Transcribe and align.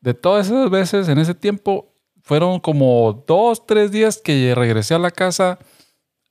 de 0.00 0.14
todas 0.14 0.46
esas 0.46 0.70
veces 0.70 1.08
en 1.08 1.18
ese 1.18 1.34
tiempo, 1.34 1.92
fueron 2.22 2.60
como 2.60 3.24
dos, 3.26 3.66
tres 3.66 3.90
días 3.90 4.20
que 4.22 4.54
regresé 4.54 4.94
a 4.94 4.98
la 4.98 5.10
casa 5.10 5.58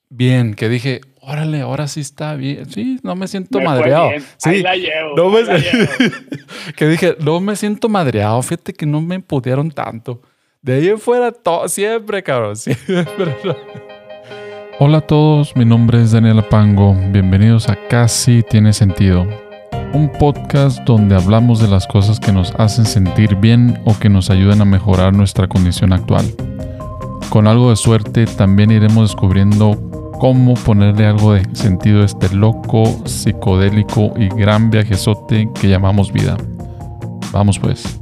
bien, 0.09 0.55
que 0.55 0.69
dije, 0.69 1.01
órale, 1.21 1.61
ahora 1.61 1.87
sí 1.87 2.01
está 2.01 2.35
bien. 2.35 2.69
Sí, 2.69 2.99
no 3.03 3.15
me 3.15 3.27
siento 3.27 3.59
madreado. 3.59 4.09
Sí, 4.37 4.61
la 4.61 4.75
llevo, 4.75 5.15
no 5.15 5.29
me... 5.29 5.41
que 6.75 6.87
dije, 6.87 7.15
no 7.19 7.39
me 7.39 7.55
siento 7.55 7.89
madreado. 7.89 8.41
Fíjate 8.41 8.73
que 8.73 8.85
no 8.85 9.01
me 9.01 9.19
pudieron 9.19 9.71
tanto. 9.71 10.21
De 10.61 10.73
ahí 10.73 10.89
en 10.89 10.99
fuera, 10.99 11.31
todo, 11.31 11.67
siempre, 11.67 12.23
cabrón, 12.23 12.55
siempre. 12.55 13.05
Hola 14.79 14.99
a 14.99 15.01
todos, 15.01 15.55
mi 15.55 15.65
nombre 15.65 16.01
es 16.01 16.11
Daniela 16.11 16.47
Pango. 16.47 16.95
Bienvenidos 17.11 17.69
a 17.69 17.75
Casi 17.87 18.43
Tiene 18.43 18.73
Sentido 18.73 19.48
un 19.93 20.11
podcast 20.11 20.79
donde 20.85 21.15
hablamos 21.15 21.59
de 21.59 21.67
las 21.67 21.87
cosas 21.87 22.19
que 22.19 22.31
nos 22.31 22.53
hacen 22.55 22.85
sentir 22.85 23.35
bien 23.35 23.79
o 23.85 23.97
que 23.97 24.09
nos 24.09 24.29
ayudan 24.29 24.61
a 24.61 24.65
mejorar 24.65 25.13
nuestra 25.13 25.47
condición 25.47 25.93
actual. 25.93 26.25
Con 27.29 27.47
algo 27.47 27.69
de 27.69 27.75
suerte 27.75 28.25
también 28.25 28.71
iremos 28.71 29.09
descubriendo 29.09 30.11
cómo 30.19 30.53
ponerle 30.53 31.05
algo 31.05 31.33
de 31.33 31.43
sentido 31.55 32.01
a 32.01 32.05
este 32.05 32.33
loco, 32.35 32.85
psicodélico 33.05 34.13
y 34.17 34.27
gran 34.29 34.69
viajezote 34.69 35.49
que 35.59 35.67
llamamos 35.67 36.11
vida. 36.11 36.37
Vamos 37.31 37.57
pues. 37.57 37.99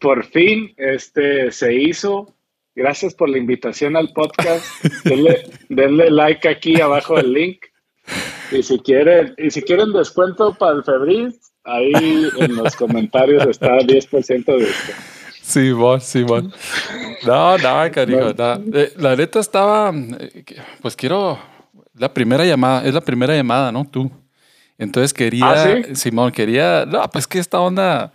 Por 0.00 0.24
fin 0.24 0.72
este 0.76 1.50
se 1.50 1.74
hizo 1.74 2.37
Gracias 2.78 3.12
por 3.12 3.28
la 3.28 3.38
invitación 3.38 3.96
al 3.96 4.12
podcast. 4.12 4.64
Denle, 5.68 6.10
like 6.10 6.48
aquí 6.48 6.80
abajo 6.80 7.16
del 7.16 7.32
link. 7.32 7.58
Y 8.52 8.62
si 8.62 8.78
quieren, 8.78 9.34
y 9.36 9.50
si 9.50 9.62
quieren 9.62 9.92
descuento 9.92 10.54
para 10.54 10.76
el 10.76 10.84
febril, 10.84 11.34
ahí 11.64 12.28
en 12.38 12.54
los 12.54 12.76
comentarios 12.76 13.44
está 13.48 13.78
10% 13.78 14.44
de 14.44 14.62
esto. 14.62 14.92
Sí, 15.42 15.72
vos, 15.72 16.04
sí. 16.04 16.24
No, 17.26 17.58
no, 17.58 17.90
cariño, 17.90 18.30
eh, 18.30 18.92
la 18.96 19.16
neta 19.16 19.40
estaba, 19.40 19.92
eh, 19.92 20.44
pues 20.80 20.94
quiero, 20.94 21.36
la 21.94 22.14
primera 22.14 22.44
llamada, 22.44 22.86
es 22.86 22.94
la 22.94 23.00
primera 23.00 23.34
llamada, 23.34 23.72
¿no? 23.72 23.88
Tú. 23.90 24.08
Entonces 24.78 25.12
quería, 25.12 25.50
¿Ah, 25.50 25.94
Simón, 25.94 26.30
quería, 26.30 26.86
no, 26.86 27.10
pues 27.10 27.26
que 27.26 27.40
esta 27.40 27.58
onda, 27.58 28.12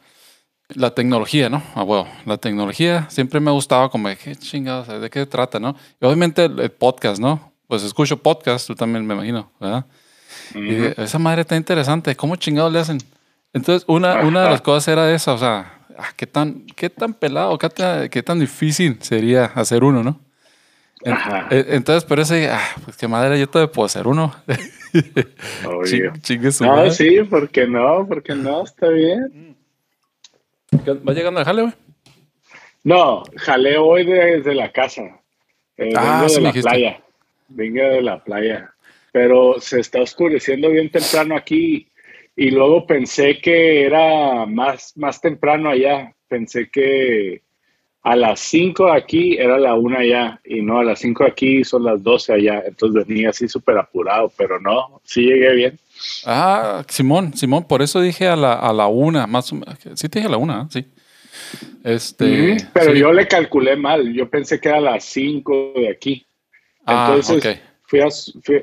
la 0.76 0.94
tecnología, 0.94 1.50
¿no? 1.50 1.62
Ah, 1.76 1.84
bueno, 1.84 2.08
la 2.26 2.38
tecnología 2.38 3.08
siempre 3.10 3.40
me 3.40 3.50
ha 3.50 3.54
gustado 3.54 3.90
como 3.90 4.10
de 4.10 4.16
qué 4.16 4.36
chingados, 4.36 4.88
de 5.02 5.10
qué 5.10 5.26
trata, 5.26 5.60
¿no? 5.60 5.76
Y 6.02 6.06
obviamente 6.06 6.46
el, 6.46 6.72
podcast, 6.72 7.20
¿no? 7.20 7.52
Pues 7.68 7.84
escucho 7.84 8.18
podcast, 8.18 8.68
tú 8.68 8.76
también 8.76 9.06
me 9.06 9.14
imagino, 9.14 9.52
¿verdad? 9.60 9.86
Y 10.56 11.02
esa 11.02 11.20
madre 11.20 11.42
está 11.42 11.56
interesante, 11.56 12.16
¿cómo 12.16 12.36
chingados 12.36 12.72
le 12.72 12.80
hacen? 12.80 12.98
Entonces, 13.54 13.84
una, 13.88 14.22
una 14.22 14.44
de 14.44 14.50
las 14.50 14.62
cosas 14.64 14.88
era 14.88 15.14
esa, 15.14 15.34
o 15.34 15.38
sea, 15.38 15.80
ah, 15.98 16.10
¿qué, 16.16 16.28
tan, 16.28 16.66
qué 16.76 16.90
tan 16.90 17.14
pelado, 17.14 17.58
qué 17.58 17.70
tan, 17.70 18.10
qué 18.10 18.24
tan 18.24 18.40
difícil 18.40 18.98
sería 19.02 19.46
hacer 19.46 19.84
uno, 19.84 20.04
¿no? 20.04 20.20
E, 21.06 21.66
entonces, 21.70 22.06
por 22.06 22.20
eso, 22.20 22.34
ah, 22.50 22.62
pues 22.86 22.98
qué 22.98 23.08
madre, 23.08 23.40
yo 23.40 23.48
te 23.48 23.68
puedo 23.68 23.86
hacer 23.86 24.08
uno. 24.08 24.34
chingue 26.22 26.52
su 26.52 26.66
No, 26.66 26.90
sí, 26.92 27.24
¿por 27.24 27.50
qué 27.50 27.68
no? 27.68 28.08
¿Por 28.08 28.24
qué 28.24 28.36
no? 28.36 28.64
Está 28.64 28.88
bien. 28.90 29.53
¿Va 31.08 31.14
llegando 31.14 31.40
al 31.40 31.46
jale, 31.46 31.62
güey? 31.64 31.74
No, 32.84 33.24
jale 33.36 33.78
hoy 33.78 34.06
desde 34.06 34.54
la 34.54 34.72
casa. 34.72 35.04
Eh, 35.78 35.94
ah, 35.96 36.22
vengo 36.22 36.34
de 36.34 36.42
la 36.42 36.52
playa. 36.52 37.02
Vengo 37.48 37.84
de 37.84 38.02
la 38.02 38.24
playa. 38.24 38.74
Pero 39.12 39.60
se 39.60 39.80
está 39.80 40.02
oscureciendo 40.02 40.70
bien 40.70 40.90
temprano 40.90 41.36
aquí. 41.36 41.88
Y 42.36 42.52
luego 42.52 42.86
pensé 42.86 43.40
que 43.40 43.86
era 43.86 44.46
más, 44.46 44.98
más 44.98 45.22
temprano 45.22 45.70
allá. 45.70 46.14
Pensé 46.28 46.70
que 46.70 47.42
a 48.02 48.16
las 48.16 48.40
5 48.42 48.92
aquí 48.92 49.38
era 49.38 49.58
la 49.58 49.76
1 49.76 49.98
allá. 49.98 50.42
Y 50.44 50.62
no, 50.62 50.80
a 50.80 50.84
las 50.84 51.00
5 51.00 51.24
aquí 51.24 51.64
son 51.64 51.86
las 51.86 52.04
12 52.04 52.34
allá. 52.34 52.64
Entonces 52.66 53.08
venía 53.08 53.30
así 53.30 53.48
súper 53.48 53.78
apurado. 53.78 54.32
Pero 54.36 54.60
no, 54.60 55.00
sí 55.06 55.22
llegué 55.22 55.54
bien. 55.54 55.80
Ah, 56.26 56.84
Simón, 56.88 57.34
Simón, 57.34 57.66
por 57.68 57.82
eso 57.82 58.02
dije 58.02 58.28
a 58.28 58.36
la, 58.36 58.54
a 58.54 58.74
la 58.74 58.88
una, 58.88 59.28
más 59.28 59.52
o 59.52 59.56
menos. 59.56 59.78
Sí, 59.96 60.10
te 60.10 60.20
dije 60.20 60.28
a 60.28 60.32
la 60.32 60.38
una, 60.38 60.68
sí. 60.70 60.86
Este, 61.84 62.58
pero 62.74 62.94
yo 62.94 63.12
le 63.12 63.28
calculé 63.28 63.76
mal. 63.76 64.14
Yo 64.14 64.30
pensé 64.30 64.60
que 64.60 64.70
era 64.70 64.78
a 64.78 64.82
las 64.82 65.04
cinco 65.06 65.74
de 65.76 65.90
aquí. 65.90 66.26
Ah, 66.86 67.14
Entonces 67.16 67.62
fui, 67.84 68.00
a, 68.00 68.08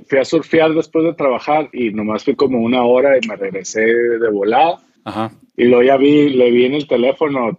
fui, 0.06 0.18
a 0.18 0.24
surfear 0.24 0.72
después 0.74 1.04
de 1.04 1.14
trabajar 1.14 1.68
y 1.72 1.90
nomás 1.90 2.24
fui 2.24 2.34
como 2.34 2.58
una 2.58 2.82
hora 2.82 3.16
y 3.20 3.26
me 3.26 3.36
regresé 3.36 3.80
de 3.82 4.30
volada. 4.30 4.80
Ajá. 5.04 5.32
Y 5.56 5.64
luego 5.64 5.82
ya 5.82 5.96
vi, 5.96 6.30
le 6.30 6.50
vi 6.50 6.64
en 6.64 6.74
el 6.74 6.86
teléfono 6.86 7.58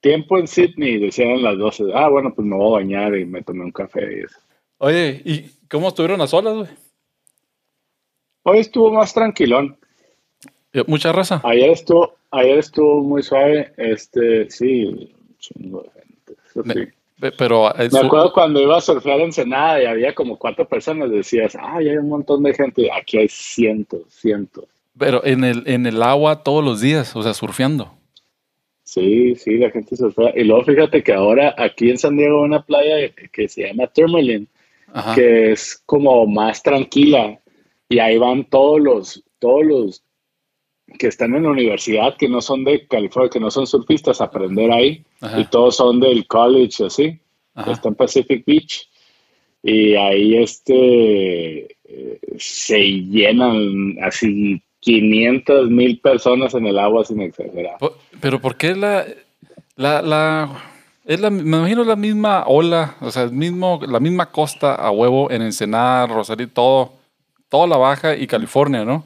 tiempo 0.00 0.38
en 0.38 0.46
Sydney, 0.46 0.98
decían 0.98 1.42
las 1.42 1.58
12. 1.58 1.84
Ah, 1.94 2.08
bueno, 2.08 2.32
pues 2.34 2.46
me 2.46 2.56
voy 2.56 2.68
a 2.68 2.82
bañar 2.82 3.16
y 3.16 3.24
me 3.24 3.42
tomé 3.42 3.64
un 3.64 3.72
café 3.72 4.00
y 4.00 4.24
eso. 4.24 4.36
Oye, 4.78 5.22
¿y 5.24 5.50
cómo 5.68 5.88
estuvieron 5.88 6.18
las 6.18 6.34
olas, 6.34 6.54
güey? 6.54 6.68
Hoy 8.48 8.58
estuvo 8.58 8.92
más 8.92 9.12
tranquilón. 9.12 9.76
¿Mucha 10.86 11.10
raza? 11.10 11.40
Ayer 11.42 11.70
estuvo, 11.70 12.14
ayer 12.30 12.58
estuvo 12.58 13.02
muy 13.02 13.24
suave. 13.24 13.72
Este, 13.76 14.48
sí, 14.48 15.12
chingo 15.40 15.82
de 15.82 15.90
gente. 15.90 16.74
sí. 16.74 16.92
Pero 17.38 17.72
me 17.90 17.98
acuerdo 17.98 18.32
cuando 18.32 18.60
iba 18.60 18.76
a 18.76 18.80
surfear 18.80 19.20
en 19.20 19.32
Senada 19.32 19.82
y 19.82 19.86
había 19.86 20.14
como 20.14 20.38
cuatro 20.38 20.68
personas, 20.68 21.10
decías, 21.10 21.56
ay, 21.58 21.88
hay 21.88 21.96
un 21.96 22.10
montón 22.10 22.42
de 22.44 22.54
gente. 22.54 22.88
Aquí 22.92 23.18
hay 23.18 23.26
cientos, 23.28 24.02
cientos. 24.10 24.66
Pero 24.96 25.24
en 25.24 25.42
el, 25.42 25.62
en 25.66 25.86
el 25.86 26.00
agua 26.02 26.44
todos 26.44 26.62
los 26.62 26.80
días, 26.80 27.16
o 27.16 27.22
sea, 27.22 27.34
surfeando. 27.34 27.90
Sí, 28.84 29.34
sí, 29.34 29.56
la 29.56 29.70
gente 29.70 29.96
surfea. 29.96 30.32
Y 30.36 30.44
luego 30.44 30.62
fíjate 30.64 31.02
que 31.02 31.14
ahora 31.14 31.54
aquí 31.58 31.90
en 31.90 31.98
San 31.98 32.16
Diego 32.16 32.42
hay 32.42 32.44
una 32.44 32.62
playa 32.62 33.10
que 33.32 33.48
se 33.48 33.66
llama 33.66 33.88
Tourmaline, 33.88 34.46
que 35.16 35.52
es 35.52 35.82
como 35.84 36.26
más 36.26 36.62
tranquila 36.62 37.40
y 37.88 37.98
ahí 37.98 38.18
van 38.18 38.44
todos 38.44 38.80
los, 38.80 39.24
todos 39.38 39.64
los 39.64 40.02
que 40.98 41.08
están 41.08 41.34
en 41.34 41.44
la 41.44 41.50
universidad, 41.50 42.16
que 42.16 42.28
no 42.28 42.40
son 42.40 42.64
de 42.64 42.86
California, 42.86 43.30
que 43.30 43.40
no 43.40 43.50
son 43.50 43.66
surfistas, 43.66 44.20
a 44.20 44.24
aprender 44.24 44.70
ahí, 44.70 45.04
y 45.36 45.44
todos 45.46 45.76
son 45.76 46.00
del 46.00 46.26
college, 46.26 46.84
así, 46.84 47.18
está 47.66 47.88
en 47.88 47.94
Pacific 47.94 48.44
Beach, 48.46 48.88
y 49.62 49.94
ahí 49.96 50.36
este, 50.36 51.76
se 52.38 52.78
llenan 52.78 53.96
así 54.02 54.62
500 54.80 55.70
mil 55.70 55.98
personas 55.98 56.54
en 56.54 56.66
el 56.66 56.78
agua 56.78 57.04
sin 57.04 57.20
exagerar. 57.20 57.76
Pero 58.20 58.40
¿por 58.40 58.56
qué 58.56 58.76
la, 58.76 59.04
la, 59.74 60.02
la, 60.02 60.62
es 61.04 61.18
la, 61.20 61.30
me 61.30 61.40
imagino 61.42 61.82
la 61.82 61.96
misma 61.96 62.44
ola, 62.46 62.94
o 63.00 63.10
sea, 63.10 63.24
el 63.24 63.32
mismo, 63.32 63.80
la 63.86 63.98
misma 63.98 64.26
costa 64.30 64.74
a 64.76 64.90
huevo 64.92 65.30
en 65.30 65.42
Ensenada, 65.42 66.06
Rosario, 66.06 66.48
todo, 66.48 66.92
toda 67.48 67.66
la 67.66 67.76
Baja 67.76 68.16
y 68.16 68.26
California, 68.26 68.84
¿no? 68.84 69.04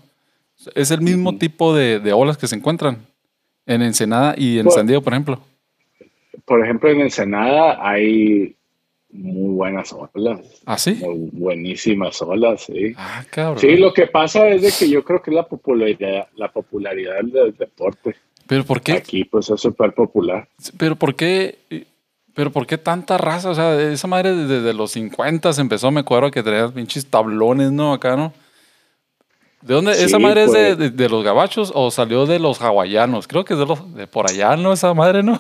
Es 0.75 0.91
el 0.91 1.01
mismo 1.01 1.37
tipo 1.39 1.75
de, 1.75 2.13
olas 2.13 2.37
que 2.37 2.47
se 2.47 2.57
encuentran 2.57 2.99
en 3.67 3.83
Ensenada 3.83 4.35
y 4.37 4.59
en 4.59 4.71
San 4.71 4.87
Diego, 4.87 5.03
por 5.03 5.13
ejemplo. 5.13 5.41
Por 6.45 6.63
ejemplo, 6.63 6.91
en 6.91 7.01
Ensenada 7.01 7.79
hay 7.81 8.57
muy 9.13 9.55
buenas 9.55 9.93
olas. 9.93 10.41
¿Ah, 10.67 10.79
sí? 10.79 11.01
buenísimas 11.33 12.21
olas, 12.23 12.65
sí. 12.65 12.93
Ah, 12.97 13.25
cabrón. 13.31 13.59
Sí, 13.59 13.77
lo 13.77 13.93
que 13.93 14.07
pasa 14.07 14.49
es 14.49 14.63
de 14.63 14.73
que 14.79 14.91
yo 14.91 15.03
creo 15.03 15.23
que 15.23 15.31
la 15.31 15.47
popularidad, 15.47 16.29
la 16.37 16.53
popularidad 16.53 17.21
del 17.23 17.57
deporte. 17.57 18.17
¿Pero 18.47 18.65
por 18.65 18.81
qué? 18.81 18.93
Aquí, 18.93 19.25
pues, 19.25 19.49
es 19.51 19.61
súper 19.61 19.95
popular. 19.95 20.49
¿Pero 20.77 20.97
por 20.97 21.15
qué? 21.15 21.59
¿Pero 22.35 22.51
por 22.51 22.67
qué 22.67 22.79
tanta 22.79 23.19
raza? 23.19 23.51
O 23.51 23.55
sea, 23.55 23.81
esa 23.81 24.07
madre 24.07 24.35
desde 24.35 24.73
los 24.73 24.93
50 24.93 25.53
se 25.53 25.61
empezó, 25.61 25.91
me 25.91 26.01
acuerdo 26.01 26.31
que 26.31 26.43
traía 26.43 26.69
pinches 26.69 27.07
tablones, 27.07 27.73
¿no? 27.73 27.93
Acá, 27.93 28.17
¿no? 28.17 28.33
¿De 29.63 29.75
dónde? 29.75 29.93
¿Esa 29.93 30.19
madre 30.19 30.45
es 30.45 30.51
pues. 30.51 30.97
de, 30.97 31.09
los 31.09 31.23
gabachos 31.23 31.71
o 31.75 31.91
salió 31.91 32.25
de 32.25 32.39
los 32.39 32.63
hawaianos? 32.63 33.29
Creo 33.29 33.45
que 33.45 33.55
es 33.55 33.59
de, 33.59 33.67
los, 33.67 33.95
de 33.95 34.07
por 34.07 34.31
allá, 34.31 34.57
¿no? 34.57 34.73
Esa 34.73 34.95
madre, 34.95 35.23
¿no? 35.23 35.39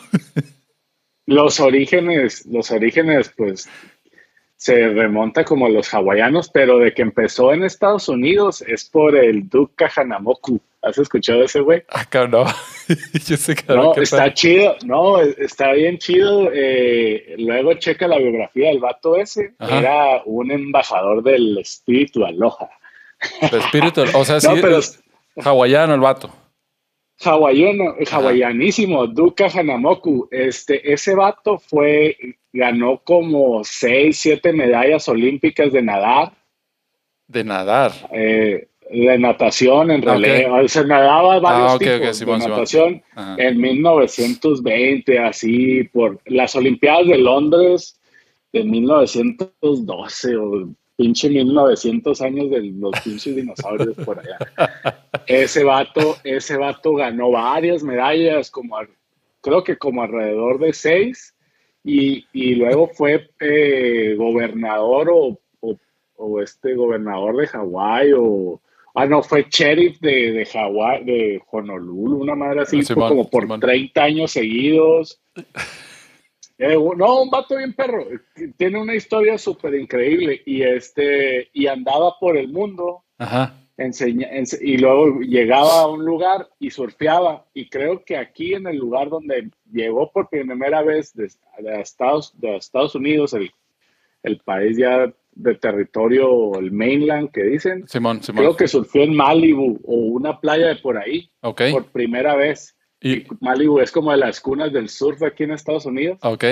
los 1.26 1.60
orígenes, 1.60 2.44
los 2.46 2.70
orígenes, 2.70 3.32
pues, 3.34 3.68
se 4.56 4.88
remonta 4.88 5.44
como 5.44 5.66
a 5.66 5.70
los 5.70 5.88
hawaianos, 5.94 6.50
pero 6.50 6.78
de 6.78 6.92
que 6.92 7.00
empezó 7.00 7.54
en 7.54 7.64
Estados 7.64 8.10
Unidos 8.10 8.62
es 8.62 8.84
por 8.84 9.16
el 9.16 9.48
Duke 9.48 9.72
Kahanamoku. 9.76 10.60
¿Has 10.82 10.96
escuchado 10.96 11.42
ese 11.42 11.60
güey? 11.60 11.82
Acá 11.88 12.26
no. 12.26 12.44
Yo 13.26 13.36
sé 13.36 13.54
que 13.54 13.72
no, 13.72 13.94
está 13.94 14.32
chido. 14.32 14.76
No, 14.84 15.20
está 15.20 15.72
bien 15.72 15.98
chido. 15.98 16.50
Eh, 16.52 17.34
luego 17.38 17.74
checa 17.74 18.08
la 18.08 18.18
biografía 18.18 18.68
del 18.68 18.78
vato 18.78 19.16
ese. 19.16 19.52
Era 19.58 20.22
un 20.24 20.50
embajador 20.50 21.22
del 21.22 21.58
espíritu 21.58 22.24
aloha. 22.24 22.70
El 23.42 23.58
espíritu, 23.58 24.02
o 24.14 24.24
sea, 24.24 24.40
sí, 24.40 24.48
es 24.54 25.02
hawaiano 25.36 25.94
el 25.94 26.00
vato. 26.00 26.30
Hawaiano, 27.22 27.96
hawaianísimo, 28.10 29.06
Duka 29.06 29.48
Hanamoku. 29.48 30.28
Este, 30.30 30.90
ese 30.90 31.14
vato 31.14 31.58
fue, 31.58 32.16
ganó 32.52 33.02
como 33.04 33.62
seis, 33.64 34.18
siete 34.18 34.54
medallas 34.54 35.06
olímpicas 35.08 35.70
de 35.72 35.82
nadar. 35.82 36.32
De 37.26 37.44
nadar. 37.44 37.92
Eh, 38.12 38.69
de 38.90 39.18
natación 39.18 39.90
en 39.90 40.02
realidad. 40.02 40.66
Se 40.66 40.84
nadaba 40.84 41.38
varios 41.38 41.78
tipos 41.78 42.40
de 42.40 42.48
natación 42.48 43.02
en 43.38 43.60
1920, 43.60 45.18
así 45.18 45.84
por 45.84 46.20
las 46.26 46.54
Olimpiadas 46.56 47.06
de 47.06 47.18
Londres 47.18 48.00
de 48.52 48.64
1912 48.64 50.36
o 50.36 50.68
pinche 50.96 51.30
1900 51.30 52.20
años 52.20 52.50
de 52.50 52.62
los 52.62 52.92
pinches 53.00 53.34
dinosaurios 53.36 53.96
por 54.04 54.18
allá. 54.18 54.38
Ese 55.26 55.64
vato, 55.64 56.16
ese 56.24 56.56
vato 56.56 56.94
ganó 56.94 57.30
varias 57.30 57.82
medallas, 57.82 58.50
como 58.50 58.76
creo 59.40 59.62
que 59.62 59.76
como 59.78 60.02
alrededor 60.02 60.58
de 60.58 60.72
seis, 60.72 61.34
y, 61.84 62.26
y 62.32 62.56
luego 62.56 62.88
fue 62.88 63.30
eh, 63.40 64.14
gobernador 64.18 65.08
o, 65.12 65.38
o, 66.16 66.42
este 66.42 66.74
gobernador 66.74 67.36
de 67.36 67.46
Hawái 67.46 68.12
o 68.14 68.60
ah 68.94 69.06
no 69.06 69.22
fue 69.22 69.46
sheriff 69.48 70.00
de, 70.00 70.32
de 70.32 70.46
Hawái 70.46 71.04
de 71.04 71.42
Honolulu 71.50 72.22
una 72.22 72.34
madre 72.34 72.62
así 72.62 72.82
como 72.94 73.28
por 73.28 73.46
30 73.60 74.02
años 74.02 74.30
seguidos 74.32 75.20
eh, 76.58 76.74
no, 76.74 77.22
un 77.22 77.30
vato 77.30 77.56
bien 77.56 77.72
perro. 77.72 78.06
Tiene 78.56 78.80
una 78.80 78.94
historia 78.94 79.38
súper 79.38 79.74
increíble 79.74 80.42
y 80.44 80.62
este 80.62 81.48
y 81.52 81.66
andaba 81.66 82.18
por 82.18 82.36
el 82.36 82.48
mundo. 82.48 83.04
Ajá. 83.18 83.54
y 83.76 84.76
luego 84.78 85.20
llegaba 85.20 85.80
a 85.80 85.88
un 85.88 86.04
lugar 86.04 86.48
y 86.58 86.70
surfeaba. 86.70 87.46
Y 87.54 87.68
creo 87.68 88.04
que 88.04 88.16
aquí 88.16 88.54
en 88.54 88.66
el 88.66 88.76
lugar 88.76 89.08
donde 89.08 89.50
llegó 89.70 90.10
por 90.10 90.28
primera 90.28 90.82
vez 90.82 91.14
de, 91.14 91.30
Estados, 91.80 92.38
de 92.38 92.56
Estados 92.56 92.94
Unidos, 92.94 93.32
el, 93.34 93.50
el, 94.22 94.38
país 94.38 94.76
ya 94.76 95.12
de 95.42 95.54
territorio, 95.54 96.58
el 96.58 96.72
mainland 96.72 97.30
que 97.30 97.42
dicen, 97.44 97.86
Simón, 97.88 98.20
creo 98.20 98.56
que 98.56 98.68
surfeó 98.68 99.02
en 99.02 99.14
Malibu 99.14 99.80
o 99.84 99.94
una 99.94 100.38
playa 100.38 100.68
de 100.68 100.76
por 100.76 100.98
ahí 100.98 101.30
por 101.40 101.86
primera 101.86 102.36
vez. 102.36 102.76
Y 103.00 103.24
Malibu 103.40 103.80
es 103.80 103.90
como 103.90 104.10
de 104.10 104.18
las 104.18 104.40
cunas 104.40 104.72
del 104.72 104.88
surf 104.88 105.22
aquí 105.22 105.44
en 105.44 105.52
Estados 105.52 105.86
Unidos. 105.86 106.18
Ok. 106.22 106.44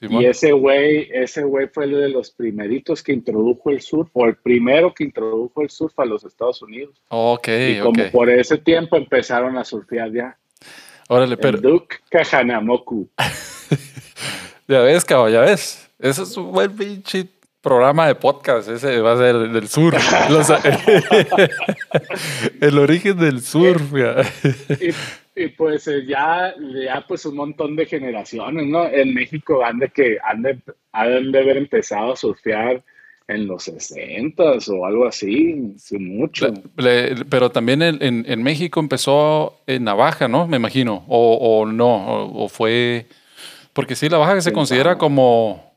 Y 0.00 0.26
ese 0.26 0.52
güey, 0.52 1.08
ese 1.12 1.44
güey 1.44 1.68
fue 1.68 1.86
uno 1.86 1.98
de 1.98 2.08
los 2.08 2.30
primeritos 2.30 3.02
que 3.02 3.12
introdujo 3.12 3.70
el 3.70 3.80
surf, 3.80 4.10
o 4.12 4.26
el 4.26 4.36
primero 4.36 4.92
que 4.92 5.04
introdujo 5.04 5.62
el 5.62 5.70
surf 5.70 5.98
a 5.98 6.04
los 6.04 6.24
Estados 6.24 6.60
Unidos. 6.62 7.00
Ok, 7.08 7.48
y 7.48 7.78
como 7.80 8.10
por 8.10 8.28
ese 8.28 8.58
tiempo 8.58 8.96
empezaron 8.96 9.56
a 9.56 9.64
surfear 9.64 10.12
ya. 10.12 10.36
Órale, 11.08 11.36
pero. 11.36 11.60
Duke 11.60 11.96
Kahanamoku. 12.10 13.08
ya 14.68 14.80
ves, 14.80 15.04
cabrón, 15.04 15.32
ya 15.32 15.40
ves. 15.40 15.88
Ese 15.98 16.22
es 16.22 16.36
un 16.36 16.50
buen 16.50 16.74
pinche 16.74 17.28
programa 17.64 18.06
de 18.06 18.14
podcast. 18.14 18.68
Ese 18.68 19.00
va 19.00 19.14
a 19.14 19.16
ser 19.16 19.48
del 19.48 19.66
sur. 19.66 19.94
el 22.60 22.78
origen 22.78 23.18
del 23.18 23.40
surf. 23.40 23.82
y, 24.80 25.42
y 25.42 25.48
pues 25.48 25.88
eh, 25.88 26.04
ya, 26.06 26.54
ya 26.86 27.04
pues 27.08 27.24
un 27.24 27.36
montón 27.36 27.74
de 27.74 27.86
generaciones, 27.86 28.66
¿no? 28.66 28.86
En 28.86 29.14
México 29.14 29.64
han 29.64 29.78
de 29.78 29.88
que 29.88 30.18
han 30.22 30.42
de, 30.42 30.58
han 30.92 31.32
de 31.32 31.38
haber 31.40 31.56
empezado 31.56 32.12
a 32.12 32.16
surfear 32.16 32.84
en 33.26 33.46
los 33.46 33.64
60 33.64 34.42
o 34.68 34.84
algo 34.84 35.06
así, 35.06 35.74
mucho. 35.98 36.52
pero 37.30 37.50
también 37.50 37.80
en, 37.80 38.02
en, 38.02 38.42
México 38.42 38.80
empezó 38.80 39.62
en 39.66 39.84
Navaja, 39.84 40.28
¿no? 40.28 40.46
Me 40.46 40.58
imagino, 40.58 41.06
o, 41.08 41.38
o 41.40 41.66
no, 41.66 42.26
o, 42.26 42.50
fue... 42.50 43.06
Porque 43.72 43.96
sí, 43.96 44.10
la 44.10 44.18
baja 44.18 44.34
que 44.34 44.42
se 44.42 44.52
considera 44.52 44.98
como 44.98 45.73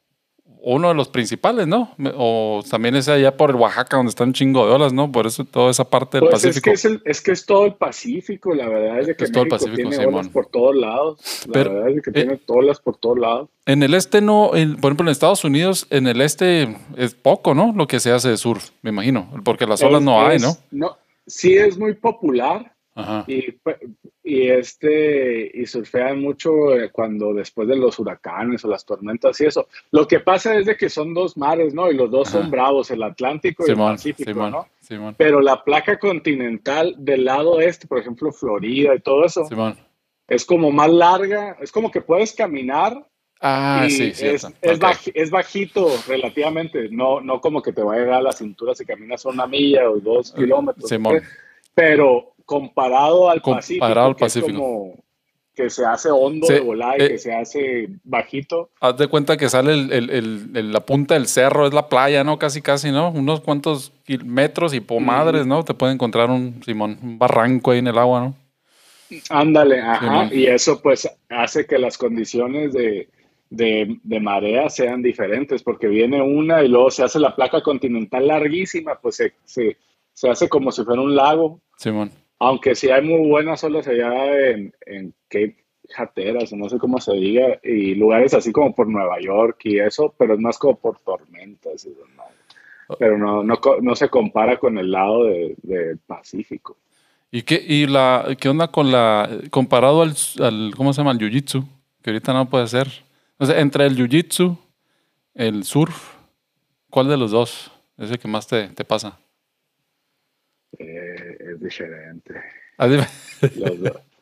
uno 0.61 0.89
de 0.89 0.93
los 0.93 1.07
principales, 1.07 1.67
¿no? 1.67 1.95
O 2.15 2.63
también 2.69 2.95
es 2.95 3.07
allá 3.07 3.35
por 3.37 3.51
el 3.51 3.55
Oaxaca 3.55 3.97
donde 3.97 4.09
están 4.09 4.33
chingo 4.33 4.65
de 4.65 4.73
olas, 4.73 4.93
¿no? 4.93 5.11
Por 5.11 5.27
eso 5.27 5.45
toda 5.45 5.71
esa 5.71 5.89
parte 5.89 6.19
del 6.19 6.29
Pacífico. 6.29 6.71
Pues 6.71 6.85
es 6.85 7.01
que 7.01 7.09
es, 7.09 7.21
que 7.21 7.31
es 7.31 7.45
todo 7.45 7.65
el 7.65 7.75
Pacífico, 7.75 8.53
la 8.53 8.67
verdad 8.67 8.99
es 8.99 9.15
que 9.15 9.23
es 9.23 9.31
todo 9.31 9.43
el 9.43 9.49
Pacífico, 9.49 9.89
tiene 9.89 10.05
olas 10.05 10.29
por 10.29 10.47
todos 10.47 10.75
lados. 10.75 11.19
La 11.47 11.63
verdad 11.63 11.89
es 11.89 12.01
que 12.01 12.11
tiene 12.11 12.33
eh, 12.33 12.41
olas 12.47 12.79
por 12.79 12.97
todos 12.97 13.19
lados. 13.19 13.49
En 13.65 13.83
el 13.83 13.93
este 13.93 14.21
no, 14.21 14.51
por 14.51 14.59
ejemplo 14.59 15.05
en 15.05 15.09
Estados 15.09 15.43
Unidos, 15.43 15.87
en 15.89 16.07
el 16.07 16.21
este 16.21 16.77
es 16.95 17.13
poco, 17.15 17.53
¿no? 17.53 17.73
Lo 17.75 17.87
que 17.87 17.99
se 17.99 18.11
hace 18.11 18.29
de 18.29 18.37
surf, 18.37 18.69
me 18.81 18.89
imagino, 18.89 19.29
porque 19.43 19.65
las 19.65 19.81
olas 19.83 20.01
no 20.01 20.25
hay, 20.25 20.39
¿no? 20.39 20.57
No, 20.71 20.97
sí 21.25 21.55
es 21.55 21.77
muy 21.77 21.93
popular, 21.93 22.73
y, 23.27 23.55
y, 24.23 24.49
este, 24.49 25.51
y 25.53 25.65
surfean 25.65 26.19
mucho 26.19 26.75
eh, 26.75 26.89
cuando 26.91 27.33
después 27.33 27.67
de 27.67 27.75
los 27.75 27.99
huracanes 27.99 28.65
o 28.65 28.69
las 28.69 28.85
tormentas 28.85 29.39
y 29.41 29.45
eso. 29.45 29.67
Lo 29.91 30.07
que 30.07 30.19
pasa 30.19 30.55
es 30.57 30.65
de 30.65 30.75
que 30.75 30.89
son 30.89 31.13
dos 31.13 31.37
mares, 31.37 31.73
¿no? 31.73 31.91
Y 31.91 31.95
los 31.95 32.09
dos 32.09 32.29
son 32.29 32.49
bravos, 32.49 32.89
el 32.91 33.03
Atlántico 33.03 33.65
y 33.67 33.71
el 33.71 33.77
Pacífico, 33.77 34.49
¿no? 34.49 34.67
Pero 35.17 35.41
la 35.41 35.63
placa 35.63 35.99
continental 35.99 36.95
del 36.97 37.25
lado 37.25 37.59
este, 37.59 37.87
por 37.87 37.99
ejemplo, 37.99 38.31
Florida 38.31 38.95
y 38.95 38.99
todo 38.99 39.25
eso, 39.25 39.47
es 40.27 40.45
como 40.45 40.71
más 40.71 40.89
larga, 40.89 41.57
es 41.61 41.71
como 41.71 41.91
que 41.91 42.01
puedes 42.01 42.33
caminar. 42.33 43.05
Ah, 43.39 43.85
sí, 43.87 44.11
es, 44.19 44.47
es, 45.13 45.29
bajito 45.29 45.89
relativamente, 46.07 46.89
no, 46.89 47.21
no 47.21 47.39
como 47.39 47.61
que 47.61 47.71
te 47.71 47.83
va 47.83 47.93
a 47.93 47.99
llegar 47.99 48.15
a 48.15 48.21
la 48.21 48.31
cintura 48.31 48.73
si 48.73 48.83
caminas 48.83 49.23
una 49.25 49.45
milla 49.45 49.87
o 49.87 49.99
dos 49.99 50.31
kilómetros. 50.31 50.89
Pero 51.75 52.33
comparado 52.47 53.29
al 53.29 53.41
Pacífico. 53.41 54.15
Que, 54.15 54.25
es 54.25 54.41
como 54.41 54.95
que 55.53 55.69
se 55.69 55.83
hace 55.85 56.09
hondo 56.09 56.47
de 56.47 56.59
volar 56.61 57.01
y 57.01 57.03
eh, 57.03 57.09
que 57.09 57.17
se 57.17 57.33
hace 57.33 57.89
bajito. 58.03 58.69
Haz 58.79 58.97
de 58.97 59.07
cuenta 59.07 59.37
que 59.37 59.49
sale 59.49 59.73
el, 59.73 60.71
la 60.71 60.79
punta 60.81 61.15
del 61.15 61.27
cerro, 61.27 61.67
es 61.67 61.73
la 61.73 61.89
playa, 61.89 62.23
¿no? 62.23 62.39
Casi, 62.39 62.61
casi, 62.61 62.91
¿no? 62.91 63.09
Unos 63.09 63.41
cuantos 63.41 63.91
metros 64.23 64.73
y 64.73 64.79
pomadres, 64.79 65.45
¿no? 65.45 65.63
Te 65.63 65.73
puede 65.73 65.93
encontrar 65.93 66.29
un, 66.29 66.61
Simón, 66.63 66.97
un 67.01 67.19
barranco 67.19 67.71
ahí 67.71 67.79
en 67.79 67.87
el 67.87 67.97
agua, 67.97 68.21
¿no? 68.21 68.35
Ándale, 69.29 69.81
ajá. 69.81 70.29
y 70.33 70.45
eso 70.47 70.81
pues 70.81 71.09
hace 71.29 71.65
que 71.65 71.79
las 71.79 71.97
condiciones 71.97 72.73
de, 72.73 73.99
marea 74.21 74.69
sean 74.69 75.01
diferentes, 75.01 75.63
porque 75.63 75.87
viene 75.87 76.21
una 76.21 76.63
y 76.63 76.67
luego 76.67 76.91
se 76.91 77.03
hace 77.03 77.19
la 77.19 77.35
placa 77.35 77.61
continental 77.61 78.27
larguísima, 78.27 78.99
pues 79.01 79.15
se, 79.15 79.33
se, 79.43 79.77
se 80.13 80.29
hace 80.29 80.47
como 80.47 80.71
si 80.71 80.83
fuera 80.83 81.01
un 81.01 81.15
lago. 81.15 81.59
Simón. 81.77 82.11
Aunque 82.39 82.75
sí 82.75 82.89
hay 82.89 83.01
muy 83.01 83.27
buenas 83.27 83.63
olas 83.63 83.87
allá 83.87 84.49
en, 84.49 84.73
en 84.85 85.13
Cape 85.27 85.57
Hatteras, 85.95 86.53
no 86.53 86.69
sé 86.69 86.77
cómo 86.77 86.99
se 86.99 87.13
diga, 87.13 87.59
y 87.63 87.95
lugares 87.95 88.33
así 88.33 88.51
como 88.51 88.75
por 88.75 88.87
Nueva 88.87 89.19
York 89.19 89.59
y 89.63 89.79
eso, 89.79 90.13
pero 90.17 90.33
es 90.33 90.39
más 90.39 90.57
como 90.57 90.77
por 90.77 90.99
tormentas. 90.99 91.87
Pero 92.99 93.17
no, 93.17 93.43
no, 93.43 93.59
no, 93.81 93.95
se 93.95 94.09
compara 94.09 94.57
con 94.57 94.77
el 94.77 94.91
lado 94.91 95.25
del 95.25 95.99
Pacífico. 96.05 96.77
¿Y 97.31 97.41
qué, 97.41 97.61
y 97.65 97.85
la, 97.87 98.37
qué 98.39 98.47
onda 98.47 98.69
con 98.69 98.91
la, 98.91 99.29
comparado 99.49 100.01
al, 100.01 100.13
al 100.39 100.73
¿cómo 100.75 100.93
se 100.93 101.01
llama? 101.01 101.11
El 101.11 101.19
Jiu-Jitsu, 101.19 101.65
que 102.01 102.11
ahorita 102.11 102.33
no 102.33 102.49
puede 102.49 102.67
ser. 102.67 102.87
O 103.37 103.45
sea, 103.45 103.59
entre 103.59 103.85
el 103.85 103.97
Jiu-Jitsu, 103.97 104.57
el 105.33 105.63
surf, 105.65 106.13
¿cuál 106.89 107.09
de 107.09 107.17
los 107.17 107.31
dos 107.31 107.71
es 107.97 108.09
el 108.09 108.19
que 108.19 108.27
más 108.27 108.47
te, 108.47 108.69
te 108.69 108.85
pasa? 108.85 109.19
Diferente. 111.59 112.35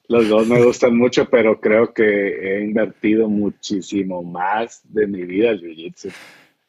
Los, 0.08 0.30
dos, 0.30 0.48
me 0.48 0.64
gustan 0.64 0.96
mucho, 0.96 1.28
pero 1.30 1.60
creo 1.60 1.94
que 1.94 2.04
he 2.04 2.64
invertido 2.64 3.28
muchísimo 3.28 4.24
más 4.24 4.82
de 4.84 5.08
mi 5.08 5.24
vida 5.24 5.52
en 5.52 5.60
Jiu-Jitsu. 5.60 6.14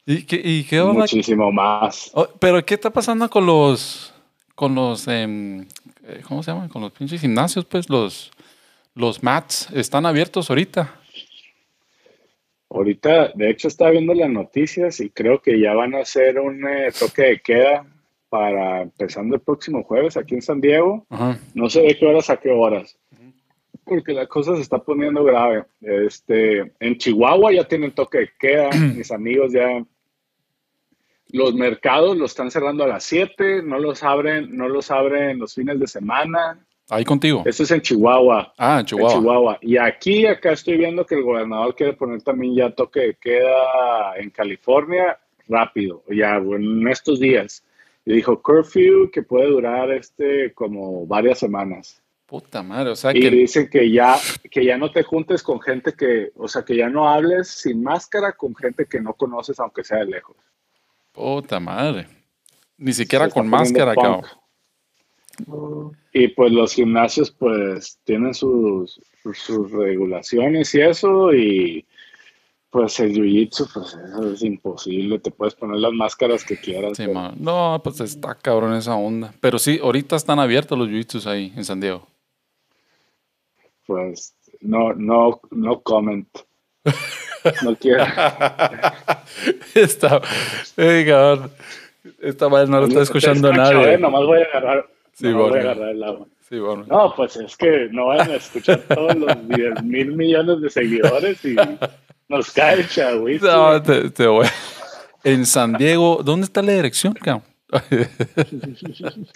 ¿Y 0.05 0.23
qué, 0.23 0.41
y 0.43 0.63
qué 0.63 0.81
Muchísimo 0.81 1.51
más. 1.51 2.11
Oh, 2.13 2.27
pero 2.39 2.65
¿qué 2.65 2.73
está 2.73 2.89
pasando 2.89 3.29
con 3.29 3.45
los, 3.45 4.13
con 4.55 4.73
los, 4.73 5.07
em, 5.07 5.61
eh, 6.03 6.21
¿cómo 6.27 6.41
se 6.41 6.51
llaman? 6.51 6.69
Con 6.69 6.81
los 6.81 6.91
pinches 6.91 7.21
gimnasios, 7.21 7.65
pues, 7.65 7.89
los, 7.89 8.31
los 8.95 9.21
mats, 9.21 9.69
¿están 9.73 10.05
abiertos 10.05 10.49
ahorita? 10.49 10.95
Ahorita, 12.69 13.31
de 13.35 13.49
hecho, 13.49 13.67
estaba 13.67 13.91
viendo 13.91 14.13
las 14.13 14.29
noticias 14.29 14.99
y 14.99 15.09
creo 15.09 15.41
que 15.41 15.59
ya 15.59 15.73
van 15.73 15.93
a 15.95 15.99
hacer 15.99 16.39
un 16.39 16.67
eh, 16.67 16.89
toque 16.97 17.23
de 17.23 17.39
queda 17.39 17.85
para 18.29 18.81
empezando 18.81 19.35
el 19.35 19.41
próximo 19.41 19.83
jueves 19.83 20.17
aquí 20.17 20.35
en 20.35 20.41
San 20.41 20.61
Diego. 20.61 21.05
No 21.53 21.69
sé 21.69 21.81
de 21.81 21.97
qué 21.97 22.05
horas 22.05 22.29
a 22.29 22.37
qué 22.37 22.51
horas. 22.51 22.97
Porque 23.83 24.13
la 24.13 24.27
cosa 24.27 24.55
se 24.55 24.61
está 24.61 24.79
poniendo 24.79 25.23
grave. 25.23 25.63
Este, 25.81 26.73
en 26.79 26.97
Chihuahua 26.97 27.53
ya 27.53 27.63
tienen 27.63 27.93
toque 27.93 28.19
de 28.19 28.29
queda. 28.37 28.69
Mis 28.95 29.11
amigos 29.11 29.53
ya. 29.53 29.83
Los 31.29 31.53
mercados 31.53 32.17
los 32.17 32.31
están 32.31 32.51
cerrando 32.51 32.83
a 32.83 32.87
las 32.87 33.03
7. 33.05 33.63
No 33.63 33.79
los 33.79 34.03
abren, 34.03 34.55
no 34.55 34.67
los 34.67 34.91
abren 34.91 35.39
los 35.39 35.53
fines 35.53 35.79
de 35.79 35.87
semana. 35.87 36.59
Ahí 36.89 37.03
contigo. 37.03 37.43
Eso 37.45 37.63
es 37.63 37.71
en 37.71 37.81
Chihuahua. 37.81 38.53
Ah, 38.57 38.79
en 38.79 38.85
Chihuahua. 38.85 39.13
En 39.13 39.19
Chihuahua. 39.19 39.57
Y 39.61 39.77
aquí, 39.77 40.25
acá 40.25 40.53
estoy 40.53 40.77
viendo 40.77 41.05
que 41.05 41.15
el 41.15 41.23
gobernador 41.23 41.75
quiere 41.75 41.93
poner 41.93 42.21
también 42.21 42.55
ya 42.55 42.71
toque 42.71 42.99
de 43.01 43.15
queda 43.15 44.17
en 44.17 44.29
California 44.29 45.17
rápido, 45.49 46.03
ya 46.09 46.37
en 46.37 46.87
estos 46.87 47.19
días. 47.19 47.63
Y 48.07 48.13
dijo 48.13 48.41
curfew 48.41 49.11
que 49.11 49.21
puede 49.21 49.47
durar 49.49 49.91
este 49.91 50.53
como 50.53 51.05
varias 51.05 51.39
semanas. 51.39 52.01
Puta 52.25 52.63
madre, 52.63 52.91
o 52.91 52.95
sea 52.95 53.11
y 53.11 53.19
que... 53.19 53.29
dicen 53.29 53.69
que 53.69 53.91
ya, 53.91 54.15
que 54.49 54.63
ya 54.63 54.77
no 54.77 54.89
te 54.93 55.03
juntes 55.03 55.43
con 55.43 55.59
gente 55.59 55.91
que, 55.91 56.31
o 56.37 56.47
sea, 56.47 56.63
que 56.63 56.77
ya 56.77 56.87
no 56.87 57.09
hables 57.09 57.49
sin 57.49 57.83
máscara 57.83 58.31
con 58.31 58.55
gente 58.55 58.85
que 58.85 59.01
no 59.01 59.13
conoces 59.13 59.59
aunque 59.59 59.83
sea 59.83 59.97
de 59.97 60.05
lejos. 60.05 60.37
Puta 61.11 61.59
madre. 61.59 62.07
Ni 62.77 62.93
siquiera 62.93 63.29
con 63.29 63.49
máscara, 63.49 63.93
cabrón. 63.93 64.23
Y 66.13 66.29
pues 66.29 66.53
los 66.53 66.73
gimnasios 66.73 67.29
pues 67.29 67.99
tienen 68.05 68.33
sus, 68.33 69.01
sus 69.33 69.69
regulaciones 69.69 70.73
y 70.73 70.79
eso 70.79 71.33
y 71.33 71.85
pues 72.69 72.99
el 72.99 73.13
jiu-jitsu 73.13 73.69
pues 73.73 73.93
eso 73.93 74.33
es 74.33 74.43
imposible, 74.43 75.19
te 75.19 75.31
puedes 75.31 75.55
poner 75.55 75.77
las 75.77 75.93
máscaras 75.93 76.43
que 76.43 76.57
quieras. 76.57 76.97
no, 77.37 77.81
pues 77.83 77.99
está 78.01 78.35
cabrón 78.35 78.75
esa 78.75 78.95
onda. 78.95 79.33
Pero 79.39 79.59
sí, 79.59 79.79
ahorita 79.81 80.15
están 80.15 80.39
abiertos 80.39 80.77
los 80.77 80.89
jiu-jitsus 80.89 81.25
ahí 81.27 81.53
en 81.55 81.63
San 81.63 81.79
Diego. 81.79 82.07
Pues 83.85 84.35
no, 84.61 84.93
no, 84.93 85.39
no 85.51 85.79
comment. 85.81 86.27
No 87.63 87.75
quiero. 87.75 88.03
Está, 89.75 90.21
cabrón. 90.75 91.51
Esta 92.19 92.47
vez 92.47 92.69
no 92.69 92.79
lo 92.79 92.87
está 92.87 93.01
escuchando 93.01 93.51
nadie. 93.51 93.93
Eh, 93.93 93.97
nomás 93.97 94.25
voy 94.25 94.39
a 94.39 94.45
agarrar, 94.45 94.87
sí, 95.13 95.31
voy 95.31 95.57
a 95.57 95.61
agarrar 95.61 95.89
el 95.89 96.03
agua. 96.03 96.27
Sí, 96.47 96.57
bueno. 96.59 96.85
No, 96.87 97.13
pues 97.15 97.35
es 97.35 97.57
que 97.57 97.89
no 97.91 98.07
van 98.07 98.31
a 98.31 98.35
escuchar 98.35 98.79
todos 98.87 99.15
los 99.15 99.47
10 99.49 99.83
mil 99.83 100.13
millones 100.13 100.61
de 100.61 100.69
seguidores 100.69 101.43
y 101.43 101.55
nos 102.27 102.51
cae 102.51 102.81
el 102.81 102.87
chavito. 102.87 103.45
No, 103.45 103.81
te, 103.81 104.09
te 104.09 104.27
voy. 104.27 104.47
En 105.23 105.45
San 105.45 105.73
Diego, 105.73 106.21
¿dónde 106.23 106.45
está 106.45 106.61
la 106.61 106.73
dirección, 106.73 107.13
cabrón? 107.13 107.43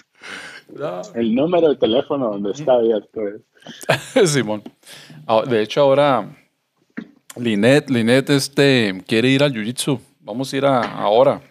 El 1.15 1.35
número 1.35 1.69
de 1.69 1.75
teléfono 1.75 2.31
donde 2.31 2.51
está 2.51 2.73
abierto 2.73 3.21
es. 3.27 4.29
Simón. 4.31 4.63
Ah, 5.27 5.43
de 5.45 5.61
hecho, 5.61 5.81
ahora 5.81 6.29
Linet, 7.35 7.89
Linet 7.89 8.29
este, 8.29 9.03
quiere 9.05 9.29
ir 9.29 9.43
al 9.43 9.53
Jiu-Jitsu. 9.53 9.99
Vamos 10.21 10.53
a 10.53 10.57
ir 10.57 10.65
ahora 10.65 11.41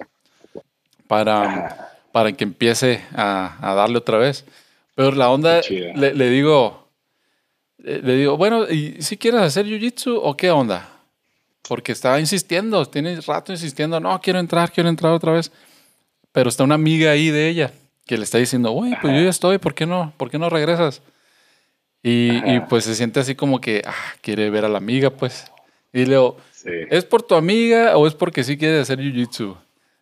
para, 1.06 1.92
para 2.12 2.32
que 2.32 2.44
empiece 2.44 3.04
a, 3.14 3.56
darle 3.60 3.98
otra 3.98 4.18
vez. 4.18 4.44
Pero 4.94 5.12
la 5.12 5.30
onda, 5.30 5.60
le, 5.68 6.30
digo, 6.30 6.88
le, 7.78 8.16
digo, 8.16 8.36
bueno, 8.36 8.70
¿y 8.70 9.02
si 9.02 9.16
quieres 9.16 9.40
hacer 9.40 9.66
Jiu-Jitsu 9.66 10.18
o 10.22 10.36
qué 10.36 10.50
onda? 10.50 10.88
Porque 11.68 11.92
estaba 11.92 12.18
insistiendo, 12.18 12.84
tiene 12.86 13.20
rato 13.20 13.52
insistiendo, 13.52 14.00
no, 14.00 14.20
quiero 14.20 14.38
entrar, 14.38 14.72
quiero 14.72 14.88
entrar 14.88 15.12
otra 15.12 15.32
vez. 15.32 15.52
Pero 16.32 16.48
está 16.48 16.64
una 16.64 16.76
amiga 16.76 17.10
ahí 17.10 17.30
de 17.30 17.48
ella 17.48 17.72
que 18.06 18.16
le 18.16 18.24
está 18.24 18.38
diciendo, 18.38 18.72
uy, 18.72 18.96
pues 19.00 19.14
yo 19.14 19.20
ya 19.22 19.30
estoy, 19.30 19.58
¿por 19.58 19.74
qué 19.74 19.86
no? 19.86 20.12
¿Por 20.16 20.30
qué 20.30 20.38
no 20.38 20.50
regresas? 20.50 21.02
Y, 22.02 22.30
y, 22.50 22.60
pues 22.68 22.84
se 22.84 22.94
siente 22.94 23.20
así 23.20 23.34
como 23.34 23.60
que 23.60 23.82
ah, 23.86 24.14
quiere 24.22 24.48
ver 24.50 24.64
a 24.64 24.68
la 24.68 24.78
amiga, 24.78 25.10
pues. 25.10 25.52
Y 25.92 26.06
le 26.06 26.12
digo, 26.12 26.36
¿es 26.64 27.04
por 27.04 27.22
tu 27.22 27.34
amiga 27.34 27.96
o 27.96 28.06
es 28.06 28.14
porque 28.14 28.42
sí 28.42 28.56
quiere 28.56 28.80
hacer 28.80 28.98
jiu-jitsu? 28.98 29.56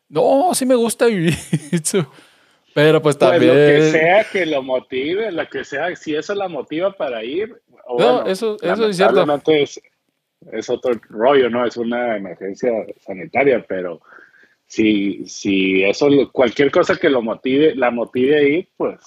No, 0.09 0.55
sí 0.55 0.65
me 0.65 0.75
gusta 0.75 1.07
jiu-jitsu. 1.09 2.07
Pero 2.75 3.03
pues 3.03 3.19
también. 3.19 3.53
Pues 3.53 3.79
lo 3.79 3.85
que 3.85 3.91
sea 3.91 4.25
que 4.25 4.47
lo 4.47 4.63
motive, 4.63 5.33
lo 5.33 5.49
que 5.49 5.65
sea, 5.65 5.95
si 5.97 6.15
eso 6.15 6.35
la 6.35 6.49
motiva 6.49 6.93
para 6.93 7.25
ir. 7.25 7.61
no, 7.99 8.25
eso, 8.27 8.57
eso 8.63 8.87
es 8.89 8.97
cierto. 8.97 9.27
Es, 9.49 9.81
es 10.53 10.71
otro 10.71 10.93
rollo, 11.09 11.51
¿no? 11.51 11.67
Es 11.67 11.77
una 11.77 12.17
emergencia 12.17 12.71
sanitaria, 13.05 13.65
pero 13.69 14.01
si, 14.67 15.25
si 15.27 15.83
eso, 15.85 16.09
cualquier 16.33 16.71
cosa 16.71 16.97
que 16.97 17.09
lo 17.09 17.23
motive, 17.23 17.75
la 17.75 17.91
motive 17.91 18.39
ahí, 18.39 18.69
pues. 18.77 18.99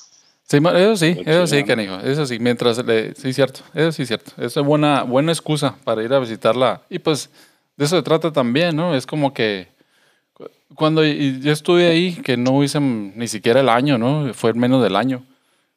Sí, 0.44 0.58
eso 0.58 0.98
sí, 0.98 1.18
eso 1.26 1.48
sí, 1.48 1.64
canijo, 1.64 2.00
eso 2.00 2.26
sí, 2.26 2.38
mientras 2.38 2.86
le, 2.86 3.16
sí, 3.16 3.32
cierto, 3.32 3.62
eso 3.74 3.94
sí, 3.94 4.06
cierto, 4.06 4.34
eso 4.38 4.60
es 4.60 4.66
buena, 4.66 5.04
buena 5.04 5.32
excusa 5.32 5.78
para 5.86 6.04
ir 6.04 6.14
a 6.14 6.20
visitarla, 6.20 6.82
y 6.90 7.00
pues 7.00 7.30
de 7.78 7.86
eso 7.86 7.96
se 7.96 8.04
trata 8.04 8.34
también, 8.34 8.76
¿no? 8.76 8.94
Es 8.94 9.06
como 9.06 9.34
que 9.34 9.70
cuando 10.76 11.06
yo 11.06 11.54
estuve 11.54 11.88
ahí, 11.88 12.16
que 12.16 12.36
no 12.36 12.62
hice 12.64 12.82
ni 12.82 13.30
siquiera 13.30 13.62
el 13.62 13.70
año, 13.70 13.98
¿no? 13.98 14.34
Fue 14.34 14.54
menos 14.54 14.84
del 14.84 14.98
año, 14.98 15.24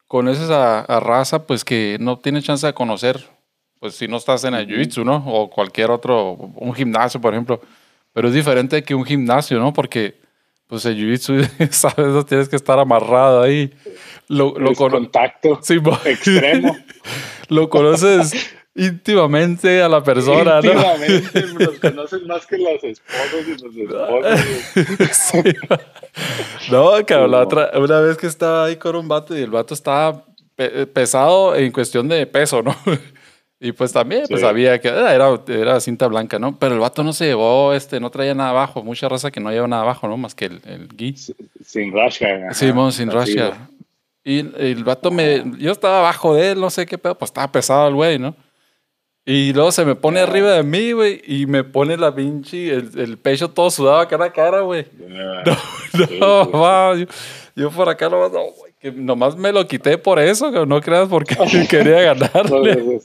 conoces 0.09 0.51
a, 0.51 0.81
a 0.81 0.99
raza, 0.99 1.47
pues 1.47 1.65
que 1.65 1.97
no 2.01 2.19
tiene 2.19 2.43
chance 2.43 2.67
de 2.67 2.75
conocer, 2.75 3.25
pues 3.85 3.97
si 3.97 4.09
no 4.09 4.17
estás 4.17 4.43
en 4.45 4.55
el 4.55 4.67
jiu-jitsu, 4.67 5.05
¿no? 5.05 5.23
O 5.27 5.51
cualquier 5.51 5.91
otro, 5.91 6.33
un 6.33 6.73
gimnasio, 6.73 7.21
por 7.21 7.35
ejemplo, 7.35 7.61
pero 8.15 8.29
es 8.29 8.33
diferente 8.33 8.83
que 8.83 8.95
un 8.95 9.05
gimnasio, 9.05 9.59
¿no? 9.59 9.75
Porque 9.75 10.15
pues 10.67 10.87
el 10.87 10.97
jiu-jitsu, 10.97 11.69
sabes, 11.71 12.25
tienes 12.25 12.49
que 12.49 12.57
estar 12.57 12.79
amarrado 12.79 13.43
ahí. 13.43 13.75
Lo, 14.27 14.59
lo 14.59 14.73
contacto 14.73 15.59
sí, 15.61 15.77
extremo. 16.07 16.75
lo 17.51 17.69
conoces 17.69 18.33
íntimamente 18.75 19.83
a 19.83 19.89
la 19.91 20.03
persona, 20.03 20.63
¿no? 20.63 20.73
Íntimamente, 20.73 21.41
los 21.59 21.79
conoces 21.79 22.23
más 22.23 22.47
que 22.47 22.57
los 22.57 22.83
esposos 22.83 23.47
y 23.47 23.83
los 23.83 23.99
esposos. 24.97 25.15
sí. 25.15 26.73
No, 26.73 26.93
cabrón, 27.05 27.33
la 27.33 27.41
otra, 27.43 27.71
una 27.75 28.01
vez 28.01 28.17
que 28.17 28.29
estaba 28.29 28.65
ahí 28.65 28.77
con 28.77 28.97
un 28.97 29.09
vato 29.09 29.37
y 29.37 29.43
el 29.43 29.51
vato 29.51 29.75
estaba 29.75 30.25
pesado 30.95 31.55
en 31.55 31.71
cuestión 31.71 32.09
de 32.09 32.27
peso, 32.27 32.63
¿no? 32.63 32.75
Y 33.65 33.73
pues 33.73 33.95
también, 33.95 34.25
pues 34.29 34.43
sabía 34.43 34.79
que 34.79 34.91
ah, 34.91 35.15
era, 35.15 35.41
era 35.49 35.81
cinta 35.81 36.07
blanca, 36.07 36.39
¿no? 36.39 36.59
Pero 36.59 36.75
el 36.75 36.81
vato 36.81 37.03
no 37.03 37.15
se 37.15 37.25
llevó, 37.25 37.73
este, 37.73 37.99
no 37.99 38.11
traía 38.11 38.35
nada 38.35 38.51
abajo. 38.51 38.85
Mucha 38.85 39.09
raza 39.09 39.31
que 39.31 39.41
no 39.41 39.51
lleva 39.51 39.67
nada 39.67 39.81
abajo, 39.81 40.07
¿no? 40.07 40.19
Más 40.19 40.35
que 40.35 40.45
el, 40.45 40.61
el 40.67 40.89
gui. 40.89 41.17
Sin 41.65 41.91
rasca. 41.91 42.53
Sí, 42.53 42.71
sin 42.91 43.11
rasca. 43.11 43.71
Y 44.23 44.41
el 44.41 44.85
vato 44.85 45.11
me... 45.11 45.43
Yo 45.57 45.73
estaba 45.73 46.01
abajo 46.01 46.35
de 46.35 46.51
él, 46.51 46.61
no 46.61 46.69
sé 46.69 46.85
qué 46.85 46.99
pedo. 46.99 47.17
Pues 47.17 47.31
estaba 47.31 47.51
pesado 47.51 47.89
el 47.89 47.95
güey, 47.95 48.19
¿no? 48.19 48.37
Y 49.25 49.55
luego 49.55 49.73
se 49.73 49.87
me 49.87 49.95
pone 49.95 50.21
arriba 50.21 50.51
de 50.53 50.63
mí, 50.63 50.93
güey, 50.93 51.23
y 51.27 51.47
me 51.47 51.65
pone 51.65 51.97
la 51.97 52.15
pinche, 52.15 52.71
el, 52.71 52.91
el 52.99 53.17
pecho 53.17 53.49
todo 53.49 53.71
sudado 53.71 54.07
cara 54.07 54.27
a 54.27 54.33
cara, 54.33 54.61
güey. 54.61 54.85
No, 56.21 56.45
no, 56.47 56.97
yo, 56.97 57.07
yo, 57.55 57.71
por 57.71 57.89
acá 57.89 58.11
nomás, 58.11 58.33
no, 58.33 58.43
güey, 58.59 58.75
que 58.79 58.91
nomás 58.91 59.37
me 59.37 59.53
lo 59.53 59.67
quité 59.67 59.97
por 59.97 60.19
eso, 60.19 60.53
que 60.53 60.67
no 60.67 60.81
creas 60.83 61.09
porque 61.09 61.37
quería 61.71 62.03
ganarle 62.03 63.01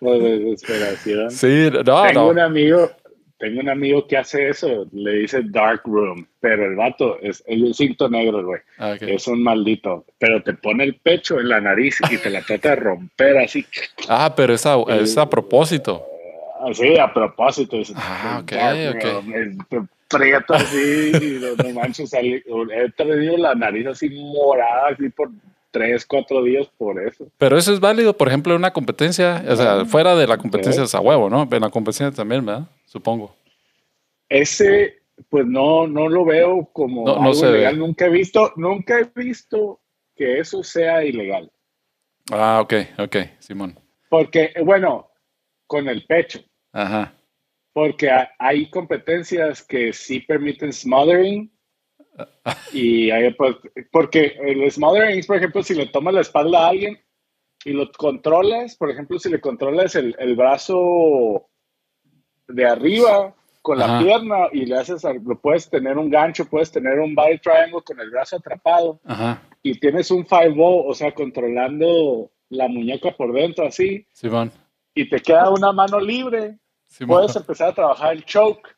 de 0.00 0.38
desesperación. 0.38 1.30
Sí, 1.30 1.70
no, 1.70 2.02
tengo 2.02 2.30
un 2.30 2.38
amigo, 2.38 2.90
tengo 3.38 3.60
un 3.60 3.68
amigo 3.68 4.06
que 4.06 4.16
hace 4.16 4.48
eso, 4.48 4.86
le 4.92 5.12
dice 5.12 5.42
dark 5.44 5.82
room, 5.84 6.26
pero 6.40 6.66
el 6.66 6.76
vato 6.76 7.18
es 7.20 7.42
el 7.46 7.72
cinto 7.74 8.08
negro, 8.08 8.44
güey. 8.44 8.60
Ah, 8.78 8.96
es 9.00 9.28
un 9.28 9.42
maldito, 9.42 10.04
pero 10.18 10.42
te 10.42 10.54
pone 10.54 10.84
el 10.84 10.96
pecho 10.96 11.38
en 11.38 11.48
la 11.48 11.60
nariz 11.60 11.98
y 12.10 12.18
te 12.18 12.30
la 12.30 12.42
trata 12.42 12.70
de 12.70 12.76
romper 12.76 13.38
así. 13.38 13.64
Ah, 14.08 14.32
pero 14.34 14.54
es 14.54 14.66
a, 14.66 14.76
es 15.00 15.16
a 15.16 15.28
propósito. 15.28 16.04
Ah, 16.60 16.70
sí, 16.72 16.98
a 16.98 17.12
propósito. 17.12 17.76
ah, 17.94 18.40
ok, 18.42 18.52
ok. 18.94 19.86
Te 20.08 20.54
así 20.54 21.12
y 21.14 21.38
no, 21.38 21.74
manches, 21.74 22.12
he 22.14 22.42
tenido 22.96 23.36
la 23.36 23.54
nariz 23.54 23.86
así 23.86 24.08
morada, 24.08 24.88
así 24.88 25.10
por 25.10 25.28
tres, 25.70 26.06
cuatro 26.06 26.42
días 26.42 26.68
por 26.76 27.02
eso. 27.02 27.30
Pero 27.38 27.56
eso 27.58 27.72
es 27.72 27.80
válido, 27.80 28.16
por 28.16 28.28
ejemplo, 28.28 28.52
en 28.52 28.58
una 28.58 28.72
competencia, 28.72 29.44
o 29.48 29.56
sea, 29.56 29.84
fuera 29.84 30.16
de 30.16 30.26
la 30.26 30.38
competencia 30.38 30.82
es 30.82 30.94
a 30.94 31.00
huevo, 31.00 31.28
¿no? 31.30 31.48
En 31.50 31.60
la 31.60 31.70
competencia 31.70 32.10
también, 32.10 32.44
¿verdad? 32.44 32.68
Supongo. 32.86 33.34
Ese, 34.28 35.02
pues 35.28 35.46
no, 35.46 35.86
no 35.86 36.08
lo 36.08 36.24
veo 36.24 36.68
como 36.72 37.04
no, 37.04 37.16
algo 37.16 37.48
ilegal. 37.48 37.78
Nunca 37.78 38.06
he 38.06 38.10
visto, 38.10 38.52
nunca 38.56 38.98
he 38.98 39.10
visto 39.14 39.80
que 40.14 40.40
eso 40.40 40.62
sea 40.62 41.04
ilegal. 41.04 41.50
Ah, 42.30 42.60
ok, 42.62 42.74
ok, 42.98 43.16
Simón. 43.38 43.78
Porque, 44.08 44.52
bueno, 44.64 45.10
con 45.66 45.88
el 45.88 46.04
pecho. 46.06 46.40
Ajá. 46.72 47.14
Porque 47.72 48.10
hay 48.38 48.68
competencias 48.70 49.62
que 49.62 49.92
sí 49.92 50.20
permiten 50.20 50.72
smothering 50.72 51.50
y 52.72 53.10
ahí, 53.10 53.32
pues, 53.34 53.56
porque 53.90 54.36
el 54.40 54.70
smothering, 54.70 55.24
por 55.26 55.36
ejemplo, 55.36 55.62
si 55.62 55.74
le 55.74 55.86
tomas 55.86 56.14
la 56.14 56.20
espalda 56.20 56.66
a 56.66 56.68
alguien 56.68 56.98
y 57.64 57.72
lo 57.72 57.90
controlas, 57.92 58.76
por 58.76 58.90
ejemplo, 58.90 59.18
si 59.18 59.30
le 59.30 59.40
controlas 59.40 59.94
el, 59.94 60.14
el 60.18 60.36
brazo 60.36 61.48
de 62.46 62.66
arriba 62.66 63.34
con 63.62 63.78
la 63.78 63.98
pierna 63.98 64.48
y 64.52 64.64
le 64.64 64.78
haces, 64.78 65.02
lo 65.04 65.38
puedes 65.40 65.68
tener 65.68 65.98
un 65.98 66.08
gancho, 66.08 66.46
puedes 66.46 66.70
tener 66.72 66.98
un 66.98 67.14
body 67.14 67.38
triangle 67.38 67.82
con 67.84 68.00
el 68.00 68.10
brazo 68.10 68.36
atrapado 68.36 69.00
y 69.62 69.78
tienes 69.78 70.10
un 70.10 70.26
five 70.26 70.54
o 70.56 70.94
sea, 70.94 71.12
controlando 71.12 72.30
la 72.48 72.68
muñeca 72.68 73.14
por 73.14 73.32
dentro 73.32 73.66
así. 73.66 74.06
Y 74.94 75.08
te 75.08 75.20
queda 75.20 75.50
una 75.50 75.72
mano 75.72 76.00
libre. 76.00 76.58
Puedes 77.06 77.36
empezar 77.36 77.68
a 77.68 77.74
trabajar 77.74 78.14
el 78.14 78.24
choke. 78.24 78.74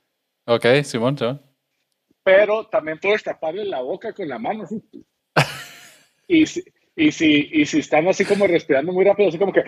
Ok, 0.46 0.66
Simón, 0.82 1.16
Simón 1.16 1.49
pero 2.22 2.66
también 2.66 2.98
puedes 2.98 3.22
taparle 3.22 3.64
la 3.64 3.80
boca 3.80 4.12
con 4.12 4.28
la 4.28 4.38
mano. 4.38 4.66
y, 6.28 6.46
si, 6.46 6.62
y, 6.96 7.12
si, 7.12 7.48
y 7.52 7.66
si 7.66 7.78
están 7.78 8.08
así 8.08 8.24
como 8.24 8.46
respirando 8.46 8.92
muy 8.92 9.04
rápido, 9.04 9.28
así 9.28 9.38
como 9.38 9.52
que 9.52 9.64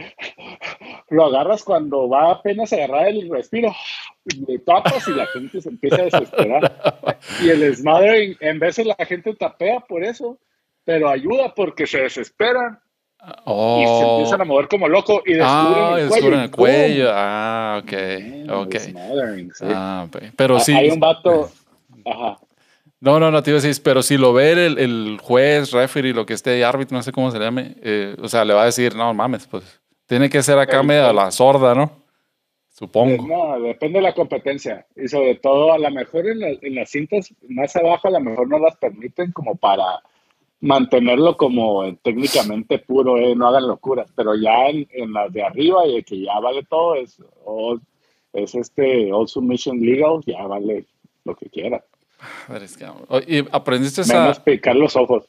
lo 1.09 1.27
agarras 1.27 1.63
cuando 1.63 2.09
va 2.09 2.33
apenas 2.33 2.73
a 2.73 2.77
agarrar 2.77 3.09
el 3.09 3.31
respiro, 3.31 3.73
le 4.47 4.59
tapas 4.61 5.07
y 5.09 5.13
la 5.13 5.27
gente 5.27 5.61
se 5.61 5.69
empieza 5.69 6.03
a 6.03 6.05
desesperar. 6.05 7.11
Y 7.43 7.51
el 7.51 7.75
smothering, 7.77 8.37
en 8.41 8.59
de 8.59 8.85
la 8.85 9.07
gente 9.07 9.35
tapea 9.35 9.81
por 9.81 10.05
eso, 10.05 10.39
pero 10.85 11.09
ayuda 11.09 11.55
porque 11.55 11.87
se 11.87 12.01
desesperan. 12.01 12.79
Y 13.47 13.87
se 13.87 14.05
empiezan 14.05 14.41
a 14.41 14.45
mover 14.45 14.67
como 14.67 14.89
loco 14.89 15.23
y 15.25 15.35
descubren 15.35 16.41
el 16.41 16.51
cuello. 16.51 17.09
Ah, 17.13 17.81
ok, 17.81 17.93
ok. 18.51 18.79
Smothering, 18.79 19.53
sí. 19.55 19.65
Ah, 19.69 20.09
pero 20.37 20.59
sí. 20.59 20.73
Hay 20.73 20.91
un 20.91 20.99
vato, 20.99 21.49
ajá. 22.05 22.39
No, 23.01 23.19
no, 23.19 23.33
no 23.33 23.43
te 23.43 23.51
iba 23.51 23.59
a 23.59 23.63
decir, 23.63 23.83
pero 23.83 24.01
si 24.03 24.17
lo 24.17 24.33
ve 24.33 24.53
el, 24.53 24.79
el 24.79 25.19
juez, 25.21 25.73
referee, 25.73 26.15
lo 26.15 26.25
que 26.25 26.35
esté, 26.35 26.65
árbitro, 26.65 26.97
no 26.97 27.03
sé 27.03 27.11
cómo 27.11 27.33
se 27.33 27.39
llame, 27.41 27.75
eh, 27.83 28.15
o 28.23 28.29
sea, 28.29 28.45
le 28.45 28.55
va 28.55 28.63
a 28.63 28.67
decir, 28.67 28.95
no 28.95 29.13
mames, 29.13 29.47
pues 29.49 29.83
tiene 30.07 30.31
que 30.31 30.43
ser 30.43 30.59
acá 30.59 30.83
medio 30.83 31.13
la 31.13 31.31
sorda, 31.33 31.75
¿no? 31.75 31.91
Supongo. 32.69 33.27
No, 33.27 33.61
depende 33.61 33.99
de 33.99 34.03
la 34.03 34.15
competencia. 34.15 34.87
Y 34.95 35.09
sobre 35.09 35.35
todo, 35.35 35.73
a 35.73 35.79
lo 35.79 35.91
mejor 35.91 36.27
en, 36.29 36.43
en 36.43 36.75
las 36.75 36.91
cintas 36.91 37.35
más 37.49 37.75
abajo, 37.77 38.09
a 38.09 38.13
lo 38.13 38.21
mejor 38.21 38.49
no 38.49 38.59
las 38.59 38.77
permiten 38.77 39.33
como 39.33 39.57
para 39.57 40.03
mantenerlo 40.61 41.37
como 41.37 41.95
técnicamente 42.03 42.79
puro, 42.79 43.19
eh, 43.19 43.35
no 43.35 43.49
hagan 43.49 43.67
locuras. 43.67 44.11
Pero 44.15 44.35
ya 44.37 44.69
en, 44.69 44.89
en, 44.93 45.13
las 45.13 45.33
de 45.33 45.43
arriba 45.43 45.87
y 45.87 46.03
que 46.03 46.21
ya 46.21 46.39
vale 46.41 46.63
todo, 46.65 46.95
es, 46.95 47.19
es 48.33 48.55
este 48.55 49.13
All 49.13 49.29
Submission 49.29 49.81
Legal, 49.81 50.21
ya 50.25 50.47
vale 50.47 50.87
lo 51.25 51.35
que 51.37 51.49
quiera. 51.49 51.85
y 53.27 53.45
aprendiste 53.51 54.03
a... 54.15 54.33
picar 54.45 54.77
los 54.77 54.97
ojos. 54.97 55.25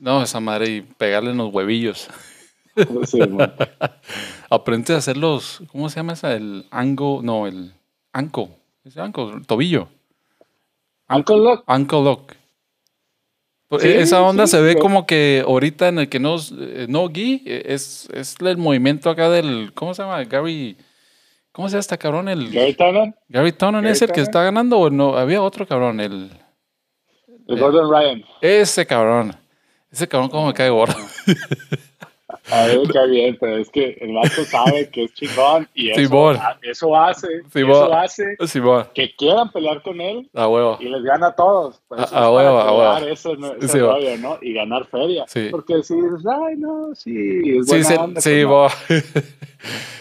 no, 0.00 0.22
esa 0.22 0.40
madre 0.40 0.68
y 0.68 0.80
pegarle 0.82 1.30
en 1.30 1.38
los 1.38 1.52
huevillos. 1.52 2.08
Sí, 3.06 3.18
Aprendiste 4.50 4.92
a 4.92 4.98
hacer 4.98 5.16
los, 5.16 5.62
¿cómo 5.72 5.88
se 5.88 5.96
llama 5.96 6.12
esa? 6.12 6.34
El 6.34 6.66
ango, 6.70 7.20
no, 7.22 7.46
el 7.46 7.72
anco. 8.12 8.50
¿Es 8.84 8.98
anco? 8.98 9.40
tobillo. 9.46 9.88
Ankle 11.08 11.38
lock. 11.38 11.64
Ankle 11.66 12.02
lock. 12.02 12.32
Pues, 13.68 13.82
esa 13.84 14.22
onda 14.22 14.46
se 14.46 14.60
ve 14.60 14.76
como 14.76 15.06
que 15.06 15.42
ahorita 15.44 15.88
en 15.88 15.98
el 15.98 16.08
que 16.08 16.20
no, 16.20 16.36
eh, 16.36 16.86
no 16.88 17.10
eh, 17.14 17.62
es, 17.66 18.08
es 18.12 18.36
el 18.40 18.58
movimiento 18.58 19.10
acá 19.10 19.28
del, 19.28 19.72
¿cómo 19.74 19.92
se 19.92 20.02
llama? 20.02 20.22
Gary, 20.24 20.76
¿cómo 21.56 21.70
se 21.70 21.72
llama 21.72 21.80
este 21.80 21.96
cabrón? 21.96 22.28
El, 22.28 22.52
Gary 22.52 22.74
Tonnen. 22.74 23.16
Gary 23.30 23.52
Tonnen 23.52 23.86
es 23.86 24.02
el 24.02 24.12
que 24.12 24.20
está 24.20 24.42
ganando 24.42 24.78
o 24.78 24.90
no, 24.90 25.16
había 25.16 25.40
otro 25.40 25.66
cabrón, 25.66 26.00
el... 26.00 26.30
El 27.48 27.58
Gordon 27.58 27.90
Ryan. 27.90 28.24
Ese 28.42 28.84
cabrón. 28.84 29.34
Ese 29.90 30.06
cabrón 30.06 30.28
como 30.28 30.48
me 30.48 30.52
cae 30.52 30.68
gordo. 30.68 30.94
A 32.50 32.66
ver, 32.66 32.80
qué 32.92 33.06
bien, 33.06 33.36
pero 33.40 33.56
es 33.58 33.70
que 33.70 33.96
el 34.00 34.12
vato 34.12 34.44
sabe 34.44 34.88
que 34.90 35.04
es 35.04 35.14
chingón 35.14 35.68
y 35.74 35.90
eso, 35.90 36.32
eso 36.62 36.96
hace, 36.96 37.28
eso 37.54 37.94
hace 37.94 38.36
que 38.94 39.14
quieran 39.16 39.52
pelear 39.52 39.80
con 39.82 40.00
él 40.00 40.28
a 40.34 40.48
y 40.80 40.88
les 40.88 41.04
gana 41.04 41.28
a 41.28 41.36
todos. 41.36 41.80
A, 41.90 42.30
huevo, 42.30 42.58
a 42.58 42.72
huevo. 42.72 43.06
Eso, 43.06 43.36
ese 43.60 43.78
rollo, 43.78 44.16
¿no? 44.18 44.38
Y 44.42 44.54
ganar 44.54 44.86
feria. 44.86 45.24
Porque 45.52 45.82
si 45.84 45.94
dices, 45.94 46.26
ay, 46.26 46.56
no, 46.56 46.94
sí, 46.96 47.58
es 47.58 47.66
buena 47.66 47.84
sí, 47.84 47.94
onda, 47.94 48.20
sí, 48.20 48.44
pues 48.44 48.72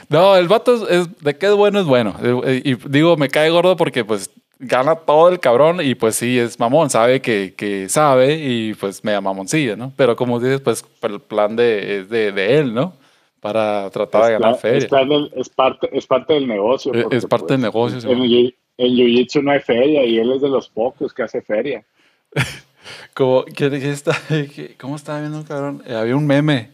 no. 0.10 0.36
el 0.38 0.48
vato 0.48 0.88
es, 0.88 1.22
de 1.22 1.38
qué 1.38 1.46
es 1.46 1.54
bueno 1.54 1.80
es 1.80 1.86
bueno. 1.86 2.16
Y 2.64 2.74
digo, 2.90 3.18
me 3.18 3.30
cae 3.30 3.52
gordo 3.52 3.76
porque 3.76 4.04
pues 4.04 4.32
gana 4.60 4.96
todo 4.96 5.30
el 5.30 5.40
cabrón 5.40 5.80
y 5.82 5.96
pues 5.96 6.16
sí, 6.16 6.40
es 6.40 6.60
mamón, 6.60 6.90
sabe 6.90 7.22
que, 7.22 7.54
que 7.56 7.90
sabe 7.90 8.36
y 8.36 8.74
pues 8.74 9.04
me 9.04 9.12
da 9.12 9.22
mamoncilla, 9.22 9.76
¿no? 9.76 9.94
Pero 9.96 10.16
como 10.16 10.40
dices, 10.40 10.62
pues 10.62 10.86
el 11.02 11.20
plan 11.20 11.56
de, 11.56 12.00
es 12.00 12.10
de, 12.10 12.32
de 12.32 12.60
él, 12.60 12.74
¿no? 12.74 12.94
Para 13.40 13.90
tratar 13.92 14.26
de 14.26 14.32
ganar 14.34 14.58
feria. 14.58 14.88
Es, 15.36 15.50
parte, 15.50 15.90
es 15.92 16.08
parte 16.08 16.34
del 16.34 16.48
negocio. 16.48 16.94
es, 17.12 17.26
parte 17.26 17.58
del 17.58 17.72
pues, 17.72 17.94
negocio. 17.94 18.10
En, 18.10 18.54
en 18.78 18.92
Jiu-Jitsu 18.96 19.44
no 19.44 19.52
hay 19.52 19.60
feria 19.60 20.04
y 20.04 20.18
él 20.18 20.32
es 20.32 20.42
de 20.42 20.50
los 20.50 20.70
pocos 20.70 21.14
que 21.14 21.24
hace 21.24 21.42
feria. 21.42 21.86
como, 23.14 23.46
¿qué, 23.46 23.68
está, 23.90 24.14
¿Cómo 24.80 24.96
estaba 24.96 25.20
viendo 25.20 25.38
un 25.38 25.44
cabrón? 25.44 25.84
Eh, 25.86 25.94
había 25.94 26.16
un 26.16 26.26
meme. 26.26 26.72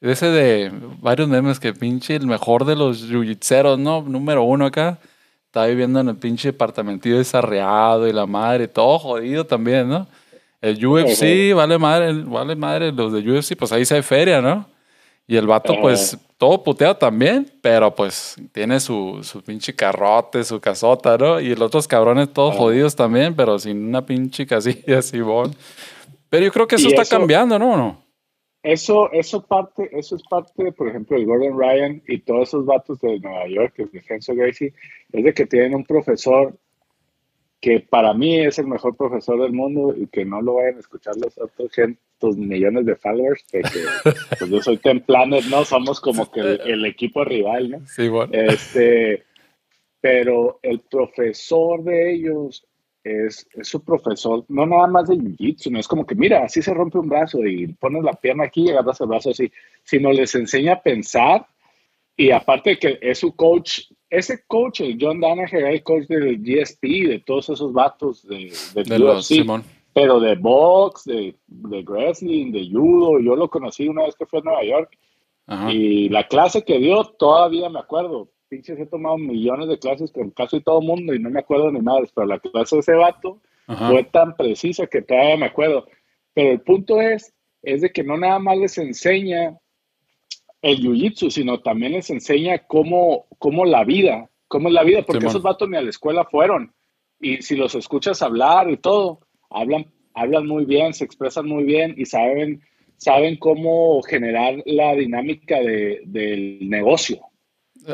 Ese 0.00 0.26
de 0.26 0.72
varios 1.02 1.28
memes 1.28 1.60
que 1.60 1.74
pinche 1.74 2.16
el 2.16 2.26
mejor 2.26 2.64
de 2.64 2.74
los 2.74 3.06
jiu 3.06 3.22
¿no? 3.76 4.00
Número 4.00 4.42
uno 4.44 4.64
acá 4.64 4.98
está 5.50 5.66
viviendo 5.66 5.98
en 5.98 6.08
el 6.08 6.16
pinche 6.16 6.52
departamentillo 6.52 7.18
desarreado 7.18 8.06
y 8.06 8.12
la 8.12 8.24
madre, 8.24 8.68
todo 8.68 9.00
jodido 9.00 9.44
también, 9.44 9.88
¿no? 9.88 10.06
El 10.60 10.86
UFC, 10.86 11.52
vale 11.56 11.76
madre, 11.76 12.12
vale 12.22 12.54
madre, 12.54 12.92
los 12.92 13.12
de 13.12 13.18
UFC, 13.18 13.56
pues 13.56 13.72
ahí 13.72 13.84
se 13.84 13.96
hay 13.96 14.02
feria, 14.02 14.40
¿no? 14.40 14.64
Y 15.26 15.36
el 15.36 15.48
vato, 15.48 15.74
pues, 15.80 16.16
todo 16.38 16.62
puteado 16.62 16.96
también, 16.96 17.50
pero 17.60 17.92
pues 17.92 18.36
tiene 18.52 18.78
su, 18.78 19.18
su 19.24 19.42
pinche 19.42 19.74
carrote, 19.74 20.44
su 20.44 20.60
casota, 20.60 21.18
¿no? 21.18 21.40
Y 21.40 21.48
los 21.56 21.62
otros 21.62 21.88
cabrones 21.88 22.32
todos 22.32 22.54
jodidos 22.54 22.94
también, 22.94 23.34
pero 23.34 23.58
sin 23.58 23.88
una 23.88 24.06
pinche 24.06 24.46
casilla 24.46 25.00
bon. 25.24 25.52
Pero 26.28 26.44
yo 26.44 26.52
creo 26.52 26.68
que 26.68 26.76
eso 26.76 26.86
está 26.86 27.04
cambiando, 27.04 27.58
¿no? 27.58 27.76
¿no? 27.76 27.99
Eso, 28.62 29.10
eso, 29.12 29.46
parte, 29.46 29.88
eso 29.92 30.16
es 30.16 30.22
parte, 30.28 30.72
por 30.72 30.88
ejemplo, 30.88 31.16
el 31.16 31.24
Gordon 31.24 31.58
Ryan 31.58 32.02
y 32.06 32.18
todos 32.18 32.48
esos 32.48 32.66
vatos 32.66 33.00
de 33.00 33.18
Nueva 33.18 33.48
York, 33.48 33.74
el 33.78 33.90
Defenso 33.90 34.34
Gracie, 34.34 34.74
es 35.12 35.24
de 35.24 35.32
que 35.32 35.46
tienen 35.46 35.74
un 35.74 35.84
profesor 35.84 36.54
que 37.60 37.80
para 37.80 38.14
mí 38.14 38.38
es 38.38 38.58
el 38.58 38.66
mejor 38.66 38.96
profesor 38.96 39.40
del 39.40 39.52
mundo 39.52 39.94
y 39.96 40.06
que 40.06 40.24
no 40.24 40.40
lo 40.40 40.54
vayan 40.54 40.76
a 40.76 40.80
escuchar 40.80 41.14
los 41.16 41.36
otros 41.38 41.70
cientos 41.72 42.36
millones 42.36 42.86
de 42.86 42.96
followers, 42.96 43.44
porque 43.50 43.80
pues 44.38 44.50
yo 44.50 44.62
soy 44.62 44.78
Templanet, 44.78 45.44
¿no? 45.46 45.64
Somos 45.64 46.00
como 46.00 46.30
que 46.30 46.40
el, 46.40 46.84
equipo 46.86 47.24
rival, 47.24 47.70
¿no? 47.70 47.86
Sí, 47.86 48.08
bueno. 48.08 48.32
Este, 48.32 49.24
pero 50.00 50.58
el 50.62 50.80
profesor 50.80 51.84
de 51.84 52.14
ellos 52.14 52.66
es, 53.04 53.48
su 53.62 53.82
profesor, 53.82 54.44
no 54.48 54.66
nada 54.66 54.86
más 54.86 55.08
de 55.08 55.16
jiu-jitsu, 55.16 55.70
no 55.70 55.78
es 55.78 55.88
como 55.88 56.06
que, 56.06 56.14
mira, 56.14 56.44
así 56.44 56.62
se 56.62 56.74
rompe 56.74 56.98
un 56.98 57.08
brazo 57.08 57.44
y 57.46 57.68
pones 57.74 58.04
la 58.04 58.12
pierna 58.12 58.44
aquí 58.44 58.64
y 58.64 58.70
agarras 58.70 59.00
el 59.00 59.08
brazo 59.08 59.30
así, 59.30 59.50
sino 59.84 60.12
les 60.12 60.34
enseña 60.34 60.74
a 60.74 60.82
pensar 60.82 61.46
y 62.16 62.30
aparte 62.32 62.78
que 62.78 62.98
es 63.00 63.18
su 63.18 63.34
coach, 63.34 63.80
ese 64.10 64.44
coach, 64.46 64.80
el 64.80 64.98
John 65.00 65.20
Danaher, 65.20 65.64
el 65.64 65.82
coach 65.82 66.06
del 66.06 66.38
GSP, 66.38 67.08
de 67.08 67.22
todos 67.24 67.48
esos 67.48 67.72
vatos 67.72 68.26
de, 68.26 68.52
de, 68.74 68.84
pero 69.94 70.20
de 70.20 70.34
box, 70.34 71.04
de, 71.04 71.34
de 71.46 71.82
wrestling, 71.82 72.52
de 72.52 72.68
judo, 72.70 73.18
yo 73.20 73.36
lo 73.36 73.48
conocí 73.48 73.88
una 73.88 74.04
vez 74.04 74.14
que 74.16 74.26
fue 74.26 74.40
a 74.40 74.42
Nueva 74.42 74.64
York 74.64 74.98
y 75.68 76.08
la 76.10 76.28
clase 76.28 76.64
que 76.64 76.78
dio 76.78 77.02
todavía 77.04 77.68
me 77.68 77.80
acuerdo, 77.80 78.28
pinches 78.50 78.78
he 78.78 78.86
tomado 78.86 79.16
millones 79.16 79.68
de 79.68 79.78
clases 79.78 80.10
con 80.10 80.30
casi 80.30 80.60
todo 80.60 80.82
mundo 80.82 81.14
y 81.14 81.18
no 81.18 81.30
me 81.30 81.40
acuerdo 81.40 81.70
ni 81.70 81.80
más, 81.80 82.10
pero 82.12 82.26
la 82.26 82.40
clase 82.40 82.76
de 82.76 82.80
ese 82.80 82.94
vato 82.94 83.40
fue 83.66 84.02
tan 84.02 84.36
precisa 84.36 84.88
que 84.88 85.00
todavía 85.00 85.36
me 85.36 85.46
acuerdo. 85.46 85.86
Pero 86.34 86.50
el 86.50 86.60
punto 86.60 87.00
es, 87.00 87.32
es 87.62 87.80
de 87.82 87.90
que 87.90 88.02
no 88.02 88.18
nada 88.18 88.40
más 88.40 88.58
les 88.58 88.76
enseña 88.78 89.56
el 90.60 90.78
jiu-jitsu, 90.78 91.30
sino 91.30 91.60
también 91.60 91.92
les 91.92 92.10
enseña 92.10 92.58
cómo, 92.66 93.26
cómo 93.38 93.64
la 93.64 93.84
vida, 93.84 94.28
cómo 94.48 94.68
es 94.68 94.74
la 94.74 94.82
vida, 94.82 95.02
porque 95.06 95.26
esos 95.26 95.42
vatos 95.42 95.68
ni 95.68 95.76
a 95.76 95.82
la 95.82 95.90
escuela 95.90 96.24
fueron. 96.24 96.74
Y 97.20 97.42
si 97.42 97.54
los 97.54 97.76
escuchas 97.76 98.20
hablar 98.22 98.68
y 98.68 98.76
todo, 98.76 99.20
hablan, 99.50 99.86
hablan 100.14 100.48
muy 100.48 100.64
bien, 100.64 100.92
se 100.92 101.04
expresan 101.04 101.46
muy 101.46 101.62
bien 101.62 101.94
y 101.96 102.06
saben, 102.06 102.62
saben 102.96 103.36
cómo 103.36 104.02
generar 104.02 104.56
la 104.66 104.94
dinámica 104.94 105.60
de, 105.60 106.00
del 106.06 106.68
negocio. 106.68 107.29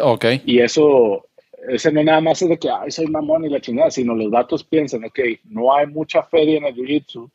Ok. 0.02 0.24
Y 0.44 0.60
eso, 0.60 1.26
ese 1.68 1.92
no 1.92 2.02
nada 2.02 2.20
más 2.20 2.42
es 2.42 2.48
de 2.48 2.58
que, 2.58 2.68
ay, 2.70 2.90
soy 2.90 3.06
mamón 3.06 3.44
y 3.44 3.48
la 3.48 3.60
chingada, 3.60 3.90
sino 3.90 4.14
los 4.14 4.30
datos 4.30 4.64
piensan, 4.64 5.04
ok, 5.04 5.20
no 5.44 5.74
hay 5.74 5.86
mucha 5.86 6.22
feria 6.22 6.58
en 6.58 6.64
el 6.64 6.74
jiu-jitsu, 6.74 7.30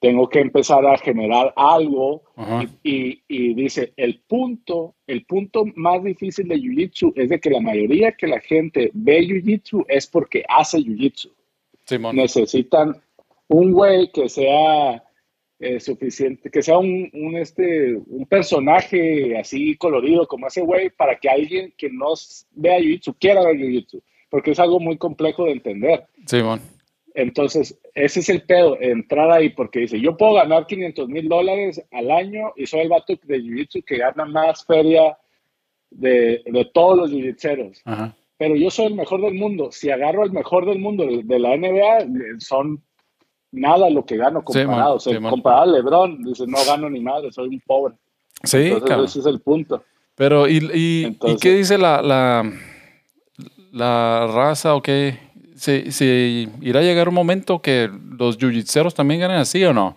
tengo 0.00 0.28
que 0.28 0.40
empezar 0.40 0.84
a 0.86 0.98
generar 0.98 1.52
algo 1.56 2.22
y, 2.82 3.22
y, 3.28 3.54
dice, 3.54 3.92
el 3.96 4.20
punto, 4.20 4.94
el 5.06 5.24
punto 5.24 5.64
más 5.74 6.04
difícil 6.04 6.48
de 6.48 6.56
Jiu-Jitsu 6.56 7.12
es 7.16 7.30
de 7.30 7.40
que 7.40 7.50
la 7.50 7.60
mayoría 7.60 8.12
que 8.12 8.26
la 8.26 8.40
gente 8.40 8.90
ve 8.92 9.20
Jiu-Jitsu 9.20 9.86
es 9.88 10.06
porque 10.06 10.44
hace 10.48 10.78
Jiu-Jitsu. 10.78 11.30
Necesitan 12.12 13.00
un 13.48 13.72
güey 13.72 14.10
que 14.12 14.28
sea 14.28 15.02
eh, 15.58 15.80
suficiente, 15.80 16.50
que 16.50 16.62
sea 16.62 16.78
un, 16.78 17.10
un, 17.14 17.36
este, 17.36 17.94
un 17.94 18.26
personaje 18.26 19.38
así 19.38 19.76
colorido 19.76 20.26
como 20.26 20.46
ese 20.48 20.60
güey 20.60 20.90
para 20.90 21.18
que 21.18 21.30
alguien 21.30 21.72
que 21.78 21.88
no 21.88 22.12
vea 22.52 22.78
Jiu-Jitsu 22.78 23.16
quiera 23.18 23.42
ver 23.42 23.56
Jiu-Jitsu, 23.56 24.02
porque 24.28 24.50
es 24.50 24.58
algo 24.58 24.80
muy 24.80 24.98
complejo 24.98 25.44
de 25.46 25.52
entender. 25.52 26.06
Simón. 26.26 26.60
Entonces, 27.14 27.80
ese 27.94 28.20
es 28.20 28.28
el 28.28 28.42
pedo, 28.42 28.76
entrar 28.78 29.30
ahí, 29.30 29.48
porque 29.48 29.80
dice, 29.80 29.98
yo 29.98 30.18
puedo 30.18 30.34
ganar 30.34 30.66
500 30.66 31.08
mil 31.08 31.26
dólares 31.26 31.82
al 31.90 32.10
año 32.10 32.52
y 32.56 32.66
soy 32.66 32.80
el 32.80 32.90
vato 32.90 33.14
de 33.22 33.38
Jiu-Jitsu 33.38 33.82
que 33.84 33.96
gana 33.96 34.26
más 34.26 34.66
feria 34.66 35.16
de, 35.90 36.42
de 36.44 36.64
todos 36.74 36.98
los 36.98 37.10
jiu 37.10 37.34
Pero 38.36 38.56
yo 38.56 38.70
soy 38.70 38.86
el 38.86 38.94
mejor 38.94 39.22
del 39.22 39.34
mundo. 39.34 39.72
Si 39.72 39.90
agarro 39.90 40.24
el 40.24 40.32
mejor 40.32 40.66
del 40.66 40.78
mundo 40.78 41.06
de, 41.06 41.38
la 41.38 41.56
NBA, 41.56 42.38
son 42.38 42.82
nada 43.52 43.90
lo 43.90 44.04
que 44.04 44.16
gano 44.16 44.42
comparado. 44.42 44.98
comparado 45.28 45.62
a 45.62 45.66
LeBron, 45.66 46.22
dice, 46.22 46.46
no 46.46 46.58
gano 46.66 46.90
ni 46.90 47.00
madre, 47.00 47.32
soy 47.32 47.48
un 47.48 47.60
pobre. 47.66 47.94
Sí, 48.42 48.68
Entonces, 48.68 49.10
ese 49.10 49.20
es 49.20 49.26
el 49.26 49.40
punto. 49.40 49.82
Pero, 50.14 50.48
¿y, 50.48 50.58
y, 50.74 51.18
¿y 51.30 51.36
qué 51.36 51.54
dice 51.54 51.78
la, 51.78 52.00
la, 52.02 52.50
la 53.72 54.26
raza 54.32 54.74
o 54.74 54.82
qué? 54.82 55.26
si, 55.56 56.48
irá 56.60 56.80
a 56.80 56.82
llegar 56.82 57.08
un 57.08 57.14
momento 57.14 57.60
que 57.60 57.90
los 58.18 58.36
jiu 58.36 58.50
también 58.94 59.20
ganen 59.20 59.38
así 59.38 59.64
o 59.64 59.72
no. 59.72 59.96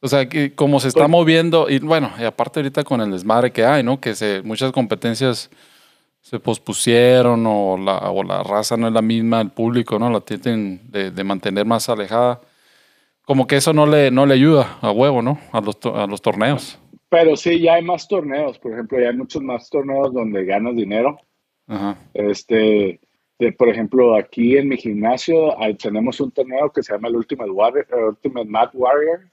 O 0.00 0.08
sea, 0.08 0.28
que 0.28 0.54
como 0.54 0.80
se 0.80 0.88
está 0.88 1.00
pues 1.00 1.10
moviendo, 1.10 1.70
y 1.70 1.78
bueno, 1.78 2.12
y 2.18 2.24
aparte 2.24 2.60
ahorita 2.60 2.82
con 2.82 3.00
el 3.00 3.10
desmadre 3.12 3.52
que 3.52 3.64
hay, 3.64 3.82
¿no? 3.82 4.00
Que 4.00 4.14
se, 4.14 4.42
muchas 4.42 4.72
competencias 4.72 5.48
se 6.22 6.38
pospusieron 6.38 7.44
o 7.46 7.76
la, 7.76 8.10
o 8.10 8.22
la 8.22 8.42
raza 8.44 8.76
no 8.76 8.86
es 8.86 8.92
la 8.92 9.02
misma, 9.02 9.40
el 9.40 9.50
público, 9.50 9.98
¿no? 9.98 10.08
La 10.08 10.20
tienen 10.20 10.80
de, 10.90 11.24
mantener 11.24 11.66
más 11.66 11.88
alejada. 11.88 12.40
Como 13.24 13.46
que 13.46 13.56
eso 13.56 13.72
no 13.72 13.86
le, 13.86 14.10
no 14.10 14.24
le 14.24 14.34
ayuda 14.34 14.78
a 14.80 14.92
huevo, 14.92 15.20
¿no? 15.20 15.38
A 15.52 15.60
los, 15.60 15.76
a 15.84 16.06
los 16.06 16.22
torneos. 16.22 16.78
Pero 17.08 17.36
sí, 17.36 17.60
ya 17.60 17.74
hay 17.74 17.82
más 17.82 18.06
torneos. 18.06 18.58
Por 18.58 18.72
ejemplo, 18.72 19.00
ya 19.00 19.08
hay 19.08 19.16
muchos 19.16 19.42
más 19.42 19.68
torneos 19.68 20.14
donde 20.14 20.44
ganas 20.44 20.76
dinero. 20.76 21.18
Ajá. 21.66 21.98
Este, 22.14 23.00
por 23.58 23.68
ejemplo, 23.68 24.14
aquí 24.14 24.56
en 24.56 24.68
mi 24.68 24.76
gimnasio 24.76 25.56
tenemos 25.82 26.20
un 26.20 26.30
torneo 26.30 26.70
que 26.70 26.84
se 26.84 26.92
llama 26.92 27.08
el 27.08 27.16
Ultimate, 27.16 27.50
Warrior, 27.50 27.86
Ultimate 28.10 28.48
Mat 28.48 28.70
Warrior. 28.74 29.28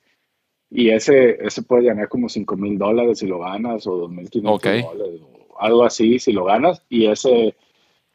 Y 0.72 0.90
ese, 0.90 1.38
ese 1.46 1.62
puede 1.62 1.86
ganar 1.86 2.10
como 2.10 2.30
5 2.30 2.58
mil 2.58 2.78
dólares 2.78 3.20
si 3.20 3.28
lo 3.28 3.40
ganas 3.40 3.86
o 3.86 3.96
2 3.96 4.12
mil 4.12 4.30
dólares 4.30 4.84
o 4.84 5.39
algo 5.60 5.84
así 5.84 6.20
si 6.20 6.32
lo 6.32 6.46
ganas. 6.46 6.84
Y 6.90 7.06
ese, 7.08 7.56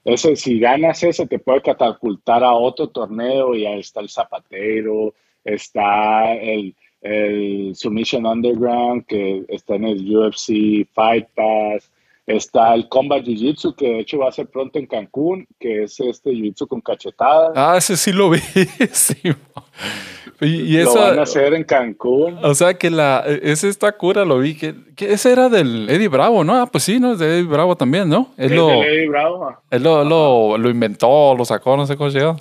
ese, 0.04 0.36
si 0.36 0.58
ganas 0.58 1.02
ese, 1.02 1.26
te 1.26 1.38
puede 1.38 1.62
catapultar 1.62 2.42
a 2.44 2.54
otro 2.54 2.88
torneo 2.88 3.54
y 3.54 3.66
ahí 3.66 3.80
está 3.80 4.00
el 4.00 4.08
Zapatero, 4.08 5.14
está 5.44 6.34
el, 6.34 6.74
el 7.00 7.74
Submission 7.74 8.26
Underground 8.26 9.06
que 9.06 9.44
está 9.48 9.76
en 9.76 9.84
el 9.84 10.16
UFC 10.16 10.86
Fight 10.92 11.28
Pass 11.34 11.90
Está 12.26 12.74
el 12.74 12.88
Combat 12.88 13.22
Jiu-Jitsu, 13.22 13.74
que 13.76 13.86
de 13.86 14.00
hecho 14.00 14.18
va 14.18 14.28
a 14.28 14.32
ser 14.32 14.46
pronto 14.46 14.78
en 14.78 14.86
Cancún, 14.86 15.46
que 15.60 15.82
es 15.82 16.00
este 16.00 16.30
Jiu-Jitsu 16.30 16.66
con 16.66 16.80
cachetadas. 16.80 17.52
Ah, 17.54 17.74
ese 17.76 17.98
sí 17.98 18.12
lo 18.12 18.30
vi. 18.30 18.38
sí. 18.92 19.16
Y, 20.40 20.76
eso, 20.78 20.94
lo 20.94 21.00
van 21.02 21.18
a 21.18 21.22
hacer 21.22 21.52
en 21.52 21.64
Cancún. 21.64 22.38
O 22.42 22.54
sea 22.54 22.74
que 22.74 22.90
la, 22.90 23.24
ese 23.26 23.68
está 23.68 23.92
cura, 23.92 24.24
lo 24.24 24.38
vi. 24.38 24.56
Que, 24.56 24.74
que, 24.96 25.12
ese 25.12 25.32
era 25.32 25.50
del 25.50 25.88
Eddie 25.90 26.08
Bravo, 26.08 26.44
¿no? 26.44 26.54
Ah, 26.54 26.66
pues 26.66 26.84
sí, 26.84 26.98
¿no? 26.98 27.12
Es 27.12 27.18
de 27.18 27.26
Eddie 27.26 27.48
Bravo 27.48 27.76
también, 27.76 28.08
¿no? 28.08 28.30
Él 28.38 28.52
es 28.52 28.56
lo, 28.56 28.70
Eddie 28.70 29.08
Bravo. 29.08 29.56
Él 29.70 29.82
lo, 29.82 30.04
lo, 30.04 30.56
lo, 30.56 30.70
inventó, 30.70 31.34
lo 31.36 31.44
sacó, 31.44 31.76
no 31.76 31.86
sé 31.86 31.96
cómo 31.96 32.08
llegó. 32.08 32.36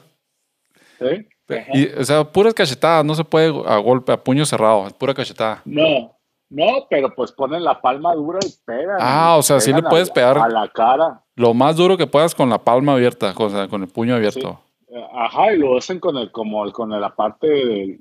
Sí. 1.00 1.28
Y, 1.74 1.88
o 1.88 2.04
sea, 2.06 2.24
puras 2.24 2.54
cachetadas, 2.54 3.04
no 3.04 3.16
se 3.16 3.24
puede 3.24 3.48
a 3.66 3.78
golpe, 3.78 4.12
a 4.14 4.18
puño 4.24 4.46
cerrado, 4.46 4.88
es 4.88 4.94
pura 4.94 5.14
cachetada. 5.14 5.62
No, 5.66 6.13
no, 6.54 6.86
pero 6.88 7.14
pues 7.16 7.32
ponen 7.32 7.64
la 7.64 7.82
palma 7.82 8.14
dura 8.14 8.38
y 8.46 8.50
pegan. 8.64 8.98
Ah, 9.00 9.38
o 9.38 9.42
sea, 9.42 9.60
sí 9.60 9.74
le 9.74 9.82
puedes 9.82 10.12
pegar. 10.12 10.38
A 10.38 10.48
la 10.48 10.68
cara. 10.68 11.24
Lo 11.36 11.56
más 11.56 11.76
duro 11.76 11.98
que 11.98 12.06
puedas 12.06 12.36
con 12.36 12.50
la 12.50 12.60
palma 12.60 12.94
abierta, 12.94 13.34
con, 13.34 13.68
con 13.68 13.82
el 13.82 13.88
puño 13.88 14.14
abierto. 14.14 14.60
Ajá, 15.16 15.52
y 15.52 15.58
lo 15.58 15.78
hacen 15.78 16.00
con 16.00 16.16
el, 16.18 16.32
como 16.32 16.72
con 16.72 16.92
la 16.92 17.16
parte 17.16 17.48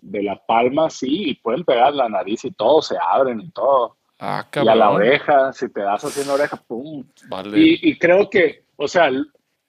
de, 0.02 0.22
la 0.22 0.36
palma, 0.44 0.90
sí, 0.90 1.30
y 1.30 1.34
pueden 1.34 1.64
pegar 1.64 1.94
la 1.94 2.10
nariz 2.10 2.44
y 2.44 2.50
todo, 2.50 2.82
se 2.82 2.96
abren 3.00 3.40
y 3.40 3.50
todo. 3.52 3.96
Ah, 4.18 4.46
cabrón. 4.50 4.66
Y 4.66 4.70
a 4.72 4.76
la 4.76 4.90
oreja, 4.90 5.52
si 5.54 5.72
te 5.72 5.80
das 5.80 6.04
así 6.04 6.20
en 6.20 6.28
la 6.28 6.34
oreja, 6.34 6.58
pum. 6.58 7.04
Vale. 7.28 7.58
Y, 7.58 7.78
y 7.90 7.98
creo 7.98 8.28
que, 8.28 8.66
o 8.76 8.86
sea, 8.86 9.10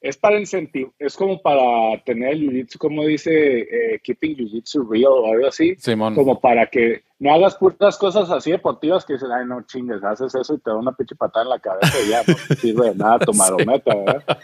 es 0.04 0.18
para 0.18 0.38
incentivar, 0.38 0.92
es 1.00 1.16
como 1.16 1.42
para 1.42 2.04
tener 2.04 2.34
el 2.34 2.42
jiu-jitsu, 2.42 2.78
como 2.78 3.06
dice, 3.06 3.62
eh, 3.62 4.02
keeping 4.04 4.36
jiu-jitsu 4.36 4.86
real 4.89 5.13
o 5.13 5.32
algo 5.32 5.48
así, 5.48 5.78
como 6.13 6.42
para 6.42 6.68
que 6.68 7.04
no 7.20 7.34
hagas 7.34 7.56
putas 7.56 7.98
cosas 7.98 8.30
así 8.30 8.52
deportivas 8.52 9.06
que 9.06 9.13
dicen, 9.13 9.32
ay, 9.32 9.46
no 9.48 9.62
chingues, 9.62 10.04
haces 10.04 10.36
eso 10.36 10.56
y 10.56 10.60
te 10.60 10.72
da 10.72 10.76
una 10.76 10.92
pinche 10.92 11.16
patada 11.16 11.46
en 11.46 11.50
la 11.52 11.60
cabeza 11.60 11.98
y 12.06 12.10
ya, 12.10 12.22
no 12.28 12.36
sirve 12.58 12.89
de 12.89 12.96
nada 12.96 13.20
tu 13.20 13.34
marometa, 13.34 13.96
¿verdad? 13.96 14.39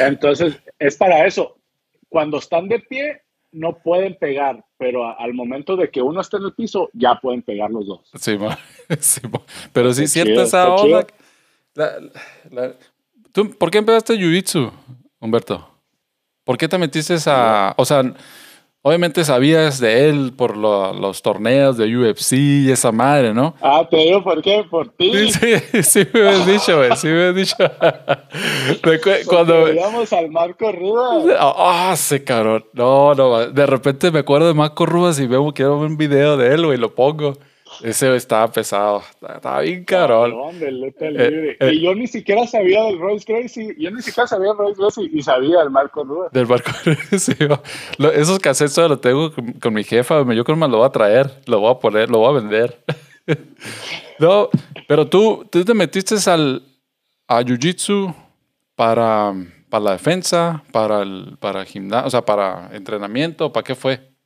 Entonces, 0.00 0.60
es 0.80 0.96
para 0.96 1.24
eso. 1.24 1.56
Cuando 2.08 2.38
están 2.38 2.66
de 2.66 2.80
pie, 2.80 3.22
no 3.52 3.78
pueden 3.78 4.16
pegar, 4.18 4.64
pero 4.78 5.16
al 5.16 5.32
momento 5.32 5.76
de 5.76 5.90
que 5.90 6.02
uno 6.02 6.20
esté 6.20 6.38
en 6.38 6.44
el 6.44 6.54
piso, 6.54 6.90
ya 6.92 7.20
pueden 7.20 7.42
pegar 7.42 7.70
los 7.70 7.86
dos. 7.86 8.10
Sí, 8.16 8.36
sí 8.98 9.20
pero 9.72 9.94
sí, 9.94 10.08
cierta 10.08 10.42
esa 10.42 10.74
onda. 10.74 11.06
¿Por 13.46 13.70
qué 13.70 13.78
empezaste 13.78 14.14
Jiu-Jitsu, 14.14 14.70
Humberto? 15.20 15.68
¿Por 16.44 16.56
qué 16.56 16.68
te 16.68 16.78
metiste 16.78 17.16
a... 17.26 17.74
O 17.76 17.84
sea, 17.84 18.02
obviamente 18.82 19.24
sabías 19.24 19.78
de 19.78 20.08
él 20.08 20.32
por 20.36 20.56
los 20.56 21.22
torneos 21.22 21.76
de 21.76 21.94
UFC 21.94 22.32
y 22.32 22.70
esa 22.70 22.90
madre, 22.90 23.34
¿no? 23.34 23.54
Ah, 23.60 23.86
te 23.88 23.98
digo 23.98 24.24
por 24.24 24.40
qué, 24.42 24.64
por 24.68 24.88
ti. 24.88 25.30
Sí, 25.30 25.82
sí, 25.82 26.06
me 26.12 26.20
habías 26.20 26.46
dicho, 26.46 26.76
güey, 26.78 26.96
sí 26.96 27.08
me 27.08 27.28
habías 27.28 27.34
dicho. 27.34 27.56
Cuando 29.28 29.64
veíamos 29.64 30.12
al 30.12 30.30
Marco 30.30 30.72
Rubas. 30.72 31.36
Ah, 31.38 31.90
ese 31.92 32.24
cabrón. 32.24 32.64
No, 32.72 33.14
no, 33.14 33.46
de 33.46 33.66
repente 33.66 34.10
me 34.10 34.20
acuerdo 34.20 34.48
de 34.48 34.54
Marco 34.54 34.86
Rubas 34.86 35.20
y 35.20 35.26
veo, 35.26 35.52
quiero 35.52 35.78
ver 35.80 35.90
un 35.90 35.96
video 35.96 36.36
de 36.36 36.54
él, 36.54 36.64
güey, 36.64 36.78
lo 36.78 36.94
pongo. 36.94 37.34
Ese 37.82 38.14
estaba 38.16 38.50
pesado. 38.50 39.02
Estaba 39.20 39.60
bien 39.60 39.84
caro. 39.84 40.50
Eh, 40.50 41.56
eh, 41.60 41.72
y 41.72 41.80
yo 41.80 41.94
ni 41.94 42.06
siquiera 42.06 42.46
sabía 42.46 42.82
del 42.84 42.98
Rolls 42.98 43.24
Royce. 43.26 43.74
Yo 43.78 43.90
ni 43.90 44.02
siquiera 44.02 44.26
sabía 44.26 44.48
del 44.48 44.58
Rolls 44.58 44.78
Royce 44.78 45.02
y, 45.02 45.22
sabía 45.22 45.60
del 45.60 45.70
Marco 45.70 46.04
Rubio. 46.04 46.28
Del 46.32 46.46
Marco 46.46 46.70
sí, 47.18 47.32
Esos 48.14 48.38
cassettes 48.38 48.76
los 48.76 49.00
tengo 49.00 49.32
con, 49.60 49.74
mi 49.74 49.84
jefa. 49.84 50.18
Yo 50.18 50.24
creo 50.24 50.44
que 50.44 50.54
me 50.56 50.68
lo 50.68 50.78
voy 50.78 50.86
a 50.86 50.90
traer. 50.90 51.30
Lo 51.46 51.60
voy 51.60 51.70
a 51.70 51.78
poner, 51.78 52.10
lo 52.10 52.18
voy 52.18 52.28
a 52.30 52.40
vender. 52.40 52.78
no, 54.18 54.48
pero 54.86 55.06
tú, 55.06 55.46
tú 55.50 55.64
te 55.64 55.74
metiste 55.74 56.16
al, 56.30 56.62
a 57.26 57.42
Jiu-Jitsu 57.42 58.14
para, 58.74 59.34
para 59.68 59.84
la 59.84 59.92
defensa, 59.92 60.62
para 60.72 61.02
el 61.02 61.36
para 61.38 61.64
gimnasio, 61.64 62.06
o 62.06 62.10
sea, 62.10 62.24
para 62.24 62.70
entrenamiento. 62.72 63.52
¿Para 63.52 63.64
qué 63.64 63.74
fue? 63.74 64.17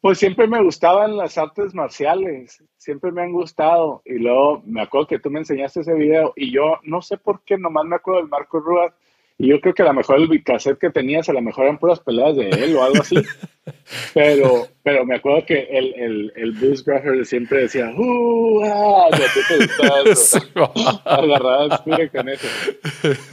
Pues 0.00 0.18
siempre 0.18 0.46
me 0.46 0.62
gustaban 0.62 1.16
las 1.16 1.36
artes 1.36 1.74
marciales, 1.74 2.62
siempre 2.78 3.12
me 3.12 3.22
han 3.22 3.32
gustado. 3.32 4.00
Y 4.06 4.14
luego 4.14 4.62
me 4.64 4.80
acuerdo 4.80 5.08
que 5.08 5.18
tú 5.18 5.30
me 5.30 5.40
enseñaste 5.40 5.80
ese 5.80 5.94
video 5.94 6.32
y 6.36 6.52
yo 6.52 6.78
no 6.84 7.02
sé 7.02 7.18
por 7.18 7.42
qué, 7.44 7.58
nomás 7.58 7.84
me 7.84 7.96
acuerdo 7.96 8.20
del 8.20 8.30
Marco 8.30 8.60
Ruas. 8.60 8.94
Y 9.36 9.48
yo 9.48 9.60
creo 9.60 9.72
que 9.72 9.82
a 9.82 9.86
lo 9.86 9.94
mejor 9.94 10.20
el 10.20 10.44
cassette 10.44 10.78
que 10.78 10.90
tenías, 10.90 11.28
a 11.30 11.32
lo 11.32 11.40
mejor 11.40 11.64
eran 11.64 11.78
puras 11.78 11.98
peleas 12.00 12.36
de 12.36 12.50
él 12.50 12.76
o 12.76 12.82
algo 12.82 13.00
así. 13.00 13.16
pero, 14.14 14.66
pero 14.82 15.06
me 15.06 15.16
acuerdo 15.16 15.46
que 15.46 15.60
el, 15.70 15.94
el, 15.94 16.32
el 16.36 16.52
Bruce 16.52 16.82
Graffer 16.84 17.24
siempre 17.24 17.62
decía, 17.62 17.90
¡Uh! 17.96 18.62
Ah", 18.64 19.08
con 22.12 22.28
eso. 22.28 22.46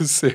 Sí, 0.00 0.28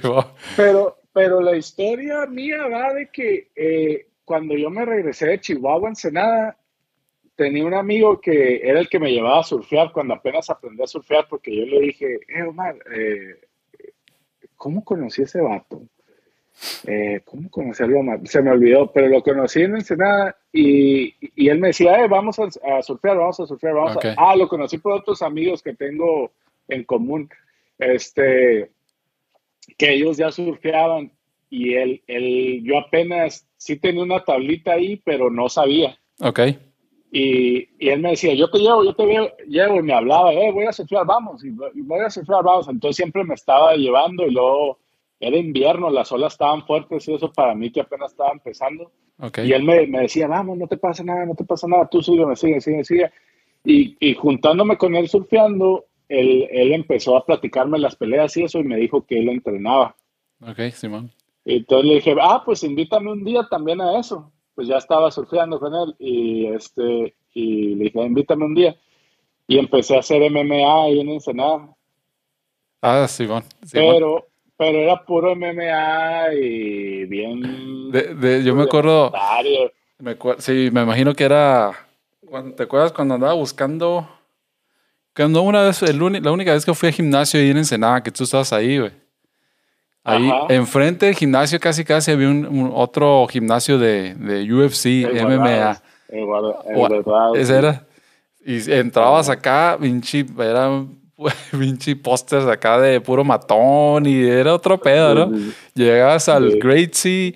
pero, 0.56 0.98
pero 1.12 1.42
la 1.42 1.56
historia 1.56 2.28
mía 2.28 2.68
va 2.68 2.94
de 2.94 3.10
que 3.12 3.50
eh, 3.56 4.06
cuando 4.26 4.56
yo 4.56 4.70
me 4.70 4.86
regresé 4.86 5.28
de 5.28 5.40
Chihuahua, 5.40 5.90
Ensenada, 5.90 6.58
tenía 7.36 7.66
un 7.66 7.74
amigo 7.74 8.20
que 8.22 8.62
era 8.64 8.80
el 8.80 8.90
que 8.90 9.00
me 9.00 9.12
llevaba 9.12 9.40
a 9.40 9.44
surfear 9.44 9.92
cuando 9.92 10.14
apenas 10.14 10.50
aprendí 10.50 10.84
a 10.84 10.88
surfear, 10.88 11.28
porque 11.30 11.56
yo 11.56 11.66
le 11.66 11.82
dije, 11.82 12.20
eh, 12.28 12.44
Omar, 12.44 12.78
eh, 12.96 13.42
¿cómo 14.56 14.84
conocí 14.84 15.22
a 15.22 15.26
ese 15.26 15.42
vato? 15.42 15.82
Eh, 16.86 17.22
¿Cómo 17.26 17.50
conocí 17.50 17.84
a 17.84 17.88
Omar? 17.88 18.20
Se 18.26 18.42
me 18.42 18.52
olvidó, 18.52 18.92
pero 18.92 19.08
lo 19.08 19.24
conocí 19.24 19.62
en 19.62 19.76
Ensenada 19.76 20.38
y, 20.52 21.16
y 21.36 21.50
él 21.50 21.60
me 21.60 21.68
decía, 21.68 22.04
eh, 22.04 22.08
vamos 22.08 22.38
a, 22.40 22.82
surfear, 22.82 23.18
vamos 23.18 23.40
a 23.40 23.48
surfear, 23.48 23.74
vamos 23.74 23.98
a... 23.98 24.16
Ah, 24.18 24.36
lo 24.36 24.48
conocí 24.48 24.78
por 24.78 24.94
otros 24.94 25.22
amigos 25.22 25.64
que 25.64 25.74
tengo 25.74 26.32
en 26.68 26.84
común, 26.84 27.30
este, 27.80 28.72
que 29.78 29.94
ellos 29.94 30.18
ya 30.18 30.32
surfeaban 30.32 31.12
y 31.54 31.76
él, 31.76 32.02
él, 32.08 32.64
yo 32.64 32.80
apenas 32.80 33.48
sí 33.58 33.78
tenía 33.78 34.02
una 34.02 34.24
tablita 34.24 34.74
ahí, 34.74 34.96
pero 35.06 35.30
no 35.30 35.50
sabía. 35.50 35.96
Ok. 36.20 36.40
Y, 37.12 37.70
y, 37.78 37.90
él 37.90 38.02
me 38.02 38.10
decía, 38.10 38.34
yo 38.34 38.50
te 38.50 38.58
llevo, 38.58 38.84
yo 38.84 38.96
te 38.96 39.06
llevo, 39.46 39.76
y 39.76 39.84
me 39.84 39.94
hablaba, 39.94 40.34
eh, 40.34 40.52
voy 40.52 40.66
a 40.66 40.74
surfear, 40.74 41.06
vamos, 41.06 41.46
y, 41.46 41.52
voy 41.52 42.00
a 42.00 42.10
surfear, 42.10 42.44
vamos. 42.44 42.68
Entonces 42.70 42.96
siempre 42.96 43.24
me 43.24 43.36
estaba 43.36 43.76
llevando 43.76 44.26
y 44.26 44.32
luego 44.32 44.80
era 45.20 45.38
invierno, 45.38 45.92
las 45.92 46.12
olas 46.12 46.34
estaban 46.34 46.66
fuertes 46.66 47.08
y 47.08 47.14
eso 47.14 47.32
para 47.32 47.54
mí 47.54 47.72
que 47.72 47.82
apenas 47.82 48.14
estaba 48.14 48.32
empezando. 48.32 48.92
Okay. 49.20 49.48
Y 49.48 49.54
él 49.54 49.62
me, 49.62 49.86
me, 49.86 50.02
decía, 50.02 50.28
vamos, 50.28 50.58
no 50.58 50.66
te 50.66 50.78
pasa 50.78 51.04
nada, 51.04 51.24
no 51.24 51.36
te 51.36 51.44
pasa 51.44 51.68
nada, 51.68 51.88
tú 51.88 52.00
me 52.00 52.36
sigue, 52.36 52.62
sigue, 52.62 52.84
sigue. 52.84 53.12
Y, 53.64 53.96
y 54.00 54.16
juntándome 54.16 54.76
con 54.76 54.96
él 54.96 55.08
surfeando, 55.08 55.86
él, 56.10 56.48
él 56.50 56.74
empezó 56.74 57.16
a 57.16 57.24
platicarme 57.24 57.78
las 57.78 57.96
peleas 57.96 58.36
y 58.38 58.44
eso 58.44 58.58
y 58.58 58.64
me 58.64 58.78
dijo 58.78 59.06
que 59.06 59.20
él 59.20 59.30
entrenaba. 59.30 59.96
Ok, 60.42 60.60
Simón. 60.72 61.12
Y 61.46 61.58
entonces 61.58 61.88
le 61.88 61.96
dije, 61.96 62.16
ah, 62.22 62.42
pues 62.46 62.64
invítame 62.64 63.12
un 63.12 63.24
día 63.24 63.48
también 63.50 63.82
a 63.82 64.00
eso. 64.00 64.32
Pues 64.56 64.68
ya 64.68 64.78
estaba 64.78 65.12
surfeando 65.12 65.60
con 65.60 65.74
él 65.74 65.96
y, 66.00 66.46
este, 66.48 67.16
y 67.34 67.76
le 67.76 67.86
dije, 67.86 68.02
invítame 68.02 68.46
un 68.46 68.56
día. 68.56 68.76
Y 69.48 69.58
empecé 69.58 69.96
a 69.96 70.00
hacer 70.00 70.22
MMA 70.32 70.84
ahí 70.84 71.00
en 71.00 71.10
Ensenada. 71.10 71.76
Ah, 72.82 73.08
sí, 73.08 73.26
bueno. 73.26 73.46
pero, 73.72 74.28
pero 74.58 74.78
era 74.78 75.04
puro 75.06 75.36
MMA 75.36 76.34
y 76.34 77.06
bien... 77.06 77.92
De, 77.92 78.44
yo 78.44 78.56
me 78.56 78.64
acuerdo... 78.64 79.12
Me, 80.00 80.18
sí, 80.40 80.70
me 80.72 80.84
imagino 80.84 81.14
que 81.14 81.24
era... 81.24 81.72
¿Te 82.56 82.64
acuerdas 82.64 82.92
cuando 82.92 83.16
andaba 83.16 83.34
buscando... 83.34 84.08
Cuando 85.16 85.44
una 85.44 85.62
vez, 85.62 85.82
el, 85.84 86.00
la 86.24 86.32
única 86.32 86.54
vez 86.54 86.66
que 86.66 86.74
fui 86.74 86.88
al 86.88 86.96
gimnasio 86.96 87.40
ahí 87.40 87.52
en 87.52 87.58
Ensenada, 87.58 88.02
que 88.02 88.12
tú 88.12 88.24
estabas 88.24 88.52
ahí, 88.52 88.80
güey. 88.80 89.03
Ahí 90.04 90.30
enfrente 90.50 91.06
del 91.06 91.16
gimnasio 91.16 91.60
casi 91.60 91.86
casi 91.86 92.12
había 92.12 92.30
un, 92.30 92.72
otro 92.74 93.26
gimnasio 93.28 93.78
de, 93.78 94.16
de 94.16 94.54
UFC, 94.54 95.08
MMA. 95.24 95.82
Ese 97.36 97.58
era. 97.58 97.86
Y 98.46 98.70
entrabas 98.72 99.30
acá, 99.30 99.78
pinche, 99.80 100.26
era 100.38 100.84
pinche 101.52 101.96
pósters 101.96 102.46
acá 102.46 102.80
de 102.80 103.00
puro 103.00 103.24
matón 103.24 104.06
y 104.06 104.24
era 104.24 104.54
otro 104.54 104.78
pedo, 104.78 105.16
¿no? 105.16 105.38
Llegas 105.74 106.28
al 106.28 106.60
Great 106.60 106.94
Sea, 106.94 107.32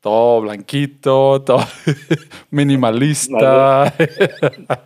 todo 0.00 0.42
blanquito, 0.42 1.42
todo 1.42 1.64
minimalista. 2.50 3.92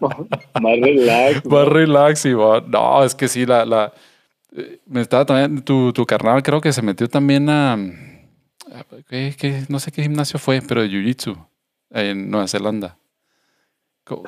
Más, 0.00 0.80
relax. 0.80 1.44
Más 1.44 1.68
relax 1.68 2.24
y 2.24 2.30
no, 2.30 3.04
es 3.04 3.14
que 3.14 3.28
sí, 3.28 3.44
la, 3.44 3.66
la 3.66 3.92
me 4.86 5.00
estaba 5.00 5.26
también, 5.26 5.62
tu, 5.62 5.92
tu 5.92 6.06
carnal 6.06 6.42
creo 6.42 6.60
que 6.60 6.72
se 6.72 6.82
metió 6.82 7.08
también 7.08 7.48
a, 7.50 7.76
no 9.68 9.78
sé 9.80 9.92
qué 9.92 10.02
gimnasio 10.02 10.38
fue, 10.38 10.60
pero 10.66 10.82
de 10.82 10.88
Jiu-Jitsu 10.88 11.46
en 11.90 12.30
Nueva 12.30 12.48
Zelanda. 12.48 12.98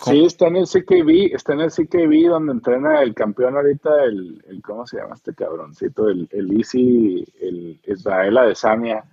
Sí, 0.05 0.25
está 0.25 0.49
en 0.49 0.57
el 0.57 0.65
CKB, 0.65 1.35
está 1.35 1.53
en 1.53 1.61
el 1.61 1.71
CKB 1.71 2.29
donde 2.29 2.53
entrena 2.53 3.01
el 3.01 3.15
campeón 3.15 3.55
ahorita, 3.57 3.91
el, 4.05 4.43
el 4.49 4.61
¿cómo 4.61 4.85
se 4.87 4.97
llama 4.97 5.15
este 5.15 5.33
cabroncito? 5.35 6.09
El, 6.09 6.29
el 6.33 6.51
Easy, 6.59 7.25
el 7.41 7.81
Israel 7.87 8.39
Adesanya. 8.39 9.05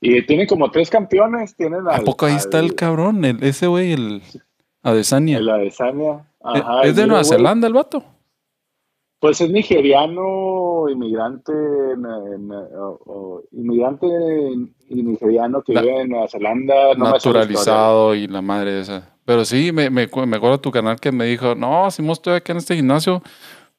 Y 0.00 0.24
tiene 0.24 0.46
como 0.46 0.70
tres 0.70 0.88
campeones, 0.88 1.54
tienen 1.54 1.86
¿A 1.90 1.98
poco 1.98 2.24
ahí 2.24 2.36
está 2.36 2.58
el 2.60 2.74
cabrón? 2.74 3.24
El, 3.24 3.42
ese 3.42 3.66
güey, 3.66 3.92
el 3.92 4.22
Adesanya. 4.82 5.36
El 5.36 5.48
Adesanya. 5.50 6.26
Ajá, 6.42 6.82
¿Es 6.84 6.96
de 6.96 7.06
Nueva 7.06 7.24
Zelanda 7.24 7.66
el 7.66 7.74
vato? 7.74 8.02
Pues 9.24 9.40
es 9.40 9.48
nigeriano, 9.48 10.86
inmigrante, 10.90 11.50
o, 12.76 13.42
inmigrante 13.52 14.06
y 14.90 15.02
nigeriano 15.02 15.62
que 15.62 15.72
vive 15.72 16.02
en 16.02 16.10
Nueva 16.10 16.28
Zelanda. 16.28 16.92
naturalizado 16.94 18.14
y 18.14 18.26
la 18.26 18.42
madre 18.42 18.80
esa. 18.80 19.16
Pero 19.24 19.46
sí, 19.46 19.72
me, 19.72 19.88
me, 19.88 20.10
me 20.26 20.36
acuerdo 20.36 20.60
tu 20.60 20.70
canal 20.70 21.00
que 21.00 21.10
me 21.10 21.24
dijo, 21.24 21.54
no, 21.54 21.90
si 21.90 22.06
estoy 22.06 22.34
aquí 22.34 22.52
en 22.52 22.58
este 22.58 22.76
gimnasio, 22.76 23.22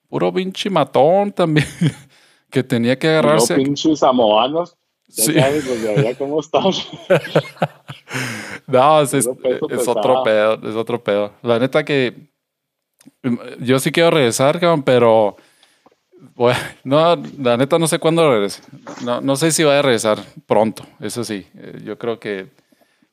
puro 0.09 0.33
pinche 0.33 0.67
matón 0.71 1.31
también, 1.31 1.67
que 2.49 2.63
tenía 2.63 2.97
que 2.97 3.09
agarrarse. 3.09 3.55
No, 3.55 3.63
pinches 3.65 3.99
samoanos. 3.99 4.75
Sí. 5.09 5.35
Sabes, 5.35 6.17
cómo 6.17 6.39
estamos. 6.39 6.89
no, 8.65 9.01
es, 9.01 9.13
es, 9.13 9.27
otro 9.27 10.23
pedo, 10.23 10.59
es 10.67 10.75
otro 10.75 11.03
pedo. 11.03 11.33
La 11.43 11.59
neta 11.59 11.85
que 11.85 12.33
yo 13.59 13.79
sí 13.79 13.91
quiero 13.91 14.11
regresar, 14.11 14.59
pero 14.83 15.37
bueno, 16.35 16.59
no, 16.83 17.15
la 17.39 17.57
neta 17.57 17.79
no 17.79 17.87
sé 17.87 17.99
cuándo 17.99 18.29
regrese. 18.29 18.61
No, 19.03 19.21
no 19.21 19.35
sé 19.35 19.51
si 19.51 19.63
voy 19.63 19.73
a 19.73 19.81
regresar 19.81 20.19
pronto, 20.45 20.85
eso 20.99 21.23
sí. 21.23 21.45
Eh, 21.55 21.81
yo 21.83 21.97
creo 21.97 22.19
que 22.19 22.47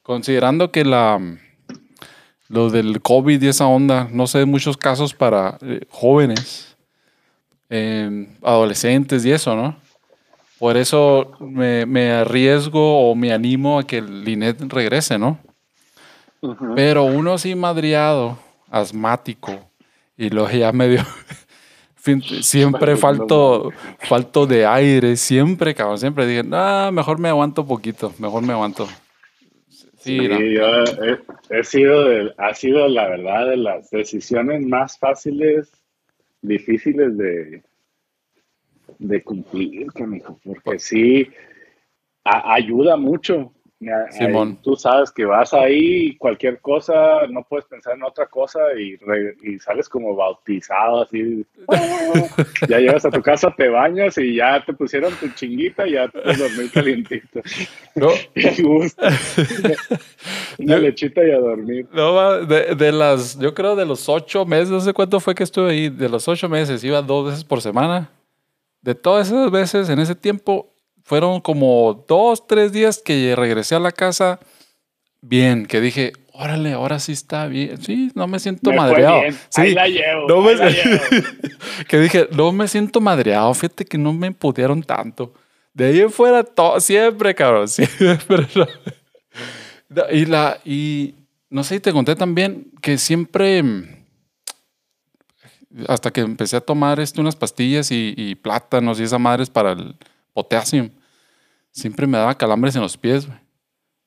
considerando 0.02 0.70
que 0.70 0.84
la 0.84 1.20
lo 2.52 2.68
del 2.68 3.00
COVID 3.00 3.42
y 3.42 3.48
esa 3.48 3.66
onda, 3.66 4.08
no 4.12 4.26
sé, 4.26 4.44
muchos 4.44 4.76
casos 4.76 5.14
para 5.14 5.56
eh, 5.62 5.86
jóvenes, 5.88 6.76
em, 7.70 8.28
adolescentes 8.42 9.24
y 9.24 9.32
eso, 9.32 9.56
¿no? 9.56 9.74
Por 10.58 10.76
eso 10.76 11.32
me, 11.40 12.12
arriesgo 12.12 13.10
o 13.10 13.14
me 13.14 13.32
animo 13.32 13.78
a 13.78 13.86
que 13.86 13.98
el 13.98 14.22
Linet 14.22 14.60
regrese, 14.70 15.18
¿no? 15.18 15.38
Pero 16.76 17.04
uno 17.04 17.32
así 17.32 17.54
madriado, 17.54 18.38
asmático, 18.70 19.58
y 20.16 20.30
luego 20.30 20.50
ya 20.50 20.72
medio... 20.72 21.00
siempre 22.42 22.96
falto, 22.96 23.70
falto 24.00 24.46
de 24.46 24.66
aire, 24.66 25.16
siempre, 25.16 25.74
cabrón, 25.74 25.98
siempre 25.98 26.26
dije, 26.26 26.42
ah, 26.52 26.90
mejor 26.92 27.18
me 27.18 27.28
aguanto 27.28 27.64
poquito, 27.64 28.12
mejor 28.18 28.42
me 28.42 28.52
aguanto. 28.52 28.88
Sí, 29.98 30.16
yo 30.16 30.84
he, 31.50 31.62
sido, 31.62 32.34
ha 32.36 32.54
sido 32.54 32.88
la 32.88 33.08
verdad 33.08 33.50
de 33.50 33.56
las 33.56 33.88
decisiones 33.90 34.66
más 34.66 34.98
fáciles, 34.98 35.70
difíciles 36.40 37.16
de, 37.16 37.62
de 38.98 39.22
cumplir, 39.22 39.86
porque 40.42 40.80
sí, 40.80 41.28
ayuda 42.24 42.96
mucho 42.96 43.52
Simón. 44.10 44.58
Tú 44.62 44.76
sabes 44.76 45.10
que 45.10 45.24
vas 45.24 45.52
ahí 45.52 46.16
cualquier 46.16 46.60
cosa, 46.60 47.26
no 47.28 47.42
puedes 47.42 47.66
pensar 47.66 47.94
en 47.94 48.02
otra 48.02 48.26
cosa 48.26 48.60
y, 48.78 48.98
sales 49.58 49.88
como 49.88 50.14
bautizado 50.14 51.02
así. 51.02 51.44
ya 52.68 52.78
llegas 52.78 53.04
a 53.04 53.10
tu 53.10 53.22
casa, 53.22 53.52
te 53.56 53.68
bañas 53.68 54.16
y 54.18 54.36
ya 54.36 54.64
te 54.64 54.72
pusieron 54.72 55.12
tu 55.14 55.28
chinguita 55.30 55.86
y 55.86 55.92
ya 55.92 56.08
te 56.08 56.18
dormir 56.18 56.70
calientito. 56.72 57.40
No. 57.94 58.08
gusto. 58.62 59.02
Una 60.58 60.78
lechita 60.78 61.24
y 61.26 61.30
a 61.30 61.38
dormir. 61.38 61.86
No, 61.92 62.44
de, 62.44 62.74
de, 62.74 62.92
las, 62.92 63.38
yo 63.38 63.54
creo 63.54 63.76
de 63.76 63.84
los 63.84 64.08
ocho 64.08 64.44
meses, 64.44 64.70
no 64.70 64.80
sé 64.80 64.92
cuánto 64.92 65.20
fue 65.20 65.34
que 65.34 65.44
estuve 65.44 65.70
ahí, 65.70 65.88
de 65.88 66.08
los 66.08 66.26
ocho 66.28 66.48
meses 66.48 66.82
iba 66.84 67.02
dos 67.02 67.26
veces 67.26 67.44
por 67.44 67.60
semana. 67.60 68.10
De 68.80 68.94
todas 68.94 69.28
esas 69.28 69.50
veces, 69.50 69.88
en 69.88 70.00
ese 70.00 70.14
tiempo, 70.14 70.71
fueron 71.04 71.40
como 71.40 72.04
dos, 72.08 72.46
tres 72.46 72.72
días 72.72 73.02
que 73.04 73.34
regresé 73.36 73.74
a 73.74 73.80
la 73.80 73.92
casa 73.92 74.40
bien, 75.20 75.66
que 75.66 75.80
dije, 75.80 76.12
órale, 76.32 76.72
ahora 76.72 76.98
sí 76.98 77.12
está 77.12 77.46
bien. 77.46 77.80
Sí, 77.80 78.10
no 78.14 78.26
me 78.26 78.38
siento 78.38 78.72
madreado. 78.72 79.22
Sí, 79.48 79.72
la 79.72 79.86
llevo, 79.86 80.28
no 80.28 80.42
me... 80.42 80.54
que 81.88 81.98
dije, 81.98 82.28
no 82.32 82.52
me 82.52 82.68
siento 82.68 83.00
madreado. 83.00 83.52
Fíjate 83.54 83.84
que 83.84 83.98
no 83.98 84.12
me 84.12 84.32
pudieron 84.32 84.82
tanto. 84.82 85.32
De 85.72 85.86
ahí 85.86 86.00
en 86.00 86.10
fuera, 86.10 86.44
todo, 86.44 86.80
siempre, 86.80 87.34
cabrón, 87.34 87.68
siempre. 87.68 88.46
y 90.12 90.26
la, 90.26 90.58
y 90.64 91.14
no 91.48 91.64
sé 91.64 91.76
si 91.76 91.80
te 91.80 91.92
conté 91.92 92.14
también 92.16 92.70
que 92.82 92.98
siempre, 92.98 93.62
hasta 95.88 96.10
que 96.10 96.20
empecé 96.20 96.56
a 96.56 96.60
tomar 96.60 97.00
este, 97.00 97.20
unas 97.20 97.36
pastillas 97.36 97.90
y, 97.90 98.14
y 98.16 98.34
plátanos 98.34 99.00
y 99.00 99.04
esas 99.04 99.20
madres 99.20 99.48
para 99.48 99.72
el 99.72 99.96
potasio. 100.32 100.90
Siempre 101.70 102.06
me 102.06 102.18
daba 102.18 102.36
calambres 102.36 102.76
en 102.76 102.82
los 102.82 102.96
pies, 102.96 103.26
güey. 103.26 103.38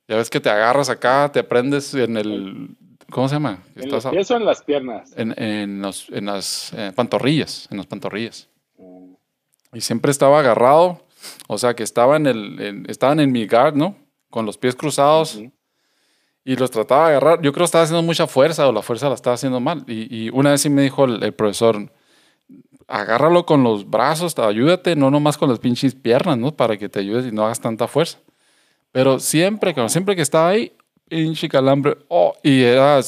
Ya 0.08 0.18
ves 0.18 0.30
que 0.30 0.40
te 0.40 0.50
agarras 0.50 0.90
acá, 0.90 1.32
te 1.32 1.44
prendes 1.44 1.94
en 1.96 2.18
el. 2.18 2.78
¿Cómo 3.10 3.28
se 3.28 3.36
llama? 3.36 3.64
¿En 3.76 3.90
los 3.90 4.06
pies 4.06 4.32
o 4.32 4.38
en 4.38 4.46
las 4.46 4.64
piernas? 4.64 5.14
En, 5.16 5.34
en, 5.42 5.82
los, 5.82 6.10
en 6.10 6.26
las 6.26 6.74
eh, 6.74 6.92
pantorrillas, 6.96 7.68
en 7.72 7.78
las 7.78 7.88
pantorrillas. 7.88 8.50
Mm. 8.78 9.14
Y 9.74 9.82
siempre 9.82 10.12
estaba 10.12 10.40
agarrado, 10.40 11.06
o 11.48 11.58
sea 11.58 11.76
que 11.76 11.84
estaba 11.84 12.18
en 12.18 12.28
el, 12.28 12.86
estaban 12.88 13.20
en 13.20 13.32
mi 13.32 13.48
guard, 13.48 13.76
¿no? 13.76 13.96
Con 14.30 14.46
los 14.46 14.58
pies 14.58 14.76
cruzados. 14.76 15.40
Y 16.48 16.56
los 16.56 16.70
trataba 16.70 17.10
de 17.10 17.16
agarrar. 17.16 17.42
Yo 17.42 17.52
creo 17.52 17.64
que 17.64 17.66
estaba 17.66 17.84
haciendo 17.84 18.04
mucha 18.04 18.28
fuerza 18.28 18.68
o 18.68 18.72
la 18.72 18.84
fuerza 18.84 19.10
la 19.10 19.16
estaba 19.16 19.34
haciendo 19.34 19.60
mal. 19.60 19.84
Y, 19.88 20.26
y 20.26 20.30
una 20.30 20.52
vez 20.52 20.62
sí 20.62 20.70
me 20.70 20.84
dijo 20.84 21.06
el 21.06 21.34
profesor, 21.34 21.92
agárralo 22.88 23.46
con 23.46 23.64
los 23.64 23.90
brazos, 23.90 24.38
ayúdate, 24.38 24.96
no 24.96 25.10
nomás 25.10 25.38
con 25.38 25.50
las 25.50 25.60
pinches 25.60 25.96
piernas, 25.96 26.38
¿no? 26.38 26.52
Para 26.52 26.78
que 26.78 26.90
te 26.90 27.00
ayudes 27.00 27.26
y 27.26 27.32
no 27.32 27.46
hagas 27.46 27.60
tanta 27.60 27.88
fuerza. 27.88 28.20
Pero 28.92 29.20
siempre, 29.20 29.74
siempre 29.90 30.16
que 30.16 30.22
estaba 30.22 30.50
ahí, 30.50 30.72
pinche 31.08 31.50
calambre, 31.50 31.98
oh, 32.08 32.34
y 32.44 32.64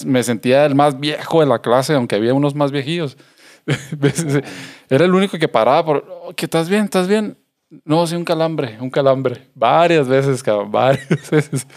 me 0.06 0.24
sentía 0.24 0.66
el 0.66 0.76
más 0.76 1.00
viejo 1.00 1.42
de 1.42 1.48
la 1.48 1.60
clase, 1.60 1.94
aunque 1.94 2.16
había 2.16 2.34
unos 2.34 2.56
más 2.56 2.72
viejillos. 2.72 3.18
Era 4.90 5.06
el 5.06 5.13
único 5.13 5.38
que 5.38 5.48
paraba 5.48 5.86
por, 5.86 6.06
oh, 6.24 6.34
¿qué 6.36 6.46
estás 6.46 6.70
bien? 6.70 6.86
¿Estás 6.86 7.08
bien? 7.08 7.38
No, 7.84 8.08
sí, 8.08 8.16
un 8.16 8.24
calambre, 8.24 8.78
un 8.80 8.90
calambre. 8.90 9.50
Varias 9.54 10.08
veces, 10.08 10.42
cabrón, 10.42 10.72
varias 10.72 11.30
veces. 11.30 11.68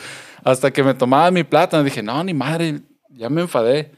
Hasta 0.42 0.70
que 0.70 0.82
me 0.82 0.94
tomaba 0.94 1.30
mi 1.30 1.44
plátano, 1.44 1.84
dije, 1.84 2.02
no, 2.02 2.22
ni 2.24 2.32
madre, 2.32 2.80
ya 3.10 3.28
me 3.28 3.42
enfadé 3.42 3.92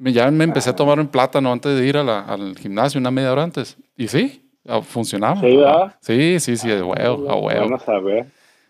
ya 0.00 0.30
me 0.30 0.44
empecé 0.44 0.70
a 0.70 0.76
tomar 0.76 1.00
un 1.00 1.08
plátano 1.08 1.52
antes 1.52 1.78
de 1.78 1.86
ir 1.86 1.96
al 1.96 2.56
gimnasio, 2.56 3.00
una 3.00 3.10
media 3.10 3.32
hora 3.32 3.42
antes. 3.42 3.76
Y 3.96 4.08
sí, 4.08 4.42
funcionaba. 4.82 5.40
Sí, 6.00 6.40
sí, 6.40 6.56
sí, 6.56 6.68
de 6.68 6.82
huevo, 6.82 7.30
a 7.30 7.36
huevo. 7.36 7.60
Vamos 7.60 7.88
a 7.88 7.98
ver. 8.00 8.26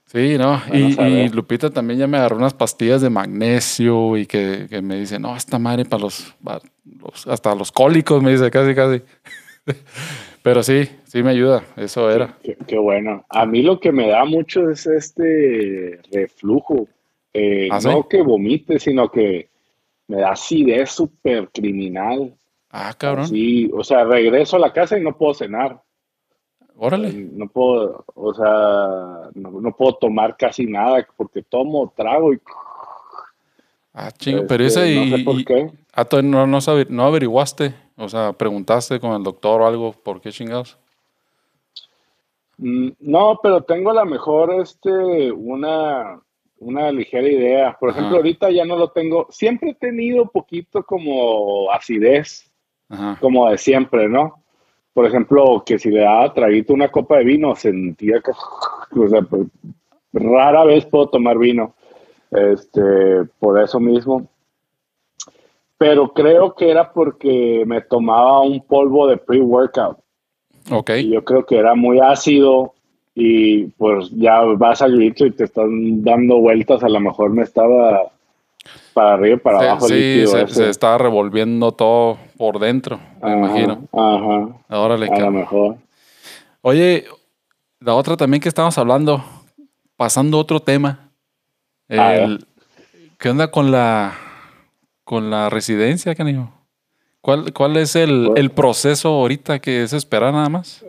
Sí, 0.07 0.39
¿no? 0.39 0.59
Y, 0.73 1.29
Lupita 1.29 1.69
también 1.69 1.99
ya 1.99 2.07
me 2.07 2.17
agarró 2.17 2.37
unas 2.37 2.55
pastillas 2.55 3.03
de 3.03 3.11
magnesio 3.11 4.17
y 4.17 4.25
que, 4.25 4.67
me 4.83 4.99
dice, 4.99 5.19
no, 5.19 5.37
esta 5.37 5.59
madre 5.59 5.85
para 5.85 6.03
los, 6.03 6.35
hasta 7.27 7.55
los 7.55 7.71
cólicos, 7.71 8.23
me 8.23 8.31
dice, 8.31 8.51
casi, 8.51 8.75
casi. 8.75 9.03
Pero 10.43 10.63
sí, 10.63 10.89
sí 11.05 11.23
me 11.23 11.33
ayuda, 11.33 11.63
eso 11.77 12.11
era. 12.11 12.39
Qué, 12.67 12.79
bueno. 12.79 13.27
A 13.29 13.45
mí 13.45 13.61
lo 13.63 13.81
que 13.81 13.93
me 13.93 14.09
da 14.09 14.25
mucho 14.25 14.71
es 14.71 14.87
este 14.87 16.01
reflujo. 16.11 16.89
Eh, 17.35 17.69
¿Ah, 17.71 17.79
no 17.85 18.09
que 18.09 18.23
vomite, 18.23 18.79
sino 18.79 19.11
que 19.11 19.48
me 20.09 20.17
da 20.19 20.33
acidez 20.33 20.91
súper 20.91 21.49
criminal. 21.51 22.35
Ah, 22.71 22.93
cabrón. 22.97 23.29
Sí, 23.29 23.71
o 23.73 23.85
sea, 23.85 24.05
regreso 24.05 24.57
a 24.57 24.61
la 24.61 24.73
casa 24.73 24.99
y 24.99 25.03
no 25.03 25.17
puedo 25.17 25.35
cenar. 25.35 25.81
Órale. 26.77 27.13
No 27.13 27.49
puedo, 27.49 28.05
o 28.15 28.35
sea, 28.35 29.31
no, 29.35 29.77
puedo 29.77 29.95
tomar 29.95 30.37
casi 30.37 30.67
nada 30.67 31.07
porque 31.17 31.43
tomo 31.43 31.93
trago 31.97 32.33
y. 32.33 32.41
Ah, 33.93 34.11
chingo, 34.13 34.47
pero 34.47 34.65
ese 34.65 34.93
y. 34.93 35.11
No 35.11 35.17
sé 35.17 35.25
por 35.25 35.45
qué. 35.45 35.71
Ah, 35.93 36.07
no, 36.23 36.47
no, 36.47 36.59
no 36.89 37.05
averiguaste, 37.05 37.75
o 37.97 38.09
sea, 38.09 38.33
preguntaste 38.33 39.01
con 39.01 39.13
el 39.13 39.25
doctor 39.25 39.61
o 39.61 39.67
algo, 39.67 39.93
¿por 39.93 40.21
qué 40.21 40.31
chingados? 40.31 40.79
Mm, 42.59 42.91
no, 43.01 43.41
pero 43.43 43.63
tengo 43.63 43.91
a 43.91 43.95
lo 43.95 44.05
mejor 44.05 44.55
este, 44.61 45.33
una, 45.33 46.21
una 46.61 46.91
ligera 46.93 47.29
idea. 47.29 47.77
Por 47.79 47.91
ejemplo, 47.91 48.17
ahorita 48.17 48.51
ya 48.51 48.65
no 48.65 48.77
lo 48.77 48.91
tengo. 48.91 49.27
Siempre 49.31 49.71
he 49.71 49.75
tenido 49.75 50.27
poquito 50.27 50.83
como 50.85 51.71
acidez, 51.71 52.51
como 53.21 53.51
de 53.51 53.59
siempre, 53.59 54.09
¿no? 54.09 54.43
por 54.99 55.07
ejemplo, 55.07 55.63
que 55.65 55.79
si 55.79 55.91
le 55.93 56.01
daba 56.01 56.35
traguito 56.35 56.75
una 56.75 56.91
copa 56.91 57.19
de 57.19 57.25
vino, 57.25 57.55
sentía 57.55 58.21
que, 58.21 58.33
o 58.99 59.09
sea, 59.09 59.23
pues, 59.23 59.47
rara 60.13 60.65
vez 60.65 60.87
puedo 60.87 61.09
tomar 61.09 61.39
vino, 61.39 61.77
este, 62.33 63.23
por 63.39 63.63
eso 63.63 63.79
mismo. 63.79 64.27
Pero 65.77 66.13
creo 66.13 66.53
que 66.57 66.69
era 66.69 66.93
porque 66.93 67.63
me 67.65 67.81
tomaba 67.81 68.41
un 68.41 68.61
polvo 68.61 69.07
de 69.07 69.19
pre-workout. 69.19 69.99
Ok. 70.73 70.91
Y 70.99 71.11
yo 71.11 71.25
creo 71.25 71.47
que 71.47 71.59
era 71.59 71.77
muy 71.77 72.01
ácido 72.01 72.75
y 73.21 73.65
pues 73.77 74.11
ya 74.13 74.43
vas 74.43 74.81
al 74.81 74.95
grito 74.95 75.27
y 75.27 75.33
te 75.33 75.43
están 75.43 76.05
dando 76.05 76.39
vueltas, 76.39 76.85
a 76.85 76.89
lo 76.89 77.01
mejor 77.01 77.31
me 77.31 77.43
estaba 77.43 78.13
para 78.95 79.15
arriba 79.15 79.35
y 79.35 79.39
para 79.41 79.59
abajo. 79.59 79.89
Sí, 79.89 80.25
se, 80.47 80.71
estaba 80.71 80.99
revolviendo 80.99 81.73
todo 81.73 82.17
por 82.37 82.61
dentro, 82.61 83.01
me 83.21 83.33
imagino. 83.33 83.89
Ajá. 83.93 84.49
Ahora 84.69 84.97
le 84.97 85.09
A 85.09 85.19
lo 85.19 85.33
mejor. 85.33 85.77
Oye, 86.63 87.07
la 87.81 87.95
otra 87.95 88.17
también 88.17 88.41
que 88.41 88.49
estábamos 88.49 88.79
hablando, 88.79 89.25
pasando 89.97 90.39
otro 90.39 90.61
tema. 90.61 91.11
El, 91.89 92.47
¿Qué 93.19 93.31
onda 93.31 93.51
con 93.51 93.73
la 93.73 94.17
con 95.03 95.29
la 95.29 95.51
residencia, 95.51 96.15
canijo? 96.15 96.53
¿Cuál, 97.21 97.53
¿Cuál 97.53 97.79
es 97.79 97.97
el, 97.97 98.27
pues 98.29 98.41
el, 98.41 98.51
proceso 98.51 99.09
ahorita 99.09 99.59
que 99.59 99.83
es 99.83 99.93
esperar 99.93 100.33
nada 100.33 100.49
más? 100.49 100.85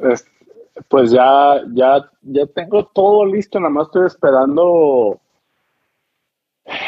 Pues 0.88 1.12
ya, 1.12 1.62
ya, 1.74 2.10
ya 2.22 2.46
tengo 2.48 2.86
todo 2.86 3.26
listo, 3.26 3.60
nada 3.60 3.70
más 3.70 3.88
estoy 3.88 4.08
esperando 4.08 5.20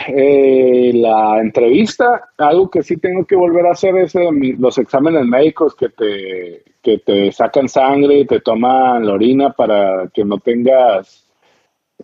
eh, 0.07 0.91
la 0.93 1.39
entrevista, 1.39 2.29
algo 2.37 2.69
que 2.69 2.83
sí 2.83 2.97
tengo 2.97 3.25
que 3.25 3.35
volver 3.35 3.65
a 3.65 3.71
hacer 3.71 3.97
es 3.97 4.15
eh, 4.15 4.29
los 4.57 4.77
exámenes 4.77 5.25
médicos 5.25 5.75
que 5.75 5.89
te, 5.89 6.63
que 6.81 6.99
te 6.99 7.31
sacan 7.31 7.67
sangre 7.67 8.19
y 8.19 8.25
te 8.25 8.41
toman 8.41 9.05
la 9.05 9.13
orina 9.13 9.51
para 9.51 10.07
que 10.13 10.23
no 10.23 10.37
tengas, 10.37 11.27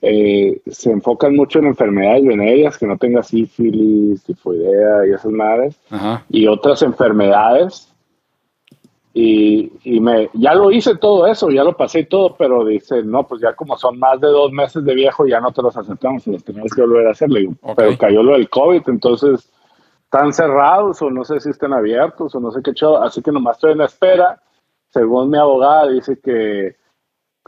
eh, 0.02 0.60
se 0.68 0.92
enfocan 0.92 1.36
mucho 1.36 1.60
en 1.60 1.68
enfermedades 1.68 2.26
venéreas, 2.26 2.78
que 2.78 2.88
no 2.88 2.98
tengas 2.98 3.28
sífilis, 3.28 4.24
tifoidea 4.24 5.08
y 5.08 5.12
esas 5.12 5.32
madres, 5.32 5.80
y 6.30 6.48
otras 6.48 6.82
enfermedades 6.82 7.94
y, 9.20 9.72
y, 9.84 10.00
me, 10.00 10.30
ya 10.34 10.54
lo 10.54 10.70
hice 10.70 10.96
todo 10.96 11.26
eso, 11.26 11.50
ya 11.50 11.64
lo 11.64 11.76
pasé 11.76 12.04
todo, 12.04 12.36
pero 12.38 12.64
dice, 12.64 13.02
no, 13.02 13.26
pues 13.26 13.42
ya 13.42 13.54
como 13.54 13.76
son 13.76 13.98
más 13.98 14.22
de 14.22 14.28
dos 14.28 14.52
meses 14.52 14.86
de 14.86 14.94
viejo, 14.94 15.26
ya 15.26 15.40
no 15.40 15.52
te 15.52 15.64
los 15.64 15.76
aceptamos, 15.76 16.28
los 16.28 16.44
tenemos 16.44 16.72
que 16.72 16.82
volver 16.82 17.08
a 17.08 17.12
hacer. 17.12 17.28
pero 17.76 17.98
cayó 17.98 18.22
lo 18.22 18.34
del 18.34 18.48
COVID, 18.48 18.84
entonces 18.86 19.52
están 20.04 20.32
cerrados 20.34 21.02
o 21.02 21.10
no 21.10 21.24
sé 21.24 21.40
si 21.40 21.50
están 21.50 21.74
abiertos 21.74 22.36
o 22.36 22.40
no 22.40 22.52
sé 22.52 22.62
qué 22.64 22.70
hecho, 22.70 23.02
así 23.02 23.24
que 23.24 23.32
nomás 23.32 23.58
estoy 23.58 23.72
en 23.72 23.82
espera. 23.82 24.40
Según 24.90 25.32
mi 25.32 25.40
abogada, 25.40 25.88
dice 25.88 26.20
que 26.20 26.76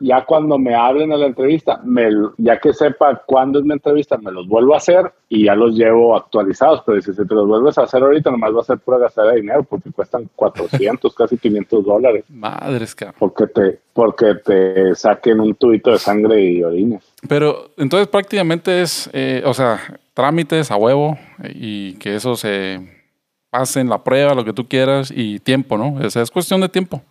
ya 0.02 0.26
cuando 0.26 0.58
me 0.58 0.76
hablen 0.76 1.12
a 1.12 1.18
la 1.18 1.28
entrevista, 1.28 1.80
me, 1.84 2.10
ya 2.38 2.60
que 2.60 2.74
sepa 2.74 3.22
cuándo 3.26 3.60
es 3.60 3.66
mi 3.66 3.74
entrevista, 3.74 4.18
me 4.18 4.32
los 4.32 4.48
vuelvo 4.48 4.74
a 4.74 4.78
hacer 4.78 5.12
y 5.28 5.46
ya 5.46 5.56
los 5.56 5.76
llevo 5.76 6.16
actualizados. 6.16 6.82
Pero 6.86 7.02
si 7.02 7.14
te 7.14 7.34
los 7.34 7.48
vuelves 7.48 7.78
a 7.78 7.84
hacer 7.84 8.02
ahorita, 8.02 8.32
nomás 8.32 8.56
va 8.56 8.62
a 8.62 8.66
ser 8.66 8.80
pura 8.80 8.98
gastar 8.98 9.28
de 9.28 9.38
dinero 9.38 9.64
porque 9.64 9.92
cuestan 9.92 10.30
400, 10.36 11.14
casi 11.16 11.38
500 11.38 11.86
dólares. 11.86 12.26
Madres, 12.30 12.96
cabrón. 12.96 13.16
Porque 13.20 13.48
te, 13.48 13.80
porque 13.94 14.36
te 14.36 14.96
saquen 14.96 15.40
un 15.40 15.56
tubito 15.56 15.92
de 15.92 16.00
sangre 16.00 16.42
y 16.42 16.64
orines. 16.64 17.04
Pero 17.28 17.72
entonces 17.78 18.08
prácticamente 18.08 18.82
es, 18.82 19.10
eh, 19.14 19.44
o 19.46 19.54
sea, 19.54 19.80
trámites 20.14 20.72
a 20.72 20.76
huevo 20.76 21.18
y 21.54 21.94
que 21.94 22.16
eso 22.16 22.36
se 22.36 22.80
pase 23.50 23.80
en 23.80 23.90
la 23.90 24.04
prueba, 24.04 24.36
lo 24.36 24.46
que 24.46 24.54
tú 24.54 24.68
quieras 24.68 25.12
y 25.16 25.40
tiempo, 25.40 25.78
¿no? 25.78 25.96
O 25.96 26.10
sea, 26.10 26.22
es 26.22 26.32
cuestión 26.32 26.62
de 26.62 26.70
tiempo. 26.70 27.02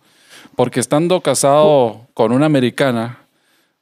Porque 0.55 0.79
estando 0.79 1.21
casado 1.21 2.07
con 2.13 2.31
una 2.31 2.45
americana, 2.45 3.19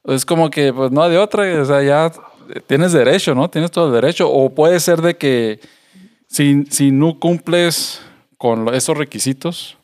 es 0.04 0.24
como 0.24 0.50
que, 0.50 0.72
pues 0.72 0.90
no 0.90 1.08
de 1.08 1.18
otra, 1.18 1.44
o 1.60 1.64
sea, 1.64 1.82
ya 1.82 2.12
tienes 2.66 2.92
derecho, 2.92 3.34
¿no? 3.34 3.50
Tienes 3.50 3.70
todo 3.70 3.88
el 3.88 4.00
derecho. 4.00 4.30
O 4.30 4.50
puede 4.50 4.80
ser 4.80 5.02
de 5.02 5.16
que 5.16 5.60
si, 6.26 6.64
si 6.66 6.90
no 6.90 7.18
cumples 7.18 8.02
con 8.36 8.72
esos 8.74 8.96
requisitos, 8.96 9.78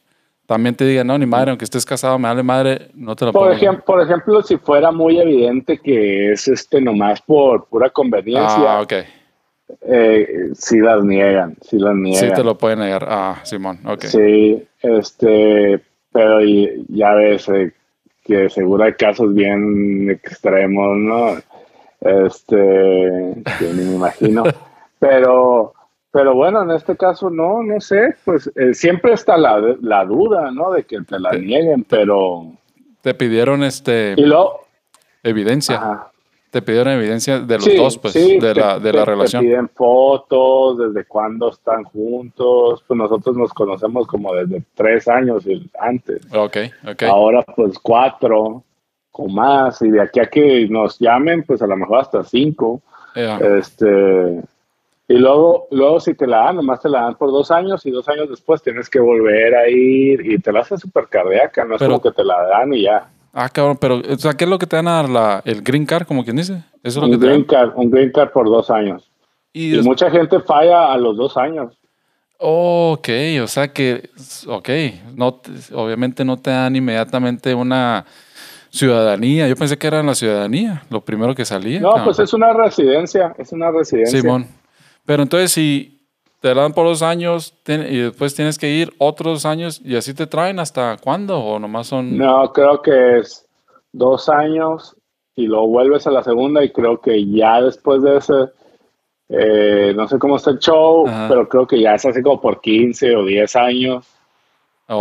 también 0.46 0.74
te 0.74 0.84
digan, 0.84 1.06
no, 1.06 1.16
ni 1.16 1.26
madre, 1.26 1.50
aunque 1.50 1.64
estés 1.64 1.86
casado, 1.86 2.18
me 2.18 2.28
dale 2.28 2.42
madre, 2.42 2.90
no 2.94 3.16
te 3.16 3.24
lo 3.24 3.32
por 3.32 3.50
ejemplo 3.50 3.84
Por 3.84 4.02
ejemplo, 4.02 4.42
si 4.42 4.58
fuera 4.58 4.92
muy 4.92 5.18
evidente 5.18 5.78
que 5.78 6.32
es 6.32 6.48
este 6.48 6.80
nomás 6.80 7.22
por 7.22 7.66
pura 7.66 7.88
conveniencia. 7.88 8.76
Ah, 8.76 8.82
ok. 8.82 8.92
Eh, 9.80 10.50
si 10.54 10.78
las 10.78 11.02
niegan, 11.02 11.56
si 11.62 11.78
las 11.78 11.94
niegan. 11.94 12.20
Sí 12.20 12.34
te 12.34 12.44
lo 12.44 12.58
pueden 12.58 12.80
negar. 12.80 13.06
Ah, 13.08 13.40
Simón, 13.42 13.80
ok. 13.86 14.04
Sí, 14.04 14.62
este, 14.82 15.82
pero 16.14 16.38
ya 16.88 17.12
ves 17.14 17.48
eh, 17.48 17.72
que 18.22 18.48
seguro 18.48 18.84
hay 18.84 18.92
casos 18.92 19.34
bien 19.34 20.08
extremos, 20.10 20.96
¿no? 20.96 21.36
Este, 22.00 23.42
que 23.58 23.72
ni 23.74 23.82
me 23.82 23.94
imagino. 23.96 24.44
pero, 25.00 25.74
pero 26.12 26.34
bueno, 26.36 26.62
en 26.62 26.70
este 26.70 26.96
caso 26.96 27.30
no, 27.30 27.64
no 27.64 27.80
sé, 27.80 28.14
pues 28.24 28.48
eh, 28.54 28.74
siempre 28.74 29.14
está 29.14 29.36
la, 29.36 29.60
la, 29.80 30.04
duda, 30.04 30.52
¿no? 30.52 30.70
De 30.70 30.84
que 30.84 31.00
te 31.00 31.18
la 31.18 31.32
nieguen, 31.32 31.82
pero... 31.82 32.46
Te 33.00 33.14
pidieron 33.14 33.64
este... 33.64 34.14
Y 34.16 34.24
lo, 34.24 34.60
evidencia. 35.24 36.12
Te 36.54 36.62
pidieron 36.62 36.92
evidencia 36.92 37.40
de 37.40 37.56
los 37.56 37.76
dos, 37.76 37.98
pues, 37.98 38.14
de, 38.14 38.54
la, 38.54 38.78
de 38.78 38.92
la 38.92 39.04
relación. 39.04 39.42
Te 39.42 39.48
piden 39.48 39.68
fotos, 39.70 40.78
desde 40.78 41.04
cuándo 41.04 41.50
están 41.50 41.82
juntos. 41.82 42.84
Pues 42.86 42.96
nosotros 42.96 43.36
nos 43.36 43.52
conocemos 43.52 44.06
como 44.06 44.32
desde 44.32 44.62
tres 44.76 45.08
años 45.08 45.44
antes. 45.80 46.20
Ok, 46.32 46.58
ok. 46.88 47.02
Ahora, 47.08 47.42
pues 47.42 47.76
cuatro 47.80 48.62
o 49.10 49.28
más. 49.28 49.82
Y 49.82 49.90
de 49.90 50.00
aquí 50.00 50.20
a 50.20 50.26
que 50.26 50.68
nos 50.68 50.96
llamen, 51.00 51.42
pues 51.42 51.60
a 51.60 51.66
lo 51.66 51.76
mejor 51.76 52.02
hasta 52.02 52.22
cinco. 52.22 52.82
Este. 53.16 54.40
Y 55.08 55.14
luego, 55.14 55.66
luego 55.72 55.98
si 55.98 56.14
te 56.14 56.28
la 56.28 56.44
dan, 56.44 56.54
nomás 56.54 56.80
te 56.80 56.88
la 56.88 57.00
dan 57.00 57.16
por 57.16 57.32
dos 57.32 57.50
años 57.50 57.84
y 57.84 57.90
dos 57.90 58.08
años 58.08 58.30
después 58.30 58.62
tienes 58.62 58.88
que 58.88 59.00
volver 59.00 59.56
a 59.56 59.68
ir 59.68 60.24
y 60.24 60.38
te 60.38 60.52
la 60.52 60.60
hacen 60.60 60.78
súper 60.78 61.08
cardíaca, 61.08 61.64
no 61.64 61.74
es 61.74 61.82
como 61.82 62.00
que 62.00 62.12
te 62.12 62.22
la 62.22 62.46
dan 62.46 62.72
y 62.72 62.82
ya. 62.82 63.10
Ah, 63.36 63.48
cabrón, 63.48 63.76
pero, 63.80 63.96
o 63.96 64.16
sea, 64.16 64.34
¿qué 64.34 64.44
es 64.44 64.50
lo 64.50 64.58
que 64.60 64.66
te 64.66 64.76
dan 64.76 64.86
a 64.86 64.92
dar 64.92 65.08
la, 65.08 65.42
el 65.44 65.60
green 65.60 65.84
card, 65.84 66.06
como 66.06 66.22
quien 66.22 66.36
dice? 66.36 66.52
Eso 66.54 66.64
es 66.84 66.96
lo 66.96 67.06
un 67.06 67.10
que 67.10 67.26
green 67.26 67.42
card, 67.42 67.72
un 67.74 67.90
green 67.90 68.12
card 68.12 68.30
por 68.30 68.46
dos 68.46 68.70
años. 68.70 69.10
Y, 69.52 69.76
mucha 69.82 70.08
gente 70.08 70.38
falla 70.38 70.92
a 70.92 70.98
los 70.98 71.16
dos 71.16 71.36
años. 71.36 71.76
ok, 72.38 73.08
o 73.42 73.46
sea 73.48 73.68
que, 73.72 74.08
ok, 74.46 74.68
no, 75.16 75.40
obviamente 75.72 76.24
no 76.24 76.36
te 76.36 76.50
dan 76.50 76.76
inmediatamente 76.76 77.52
una 77.54 78.04
ciudadanía. 78.70 79.48
Yo 79.48 79.56
pensé 79.56 79.78
que 79.78 79.88
era 79.88 80.00
la 80.04 80.14
ciudadanía, 80.14 80.84
lo 80.88 81.00
primero 81.00 81.34
que 81.34 81.44
salía. 81.44 81.80
No, 81.80 81.92
pues 82.04 82.20
es 82.20 82.32
una 82.34 82.52
residencia, 82.52 83.34
es 83.36 83.50
una 83.50 83.72
residencia. 83.72 84.20
Simón. 84.20 84.46
Pero 85.04 85.24
entonces 85.24 85.50
si 85.50 85.93
te 86.44 86.52
dan 86.52 86.74
por 86.74 86.84
dos 86.84 87.00
años 87.00 87.54
y 87.66 88.00
después 88.00 88.34
tienes 88.34 88.58
que 88.58 88.68
ir 88.68 88.92
otros 88.98 89.46
años 89.46 89.80
y 89.82 89.96
así 89.96 90.12
te 90.12 90.26
traen 90.26 90.58
hasta 90.58 90.98
cuándo 90.98 91.38
o 91.38 91.58
nomás 91.58 91.86
son... 91.86 92.18
No, 92.18 92.52
creo 92.52 92.82
que 92.82 93.20
es 93.20 93.48
dos 93.92 94.28
años 94.28 94.94
y 95.34 95.46
luego 95.46 95.68
vuelves 95.68 96.06
a 96.06 96.10
la 96.10 96.22
segunda 96.22 96.62
y 96.62 96.70
creo 96.70 97.00
que 97.00 97.24
ya 97.30 97.62
después 97.62 98.02
de 98.02 98.18
ese, 98.18 98.34
eh, 99.30 99.94
no 99.96 100.06
sé 100.06 100.18
cómo 100.18 100.36
está 100.36 100.50
el 100.50 100.58
show, 100.58 101.06
pero 101.30 101.48
creo 101.48 101.66
que 101.66 101.80
ya 101.80 101.94
es 101.94 102.04
así 102.04 102.20
como 102.20 102.38
por 102.42 102.60
15 102.60 103.16
o 103.16 103.24
10 103.24 103.56
años 103.56 104.13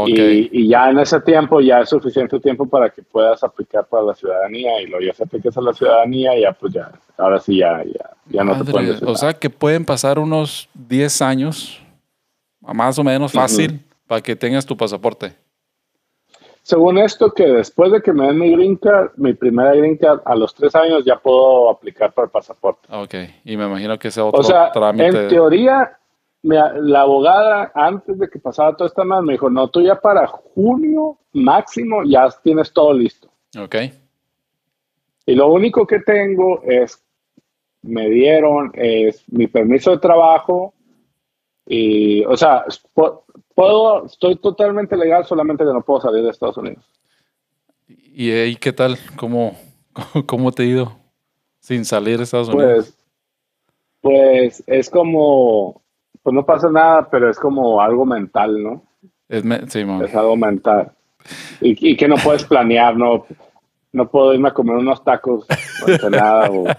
y, 0.08 0.68
ya 0.68 0.90
en 0.90 1.00
ese 1.00 1.20
tiempo 1.22 1.60
ya 1.60 1.82
es 1.82 1.90
suficiente 1.90 2.40
tiempo 2.40 2.66
para 2.66 2.90
que 2.90 3.04
puedas 3.04 3.44
aplicar 3.44 3.86
para 3.86 4.04
la 4.04 4.14
ciudadanía 4.14 4.82
y 4.82 4.88
luego 4.88 5.06
ya 5.06 5.14
se 5.14 5.24
apliques 5.24 5.58
a 5.58 5.62
la 5.62 5.74
ciudadanía 5.74 6.40
ya 6.40 6.54
pues 6.54 6.74
ya, 6.74 6.92
ahora 7.18 7.40
sí 7.40 7.58
ya, 7.58 7.84
ya, 8.30 8.44
no 8.44 8.64
te 8.64 8.72
pueden 8.72 8.98
O 9.06 9.16
sea 9.16 9.34
que 9.34 9.50
pueden 9.50 9.84
pasar 9.84 10.20
unos 10.20 10.70
10 10.74 11.22
años, 11.22 11.82
más 12.62 12.98
o 12.98 13.04
menos 13.04 13.34
fácil, 13.34 13.82
para 14.08 14.22
que 14.22 14.36
tengas 14.36 14.66
tu 14.66 14.78
pasaporte. 14.78 15.36
Según 16.62 16.98
esto, 16.98 17.34
que 17.34 17.46
después 17.46 17.92
de 17.92 18.02
que 18.02 18.14
me 18.14 18.26
den 18.26 18.40
mi 18.40 18.52
green 18.52 18.78
card, 18.78 19.12
mi 19.18 19.34
primera 19.34 19.76
green 19.76 19.98
card, 19.98 20.22
a 20.24 20.34
los 20.34 20.56
tres 20.56 20.74
años 20.76 21.04
ya 21.04 21.18
puedo 21.18 21.70
aplicar 21.70 22.14
para 22.14 22.28
el 22.28 22.32
pasaporte. 22.32 22.88
Ok, 22.90 23.16
y 23.44 23.58
me 23.58 23.66
imagino 23.66 24.00
que 24.00 24.08
ese 24.08 24.22
otro 24.22 24.40
o 24.40 24.44
sea, 24.44 24.72
En 24.96 25.28
teoría, 25.28 26.00
la 26.44 27.02
abogada, 27.02 27.72
antes 27.74 28.20
de 28.20 28.30
que 28.30 28.38
pasara 28.38 28.76
todo 28.76 28.88
esta 28.88 29.04
mal, 29.04 29.24
me 29.24 29.34
dijo, 29.34 29.50
no, 29.50 29.70
tú 29.70 29.82
ya 29.82 30.00
para 30.00 30.28
junio 30.28 31.18
máximo 31.32 32.04
ya 32.04 32.30
tienes 32.44 32.72
todo 32.72 32.94
listo. 32.94 33.30
Ok. 33.58 33.76
Y 35.26 35.36
lo 35.36 35.48
único 35.48 35.88
que 35.88 36.00
tengo 36.00 36.62
es, 36.64 37.02
me 37.82 38.10
dieron, 38.10 38.72
es 38.76 39.24
mi 39.32 39.48
permiso 39.48 39.92
de 39.92 40.00
trabajo 40.00 40.74
y, 41.66 42.26
o 42.26 42.36
sea, 42.36 42.66
puedo, 43.56 44.06
estoy 44.06 44.36
totalmente 44.36 44.98
legal, 44.98 45.26
solamente 45.26 45.64
que 45.64 45.72
no 45.72 45.82
puedo 45.82 46.02
salir 46.02 46.24
de 46.24 46.30
Estados 46.30 46.58
Unidos. 46.58 46.84
¿Y 47.88 48.32
ahí 48.32 48.56
qué 48.58 48.74
tal? 48.74 48.98
¿Cómo, 49.16 49.58
cómo 50.26 50.52
te 50.52 50.64
ha 50.64 50.66
ido 50.66 50.98
sin 51.60 51.86
salir 51.86 52.18
de 52.18 52.24
Estados 52.24 52.50
Unidos? 52.50 52.98
Pues, 54.02 54.58
pues 54.58 54.64
es 54.68 54.90
como, 54.90 55.83
pues 56.24 56.34
no 56.34 56.46
pasa 56.46 56.70
nada, 56.70 57.08
pero 57.12 57.30
es 57.30 57.38
como 57.38 57.82
algo 57.82 58.06
mental, 58.06 58.64
¿no? 58.64 58.84
Es, 59.30 59.44
algo 60.16 60.38
mental. 60.38 60.92
y, 61.62 61.96
que 61.98 62.08
no 62.08 62.16
puedes 62.16 62.46
planear, 62.46 62.96
no, 62.96 63.26
no 63.92 64.10
puedo 64.10 64.34
irme 64.34 64.50
a 64.50 64.54
comer 64.54 64.76
unos 64.76 65.04
tacos 65.04 65.46
o 66.04 66.10
nada, 66.10 66.50
o, 66.50 66.64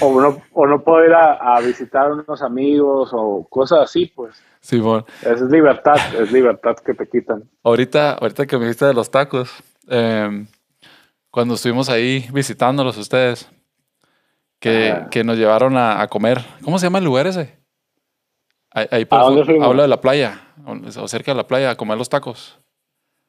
o, 0.00 0.66
no, 0.66 0.82
puedo 0.82 1.04
ir 1.04 1.14
a, 1.14 1.60
visitar 1.60 2.06
a 2.06 2.14
unos 2.14 2.42
amigos 2.42 3.10
o 3.12 3.46
cosas 3.48 3.80
así, 3.80 4.12
pues. 4.14 4.42
Sí, 4.60 4.78
bueno. 4.78 5.04
Es 5.22 5.40
libertad, 5.42 5.96
es 6.18 6.30
libertad 6.32 6.76
que 6.76 6.94
te 6.94 7.08
quitan. 7.08 7.44
Ahorita, 7.62 8.12
ahorita 8.12 8.46
que 8.46 8.56
me 8.58 8.64
dijiste 8.64 8.86
de 8.86 8.94
los 8.94 9.10
tacos, 9.10 9.50
em, 9.88 10.46
cuando 11.30 11.54
estuvimos 11.54 11.88
ahí 11.88 12.26
visitándolos 12.32 12.96
ustedes, 12.96 13.50
que, 14.62 14.94
que 15.10 15.24
nos 15.24 15.36
llevaron 15.36 15.76
a, 15.76 16.06
comer, 16.06 16.38
¿cómo 16.62 16.78
se 16.78 16.86
llama 16.86 16.98
el 16.98 17.04
lugar 17.04 17.26
ese? 17.26 17.58
Ahí, 18.70 19.04
por 19.04 19.18
habla 19.18 19.82
de 19.82 19.88
la 19.88 20.00
playa, 20.00 20.40
o 20.64 21.08
cerca 21.08 21.32
de 21.32 21.36
la 21.36 21.46
playa, 21.46 21.70
a 21.70 21.74
comer 21.74 21.98
los 21.98 22.08
tacos. 22.08 22.58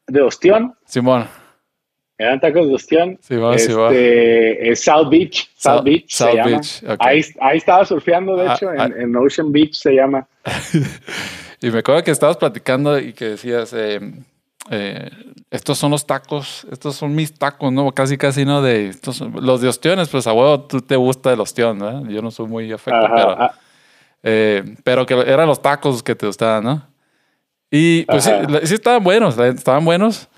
¿De 0.07 0.21
Ostión? 0.21 0.75
Simón. 0.85 1.27
Eran 2.19 2.39
tacos 2.39 2.67
de 2.67 2.75
Ostión. 2.75 3.17
Simón, 3.19 3.55
este, 3.55 4.71
Es 4.71 4.83
South 4.83 5.09
Beach. 5.09 5.49
South, 5.57 5.83
Beach 5.83 6.05
se 6.07 6.35
llama. 6.35 6.61
Ahí, 6.99 7.21
ahí, 7.41 7.57
estaba 7.57 7.83
surfeando, 7.83 8.37
de 8.37 8.47
ah, 8.47 8.53
hecho, 8.53 8.69
ah. 8.69 8.89
en, 8.95 9.15
Ocean 9.15 9.51
Beach 9.51 9.73
se 9.73 9.93
llama. 9.93 10.27
y 11.61 11.71
me 11.71 11.79
acuerdo 11.79 12.03
que 12.03 12.11
estabas 12.11 12.37
platicando 12.37 12.99
y 12.99 13.13
que 13.13 13.29
decías, 13.29 13.73
eh, 13.73 13.99
eh, 14.69 15.09
estos 15.51 15.77
son 15.77 15.91
los 15.91 16.05
tacos, 16.05 16.65
estos 16.71 16.95
son 16.95 17.13
mis 17.13 17.33
tacos, 17.33 17.71
¿no? 17.71 17.91
Casi, 17.91 18.17
casi, 18.17 18.45
¿no? 18.45 18.61
De 18.61 18.89
estos, 18.89 19.19
los 19.19 19.61
de 19.61 19.67
ostiones, 19.67 20.09
pues 20.09 20.25
a 20.25 20.33
huevo 20.33 20.61
tú 20.61 20.81
te 20.81 20.95
gusta 20.95 21.33
el 21.33 21.39
ostión, 21.41 21.77
¿no? 21.77 22.07
Yo 22.09 22.21
no 22.21 22.31
soy 22.31 22.47
muy 22.47 22.71
afecto, 22.71 23.07
pero, 23.13 23.31
ah. 23.31 23.53
eh, 24.23 24.75
pero 24.83 25.05
que 25.05 25.13
eran 25.19 25.47
los 25.47 25.61
tacos 25.61 26.01
que 26.01 26.15
te 26.15 26.25
gustaban, 26.25 26.63
¿no? 26.63 26.87
Y 27.69 28.05
pues 28.05 28.23
sí, 28.23 28.31
sí, 28.63 28.75
estaban 28.75 29.03
buenos, 29.03 29.37
estaban 29.37 29.83
buenos, 29.83 30.29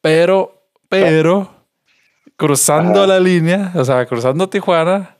pero, 0.00 0.62
pero, 0.88 1.50
cruzando 2.36 3.06
la 3.06 3.18
línea, 3.18 3.72
o 3.74 3.84
sea, 3.84 4.06
cruzando 4.06 4.48
Tijuana, 4.48 5.16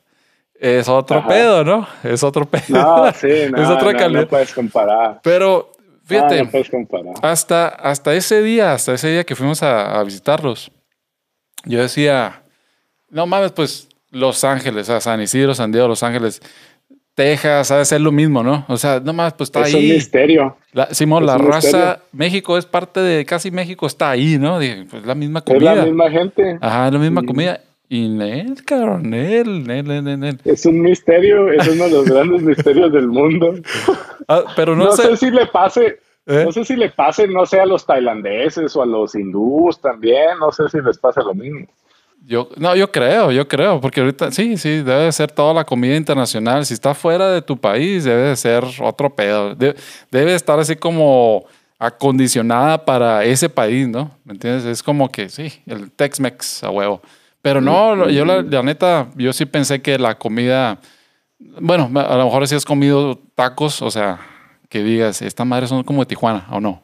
es 0.54 0.88
otro 0.88 1.26
pedo, 1.26 1.64
¿no? 1.64 1.88
Es 2.04 2.22
otro 2.22 2.44
pedo. 2.48 2.62
No, 2.68 3.12
sí, 3.12 3.50
no, 3.50 3.60
es 3.60 3.68
otra 3.68 3.94
calidad. 3.94 4.20
No 4.22 4.28
puedes 4.28 4.54
comparar. 4.54 5.20
Pero 5.22 5.71
Fíjate, 6.04 6.48
hasta, 7.22 7.68
hasta 7.68 8.14
ese 8.14 8.42
día, 8.42 8.72
hasta 8.72 8.94
ese 8.94 9.10
día 9.10 9.24
que 9.24 9.36
fuimos 9.36 9.62
a, 9.62 10.02
visitarlos, 10.02 10.70
yo 11.64 11.80
decía, 11.80 12.42
no 13.08 13.26
mames, 13.26 13.52
pues 13.52 13.88
Los 14.10 14.42
Ángeles, 14.44 14.90
a 14.90 15.00
San 15.00 15.20
Isidro, 15.20 15.54
San 15.54 15.70
Diego, 15.70 15.88
Los 15.88 16.02
Ángeles, 16.02 16.42
Texas, 17.14 17.70
ha 17.70 17.78
de 17.78 17.84
ser 17.84 18.00
lo 18.00 18.10
mismo, 18.10 18.42
¿no? 18.42 18.64
O 18.68 18.76
sea, 18.76 18.98
no 18.98 19.12
mames, 19.12 19.34
pues 19.34 19.48
está 19.48 19.64
ahí. 19.64 19.70
Es 19.70 19.74
un 19.74 19.88
misterio. 19.88 20.56
Simón, 20.90 21.24
la 21.24 21.38
raza, 21.38 22.00
México 22.12 22.58
es 22.58 22.66
parte 22.66 23.00
de, 23.00 23.24
casi 23.24 23.50
México 23.50 23.86
está 23.86 24.10
ahí, 24.10 24.38
¿no? 24.38 24.58
pues 24.90 25.06
la 25.06 25.14
misma 25.14 25.42
comida. 25.42 25.72
Es 25.72 25.78
la 25.78 25.84
misma 25.84 26.10
gente. 26.10 26.58
Ajá, 26.60 26.90
la 26.90 26.98
misma 26.98 27.22
comida. 27.22 27.60
Y 27.92 28.08
Nel, 28.08 28.64
cabrón, 28.64 29.10
Nel, 29.10 29.64
Nel, 29.64 29.84
Nel, 29.86 30.18
Nel. 30.18 30.40
Es 30.46 30.64
un 30.64 30.80
misterio, 30.80 31.52
es 31.52 31.68
uno 31.68 31.84
de 31.84 31.90
los 31.90 32.06
grandes 32.06 32.40
misterios 32.56 32.90
del 32.90 33.06
mundo. 33.06 33.52
Ah, 34.26 34.44
pero 34.56 34.74
no, 34.74 34.92
sé. 34.92 35.14
si 35.18 35.30
le 35.30 35.44
pase, 35.44 35.98
¿Eh? 36.24 36.42
no 36.42 36.52
sé 36.52 36.64
si 36.64 36.74
le 36.74 36.88
pase, 36.88 37.28
no 37.28 37.44
sé, 37.44 37.60
a 37.60 37.66
los 37.66 37.84
tailandeses 37.84 38.74
o 38.76 38.82
a 38.82 38.86
los 38.86 39.14
hindús 39.14 39.78
también, 39.78 40.38
no 40.40 40.50
sé 40.50 40.70
si 40.70 40.80
les 40.80 40.96
pasa 40.96 41.20
lo 41.20 41.34
mismo. 41.34 41.66
Yo, 42.24 42.48
no, 42.56 42.74
yo 42.74 42.90
creo, 42.90 43.30
yo 43.30 43.46
creo, 43.46 43.78
porque 43.78 44.00
ahorita 44.00 44.30
sí, 44.30 44.56
sí, 44.56 44.80
debe 44.80 45.12
ser 45.12 45.30
toda 45.30 45.52
la 45.52 45.64
comida 45.66 45.94
internacional. 45.94 46.64
Si 46.64 46.72
está 46.72 46.94
fuera 46.94 47.30
de 47.30 47.42
tu 47.42 47.58
país, 47.58 48.04
debe 48.04 48.28
de 48.28 48.36
ser 48.36 48.64
otro 48.80 49.14
pedo. 49.14 49.54
debe 49.54 50.34
estar 50.34 50.58
así 50.58 50.76
como 50.76 51.44
acondicionada 51.78 52.82
para 52.86 53.22
ese 53.22 53.50
país, 53.50 53.86
¿no? 53.86 54.12
¿Me 54.24 54.32
entiendes? 54.32 54.64
Es 54.64 54.82
como 54.82 55.12
que 55.12 55.28
sí, 55.28 55.52
el 55.66 55.90
Tex-Mex 55.90 56.64
a 56.64 56.70
huevo. 56.70 57.02
Pero 57.42 57.60
no, 57.60 58.08
yo 58.08 58.24
la, 58.24 58.62
neta, 58.62 59.08
yo 59.16 59.32
sí 59.32 59.46
pensé 59.46 59.82
que 59.82 59.98
la 59.98 60.16
comida, 60.16 60.78
bueno, 61.60 61.90
a 62.00 62.16
lo 62.16 62.24
mejor 62.24 62.46
si 62.46 62.54
has 62.54 62.64
comido 62.64 63.18
tacos, 63.34 63.82
o 63.82 63.90
sea, 63.90 64.20
que 64.68 64.82
digas, 64.82 65.20
esta 65.22 65.44
madre 65.44 65.66
son 65.66 65.82
como 65.82 66.00
de 66.00 66.06
Tijuana, 66.06 66.46
¿o 66.50 66.60
no? 66.60 66.82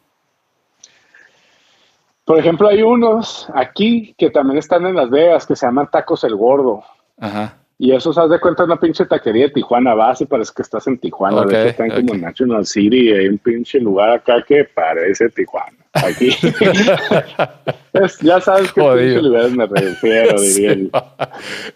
Por 2.25 2.39
ejemplo, 2.39 2.69
hay 2.69 2.83
unos 2.83 3.49
aquí 3.55 4.15
que 4.19 4.31
también 4.31 4.59
están 4.59 4.85
en 4.85 4.97
Las 4.97 5.09
Vegas 5.09 5.47
que 5.47 5.57
se 5.57 5.65
llaman 5.65 5.89
Tacos 5.91 6.25
el 6.25 6.35
Gordo. 6.35 6.83
Ajá. 7.19 7.55
Y 7.81 7.93
eso, 7.93 8.13
se 8.13 8.21
de 8.27 8.41
cuenta, 8.41 8.65
una 8.65 8.79
pinche 8.79 9.07
taquería 9.07 9.45
de 9.45 9.53
Tijuana 9.53 9.95
base, 9.95 10.27
parece 10.27 10.53
que 10.55 10.63
estás 10.63 10.89
en 10.89 10.99
Tijuana. 10.99 11.45
de 11.45 11.61
hecho, 11.61 11.69
están 11.69 11.91
como 11.91 12.15
en 12.15 12.23
National 12.23 12.67
City, 12.67 13.13
hay 13.13 13.29
un 13.29 13.39
pinche 13.39 13.79
lugar 13.79 14.11
acá 14.11 14.43
que 14.47 14.65
parece 14.65 15.29
Tijuana. 15.29 15.77
Aquí. 15.93 16.31
ya 18.23 18.41
sabes 18.41 18.73
qué 18.73 18.81
pinche 18.81 19.23
lugares 19.23 19.53
me 19.53 19.67
refiero, 19.67 20.41
diría 20.41 20.73
el, 20.73 20.91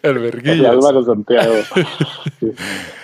el 0.03 0.19
verguillo. 0.19 0.71
Álvaro 0.71 1.05
Santiago. 1.05 1.55
Sí, 2.41 2.53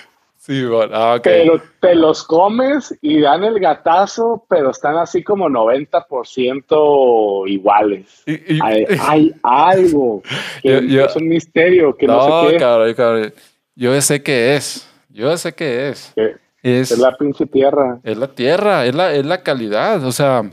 bueno, 0.48 0.94
ah, 0.94 1.20
Pero 1.22 1.60
te 1.80 1.94
los 1.94 2.24
comes 2.24 2.96
y 3.02 3.20
dan 3.20 3.44
el 3.44 3.60
gatazo, 3.60 4.46
pero 4.48 4.70
están 4.70 4.96
así 4.96 5.22
como 5.22 5.46
90% 5.48 7.46
iguales. 7.46 8.24
hay, 8.62 9.34
algo 9.42 10.22
que 10.62 11.04
es 11.04 11.16
un 11.16 11.28
misterio 11.28 11.94
que 11.94 12.06
no, 12.06 12.46
sé 12.46 12.52
qué. 12.52 12.56
Cabrón, 12.58 12.94
cabrón. 12.94 13.34
Yo 13.74 14.00
sé 14.00 14.22
qué 14.22 14.56
es. 14.56 14.88
Yo 15.10 15.36
sé 15.36 15.52
qué 15.52 15.90
es. 15.90 16.14
Es, 16.62 16.92
es 16.92 16.98
la 16.98 17.14
pinche 17.16 17.44
tierra. 17.44 18.00
Es 18.02 18.16
la 18.16 18.28
tierra, 18.28 18.86
es 18.86 18.94
la, 18.94 19.12
es 19.12 19.26
la 19.26 19.42
calidad. 19.42 20.02
O 20.04 20.12
sea, 20.12 20.50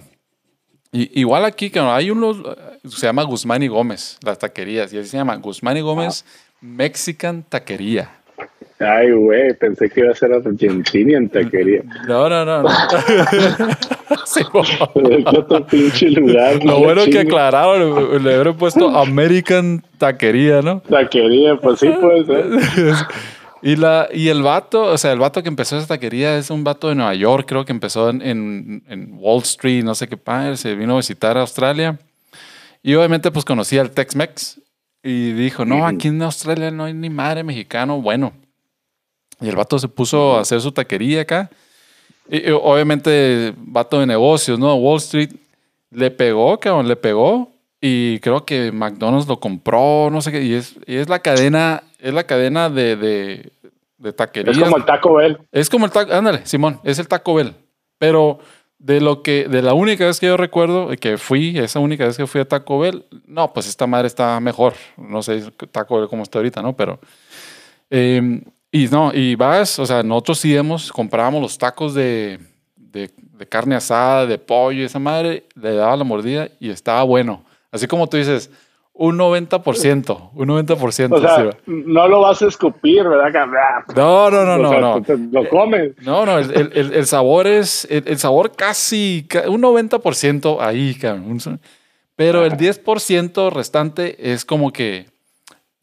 igual 0.92 1.46
aquí, 1.46 1.70
que 1.70 1.80
hay 1.80 2.12
unos, 2.12 2.38
se 2.84 3.08
llama 3.08 3.24
Guzmán 3.24 3.64
y 3.64 3.70
Gómez, 3.70 4.18
las 4.24 4.40
taquerías, 4.40 4.92
y 4.94 4.98
así 4.98 5.08
se 5.08 5.18
llama 5.18 5.36
Guzmán 5.38 5.78
y 5.78 5.82
Gómez 5.82 6.26
Mexican 6.60 7.44
Taquería. 7.44 8.10
Ay, 8.80 9.12
güey, 9.12 9.54
pensé 9.54 9.90
que 9.90 10.02
iba 10.02 10.12
a 10.12 10.16
ser 10.16 10.34
Argentina 10.34 11.18
en 11.18 11.30
taquería. 11.30 11.82
No, 12.08 12.28
no, 12.28 12.44
no. 12.44 12.64
no. 12.64 12.70
sí, 14.26 14.42
otro 14.54 15.66
pinche 15.66 16.10
lugar. 16.10 16.64
Lo 16.64 16.80
bueno 16.80 17.06
que 17.06 17.20
aclararon, 17.20 18.22
le 18.22 18.36
habré 18.36 18.52
puesto 18.52 18.90
American 18.90 19.82
Taquería, 19.98 20.62
¿no? 20.62 20.82
Taquería, 20.82 21.56
pues 21.56 21.80
sí 21.80 21.90
puede 22.02 22.26
ser. 22.26 22.46
Y, 23.62 23.78
la, 23.78 24.10
y 24.14 24.28
el 24.28 24.44
vato, 24.44 24.84
o 24.84 24.98
sea, 25.00 25.12
el 25.12 25.18
vato 25.18 25.42
que 25.42 25.50
empezó 25.50 25.76
esa 25.76 25.88
taquería 25.88 26.38
es 26.38 26.52
un 26.52 26.64
vato 26.64 26.88
de 26.88 26.94
Nueva 26.94 27.16
York, 27.16 27.48
creo 27.48 27.66
que 27.66 27.72
empezó 27.72 28.12
en, 28.12 28.22
en, 28.88 29.14
Wall 29.18 29.42
Street, 29.42 29.84
no 29.84 29.96
sé 29.96 30.08
qué 30.08 30.18
padre, 30.18 30.56
se 30.56 30.76
vino 30.76 30.94
a 30.94 30.98
visitar 30.98 31.36
a 31.36 31.42
Australia. 31.42 31.98
Y 32.84 32.94
obviamente 32.94 33.32
pues 33.32 33.44
conocía 33.44 33.82
el 33.82 33.90
Tex-Mex 33.90 34.62
y 35.02 35.32
dijo, 35.32 35.66
no, 35.66 35.88
aquí 35.88 36.10
en 36.10 36.22
Australia 36.22 36.70
no 36.70 36.84
hay 36.84 36.94
ni 36.94 37.10
madre 37.10 37.44
mexicano 37.44 38.00
bueno. 38.00 38.34
Y 39.42 39.50
el 39.50 39.56
vato 39.56 39.78
se 39.80 39.88
puso 39.88 40.38
a 40.38 40.42
hacer 40.42 40.62
su 40.62 40.72
taquería 40.72 41.22
acá. 41.22 41.50
Y, 42.30 42.50
obviamente, 42.52 43.54
vato 43.58 44.00
de 44.00 44.06
negocios, 44.06 44.58
¿no? 44.58 44.76
Wall 44.76 44.98
Street 44.98 45.32
le 45.92 46.12
pegó, 46.12 46.60
cabrón, 46.60 46.88
le 46.88 46.96
pegó. 46.96 47.52
Y 47.82 48.20
creo 48.20 48.46
que 48.46 48.72
McDonald's 48.72 49.28
lo 49.28 49.40
compró, 49.40 50.10
no 50.10 50.22
sé 50.22 50.32
qué. 50.32 50.42
Y 50.42 50.54
es, 50.54 50.76
y 50.88 50.96
es 50.96 51.10
la 51.10 51.20
cadena, 51.20 51.84
es 52.00 52.14
la 52.14 52.24
cadena 52.24 52.70
de, 52.70 52.96
de, 52.96 53.52
de 53.98 54.14
taquerías. 54.14 54.58
Es 54.58 54.64
como 54.64 54.78
el 54.78 54.86
Taco 54.86 55.14
Bell. 55.16 55.38
Es 55.52 55.70
como 55.70 55.86
el 55.86 55.92
Taco, 55.92 56.12
ándale, 56.14 56.46
Simón, 56.46 56.80
es 56.84 56.98
el 56.98 57.08
Taco 57.08 57.36
Bell. 57.36 57.54
Pero 58.00 58.40
de 58.80 59.02
lo 59.02 59.22
que, 59.22 59.48
de 59.48 59.62
la 59.62 59.74
única 59.74 60.06
vez 60.06 60.20
que 60.20 60.28
yo 60.28 60.38
recuerdo 60.38 60.90
que 61.00 61.18
fui, 61.18 61.58
esa 61.58 61.80
única 61.80 62.06
vez 62.06 62.18
que 62.18 62.28
fui 62.28 62.42
a 62.42 62.48
Taco 62.48 62.80
Bell, 62.80 63.06
no, 63.26 63.54
pues 63.54 63.68
esta 63.68 63.86
madre 63.88 64.08
está 64.08 64.40
mejor. 64.40 64.74
No 64.98 65.22
sé 65.22 65.44
Taco 65.72 66.00
Bell 66.00 66.10
cómo 66.10 66.24
está 66.24 66.40
ahorita, 66.40 66.62
¿no? 66.62 66.76
Pero 66.76 67.00
eh, 67.90 68.42
y 68.76 68.90
no, 68.90 69.14
y 69.14 69.36
vas, 69.36 69.80
o 69.80 69.86
sea, 69.86 70.04
nosotros 70.04 70.38
sí 70.38 70.54
hemos, 70.54 70.92
comprábamos 70.92 71.42
los 71.42 71.58
tacos 71.58 71.94
de, 71.94 72.40
de, 72.76 73.10
carne 73.48 73.74
asada, 73.74 74.26
de 74.26 74.38
pollo, 74.38 74.86
esa 74.86 75.00
madre 75.00 75.46
le 75.56 75.76
daba 75.76 75.96
la 75.96 76.04
mordida 76.04 76.50
y 76.60 76.70
estaba 76.70 77.02
bueno. 77.04 77.46
Así 77.72 77.88
como 77.88 78.10
tú 78.10 78.18
dices, 78.18 78.52
un 78.92 79.18
90%, 79.18 80.32
un 80.34 80.48
90%. 80.50 81.14
O 81.14 81.22
sea, 81.22 81.58
no 81.66 82.08
lo 82.10 82.20
vas 82.20 82.42
a 82.42 82.48
escupir, 82.48 83.08
¿verdad? 83.08 83.48
No, 83.96 84.30
no, 84.30 84.44
no, 84.44 84.58
no. 84.58 85.00
no. 85.00 85.06
Lo 85.32 85.48
comes. 85.48 85.94
No, 86.02 86.26
no, 86.26 86.38
el, 86.38 86.72
el, 86.74 86.94
el 86.94 87.06
sabor 87.06 87.48
es, 87.48 87.88
el, 87.90 88.18
sabor 88.18 88.58
casi, 88.58 89.26
un 89.48 89.62
90% 89.62 90.58
ahí, 90.60 90.96
cabrón. 90.96 91.40
Pero 92.18 92.44
el 92.44 92.58
10% 92.58 93.54
restante 93.54 94.34
es 94.34 94.44
como 94.44 94.74
que 94.74 95.15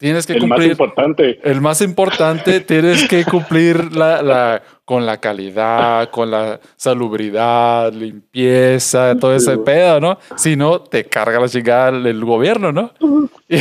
Tienes 0.03 0.27
que 0.27 0.33
el 0.33 0.39
cumplir. 0.39 0.63
El 0.63 0.67
más 0.67 0.71
importante. 0.71 1.39
El 1.43 1.61
más 1.61 1.81
importante, 1.81 2.59
tienes 2.67 3.07
que 3.07 3.23
cumplir 3.23 3.95
la, 3.95 4.21
la, 4.21 4.61
con 4.83 5.05
la 5.05 5.15
calidad, 5.21 6.09
con 6.09 6.29
la 6.29 6.59
salubridad, 6.75 7.93
limpieza, 7.93 9.15
todo 9.17 9.33
ese 9.33 9.57
pedo, 9.59 10.01
¿no? 10.01 10.17
Si 10.35 10.57
no, 10.57 10.81
te 10.81 11.05
carga 11.05 11.39
la 11.39 11.47
chingada 11.47 11.87
el 11.87 12.25
gobierno, 12.25 12.73
¿no? 12.73 12.91
y, 13.47 13.55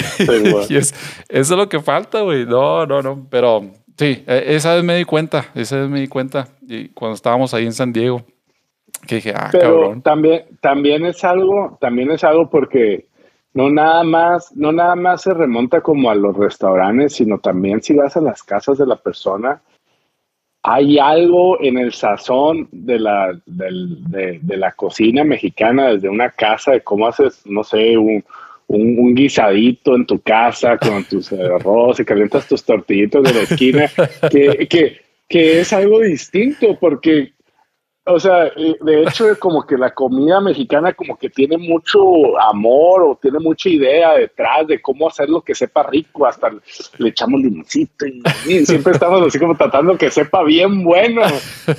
es, 0.76 0.93
eso 1.28 1.28
es 1.28 1.51
lo 1.51 1.68
que 1.68 1.78
falta, 1.78 2.22
güey. 2.22 2.45
No, 2.45 2.86
no, 2.86 3.03
no. 3.03 3.24
Pero 3.30 3.62
sí, 3.97 4.24
e, 4.26 4.57
esa 4.57 4.74
vez 4.74 4.82
me 4.82 4.97
di 4.97 5.05
cuenta, 5.05 5.45
esa 5.55 5.76
vez 5.76 5.88
me 5.88 6.01
di 6.01 6.09
cuenta. 6.09 6.49
Y 6.66 6.88
cuando 6.88 7.14
estábamos 7.14 7.55
ahí 7.55 7.66
en 7.66 7.72
San 7.72 7.93
Diego. 7.93 8.24
Que 9.07 9.16
dije, 9.16 9.32
ah, 9.36 9.49
Pero 9.53 10.01
también, 10.03 10.43
también 10.61 11.05
es 11.05 11.22
algo, 11.22 11.78
también 11.80 12.11
es 12.11 12.24
algo 12.24 12.51
porque 12.51 13.07
no 13.55 13.70
nada 13.70 14.03
más, 14.03 14.55
no 14.57 14.72
nada 14.72 14.96
más 14.96 15.22
se 15.22 15.34
remonta 15.34 15.80
como 15.80 16.11
a 16.11 16.14
los 16.14 16.36
restaurantes, 16.36 17.14
sino 17.14 17.38
también 17.38 17.82
si 17.82 17.94
vas 17.94 18.16
a 18.16 18.20
las 18.20 18.42
casas 18.42 18.78
de 18.78 18.86
la 18.86 18.96
persona, 18.96 19.61
hay 20.62 20.98
algo 20.98 21.61
en 21.61 21.76
el 21.76 21.92
sazón 21.92 22.68
de 22.70 22.98
la, 23.00 23.38
de, 23.46 24.57
la 24.57 24.72
cocina 24.72 25.24
mexicana, 25.24 25.92
desde 25.92 26.09
una 26.09 26.30
casa, 26.30 26.72
de 26.72 26.82
cómo 26.82 27.09
haces, 27.09 27.42
no 27.46 27.64
sé, 27.64 27.98
un, 27.98 28.24
un, 28.68 29.14
guisadito 29.14 29.96
en 29.96 30.07
tu 30.07 30.20
casa 30.20 30.78
con 30.78 31.05
tus 31.05 31.32
arroz 31.32 31.98
y 31.98 32.05
calientas 32.05 32.46
tus 32.46 32.64
tortillitos 32.64 33.24
de 33.24 33.34
la 33.34 33.40
esquina, 33.40 33.90
que, 34.30 34.68
que, 34.68 35.00
que 35.28 35.61
es 35.61 35.72
algo 35.72 35.98
distinto, 35.98 36.78
porque 36.78 37.32
o 38.05 38.18
sea, 38.18 38.50
de 38.50 39.03
hecho, 39.03 39.26
como 39.38 39.64
que 39.64 39.78
la 39.78 39.94
comida 39.94 40.40
mexicana 40.40 40.92
como 40.92 41.16
que 41.16 41.30
tiene 41.30 41.57
mucho 41.57 42.36
amor 42.40 43.03
o 43.05 43.18
tiene 43.20 43.38
mucha 43.38 43.68
idea 43.68 44.14
detrás 44.14 44.66
de 44.66 44.82
cómo 44.82 45.09
hacer 45.09 45.28
lo 45.28 45.40
que 45.40 45.55
sepa 45.55 45.84
rico, 45.84 46.26
hasta 46.26 46.50
le 46.98 47.09
echamos 47.09 47.40
limoncito 47.40 48.05
y, 48.07 48.66
siempre 48.66 48.94
estamos 48.94 49.24
así 49.24 49.38
como 49.38 49.55
tratando 49.57 49.96
que 49.96 50.11
sepa 50.11 50.42
bien 50.42 50.82
bueno. 50.82 51.22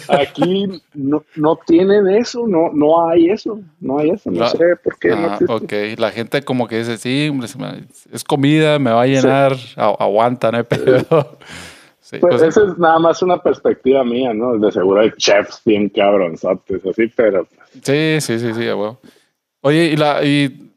Aquí 0.07 0.65
no, 0.93 1.25
no 1.35 1.59
tienen 1.67 2.07
eso, 2.07 2.47
no, 2.47 2.71
no 2.73 3.09
hay 3.09 3.29
eso, 3.29 3.59
no 3.81 3.99
hay 3.99 4.11
eso, 4.11 4.31
no, 4.31 4.47
sé 4.47 4.77
por 4.81 4.97
qué. 4.99 5.11
Ah, 5.11 5.39
ok, 5.45 5.73
la 5.97 6.11
gente 6.11 6.41
como 6.43 6.69
que 6.69 6.77
dice, 6.77 6.97
sí, 6.97 7.31
es 8.13 8.23
comida, 8.23 8.79
me 8.79 8.91
va 8.91 9.01
a 9.01 9.07
llenar, 9.07 9.57
aguanta, 9.75 10.51
no 10.51 10.59
hay 10.59 10.63
pedo. 10.63 11.37
Pues, 12.19 12.41
esa 12.41 12.63
es 12.65 12.77
nada 12.77 12.99
más 12.99 13.21
una 13.21 13.41
perspectiva 13.41 14.03
mía, 14.03 14.33
¿no? 14.33 14.57
De 14.57 14.71
seguro 14.71 15.01
hay 15.01 15.11
chefs 15.17 15.61
bien 15.65 15.89
cabronzotes, 15.89 16.85
así, 16.85 17.07
pero. 17.15 17.47
Sí, 17.81 18.17
sí, 18.19 18.39
sí, 18.39 18.53
sí, 18.53 18.71
bueno. 18.71 18.99
Oye, 19.61 19.85
y 19.85 19.95
la, 19.95 20.23
y 20.23 20.71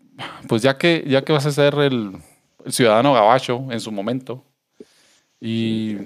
pues 0.49 0.63
ya 0.63 0.79
que, 0.79 1.05
ya 1.07 1.23
que 1.23 1.33
vas 1.33 1.47
a 1.47 1.53
ser 1.53 1.75
el, 1.75 2.13
ciudadano 2.69 3.15
gabacho 3.15 3.65
en 3.71 3.81
su 3.81 3.93
momento, 3.93 4.43
y 5.41 5.97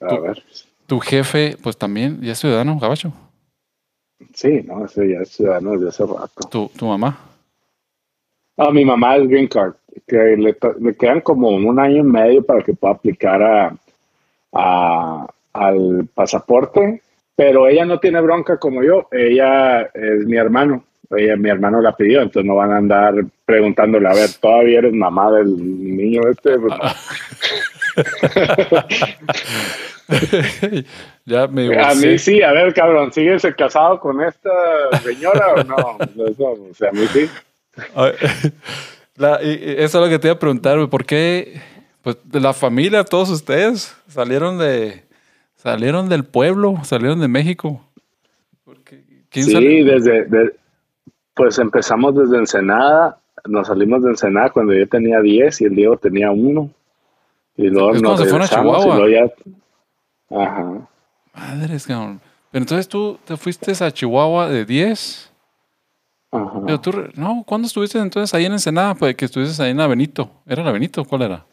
a 0.00 0.08
tu, 0.08 0.22
ver. 0.22 0.42
tu 0.86 1.00
jefe, 1.00 1.56
pues 1.62 1.76
también, 1.76 2.20
ya 2.20 2.32
es 2.32 2.38
ciudadano 2.38 2.78
gabacho. 2.78 3.12
Sí, 4.34 4.62
no, 4.66 4.84
ese 4.84 5.08
ya 5.08 5.20
es 5.20 5.30
ciudadano 5.30 5.72
desde 5.72 5.88
hace 5.88 6.04
rato. 6.06 6.48
¿Tu, 6.50 6.68
tu 6.76 6.86
mamá? 6.86 7.18
Ah, 8.56 8.70
mi 8.70 8.84
mamá 8.84 9.16
es 9.16 9.28
Green 9.28 9.46
Card, 9.46 9.74
que 10.06 10.16
le, 10.16 10.56
le 10.80 10.96
quedan 10.96 11.20
como 11.20 11.48
un 11.48 11.78
año 11.78 11.98
y 11.98 12.02
medio 12.02 12.44
para 12.44 12.62
que 12.62 12.74
pueda 12.74 12.94
aplicar 12.94 13.42
a 13.42 13.76
al 14.52 16.08
pasaporte, 16.14 17.02
pero 17.36 17.68
ella 17.68 17.84
no 17.84 18.00
tiene 18.00 18.20
bronca 18.20 18.58
como 18.58 18.82
yo, 18.82 19.08
ella 19.12 19.82
es 19.94 20.26
mi 20.26 20.36
hermano, 20.36 20.84
ella, 21.16 21.36
mi 21.36 21.48
hermano 21.48 21.80
la 21.80 21.96
pidió, 21.96 22.22
entonces 22.22 22.46
no 22.46 22.56
van 22.56 22.72
a 22.72 22.78
andar 22.78 23.14
preguntándole, 23.44 24.08
a 24.08 24.14
ver, 24.14 24.28
¿todavía 24.40 24.78
eres 24.78 24.92
mamá 24.92 25.30
del 25.32 25.56
niño 25.56 26.22
este? 26.28 26.58
Pues 26.58 26.74
ya 31.24 31.46
me 31.46 31.80
A 31.80 31.94
mí 31.94 32.18
sí, 32.18 32.42
a 32.42 32.52
ver, 32.52 32.74
cabrón, 32.74 33.12
¿sigues 33.12 33.46
casado 33.56 34.00
con 34.00 34.22
esta 34.22 34.50
señora 35.02 35.54
o 35.54 35.64
no? 35.64 35.76
o 35.76 36.74
sea, 36.74 36.90
a 36.90 36.92
mí 36.92 37.06
sí. 37.12 37.28
eso 39.18 39.84
es 39.84 39.94
lo 39.94 40.08
que 40.08 40.18
te 40.18 40.28
iba 40.28 40.34
a 40.34 40.38
preguntar, 40.38 40.88
¿por 40.88 41.04
qué 41.04 41.60
pues 42.02 42.16
de 42.24 42.40
la 42.40 42.52
familia, 42.52 43.04
todos 43.04 43.30
ustedes 43.30 43.96
salieron 44.08 44.58
de 44.58 45.04
salieron 45.56 46.08
del 46.08 46.24
pueblo, 46.24 46.76
salieron 46.84 47.20
de 47.20 47.28
México. 47.28 47.80
sí, 49.30 49.82
desde 49.82 50.26
pues 51.34 51.58
empezamos 51.58 52.16
desde 52.16 52.36
Ensenada, 52.36 53.20
nos 53.46 53.68
salimos 53.68 54.02
de 54.02 54.10
Ensenada 54.10 54.50
cuando 54.50 54.74
yo 54.74 54.88
tenía 54.88 55.20
10 55.20 55.60
y 55.60 55.64
el 55.66 55.76
Diego 55.76 55.96
tenía 55.96 56.32
1. 56.32 56.70
Y 57.56 57.68
luego 57.68 57.94
es 57.94 58.02
nos 58.02 58.20
se 58.20 58.26
fueron 58.26 58.42
a 58.42 58.48
Chihuahua. 58.48 59.08
Ya... 59.08 60.36
Ajá. 60.36 60.88
Madres, 61.34 61.86
cabrón. 61.86 62.20
Pero 62.50 62.62
entonces 62.62 62.88
tú 62.88 63.18
te 63.24 63.36
fuiste 63.36 63.72
a 63.84 63.90
Chihuahua 63.90 64.48
de 64.48 64.64
10. 64.64 65.32
Ajá. 66.32 66.60
Pero 66.66 66.80
tú, 66.80 66.92
no, 67.14 67.44
¿cuándo 67.46 67.66
estuviste 67.66 67.98
entonces 67.98 68.34
ahí 68.34 68.44
en 68.44 68.52
Ensenada? 68.52 68.94
Pues 68.94 69.14
que 69.14 69.24
estuviste 69.24 69.62
ahí 69.62 69.70
en 69.70 69.78
la 69.78 69.86
Benito. 69.86 70.30
¿Era 70.46 70.64
la 70.64 70.72
Benito? 70.72 71.04
¿Cuál 71.04 71.22
era? 71.22 71.46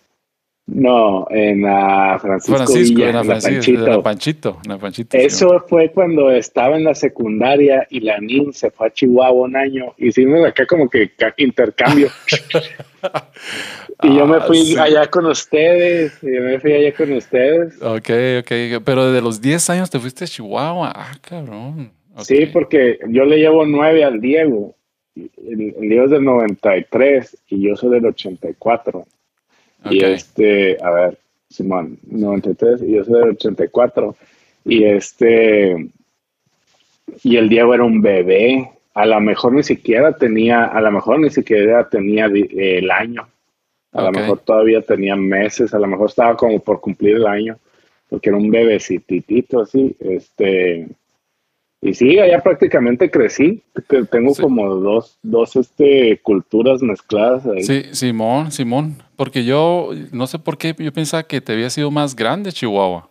No, 0.68 1.28
en 1.30 1.62
la 1.62 2.18
Francisco, 2.20 2.56
Francisco 2.56 3.02
en, 3.04 3.14
la 3.14 3.24
Panchito. 3.24 4.58
En 4.64 4.72
la 4.72 4.78
Panchito, 4.80 5.16
Eso 5.16 5.64
fue 5.68 5.92
cuando 5.92 6.32
estaba 6.32 6.76
en 6.76 6.86
la 6.86 6.96
secundaria 6.96 7.86
y 7.92 8.00
la 8.00 8.18
NIN 8.20 8.52
se 8.52 8.72
fue 8.72 8.88
a 8.88 8.90
Chihuahua 8.92 9.46
un 9.46 9.56
año. 9.56 9.94
Hicimos 9.98 10.44
acá 10.44 10.66
como 10.66 10.90
que 10.90 11.12
intercambio. 11.38 12.10
y 14.02 14.16
yo 14.16 14.26
me 14.26 14.38
ah, 14.38 14.42
fui 14.42 14.76
allá 14.76 15.06
con 15.08 15.28
ustedes. 15.28 16.20
yo 16.24 16.42
me 16.42 16.60
fui 16.60 16.74
allá 16.74 16.96
con 16.96 17.14
ustedes. 17.14 17.80
Ok, 17.84 18.10
ok. 18.40 18.84
Pero 18.84 19.12
de 19.12 19.22
los 19.22 19.40
10 19.42 19.70
años 19.70 19.92
te 19.92 20.00
fuiste 20.00 20.24
a 20.24 20.28
Chihuahua. 20.28 20.92
Ah, 20.96 21.12
cabrón. 21.22 21.92
Sí, 22.24 22.48
porque 22.48 22.98
yo 23.10 23.24
le 23.26 23.38
llevo 23.38 23.68
9 23.68 24.04
al 24.04 24.20
Diego. 24.20 24.74
El, 25.16 25.76
el 25.80 25.90
Diego 25.90 26.06
es 26.06 26.12
del 26.12 26.24
93 26.24 27.38
y 27.50 27.68
yo 27.68 27.76
soy 27.76 27.92
del 27.92 28.08
84. 28.08 29.06
Y 29.90 30.04
este, 30.04 30.78
a 30.82 30.90
ver, 30.90 31.18
Simón, 31.50 32.00
93 32.08 32.82
y 32.84 32.94
yo 32.94 33.06
soy 33.06 33.20
del 33.20 33.30
84. 33.32 34.16
Y 34.66 34.84
este, 34.84 35.90
y 37.24 37.38
el 37.38 37.50
Diego 37.50 37.74
era 37.74 37.84
un 37.84 38.02
bebé. 38.02 38.72
A 38.94 39.06
lo 39.06 39.20
mejor 39.20 39.54
ni 39.54 39.64
siquiera 39.64 40.14
tenía, 40.14 40.66
a 40.66 40.82
lo 40.82 40.92
mejor 40.92 41.20
ni 41.20 41.30
siquiera 41.30 41.88
tenía 41.90 42.26
el 42.26 42.90
año. 42.92 43.28
A 43.92 44.04
lo 44.04 44.12
mejor 44.12 44.40
todavía 44.40 44.82
tenía 44.82 45.16
meses, 45.16 45.74
a 45.74 45.80
lo 45.80 45.88
mejor 45.88 46.10
estaba 46.10 46.36
como 46.36 46.60
por 46.60 46.82
cumplir 46.82 47.16
el 47.16 47.28
año, 47.28 47.58
porque 48.10 48.30
era 48.30 48.38
un 48.38 48.52
bebecitito 48.52 49.62
así. 49.62 49.96
Este, 50.00 50.88
y 51.82 51.94
sí, 51.94 52.18
allá 52.20 52.42
prácticamente 52.42 53.12
crecí. 53.12 53.62
Tengo 54.10 54.34
como 54.34 54.74
dos, 54.76 55.20
dos 55.22 55.56
este, 55.56 56.20
culturas 56.24 56.82
mezcladas 56.82 57.46
ahí. 57.46 57.64
Sí, 57.64 57.84
Simón, 57.92 58.52
Simón. 58.52 59.04
Porque 59.16 59.46
yo, 59.46 59.92
no 60.12 60.28
sé 60.28 60.40
por 60.40 60.58
qué, 60.58 60.76
yo 60.78 60.92
pensaba 60.92 61.24
que 61.24 61.42
te 61.42 61.54
había 61.54 61.70
sido 61.70 61.92
más 61.92 62.16
grande 62.16 62.52
Chihuahua. 62.52 63.10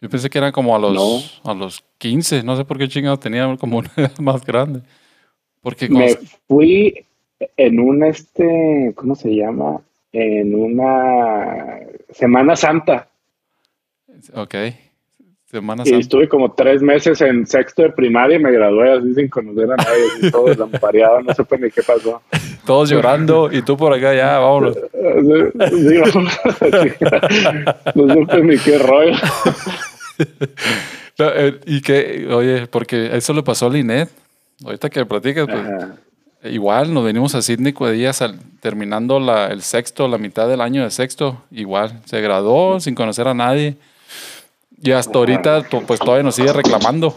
Yo 0.00 0.08
pensé 0.08 0.30
que 0.30 0.38
era 0.38 0.52
como 0.52 0.74
a 0.74 0.78
los, 0.78 1.40
a 1.44 1.52
los 1.52 1.84
15. 1.98 2.42
No 2.42 2.56
sé 2.56 2.64
por 2.64 2.78
qué 2.78 2.88
chingado 2.88 3.18
tenía 3.18 3.56
como 3.58 3.78
una 3.78 3.90
edad 3.96 4.16
más 4.20 4.44
grande. 4.46 4.82
Porque 5.60 5.88
Me 5.88 6.16
fui 6.48 7.06
en 7.56 7.80
un, 7.80 8.04
este, 8.04 8.92
¿cómo 8.94 9.14
se 9.14 9.34
llama? 9.34 9.82
En 10.12 10.54
una 10.54 11.80
Semana 12.10 12.56
Santa. 12.56 13.08
Ok. 14.34 14.54
Y 15.84 15.94
estuve 15.94 16.28
como 16.28 16.52
tres 16.52 16.80
meses 16.80 17.20
en 17.22 17.44
sexto 17.44 17.82
de 17.82 17.90
primaria 17.90 18.36
y 18.36 18.38
me 18.38 18.52
gradué 18.52 18.92
así 18.92 19.14
sin 19.14 19.28
conocer 19.28 19.64
a 19.72 19.76
nadie, 19.76 20.04
y 20.22 20.30
todo 20.30 20.46
lampareado, 20.54 21.22
no 21.22 21.34
supe 21.34 21.58
ni 21.58 21.70
qué 21.70 21.82
pasó. 21.82 22.22
Todos 22.66 22.88
llorando 22.90 23.50
y 23.50 23.60
tú 23.62 23.76
por 23.76 23.92
acá 23.92 24.14
ya, 24.14 24.38
vámonos. 24.38 24.76
no 27.96 28.14
supe 28.14 28.42
ni 28.42 28.58
qué 28.58 28.78
rollo. 28.78 29.16
Eh, 31.18 31.60
y 31.66 31.80
que, 31.80 32.28
oye, 32.30 32.68
porque 32.68 33.16
eso 33.16 33.32
le 33.32 33.42
pasó 33.42 33.66
a 33.66 33.70
Linet. 33.70 34.08
Ahorita 34.64 34.88
que 34.88 35.04
platicas, 35.04 35.48
pues, 35.48 35.66
igual 36.52 36.94
nos 36.94 37.04
venimos 37.04 37.34
a 37.34 37.42
Sydney 37.42 37.74
días 37.92 38.22
terminando 38.60 39.18
la, 39.18 39.48
el 39.48 39.62
sexto, 39.62 40.06
la 40.06 40.18
mitad 40.18 40.48
del 40.48 40.60
año 40.60 40.84
de 40.84 40.90
sexto. 40.90 41.42
Igual, 41.50 42.00
se 42.04 42.20
graduó 42.20 42.78
sin 42.78 42.94
conocer 42.94 43.26
a 43.26 43.34
nadie 43.34 43.76
y 44.82 44.92
hasta 44.92 45.18
ahorita, 45.18 45.62
pues 45.86 46.00
todavía 46.00 46.22
nos 46.22 46.34
sigue 46.34 46.52
reclamando. 46.52 47.14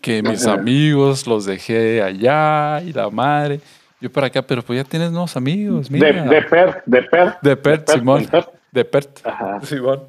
Que 0.00 0.22
mis 0.22 0.46
amigos 0.46 1.26
los 1.26 1.44
dejé 1.44 2.02
allá 2.02 2.82
y 2.82 2.92
la 2.92 3.08
madre. 3.10 3.60
Yo 4.00 4.10
para 4.10 4.26
acá, 4.26 4.42
pero 4.42 4.62
pues 4.62 4.82
ya 4.82 4.84
tienes 4.84 5.12
nuevos 5.12 5.36
amigos. 5.36 5.90
Mira. 5.90 6.24
De, 6.24 6.28
de 6.28 6.42
Pert, 6.42 6.84
de 6.86 7.02
Pert. 7.02 7.40
De 7.40 7.56
Pert, 7.56 7.90
Simón. 7.90 8.28
De 8.72 8.84
Pert. 8.84 9.20
Simón. 9.62 10.02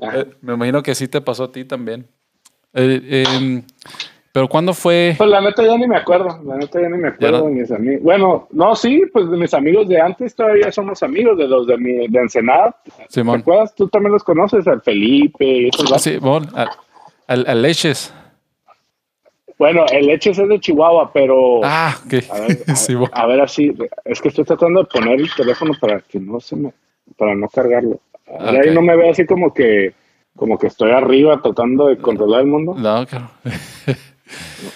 Eh, 0.00 0.26
me 0.40 0.54
imagino 0.54 0.82
que 0.82 0.94
sí 0.94 1.08
te 1.08 1.20
pasó 1.20 1.44
a 1.44 1.52
ti 1.52 1.64
también. 1.64 2.06
Eh, 2.72 3.24
em, 3.26 3.62
pero 4.32 4.48
¿cuándo 4.48 4.74
fue? 4.74 5.14
Pues 5.18 5.28
la 5.28 5.40
neta 5.40 5.64
ya 5.64 5.76
ni 5.76 5.88
me 5.88 5.96
acuerdo, 5.96 6.40
la 6.44 6.56
neta 6.56 6.80
ya 6.80 6.88
ni 6.88 6.98
me 6.98 7.08
acuerdo 7.08 7.46
de 7.46 7.52
mis 7.52 7.70
amigos. 7.72 8.02
Bueno, 8.02 8.46
no, 8.52 8.76
sí, 8.76 9.02
pues 9.12 9.28
de 9.28 9.36
mis 9.36 9.52
amigos 9.54 9.88
de 9.88 10.00
antes 10.00 10.36
todavía 10.36 10.70
somos 10.70 11.02
amigos, 11.02 11.36
de 11.36 11.48
los 11.48 11.66
de 11.66 11.76
mi, 11.76 12.06
de 12.06 12.18
Ensenada. 12.20 12.76
¿Te 13.12 13.20
acuerdas? 13.20 13.74
Tú 13.74 13.88
también 13.88 14.12
los 14.12 14.22
conoces, 14.22 14.68
al 14.68 14.82
Felipe 14.82 15.44
y 15.44 15.68
esos 15.68 15.92
ah, 15.92 15.98
Sí, 15.98 16.18
bueno, 16.18 16.46
al, 17.26 17.62
Leches. 17.62 18.14
Bueno, 19.58 19.84
el 19.90 20.06
Leches 20.06 20.38
es 20.38 20.48
de 20.48 20.60
Chihuahua, 20.60 21.10
pero... 21.12 21.60
Ah, 21.64 21.96
ok. 22.06 22.24
A 22.30 22.40
ver, 22.40 22.58
a, 23.12 23.26
ver, 23.26 23.40
así, 23.40 23.74
es 24.04 24.20
que 24.20 24.28
estoy 24.28 24.44
tratando 24.44 24.82
de 24.82 24.86
poner 24.86 25.20
el 25.20 25.34
teléfono 25.34 25.72
para 25.80 26.00
que 26.00 26.20
no 26.20 26.38
se 26.38 26.54
me... 26.54 26.72
para 27.16 27.34
no 27.34 27.48
cargarlo. 27.48 28.00
Ahí 28.38 28.72
no 28.72 28.80
me 28.80 28.96
veo 28.96 29.10
así 29.10 29.26
como 29.26 29.52
que 29.52 29.92
como 30.36 30.56
que 30.56 30.68
estoy 30.68 30.92
arriba 30.92 31.42
tratando 31.42 31.88
de 31.88 31.98
controlar 31.98 32.42
el 32.42 32.46
mundo. 32.46 32.74
No, 32.74 33.04
claro. 33.06 33.30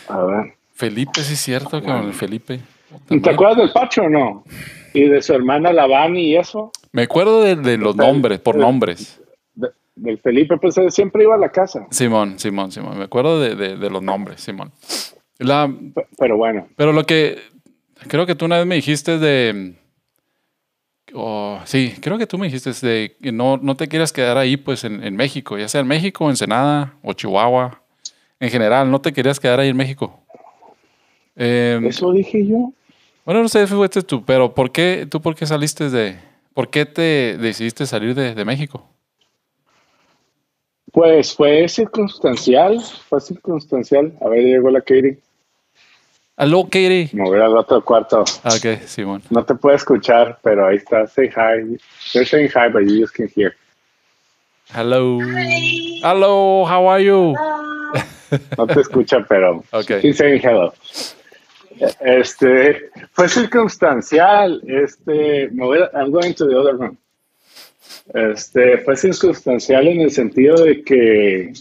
A 0.09 0.23
ver. 0.25 0.55
Felipe, 0.75 1.23
sí 1.23 1.35
es 1.35 1.41
cierto, 1.41 1.83
con 1.83 2.13
Felipe. 2.13 2.61
¿Te 3.09 3.31
acuerdas 3.31 3.59
del 3.59 3.73
Pacho 3.73 4.03
o 4.03 4.09
no? 4.09 4.45
Y 4.93 5.09
de 5.09 5.23
su 5.23 5.33
hermana 5.33 5.73
Lavani 5.73 6.31
y 6.31 6.37
eso. 6.37 6.71
Me 6.93 7.03
acuerdo 7.03 7.43
de, 7.43 7.77
los 7.77 7.97
nombres, 7.97 8.41
por 8.41 8.57
nombres. 8.57 9.21
del 9.95 10.19
Felipe, 10.19 10.57
pues 10.59 10.77
siempre 10.91 11.25
iba 11.25 11.35
a 11.35 11.39
la 11.39 11.51
casa. 11.51 11.87
Simón, 11.91 12.39
Simón, 12.39 12.71
Simón. 12.71 12.99
Me 12.99 13.05
acuerdo 13.05 13.41
de, 13.41 13.77
los 13.77 14.03
nombres, 14.03 14.41
Simón. 14.41 14.73
La, 15.39 15.73
pero 16.19 16.37
bueno. 16.37 16.69
Pero 16.77 16.93
lo 16.93 17.05
que 17.05 17.39
creo 18.09 18.27
que 18.27 18.35
tú 18.35 18.45
una 18.45 18.59
vez 18.59 18.67
me 18.67 18.77
dijiste 18.77 19.19
de. 19.19 19.75
Oh, 21.13 21.61
sí, 21.65 21.95
creo 22.01 22.19
que 22.19 22.27
tú 22.27 22.39
me 22.39 22.47
dijiste 22.47 22.73
de 22.87 23.17
que 23.21 23.31
no, 23.31 23.57
no 23.57 23.77
te 23.77 23.89
quieras 23.89 24.13
quedar 24.13 24.37
ahí, 24.37 24.57
pues 24.57 24.85
en, 24.85 25.05
en 25.05 25.15
México, 25.15 25.59
ya 25.59 25.69
sea 25.69 25.81
en 25.81 25.87
México, 25.87 26.29
Ensenada 26.29 26.95
o 27.03 27.13
Chihuahua. 27.13 27.84
En 28.45 28.51
general, 28.51 28.91
no 28.91 29.01
te 29.01 29.11
querías 29.11 29.41
quedar 29.41 29.59
ahí 29.59 29.71
en 29.71 29.77
México. 29.79 30.21
Em, 31.35 31.87
Eso 31.87 32.13
dije 32.13 32.47
yo. 32.47 32.75
Bueno, 33.25 33.41
no 33.41 33.49
sé, 33.49 33.67
fuiste 33.67 34.03
tú, 34.03 34.23
pero 34.23 34.53
¿por 34.53 34.71
qué, 34.71 35.07
tú 35.11 35.23
por 35.23 35.35
qué 35.35 35.47
saliste 35.47 35.89
de, 35.89 36.19
por 36.53 36.69
qué 36.69 36.85
te 36.85 37.39
decidiste 37.39 37.87
salir 37.87 38.15
de, 38.15 38.45
México? 38.45 38.87
Pues 40.93 41.35
fue 41.35 41.67
circunstancial, 41.71 42.83
fue 43.09 43.19
circunstancial. 43.23 44.13
A 44.21 44.29
ver, 44.29 44.45
llegó 44.45 44.69
la 44.69 44.83
Katie. 44.83 45.21
Aló, 46.37 46.65
Katie. 46.65 47.09
Mover 47.15 47.41
al 47.41 47.57
otro 47.57 47.83
cuarto. 47.83 48.25
Ah, 48.43 48.51
ok, 48.55 48.83
Simón. 48.85 49.23
No 49.31 49.43
te 49.43 49.55
puedo 49.55 49.75
escuchar, 49.75 50.39
pero 50.43 50.67
ahí 50.67 50.77
está. 50.77 51.07
Say 51.07 51.29
hi. 51.29 51.79
They're 52.13 52.27
saying 52.27 52.51
hi, 52.51 52.69
but 52.71 52.83
you 52.83 53.01
just 53.01 53.17
can't 53.17 53.33
hear. 53.35 53.57
Hello. 54.71 55.19
Hello, 56.03 56.67
how 56.67 56.87
are 56.91 57.03
you? 57.03 57.35
No 58.59 58.67
te 58.67 58.81
escucha, 58.81 59.25
pero 59.29 59.65
okay. 59.73 60.01
he's 60.03 60.17
saying 60.17 60.41
hello. 60.43 60.73
Este, 62.01 62.91
fue 63.13 63.29
circunstancial. 63.29 64.63
Este, 64.67 65.49
me 65.51 65.65
voy 65.65 65.79
I'm 65.95 66.11
going 66.11 66.35
to 66.35 66.47
the 66.47 66.55
other 66.55 66.77
room. 66.77 66.97
Este, 68.13 68.79
fue 68.79 68.97
circunstancial 68.97 69.89
en 69.89 70.03
el 70.03 70.11
sentido 70.11 70.57
de 70.63 70.83
que, 70.85 71.53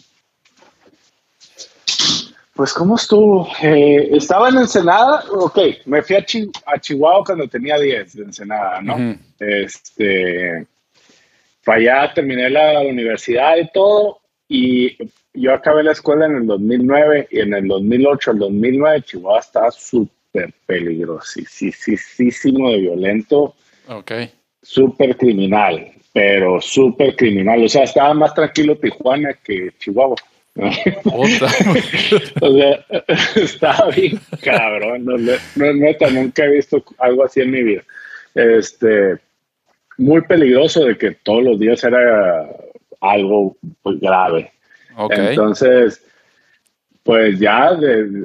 pues, 2.54 2.74
¿cómo 2.74 2.96
estuvo? 2.96 3.48
Eh, 3.62 4.10
estaba 4.12 4.50
en 4.50 4.58
Ensenada, 4.58 5.24
ok, 5.32 5.58
me 5.86 6.02
fui 6.02 6.18
a, 6.18 6.26
Chihuahua 6.80 7.24
cuando 7.26 7.48
tenía 7.48 7.78
10 7.80 8.14
de 8.14 8.24
Ensenada, 8.24 8.82
¿no? 8.82 9.18
Este, 9.40 10.68
para 11.64 11.78
allá 11.78 12.14
terminé 12.14 12.50
la 12.50 12.82
universidad 12.82 13.56
y 13.56 13.72
todo, 13.72 14.20
y 14.50 14.98
yo 15.34 15.54
acabé 15.54 15.84
la 15.84 15.92
escuela 15.92 16.26
en 16.26 16.36
el 16.36 16.48
2009 16.48 17.28
y 17.32 17.40
en 17.40 17.54
el 17.54 17.68
2008, 17.68 18.32
el 18.32 18.40
2009, 18.40 19.02
Chihuahua 19.02 19.40
estaba 19.40 19.72
súper 19.72 20.54
peligrosísimo 20.66 22.70
de 22.70 22.80
violento. 22.80 23.56
Ok. 23.88 24.12
Súper 24.62 25.18
criminal, 25.18 25.92
pero 26.14 26.62
súper 26.62 27.16
criminal. 27.16 27.64
O 27.64 27.70
sea, 27.70 27.84
estaba 27.84 28.14
más 28.14 28.34
tranquilo 28.34 28.78
Tijuana 28.78 29.34
que 29.44 29.72
Chihuahua. 29.80 30.16
o 31.06 31.26
sea, 31.26 31.50
estaba 33.36 33.90
bien 33.90 34.20
cabrón. 34.44 35.06
No, 35.06 35.18
no, 35.18 35.74
neta, 35.74 36.12
nunca 36.12 36.46
he 36.46 36.52
visto 36.52 36.84
algo 37.00 37.26
así 37.26 37.42
en 37.42 37.52
mi 37.52 37.64
vida. 37.64 37.84
Este, 38.36 39.18
muy 39.98 40.22
peligroso 40.22 40.86
de 40.86 40.98
que 40.98 41.12
todos 41.12 41.44
los 41.44 41.60
días 41.60 41.84
era 41.84 42.48
algo 43.02 43.58
pues, 43.82 44.00
grave. 44.00 44.52
Entonces, 45.10 46.04
pues 47.04 47.40
ya 47.40 47.72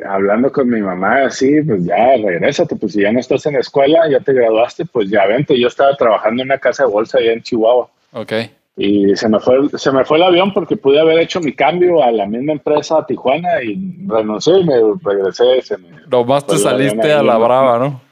hablando 0.09 0.53
con 0.53 0.69
mi 0.69 0.81
mamá 0.81 1.25
así, 1.25 1.63
pues 1.63 1.85
ya 1.85 2.17
regrésate, 2.17 2.77
pues 2.77 2.93
si 2.93 3.03
ya 3.03 3.13
no 3.13 3.19
estás 3.19 3.45
en 3.47 3.55
la 3.55 3.61
escuela, 3.61 4.09
ya 4.09 4.21
te 4.21 4.33
graduaste, 4.33 4.85
pues 4.87 5.11
ya 5.11 5.27
vente. 5.27 5.59
Yo 5.59 5.69
estaba 5.69 5.97
trabajando 5.97 6.43
en 6.43 6.49
una 6.49 6.59
casa 6.59 6.85
de 6.85 6.91
bolsa 6.91 7.19
allá 7.19 7.33
en 7.33 7.43
Chihuahua. 7.43 7.89
Ok. 8.13 8.33
Y 8.77 9.17
se 9.17 9.29
me 9.29 9.41
fue, 9.41 9.69
se 9.75 9.91
me 9.91 10.05
fue 10.05 10.19
el 10.19 10.23
avión 10.23 10.53
porque 10.55 10.77
pude 10.77 11.01
haber 11.01 11.19
hecho 11.19 11.41
mi 11.41 11.53
cambio 11.53 12.01
a 12.01 12.13
la 12.13 12.27
misma 12.27 12.53
empresa 12.53 12.99
a 12.99 13.07
Tijuana 13.07 13.61
y 13.65 14.07
renuncié 14.07 14.61
y 14.61 14.65
me 14.65 14.75
regresé. 15.03 15.61
Se 15.63 15.77
me 15.79 15.89
Nomás 16.09 16.47
te 16.47 16.57
saliste 16.57 17.13
a 17.13 17.25
la 17.25 17.37
brava, 17.37 17.79
¿no? 17.81 18.08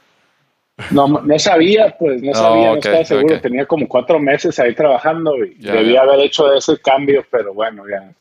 No, 0.91 1.07
no 1.07 1.39
sabía, 1.39 1.95
pues 1.97 2.21
no 2.21 2.33
sabía, 2.35 2.71
no 2.71 2.75
estaba 2.75 3.03
seguro. 3.03 3.41
Tenía 3.41 3.65
como 3.65 3.87
cuatro 3.87 4.19
meses 4.19 4.59
ahí 4.59 4.75
trabajando 4.75 5.35
y 5.43 5.55
debía 5.55 6.01
haber 6.01 6.19
hecho 6.19 6.53
ese 6.53 6.79
cambio, 6.79 7.25
pero 7.31 7.53
bueno, 7.53 7.83
ya 7.89 8.11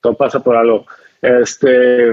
todo 0.00 0.14
pasa 0.14 0.40
por 0.40 0.56
algo. 0.56 0.86
Este, 1.20 2.10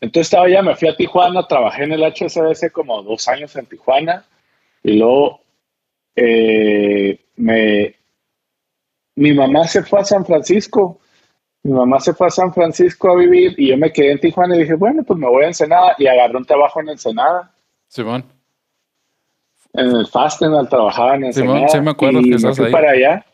entonces 0.00 0.26
estaba 0.26 0.48
ya, 0.48 0.60
me 0.60 0.74
fui 0.74 0.88
a 0.88 0.96
Tijuana, 0.96 1.46
trabajé 1.46 1.84
en 1.84 1.92
el 1.92 2.02
HSBC 2.02 2.72
como 2.72 3.02
dos 3.02 3.28
años 3.28 3.54
en 3.54 3.66
Tijuana 3.66 4.24
y 4.82 4.98
luego 4.98 5.40
eh, 6.16 7.18
me, 7.36 7.94
mi 9.14 9.32
mamá 9.32 9.68
se 9.68 9.84
fue 9.84 10.00
a 10.00 10.04
San 10.04 10.26
Francisco. 10.26 10.98
Mi 11.62 11.72
mamá 11.72 12.00
se 12.00 12.14
fue 12.14 12.26
a 12.26 12.30
San 12.30 12.52
Francisco 12.54 13.10
a 13.10 13.16
vivir 13.16 13.54
y 13.56 13.68
yo 13.68 13.76
me 13.76 13.92
quedé 13.92 14.12
en 14.12 14.20
Tijuana 14.20 14.56
y 14.56 14.60
dije, 14.60 14.74
bueno, 14.74 15.04
pues 15.04 15.18
me 15.18 15.28
voy 15.28 15.44
a 15.44 15.48
Ensenada 15.48 15.94
y 15.98 16.06
agarré 16.06 16.36
un 16.38 16.46
trabajo 16.46 16.80
en 16.80 16.88
Ensenada 16.88 17.52
Simón. 17.90 18.24
En 19.72 19.86
el 19.96 20.06
Fastenal 20.06 20.68
trabajaba 20.68 21.16
en 21.16 21.32
Simón, 21.32 21.68
sí 21.68 21.80
me 21.80 21.90
acuerdo 21.90 22.22
que 22.22 22.30
estás 22.30 22.58
ahí. 22.60 22.72
para 22.72 22.92
allá. 22.92 23.26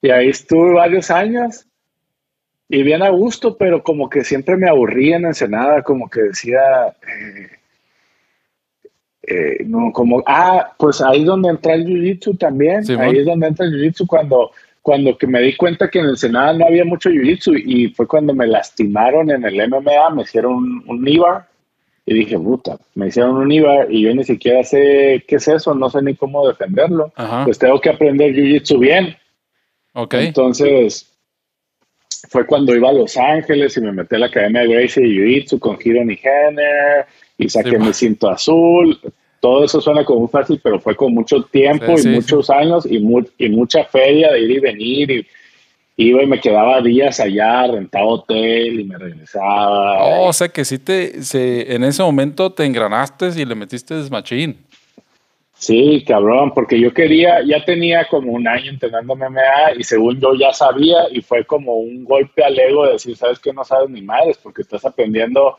Y 0.00 0.10
ahí 0.10 0.28
estuve 0.28 0.74
varios 0.74 1.10
años. 1.10 1.66
Y 2.68 2.82
bien 2.82 3.02
a 3.02 3.10
gusto, 3.10 3.56
pero 3.56 3.82
como 3.82 4.08
que 4.08 4.22
siempre 4.24 4.56
me 4.56 4.68
aburría 4.68 5.16
en 5.16 5.26
Ensenada, 5.26 5.82
como 5.82 6.08
que 6.08 6.22
decía, 6.22 6.60
eh, 6.88 7.50
eh, 9.22 9.64
no, 9.66 9.92
como, 9.92 10.22
ah, 10.26 10.72
pues 10.78 11.00
ahí 11.00 11.20
es 11.20 11.26
donde 11.26 11.50
entra 11.50 11.74
el 11.74 11.84
Jiu-Jitsu 11.84 12.38
también, 12.38 12.84
ahí 13.00 13.18
es 13.18 13.26
donde 13.26 13.48
entra 13.48 13.66
el 13.66 13.72
Jiu-Jitsu 13.72 14.06
cuando, 14.06 14.52
cuando 14.82 15.18
que 15.18 15.26
me 15.26 15.40
di 15.40 15.56
cuenta 15.56 15.90
que 15.90 15.98
en 15.98 16.06
Ensenada 16.06 16.52
no 16.52 16.66
había 16.66 16.84
mucho 16.84 17.10
Jiu-Jitsu 17.10 17.60
y 17.64 17.88
fue 17.88 18.06
cuando 18.06 18.34
me 18.34 18.46
lastimaron 18.46 19.30
en 19.30 19.44
el 19.44 19.68
MMA, 19.68 20.10
me 20.14 20.22
hicieron 20.22 20.54
un, 20.54 20.84
un 20.86 21.02
y 22.06 22.14
dije, 22.14 22.38
puta, 22.38 22.78
me 22.94 23.08
hicieron 23.08 23.36
un 23.36 23.50
IVA 23.50 23.86
y 23.88 24.02
yo 24.02 24.14
ni 24.14 24.24
siquiera 24.24 24.62
sé 24.62 25.24
qué 25.26 25.36
es 25.36 25.48
eso, 25.48 25.74
no 25.74 25.88
sé 25.88 26.02
ni 26.02 26.14
cómo 26.14 26.46
defenderlo. 26.46 27.12
Pues 27.44 27.58
tengo 27.58 27.80
que 27.80 27.90
aprender 27.90 28.34
Jiu-Jitsu 28.34 28.78
bien. 28.78 29.16
Ok. 29.94 30.14
Entonces, 30.14 31.10
fue 32.28 32.46
cuando 32.46 32.74
iba 32.74 32.90
a 32.90 32.92
Los 32.92 33.16
Ángeles 33.16 33.76
y 33.76 33.80
me 33.80 33.92
metí 33.92 34.16
a 34.16 34.18
la 34.18 34.26
Academia 34.26 34.62
de 34.62 34.68
Gracie 34.68 35.02
Jiu-Jitsu 35.02 35.58
con 35.58 35.78
Hiron 35.82 36.10
y 36.10 36.18
Henner 36.22 37.06
y 37.38 37.48
saqué 37.48 37.78
mi 37.78 37.92
cinto 37.94 38.28
azul. 38.28 39.00
Todo 39.40 39.64
eso 39.64 39.80
suena 39.80 40.04
como 40.04 40.20
muy 40.20 40.28
fácil, 40.28 40.60
pero 40.62 40.78
fue 40.80 40.94
con 40.96 41.14
mucho 41.14 41.42
tiempo 41.44 41.94
y 41.98 42.06
muchos 42.08 42.50
años 42.50 42.86
y, 42.86 42.96
y 43.38 43.48
mucha 43.48 43.84
feria 43.84 44.32
de 44.32 44.40
ir 44.40 44.50
y 44.50 44.60
venir 44.60 45.10
y 45.10 45.26
iba 45.96 46.22
y 46.22 46.26
me 46.26 46.40
quedaba 46.40 46.80
días 46.80 47.20
allá, 47.20 47.66
rentaba 47.68 48.06
hotel 48.06 48.80
y 48.80 48.84
me 48.84 48.98
regresaba. 48.98 50.02
Oh, 50.04 50.28
o 50.28 50.32
sea 50.32 50.48
que 50.48 50.64
sí 50.64 50.78
te, 50.78 51.22
se, 51.22 51.74
en 51.74 51.84
ese 51.84 52.02
momento 52.02 52.50
te 52.52 52.64
engranaste 52.64 53.30
y 53.36 53.44
le 53.44 53.54
metiste 53.54 53.94
desmachín. 53.94 54.58
Sí, 55.56 56.04
cabrón, 56.06 56.52
porque 56.52 56.78
yo 56.78 56.92
quería, 56.92 57.38
ya 57.46 57.64
tenía 57.64 58.06
como 58.08 58.32
un 58.32 58.46
año 58.46 58.70
entrenando 58.70 59.14
MMA 59.14 59.78
y 59.78 59.84
según 59.84 60.20
yo 60.20 60.34
ya 60.34 60.52
sabía 60.52 61.08
y 61.10 61.22
fue 61.22 61.44
como 61.44 61.76
un 61.76 62.04
golpe 62.04 62.44
al 62.44 62.58
ego 62.58 62.84
de 62.84 62.92
decir, 62.94 63.16
sabes 63.16 63.38
que 63.38 63.52
no 63.52 63.64
sabes 63.64 63.88
ni 63.88 64.02
madres 64.02 64.38
porque 64.42 64.62
estás 64.62 64.84
aprendiendo, 64.84 65.56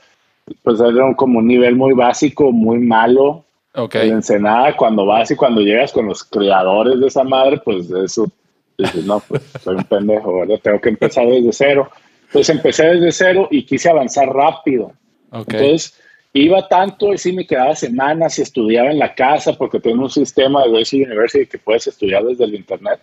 pues 0.64 0.80
era 0.80 1.16
como 1.16 1.40
un 1.40 1.48
nivel 1.48 1.76
muy 1.76 1.94
básico, 1.94 2.52
muy 2.52 2.78
malo. 2.78 3.46
Ok. 3.74 3.96
En 3.96 4.14
Ensenada, 4.14 4.76
cuando 4.76 5.06
vas 5.06 5.32
y 5.32 5.36
cuando 5.36 5.62
llegas 5.62 5.92
con 5.92 6.06
los 6.06 6.24
creadores 6.24 7.00
de 7.00 7.08
esa 7.08 7.24
madre, 7.24 7.60
pues 7.64 7.90
eso 7.90 8.32
dices, 8.78 9.06
no, 9.06 9.20
pues 9.20 9.42
soy 9.64 9.76
un 9.76 9.84
pendejo, 9.84 10.40
¿verdad? 10.40 10.60
Tengo 10.62 10.82
que 10.82 10.90
empezar 10.90 11.28
desde 11.28 11.52
cero. 11.54 11.90
Entonces 12.26 12.56
empecé 12.56 12.86
desde 12.88 13.12
cero 13.12 13.48
y 13.52 13.64
quise 13.64 13.90
avanzar 13.90 14.28
rápido. 14.28 14.92
Entonces 15.32 16.00
iba 16.34 16.68
tanto 16.68 17.14
y 17.14 17.18
sí 17.18 17.32
me 17.32 17.48
quedaba 17.48 17.76
semanas 17.76 18.38
y 18.40 18.42
estudiaba 18.42 18.92
en 18.92 19.00
la 19.00 19.16
casa 19.16 19.54
porque 19.54 19.80
tengo 19.80 20.04
un 20.04 20.10
sistema 20.10 20.64
de 20.64 20.72
Gracie 20.72 21.06
University 21.06 21.46
que 21.46 21.58
puedes 21.58 21.88
estudiar 21.88 22.24
desde 22.24 22.44
el 22.44 22.56
internet. 22.56 23.00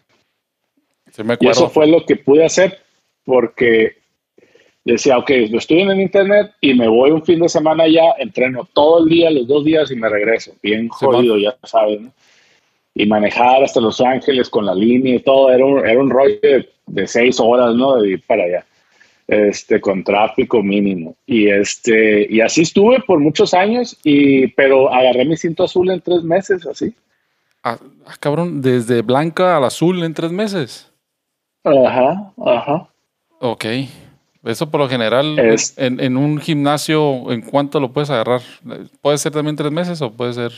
y 1.40 1.48
eso 1.48 1.68
fue 1.70 1.86
lo 1.86 2.04
que 2.04 2.16
pude 2.16 2.44
hacer 2.44 2.78
porque 3.24 3.96
decía, 4.84 5.16
ok, 5.18 5.30
lo 5.50 5.58
estudio 5.58 5.84
en 5.84 5.90
el 5.92 6.00
internet 6.00 6.52
y 6.60 6.74
me 6.74 6.88
voy 6.88 7.10
un 7.10 7.24
fin 7.24 7.40
de 7.40 7.48
semana 7.48 7.86
ya, 7.88 8.14
entreno 8.18 8.68
todo 8.72 9.02
el 9.02 9.08
día, 9.08 9.30
los 9.30 9.46
dos 9.46 9.64
días 9.64 9.90
y 9.90 9.96
me 9.96 10.08
regreso. 10.08 10.52
Bien 10.62 10.88
jodido, 10.88 11.38
ya 11.38 11.56
saben. 11.62 12.04
¿no? 12.04 12.12
Y 12.94 13.06
manejar 13.06 13.62
hasta 13.62 13.80
Los 13.80 14.00
Ángeles 14.00 14.48
con 14.48 14.66
la 14.66 14.74
línea 14.74 15.16
y 15.16 15.20
todo, 15.20 15.50
era 15.50 15.64
un, 15.64 15.86
era 15.86 16.00
un 16.00 16.10
rollo 16.10 16.38
de, 16.86 17.06
seis 17.06 17.40
horas, 17.40 17.74
¿no? 17.74 17.96
De 17.96 18.10
ir 18.10 18.22
para 18.26 18.44
allá, 18.44 18.66
este, 19.26 19.80
con 19.80 20.04
tráfico 20.04 20.62
mínimo. 20.62 21.16
Y, 21.26 21.48
este, 21.48 22.26
y 22.28 22.40
así 22.40 22.62
estuve 22.62 23.00
por 23.00 23.18
muchos 23.18 23.54
años, 23.54 23.98
y, 24.04 24.48
pero 24.48 24.92
agarré 24.92 25.24
mi 25.24 25.36
cinto 25.36 25.64
azul 25.64 25.90
en 25.90 26.00
tres 26.00 26.22
meses, 26.22 26.66
así. 26.66 26.94
Ah, 27.62 27.78
ah 28.06 28.14
cabrón, 28.20 28.60
desde 28.60 29.02
blanca 29.02 29.56
al 29.56 29.64
azul 29.64 30.02
en 30.02 30.12
tres 30.12 30.32
meses. 30.32 30.92
Ajá, 31.64 32.32
ajá. 32.44 32.88
Ok. 33.40 33.64
Eso 34.44 34.68
por 34.68 34.80
lo 34.80 34.88
general, 34.88 35.38
en, 35.76 36.16
un 36.16 36.38
gimnasio, 36.38 37.30
¿en 37.30 37.42
cuánto 37.42 37.78
lo 37.78 37.92
puedes 37.92 38.10
agarrar? 38.10 38.40
¿Puede 39.00 39.18
ser 39.18 39.30
también 39.30 39.56
tres 39.56 39.70
meses 39.70 40.02
o 40.02 40.12
puede 40.12 40.32
ser...? 40.32 40.52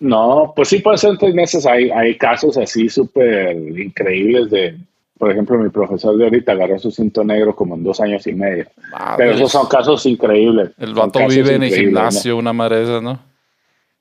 No, 0.00 0.52
pues 0.54 0.68
sí 0.68 0.80
puede 0.80 0.98
ser 0.98 1.16
tres 1.18 1.34
meses. 1.34 1.66
Hay, 1.66 1.90
hay 1.90 2.16
casos 2.16 2.56
así 2.58 2.88
súper 2.88 3.56
increíbles 3.56 4.50
de, 4.50 4.76
por 5.18 5.30
ejemplo, 5.30 5.56
mi 5.58 5.70
profesor 5.70 6.16
de 6.16 6.24
ahorita 6.24 6.52
agarró 6.52 6.78
su 6.78 6.90
cinto 6.90 7.24
negro 7.24 7.54
como 7.54 7.76
en 7.76 7.84
dos 7.84 8.00
años 8.00 8.26
y 8.26 8.32
medio. 8.32 8.66
Pero 9.16 9.32
esos 9.32 9.52
son 9.52 9.66
casos 9.68 10.04
increíbles. 10.06 10.70
El 10.78 10.94
vato 10.94 11.26
vive 11.28 11.54
en 11.54 11.62
el 11.62 11.74
gimnasio, 11.74 12.36
una 12.36 12.52
madre 12.52 13.00
¿no? 13.00 13.20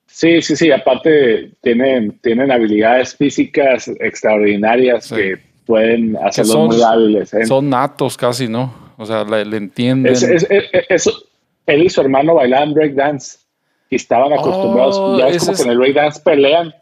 Sí, 0.08 0.42
sí, 0.42 0.56
sí. 0.56 0.72
Aparte, 0.72 1.52
tienen, 1.62 2.20
tienen 2.20 2.52
habilidades 2.52 3.16
físicas 3.16 3.88
extraordinarias 4.00 5.12
que 5.12 5.38
pueden 5.66 6.18
hacerlos 6.18 6.76
muy 6.76 6.82
hábiles. 6.82 7.34
¿eh? 7.34 7.46
Son 7.46 7.70
natos 7.70 8.18
casi, 8.18 8.48
¿no? 8.48 8.74
O 8.98 9.06
sea, 9.06 9.24
le, 9.24 9.58
entienden. 9.58 10.14
él 11.66 11.84
y 11.84 11.90
su 11.90 12.02
hermano 12.02 12.36
bailaban 12.36 12.74
breakdance 12.74 13.43
y 13.94 13.96
estaban 13.96 14.34
acostumbrados. 14.34 14.98
Oh, 14.98 15.20
ya 15.20 15.28
es 15.28 15.46
como 15.46 15.56
que 15.56 15.64
en 15.64 15.70
el 15.70 15.78
breakdance 15.78 16.20
pelean. 16.20 16.74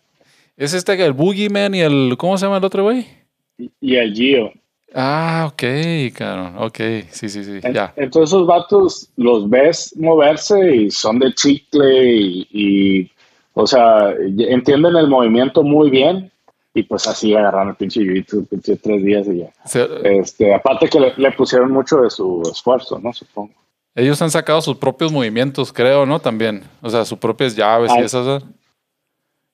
Es 0.56 0.74
este 0.74 0.96
que 0.96 1.06
el 1.06 1.14
Boogeyman 1.14 1.76
y 1.76 1.82
el. 1.82 2.16
¿Cómo 2.18 2.38
se 2.38 2.46
llama 2.46 2.58
el 2.58 2.64
otro 2.64 2.84
güey? 2.84 3.06
Y, 3.58 3.96
el 3.96 4.14
Gio. 4.14 4.52
Ah, 4.94 5.50
ok, 5.52 5.64
claro. 6.16 6.66
Ok, 6.66 6.80
sí, 7.10 7.30
sí, 7.30 7.44
sí. 7.44 7.60
ya. 7.74 7.94
Entonces, 7.96 8.30
esos 8.30 8.48
vatos 8.48 9.10
los 9.18 9.50
ves 9.50 9.94
moverse 9.98 10.76
y 10.76 10.92
son 10.92 11.20
de 11.20 11.34
chicle 11.34 12.06
y, 12.50 13.12
o 13.54 13.68
sea, 13.68 14.14
entienden 14.20 14.96
el 14.96 15.08
movimiento 15.08 15.64
muy 15.64 15.90
bien 15.90 16.32
y 16.74 16.84
pues 16.84 17.08
así 17.08 17.36
agarraron 17.36 17.70
el 17.70 17.76
pinche 17.76 18.02
jiu 18.02 18.46
pinche 18.46 18.78
tres 18.78 19.04
días 19.04 19.28
y 19.28 19.40
ya. 19.40 19.52
este, 20.04 20.54
aparte 20.54 20.88
que 20.88 21.14
le, 21.16 21.32
pusieron 21.34 21.72
mucho 21.72 21.98
de 22.02 22.10
su 22.10 22.42
esfuerzo, 22.52 23.00
¿no? 23.00 23.14
Supongo. 23.14 23.54
Ellos 23.94 24.22
han 24.22 24.32
sacado 24.32 24.62
sus 24.62 24.78
propios 24.78 25.12
movimientos, 25.12 25.74
creo, 25.74 26.06
¿no? 26.06 26.20
También. 26.20 26.64
O 26.82 26.90
sea, 26.90 27.04
sus 27.04 27.18
propias 27.18 27.56
llaves 27.56 27.92
y 27.98 28.02
esas. 28.02 28.44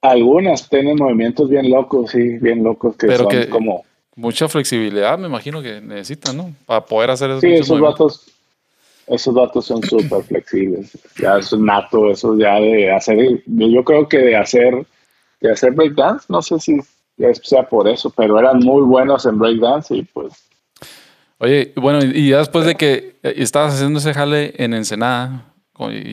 Algunas 0.02 0.70
tienen 0.70 0.96
movimientos 0.98 1.50
bien 1.50 1.70
locos, 1.72 2.12
sí, 2.12 2.38
bien 2.38 2.64
locos 2.64 2.96
que 2.98 3.08
Pero 3.08 3.24
son 3.24 3.30
que 3.30 3.50
como. 3.50 3.84
Mucha 4.16 4.48
flexibilidad, 4.48 5.18
me 5.18 5.28
imagino 5.28 5.62
que 5.62 5.80
necesitan, 5.82 6.38
¿no? 6.38 6.52
Para 6.66 6.84
poder 6.86 7.12
hacer 7.12 7.32
eso. 7.32 7.42
Sí, 7.42 7.54
esos 7.54 7.80
datos, 7.80 8.28
esos 9.08 9.36
datos 9.36 9.66
son 9.66 9.84
súper 9.84 10.24
flexibles. 10.24 10.98
Ya 11.20 11.38
es 11.38 11.54
nato, 11.54 12.10
eso 12.10 12.38
ya 12.38 12.56
de 12.56 12.92
hacer. 12.92 13.44
Yo 13.46 13.84
creo 13.84 14.08
que 14.08 14.18
de 14.18 14.36
hacer, 14.36 14.86
de 15.40 15.52
hacer 15.52 15.72
breakdance, 15.74 16.26
no 16.30 16.42
sé 16.42 16.60
si 16.60 16.80
sea 17.44 17.68
por 17.68 17.88
eso, 17.88 18.12
pero 18.12 18.40
eran 18.40 18.60
muy 18.60 18.84
buenos 18.84 19.26
en 19.26 19.38
breakdance 19.40 19.96
y 19.96 20.04
pues. 20.04 20.34
Oye, 21.40 21.74
bueno, 21.76 22.00
y 22.04 22.30
ya 22.30 22.40
después 22.40 22.66
de 22.66 22.76
que 22.76 23.16
estabas 23.22 23.76
haciendo 23.76 24.00
ese 24.00 24.14
jale 24.14 24.54
en 24.58 24.74
Ensenada, 24.74 25.54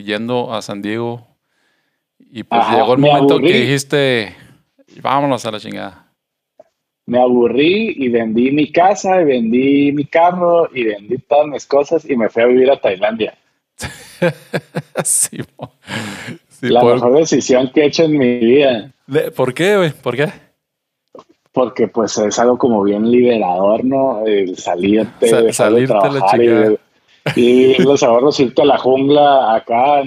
yendo 0.05 0.53
a 0.53 0.61
San 0.61 0.83
Diego, 0.83 1.27
y 2.19 2.43
pues 2.43 2.63
llegó 2.71 2.93
el 2.93 2.99
momento 2.99 3.39
que 3.39 3.61
dijiste, 3.61 4.35
vámonos 5.01 5.45
a 5.47 5.51
la 5.51 5.61
chingada. 5.61 6.13
Me 7.07 7.19
aburrí 7.21 7.95
y 7.97 8.09
vendí 8.09 8.51
mi 8.51 8.71
casa, 8.71 9.23
y 9.23 9.25
vendí 9.25 9.93
mi 9.93 10.05
carro, 10.05 10.69
y 10.75 10.85
vendí 10.85 11.17
todas 11.19 11.49
mis 11.49 11.67
cosas 11.67 12.09
y 12.09 12.17
me 12.17 12.29
fui 12.29 12.43
a 12.43 12.47
vivir 12.47 12.71
a 12.71 12.81
Tailandia. 12.81 13.35
sí, 15.05 15.39
la 16.61 16.85
mejor 16.85 17.19
decisión 17.19 17.71
que 17.75 17.83
he 17.83 17.87
hecho 17.87 18.05
en 18.05 18.19
mi 18.19 18.39
vida. 18.39 18.93
¿Por 19.35 19.55
qué, 19.55 19.77
güey? 19.77 19.91
¿Por 19.91 20.17
qué? 20.17 20.44
Porque 21.55 21.87
pues 21.87 22.19
es 22.19 22.37
algo 22.41 22.59
como 22.59 22.83
bien 22.83 23.09
liberador, 23.09 23.85
¿no? 23.85 24.27
El 24.27 24.59
salirte, 24.59 25.27
de 25.27 25.87
trabajar 25.87 26.43
y, 26.43 26.79
y, 27.37 27.75
los 27.83 28.03
ahorros 28.03 28.41
irte 28.41 28.63
a 28.63 28.65
la 28.65 28.77
jungla 28.77 29.55
acá, 29.55 30.03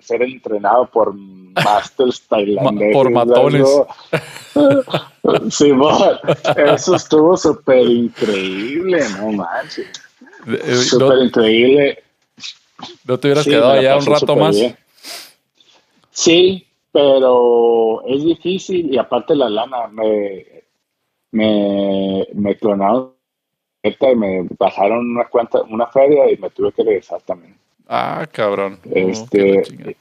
ser 0.00 0.22
entrenado 0.22 0.86
por 0.86 1.12
masters 1.12 2.22
tailandeses. 2.28 2.94
por 2.94 3.10
matones. 3.10 3.68
sí, 5.50 5.72
eso 6.56 6.94
estuvo 6.94 7.36
súper 7.36 7.84
increíble, 7.84 9.00
no 9.18 9.32
manches. 9.32 9.88
Eh, 10.46 10.76
súper 10.76 11.18
increíble. 11.18 11.98
¿No 13.04 13.18
te 13.18 13.26
hubieras 13.26 13.44
quedado 13.44 13.72
allá 13.72 13.96
un 13.96 14.06
rato 14.06 14.36
más? 14.36 14.56
Sí, 16.12 16.64
pero 16.92 18.06
es 18.06 18.22
difícil 18.22 18.94
y 18.94 18.98
aparte 18.98 19.34
la 19.34 19.50
lana, 19.50 19.88
me, 19.88 20.61
me, 21.32 22.26
me 22.34 22.56
clonaron 22.56 23.12
y 23.82 23.96
me 24.14 24.46
bajaron 24.58 25.10
una 25.10 25.24
cuenta, 25.24 25.62
una 25.62 25.86
feria 25.88 26.30
y 26.30 26.36
me 26.36 26.50
tuve 26.50 26.72
que 26.72 26.84
regresar 26.84 27.20
también. 27.22 27.56
Ah, 27.88 28.26
cabrón. 28.30 28.78
Este, 28.94 29.96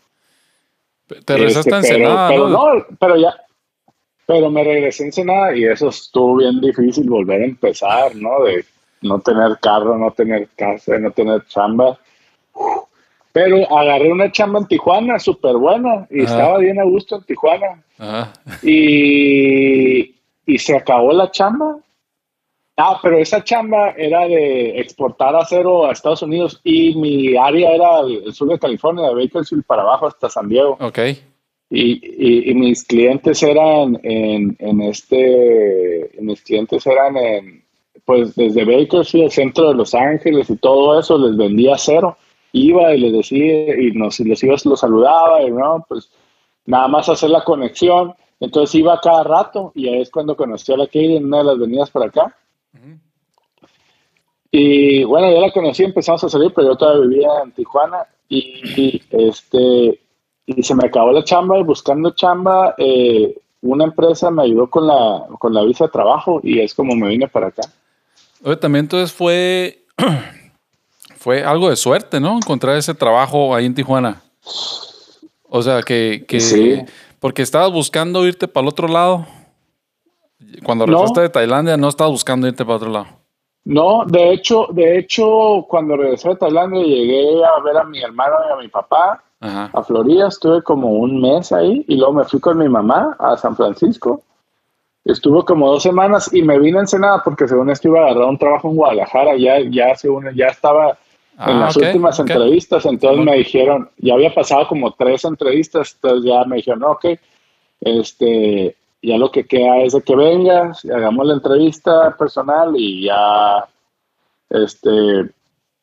te 1.25 1.37
regresaste 1.37 1.69
este, 1.69 1.95
en 1.95 2.01
Ensenada, 2.01 2.29
pero, 2.29 2.49
¿no? 2.49 2.85
pero 2.99 3.17
ya, 3.17 3.35
pero 4.25 4.49
me 4.51 4.63
regresé 4.63 5.03
en 5.03 5.07
Ensenada 5.07 5.55
y 5.55 5.65
eso 5.65 5.89
estuvo 5.89 6.37
bien 6.37 6.61
difícil 6.61 7.09
volver 7.09 7.41
a 7.41 7.45
empezar, 7.45 8.15
¿no? 8.15 8.43
De 8.43 8.63
no 9.01 9.19
tener 9.19 9.57
carro, 9.59 9.97
no 9.97 10.11
tener 10.11 10.47
casa, 10.55 10.97
no 10.99 11.11
tener 11.11 11.45
chamba. 11.47 11.97
Pero 13.33 13.77
agarré 13.77 14.11
una 14.11 14.31
chamba 14.31 14.59
en 14.59 14.67
Tijuana, 14.67 15.17
súper 15.17 15.55
buena, 15.55 16.05
y 16.09 16.23
estaba 16.23 16.57
bien 16.59 16.79
a 16.79 16.83
gusto 16.83 17.15
en 17.15 17.23
Tijuana. 17.23 17.83
Y, 18.61 20.15
y 20.51 20.57
se 20.57 20.75
acabó 20.75 21.13
la 21.13 21.31
chamba. 21.31 21.77
Ah, 22.75 22.99
pero 23.01 23.17
esa 23.17 23.41
chamba 23.41 23.91
era 23.91 24.27
de 24.27 24.81
exportar 24.81 25.33
acero 25.33 25.85
a 25.85 25.93
Estados 25.93 26.23
Unidos 26.23 26.59
y 26.63 26.93
mi 26.95 27.37
área 27.37 27.71
era 27.71 27.99
el 28.01 28.33
sur 28.33 28.49
de 28.49 28.59
California, 28.59 29.07
de 29.07 29.15
Bakersfield 29.15 29.63
para 29.65 29.83
abajo 29.83 30.07
hasta 30.07 30.29
San 30.29 30.49
Diego. 30.49 30.77
Ok. 30.81 30.99
Y, 31.69 32.49
y, 32.49 32.53
mis 32.53 32.83
clientes 32.83 33.41
eran 33.43 33.97
en, 34.03 34.57
en, 34.59 34.81
este, 34.81 36.11
mis 36.19 36.41
clientes 36.41 36.85
eran 36.85 37.15
en, 37.15 37.63
pues 38.03 38.35
desde 38.35 38.65
Bakersfield, 38.65 39.25
el 39.25 39.31
centro 39.31 39.69
de 39.69 39.75
Los 39.75 39.95
Ángeles 39.95 40.49
y 40.49 40.57
todo 40.57 40.99
eso, 40.99 41.17
les 41.17 41.37
vendía 41.37 41.75
acero. 41.75 42.17
Iba 42.51 42.93
y 42.93 42.99
les 42.99 43.13
decía, 43.13 43.81
y 43.81 43.91
nos, 43.91 44.19
les 44.19 44.43
iba, 44.43 44.55
los 44.65 44.79
saludaba, 44.81 45.43
y 45.43 45.51
no, 45.51 45.85
pues 45.87 46.09
nada 46.65 46.89
más 46.89 47.07
hacer 47.07 47.29
la 47.29 47.45
conexión 47.45 48.15
entonces 48.41 48.73
iba 48.73 48.99
cada 48.99 49.23
rato 49.23 49.71
y 49.75 49.87
ahí 49.87 50.01
es 50.01 50.09
cuando 50.09 50.35
conocí 50.35 50.73
a 50.73 50.77
la 50.77 50.87
Katie 50.87 51.17
en 51.17 51.25
una 51.25 51.37
de 51.37 51.43
las 51.43 51.59
venidas 51.59 51.91
para 51.91 52.07
acá. 52.07 52.35
Y 54.49 55.03
bueno, 55.03 55.31
ya 55.31 55.39
la 55.39 55.51
conocí, 55.51 55.83
empezamos 55.83 56.23
a 56.23 56.29
salir, 56.29 56.51
pero 56.53 56.69
yo 56.69 56.75
todavía 56.75 57.07
vivía 57.07 57.29
en 57.43 57.51
Tijuana 57.51 58.07
y, 58.27 58.99
este 59.11 60.01
y 60.47 60.63
se 60.63 60.75
me 60.75 60.87
acabó 60.87 61.11
la 61.11 61.23
chamba 61.23 61.59
y 61.59 61.63
buscando 61.63 62.11
chamba, 62.11 62.73
eh, 62.79 63.37
una 63.61 63.83
empresa 63.83 64.31
me 64.31 64.41
ayudó 64.41 64.69
con 64.71 64.87
la, 64.87 65.27
con 65.37 65.53
la 65.53 65.61
visa 65.61 65.85
de 65.85 65.91
trabajo 65.91 66.41
y 66.43 66.59
es 66.59 66.73
como 66.73 66.95
me 66.95 67.09
vine 67.09 67.27
para 67.27 67.47
acá. 67.47 67.61
Oye, 68.43 68.57
también 68.57 68.85
entonces 68.85 69.13
fue, 69.13 69.85
fue 71.15 71.43
algo 71.43 71.69
de 71.69 71.75
suerte, 71.75 72.19
¿no? 72.19 72.37
Encontrar 72.37 72.75
ese 72.75 72.95
trabajo 72.95 73.53
ahí 73.53 73.67
en 73.67 73.75
Tijuana. 73.75 74.23
O 75.47 75.61
sea, 75.61 75.83
que, 75.83 76.25
que 76.27 76.39
sí. 76.39 76.81
Porque 77.21 77.43
estabas 77.43 77.71
buscando 77.71 78.25
irte 78.25 78.47
para 78.47 78.63
el 78.63 78.69
otro 78.69 78.87
lado. 78.87 79.27
Cuando 80.65 80.87
regresaste 80.87 81.21
de 81.21 81.29
Tailandia, 81.29 81.77
no 81.77 81.87
estabas 81.87 82.11
buscando 82.11 82.47
irte 82.47 82.65
para 82.65 82.77
otro 82.77 82.89
lado. 82.89 83.05
No, 83.63 84.05
de 84.07 84.33
hecho, 84.33 84.67
de 84.71 84.97
hecho, 84.97 85.63
cuando 85.69 85.95
regresé 85.95 86.29
de 86.29 86.37
Tailandia 86.37 86.83
llegué 86.83 87.43
a 87.45 87.61
ver 87.63 87.77
a 87.77 87.83
mi 87.83 88.01
hermano 88.01 88.37
y 88.49 88.53
a 88.53 88.55
mi 88.55 88.67
papá 88.69 89.23
a 89.39 89.83
Florida. 89.83 90.29
Estuve 90.29 90.63
como 90.63 90.89
un 90.89 91.21
mes 91.21 91.51
ahí 91.51 91.85
y 91.87 91.95
luego 91.95 92.13
me 92.13 92.23
fui 92.23 92.39
con 92.39 92.57
mi 92.57 92.67
mamá 92.67 93.15
a 93.19 93.37
San 93.37 93.55
Francisco. 93.55 94.23
Estuve 95.05 95.45
como 95.45 95.71
dos 95.71 95.83
semanas 95.83 96.33
y 96.33 96.41
me 96.41 96.57
vine 96.57 96.77
en 96.77 96.81
Ensenada 96.81 97.21
porque 97.23 97.47
según 97.47 97.69
esto 97.69 97.87
iba 97.87 97.99
a 97.99 98.05
agarrar 98.05 98.29
un 98.29 98.37
trabajo 98.39 98.67
en 98.69 98.77
Guadalajara. 98.77 99.37
Ya, 99.37 99.59
ya, 99.59 99.95
según, 99.95 100.25
ya 100.35 100.47
estaba 100.47 100.97
en 101.47 101.59
las 101.59 101.75
ah, 101.75 101.79
últimas 101.79 102.19
entrevistas, 102.19 102.85
entonces 102.85 103.25
me 103.25 103.37
dijeron, 103.37 103.89
ya 103.97 104.13
había 104.13 104.33
pasado 104.33 104.67
como 104.67 104.91
tres 104.93 105.25
entrevistas, 105.25 105.95
entonces 105.95 106.29
ya 106.29 106.43
me 106.45 106.57
dijeron, 106.57 106.83
ok, 106.83 107.05
este, 107.81 108.75
ya 109.01 109.17
lo 109.17 109.31
que 109.31 109.45
queda 109.45 109.77
es 109.77 109.93
de 109.93 110.01
que 110.01 110.15
vengas, 110.15 110.85
hagamos 110.85 111.25
la 111.25 111.33
entrevista 111.33 112.15
personal 112.17 112.73
y 112.75 113.05
ya, 113.05 113.65
este, 114.49 115.31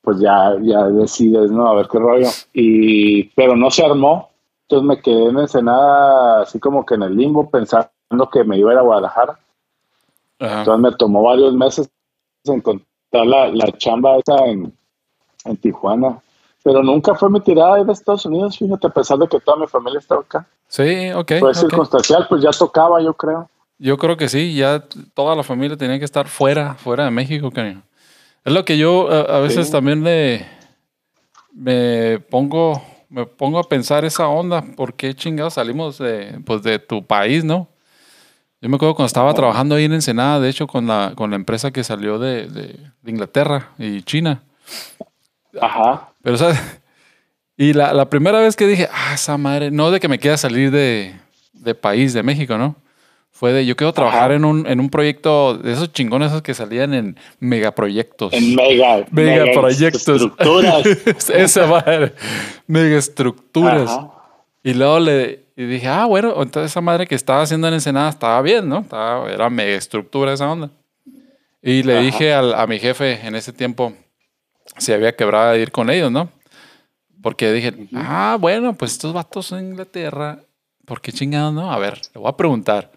pues 0.02 0.20
ya, 0.20 0.56
ya 0.62 0.84
decides, 0.84 1.50
¿no? 1.50 1.66
A 1.66 1.74
ver 1.74 1.88
qué 1.90 1.98
rollo. 1.98 2.28
Y, 2.52 3.24
pero 3.30 3.56
no 3.56 3.70
se 3.70 3.84
armó, 3.84 4.30
entonces 4.62 4.86
me 4.86 5.02
quedé 5.02 5.30
en 5.30 5.38
Ensenada 5.38 6.42
así 6.42 6.60
como 6.60 6.86
que 6.86 6.94
en 6.94 7.02
el 7.02 7.16
limbo 7.16 7.50
pensando 7.50 7.90
que 8.32 8.44
me 8.44 8.58
iba 8.58 8.70
a 8.70 8.74
ir 8.74 8.78
a 8.78 8.82
Guadalajara. 8.82 9.38
Entonces 10.38 10.78
me 10.78 10.96
tomó 10.96 11.22
varios 11.22 11.52
meses 11.54 11.90
encontrar 12.44 12.86
la, 13.26 13.48
la 13.48 13.72
chamba 13.76 14.16
esa 14.18 14.46
en, 14.46 14.77
en 15.44 15.56
Tijuana. 15.56 16.18
Pero 16.62 16.82
nunca 16.82 17.14
fue 17.14 17.30
mi 17.30 17.40
tirada 17.40 17.82
de 17.82 17.92
Estados 17.92 18.26
Unidos, 18.26 18.58
fíjate, 18.58 18.86
a 18.86 18.90
pesar 18.90 19.18
de 19.18 19.28
que 19.28 19.40
toda 19.40 19.56
mi 19.56 19.66
familia 19.66 19.98
estaba 19.98 20.20
acá. 20.20 20.46
Sí, 20.66 21.10
ok. 21.12 21.32
Fue 21.40 21.54
circunstancial, 21.54 22.26
pues 22.28 22.42
ya 22.42 22.50
tocaba, 22.50 23.00
yo 23.00 23.14
creo. 23.14 23.48
Yo 23.78 23.96
creo 23.96 24.16
que 24.16 24.28
sí, 24.28 24.54
ya 24.54 24.84
toda 25.14 25.36
la 25.36 25.44
familia 25.44 25.76
tenía 25.76 25.98
que 25.98 26.04
estar 26.04 26.26
fuera, 26.26 26.74
fuera 26.74 27.04
de 27.04 27.10
México, 27.10 27.50
cariño. 27.50 27.82
Es 28.44 28.52
lo 28.52 28.64
que 28.64 28.76
yo 28.76 29.08
a, 29.10 29.38
veces 29.40 29.70
también 29.70 30.02
le, 30.02 30.46
me 31.52 32.18
pongo 32.18 32.82
me 33.08 33.26
pongo 33.26 33.58
a 33.58 33.64
pensar 33.64 34.04
esa 34.04 34.28
onda, 34.28 34.62
¿por 34.62 34.94
qué 34.94 35.14
chingados 35.14 35.54
salimos 35.54 35.98
de, 35.98 36.40
pues 36.44 36.62
de 36.62 36.78
tu 36.78 37.06
país, 37.06 37.44
no? 37.44 37.68
Yo 38.60 38.68
me 38.68 38.76
acuerdo 38.76 38.94
cuando 38.94 39.06
estaba 39.06 39.32
trabajando 39.34 39.76
ahí 39.76 39.84
en 39.84 39.92
Ensenada, 39.92 40.40
de 40.40 40.48
hecho, 40.48 40.66
con 40.66 40.86
la, 40.86 41.12
con 41.14 41.30
la 41.30 41.36
empresa 41.36 41.70
que 41.70 41.84
salió 41.84 42.18
de, 42.18 42.48
de, 42.48 42.90
Inglaterra 43.06 43.70
y 43.78 44.02
China. 44.02 44.42
Ajá. 45.60 46.08
Pero, 46.22 46.36
¿sabes? 46.36 46.58
Y 47.56 47.72
la, 47.72 47.92
la, 47.92 48.08
primera 48.08 48.38
vez 48.40 48.54
que 48.54 48.66
dije, 48.66 48.88
ah, 48.92 49.14
esa 49.14 49.36
madre, 49.36 49.70
no 49.70 49.90
de 49.90 49.98
que 49.98 50.08
me 50.08 50.18
quiera 50.18 50.36
salir 50.36 50.70
de, 50.70 51.12
de 51.52 51.74
país, 51.74 52.12
de 52.12 52.22
México, 52.22 52.56
¿no? 52.56 52.76
Fue 53.30 53.52
de, 53.52 53.66
yo 53.66 53.76
quiero 53.76 53.92
trabajar 53.92 54.32
en 54.32 54.44
un, 54.44 54.66
en 54.66 54.80
un 54.80 54.90
proyecto 54.90 55.54
de 55.54 55.72
esos 55.72 55.92
chingones 55.92 56.30
esos 56.30 56.42
que 56.42 56.54
salían 56.54 56.92
en 56.92 57.16
megaproyectos. 57.38 58.32
En 58.32 58.54
mega, 58.56 59.06
megaproyectos. 59.12 60.08
Estructuras. 60.08 60.84
Esa 61.34 61.66
madre. 61.68 62.14
Megaestructuras. 62.66 63.96
Y 64.64 64.74
luego 64.74 64.98
le 64.98 65.44
dije, 65.54 65.86
ah, 65.86 66.06
bueno, 66.06 66.30
entonces 66.42 66.72
esa 66.72 66.80
madre 66.80 67.06
que 67.06 67.14
estaba 67.14 67.42
haciendo 67.42 67.68
en 67.68 67.74
Ensenada 67.74 68.08
estaba 68.08 68.42
bien, 68.42 68.68
¿no? 68.68 68.80
Estaba, 68.80 69.30
era 69.30 69.48
megaestructura 69.48 70.32
esa 70.32 70.50
onda. 70.50 70.70
Y 71.62 71.84
le 71.84 72.00
dije 72.00 72.32
al, 72.32 72.54
a 72.54 72.66
mi 72.66 72.80
jefe 72.80 73.24
en 73.24 73.36
ese 73.36 73.52
tiempo 73.52 73.92
si 74.78 74.92
había 74.92 75.14
quebrado 75.14 75.56
ir 75.56 75.70
con 75.70 75.90
ellos, 75.90 76.10
¿no? 76.10 76.30
Porque 77.22 77.52
dije, 77.52 77.74
ah, 77.94 78.36
bueno, 78.40 78.74
pues 78.74 78.92
estos 78.92 79.12
vatos 79.12 79.52
en 79.52 79.70
Inglaterra, 79.70 80.40
¿por 80.84 81.00
qué 81.00 81.12
chingados 81.12 81.52
no? 81.52 81.72
A 81.72 81.78
ver, 81.78 82.00
le 82.14 82.20
voy 82.20 82.28
a 82.28 82.36
preguntar. 82.36 82.92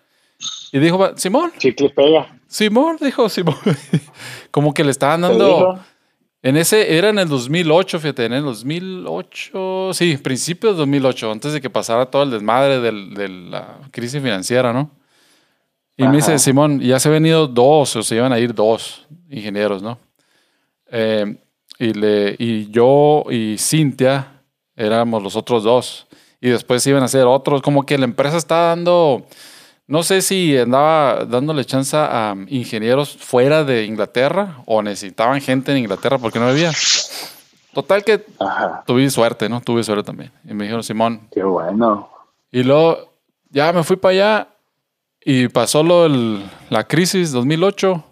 Y 0.71 0.79
dijo, 0.79 1.17
Simón. 1.17 1.51
Chicle 1.57 1.89
pega. 1.89 2.39
Simón, 2.47 2.97
dijo 2.99 3.27
Simón. 3.29 3.57
Como 4.51 4.73
que 4.73 4.84
le 4.84 4.91
estaban 4.91 5.21
dando. 5.21 5.79
En 6.43 6.57
ese, 6.57 6.97
era 6.97 7.09
en 7.09 7.19
el 7.19 7.27
2008, 7.27 7.99
fíjate, 7.99 8.25
en 8.25 8.34
el 8.34 8.43
2008, 8.43 9.91
sí, 9.93 10.17
principios 10.17 10.73
de 10.73 10.79
2008, 10.79 11.32
antes 11.32 11.53
de 11.53 11.61
que 11.61 11.69
pasara 11.69 12.07
todo 12.07 12.23
el 12.23 12.32
desmadre 12.32 12.79
de 12.79 13.29
la 13.29 13.77
crisis 13.91 14.21
financiera, 14.21 14.73
¿no? 14.73 14.89
Y 15.97 16.07
me 16.07 16.15
dice, 16.15 16.39
Simón, 16.39 16.79
ya 16.79 16.99
se 16.99 17.09
han 17.09 17.13
venido 17.13 17.47
dos, 17.47 17.95
o 17.95 18.01
se 18.01 18.15
iban 18.15 18.34
a 18.34 18.39
ir 18.39 18.55
dos 18.55 19.05
ingenieros, 19.29 19.84
¿no? 19.84 19.99
Eh, 20.91 21.38
y, 21.82 21.93
le, 21.93 22.36
y 22.38 22.69
yo 22.69 23.23
y 23.29 23.57
Cintia 23.57 24.43
éramos 24.75 25.21
los 25.23 25.36
otros 25.36 25.63
dos. 25.63 26.07
Y 26.39 26.49
después 26.49 26.86
iban 26.88 27.03
a 27.03 27.07
ser 27.07 27.25
otros, 27.25 27.61
como 27.61 27.86
que 27.86 27.97
la 27.97 28.05
empresa 28.05 28.38
está 28.38 28.67
dando 28.67 29.25
no 29.91 30.03
sé 30.03 30.21
si 30.21 30.57
andaba 30.57 31.25
dándole 31.25 31.65
chance 31.65 31.97
a 31.97 32.34
ingenieros 32.47 33.17
fuera 33.17 33.65
de 33.65 33.84
Inglaterra 33.84 34.63
o 34.65 34.82
necesitaban 34.82 35.41
gente 35.41 35.73
en 35.73 35.79
Inglaterra 35.79 36.17
porque 36.17 36.39
no 36.39 36.47
había. 36.47 36.71
Total 37.73 38.01
que 38.01 38.23
tuve 38.86 39.09
suerte, 39.09 39.49
¿no? 39.49 39.59
Tuve 39.59 39.84
suerte 39.84 40.03
también. 40.03 40.32
Y 40.45 40.53
me 40.53 40.63
dijeron, 40.63 40.82
Simón. 40.82 41.27
Qué 41.29 41.43
bueno. 41.43 42.09
Y 42.51 42.63
luego 42.63 43.11
ya 43.49 43.73
me 43.73 43.84
fui 43.84 43.97
para 43.97 44.11
allá 44.13 44.47
y 45.25 45.49
pasó 45.49 45.84
lo 45.84 46.07
la 46.69 46.88
crisis 46.88 47.34
2008 47.34 48.01
y 48.01 48.11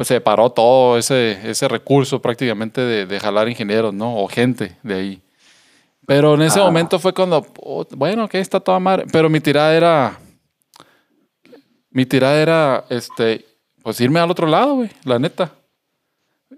pues 0.00 0.08
se 0.08 0.18
paró 0.18 0.48
todo 0.48 0.96
ese, 0.96 1.50
ese 1.50 1.68
recurso 1.68 2.22
prácticamente 2.22 2.80
de, 2.80 3.20
jalar 3.20 3.50
ingenieros, 3.50 3.92
¿no? 3.92 4.16
O 4.16 4.28
gente 4.28 4.78
de 4.82 4.94
ahí. 4.94 5.22
Pero 6.06 6.36
en 6.36 6.40
ese 6.40 6.58
momento 6.58 6.98
fue 6.98 7.12
cuando, 7.12 7.46
bueno, 7.90 8.26
que 8.26 8.40
está 8.40 8.60
toda 8.60 8.80
madre. 8.80 9.04
Pero 9.12 9.28
mi 9.28 9.40
tirada 9.40 9.76
era 9.76 10.18
mi 11.90 12.06
tirada 12.06 12.40
era, 12.40 12.84
este, 12.88 13.44
pues 13.82 14.00
irme 14.00 14.20
al 14.20 14.30
otro 14.30 14.46
lado, 14.46 14.76
güey, 14.76 14.90
la 15.04 15.18
neta. 15.18 15.52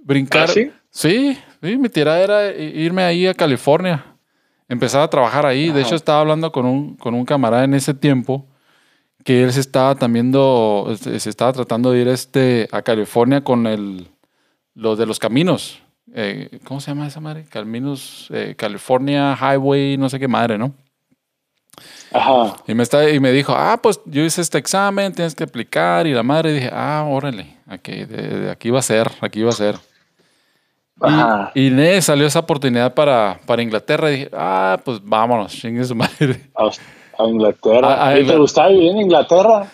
Brincar. 0.05 0.45
¿Ah, 0.45 0.47
sí? 0.47 0.71
sí? 0.89 1.37
Sí, 1.61 1.77
mi 1.79 1.89
tirada 1.89 2.21
era 2.21 2.53
irme 2.55 3.03
ahí 3.03 3.27
a 3.27 3.35
California. 3.35 4.05
Empezar 4.69 5.01
a 5.01 5.11
trabajar 5.11 5.47
ahí. 5.47 5.73
De 5.73 5.83
hecho, 5.83 5.97
estaba 5.97 6.21
hablando 6.21 6.53
con 6.53 6.65
un, 6.65 6.95
con 6.95 7.13
un 7.13 7.25
camarada 7.25 7.65
en 7.65 7.75
ese 7.75 7.93
tiempo 7.93 8.47
que 9.25 9.43
él 9.43 9.53
se 9.53 9.61
estaba 9.61 9.95
también, 9.95 10.33
este, 10.89 11.19
se 11.21 11.31
estaba 11.31 11.53
tratando 11.53 11.93
de 11.93 12.01
ir 12.01 12.09
este, 12.09 12.69
a 12.73 12.83
California 12.83 13.43
con 13.43 13.67
el, 13.67 14.09
lo 14.75 14.97
de 14.97 15.07
los 15.07 15.19
caminos. 15.19 15.81
Eh, 16.15 16.61
¿Cómo 16.65 16.81
se 16.81 16.91
llama 16.91 17.07
esa 17.07 17.21
madre? 17.21 17.45
Caminos, 17.49 18.29
eh, 18.31 18.55
California 18.57 19.37
Highway, 19.37 19.97
no 19.97 20.09
sé 20.09 20.19
qué 20.19 20.29
madre, 20.29 20.59
¿no? 20.59 20.75
Ajá. 22.13 22.57
Y 22.67 22.75
me, 22.75 22.83
está, 22.83 23.09
y 23.09 23.19
me 23.19 23.33
dijo, 23.33 23.55
ah, 23.57 23.79
pues 23.83 24.01
yo 24.05 24.23
hice 24.23 24.43
este 24.43 24.59
examen, 24.59 25.13
tienes 25.13 25.35
que 25.35 25.45
aplicar. 25.45 26.07
Y 26.07 26.13
la 26.13 26.23
madre 26.23 26.53
dije, 26.53 26.71
ah, 26.73 27.05
órale, 27.09 27.57
aquí, 27.67 28.05
de, 28.05 28.51
aquí 28.51 28.71
va 28.71 28.81
a 28.81 28.83
ser, 28.83 29.11
aquí 29.21 29.43
va 29.43 29.51
a 29.51 29.55
ser. 29.55 29.77
Ajá. 31.01 31.53
Y, 31.55 31.73
y 31.73 32.03
salió 32.03 32.27
esa 32.27 32.41
oportunidad 32.41 32.93
para, 32.93 33.41
para 33.47 33.63
Inglaterra. 33.63 34.11
Y 34.11 34.17
dije, 34.17 34.31
ah, 34.35 34.79
pues 34.85 35.01
vámonos, 35.03 35.53
chingue 35.53 35.85
su 35.85 35.95
madre. 35.95 36.51
A, 37.25 37.29
Inglaterra. 37.29 38.19
¿Y 38.19 38.27
¿Te 38.27 38.37
gustaba 38.37 38.69
vivir 38.69 38.91
en 38.91 39.01
Inglaterra? 39.03 39.71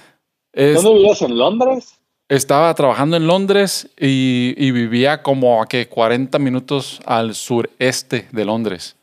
¿Dónde 0.53 0.95
vivías? 0.95 1.23
¿En 1.23 1.39
Londres? 1.39 1.95
Estaba 2.29 2.75
trabajando 2.75 3.17
en 3.17 3.27
Londres 3.27 3.89
y, 3.99 4.55
y 4.57 4.71
vivía 4.71 5.23
como 5.23 5.63
a 5.63 5.67
que 5.67 5.89
40 5.89 6.39
minutos 6.39 7.01
al 7.07 7.35
sureste 7.35 8.29
de 8.33 8.45
Londres. 8.45 8.97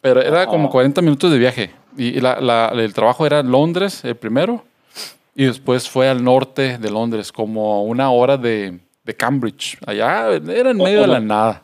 Pero 0.00 0.20
era 0.20 0.46
como 0.46 0.70
40 0.70 1.02
minutos 1.02 1.30
de 1.30 1.38
viaje. 1.38 1.70
Y 1.96 2.20
la, 2.20 2.72
el 2.74 2.94
trabajo 2.94 3.26
era 3.26 3.40
en 3.40 3.50
Londres, 3.50 4.04
el 4.04 4.16
primero, 4.16 4.62
y 5.34 5.44
después 5.44 5.88
fue 5.88 6.08
al 6.08 6.22
norte 6.22 6.78
de 6.78 6.90
Londres, 6.90 7.32
como 7.32 7.84
una 7.84 8.10
hora 8.10 8.36
de, 8.36 8.78
de 9.02 9.16
Cambridge. 9.16 9.78
Allá 9.86 10.28
era 10.32 10.70
en 10.70 10.76
medio 10.76 11.00
de 11.00 11.06
la 11.06 11.20
nada. 11.20 11.62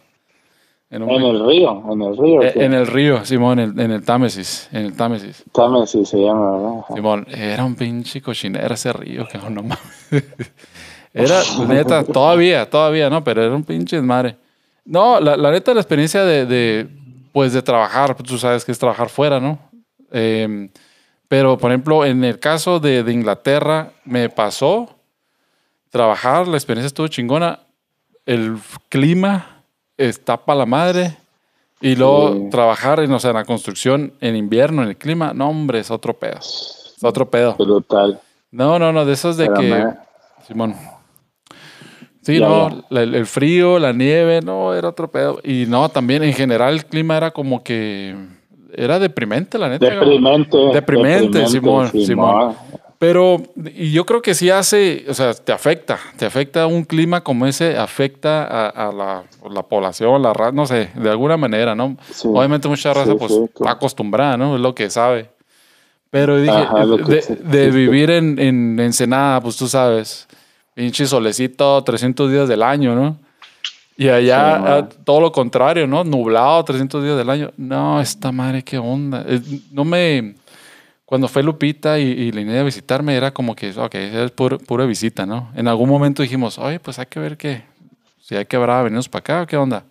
En, 0.93 1.03
el 1.03 1.47
río, 1.47 1.82
en 1.90 2.03
el 2.03 2.16
río. 2.18 2.43
Eh, 2.43 2.53
en 2.55 2.74
el 2.74 2.86
río, 2.86 3.24
Simón, 3.24 3.59
en, 3.59 3.80
en, 3.80 3.90
el 3.93 4.05
Támesis, 4.05 4.68
en 4.72 4.84
el 4.84 4.95
Támesis. 4.95 5.43
Támesis 5.51 6.07
se 6.07 6.18
llama, 6.18 6.51
¿verdad? 6.51 6.84
Simón, 6.95 7.26
era 7.30 7.64
un 7.64 7.74
pinche 7.74 8.20
cochinero 8.20 8.74
ese 8.74 8.93
río, 8.93 9.26
que 9.26 9.38
no 9.38 9.62
mames. 9.62 9.78
Era, 11.14 11.40
neta, 11.68 12.05
todavía, 12.05 12.68
todavía, 12.68 13.11
¿no? 13.11 13.22
Pero 13.22 13.45
era 13.45 13.55
un 13.55 13.64
pinche 13.64 14.01
madre. 14.01 14.36
No, 14.84 15.20
la, 15.20 15.36
la 15.36 15.51
neta, 15.51 15.74
la 15.74 15.80
experiencia 15.80 16.24
de, 16.24 16.47
de, 16.47 16.88
pues, 17.32 17.53
de 17.53 17.61
trabajar, 17.61 18.14
tú 18.14 18.38
sabes 18.38 18.64
que 18.64 18.72
es 18.72 18.78
trabajar 18.78 19.11
fuera, 19.11 19.38
¿no? 19.38 19.59
Em, 20.11 20.70
pero, 21.28 21.57
por 21.57 21.70
ejemplo, 21.70 22.05
en 22.05 22.24
el 22.24 22.38
caso 22.38 22.78
de, 22.78 23.05
Inglaterra, 23.11 23.93
me 24.05 24.28
pasó 24.28 24.90
trabajar, 25.90 26.47
la 26.47 26.57
experiencia 26.57 26.86
estuvo 26.86 27.09
chingona. 27.09 27.61
El 28.26 28.59
clima 28.88 29.61
está 29.97 30.36
para 30.36 30.61
la 30.61 30.66
madre. 30.66 31.16
Y 31.80 31.97
luego 31.97 32.49
trabajar 32.51 33.01
en, 33.01 33.12
o 33.12 33.18
sea, 33.18 33.30
en 33.30 33.36
la 33.36 33.45
construcción 33.45 34.12
en 34.20 34.36
invierno, 34.36 34.82
en 34.82 34.90
el 34.90 34.97
clima, 34.97 35.32
no, 35.34 35.49
hombre, 35.49 35.80
es 35.80 35.90
otro 35.90 36.14
pedo. 36.14 36.38
Es 36.38 37.03
otro 37.03 37.28
pedo. 37.28 37.57
Brutal. 37.59 38.20
No, 38.53 38.78
no, 38.78 38.93
no, 38.93 39.05
de 39.05 39.14
esos 39.14 39.36
de 39.36 39.49
que. 39.53 39.86
Simón. 40.47 40.76
Sí, 42.20 42.38
no, 42.38 42.84
el, 42.90 43.26
frío, 43.26 43.80
la 43.80 43.93
nieve, 43.93 44.40
no, 44.43 44.74
era 44.74 44.88
otro 44.88 45.11
pedo. 45.11 45.40
Y 45.43 45.64
no, 45.66 45.88
también 45.88 46.22
en 46.22 46.32
general 46.32 46.74
el 46.74 46.86
clima 46.86 47.16
era 47.16 47.32
como 47.32 47.64
que 47.64 48.14
era 48.72 49.01
deprimente, 49.01 49.59
la 49.59 49.68
neta. 49.68 49.86
Deprimente. 49.86 50.57
Deprimente, 50.72 51.47
Simón, 51.49 51.90
Simón. 51.90 52.55
Pero, 53.03 53.42
y 53.74 53.90
yo 53.90 54.07
creo 54.07 54.22
que 54.22 54.32
sí 54.32 54.48
hace, 54.48 55.05
o 55.09 55.14
sea, 55.14 55.34
te 55.34 55.50
afecta, 55.50 55.98
te 56.16 56.24
afecta 56.24 56.68
un 56.68 56.84
clima 56.84 57.20
como 57.20 57.48
ese, 57.48 57.76
afecta 57.76 58.68
a, 58.68 58.92
la, 58.92 59.62
población, 59.64 60.22
la 60.22 60.32
raza, 60.32 60.53
no 60.53 60.66
sé, 60.66 60.90
de 60.94 61.11
alguna 61.11 61.36
manera, 61.36 61.74
¿no? 61.74 61.96
Obviamente 62.22 62.68
mucha 62.68 62.94
raza, 62.94 63.16
pues, 63.16 63.32
está 63.32 63.72
acostumbrada, 63.72 64.36
¿no? 64.36 64.55
Es 64.55 64.61
lo 64.61 64.72
que 64.72 64.88
sabe. 64.88 65.30
Pero 66.11 66.36
dije, 66.40 66.64
de, 67.40 67.70
vivir 67.72 68.09
en, 68.11 68.38
en 68.38 68.78
Ensenada, 68.78 69.40
pues 69.40 69.57
tú 69.57 69.66
sabes, 69.66 70.28
pinche 70.72 71.05
solecito 71.05 71.82
300 71.82 72.30
días 72.30 72.48
del 72.48 72.62
año, 72.62 72.94
¿no? 72.94 73.18
Y 73.96 74.11
allá 74.11 74.76
ah, 74.76 74.88
todo 75.05 75.20
lo 75.20 75.32
contrario, 75.32 75.88
¿no? 75.88 76.05
Nublado 76.05 76.64
300 76.64 77.03
días 77.03 77.16
del 77.16 77.30
año. 77.30 77.50
No, 77.57 78.00
esta 78.00 78.30
madre, 78.30 78.62
qué 78.62 78.78
onda. 78.78 79.26
No 79.72 79.84
me... 79.84 80.36
Cuando 81.05 81.28
fue 81.28 81.42
Lupita 81.42 81.98
y, 81.98 82.05
y 82.05 82.28
idea 82.28 82.59
de 82.59 82.64
visitarme 82.64 83.16
era 83.16 83.32
como 83.32 83.55
que, 83.55 83.70
ok, 83.70 83.94
es 83.94 84.30
pura 84.30 84.86
visita, 84.86 85.26
¿no? 85.26 85.50
En 85.55 85.68
algún 85.68 85.88
momento 85.88 86.22
dijimos, 86.22 86.59
oye, 86.59 86.80
pues 86.80 86.98
hay 86.98 87.07
que 87.07 87.20
ver 87.20 87.36
qué, 87.36 87.64
si 88.20 88.36
hay 88.36 88.46
que 88.46 88.57
habrá 88.57 88.82
venirnos 88.82 89.09
para 89.09 89.20
acá 89.20 89.42
o 89.42 89.46
qué 89.46 89.57
onda. 89.57 89.84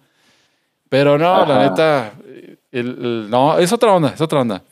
Pero 0.89 1.17
no, 1.17 1.45
la 1.45 1.69
neta, 1.69 2.13
no, 2.73 3.57
es 3.59 3.71
otra 3.71 3.93
onda, 3.93 4.09
es 4.09 4.21
otra 4.21 4.41
onda. 4.41 4.63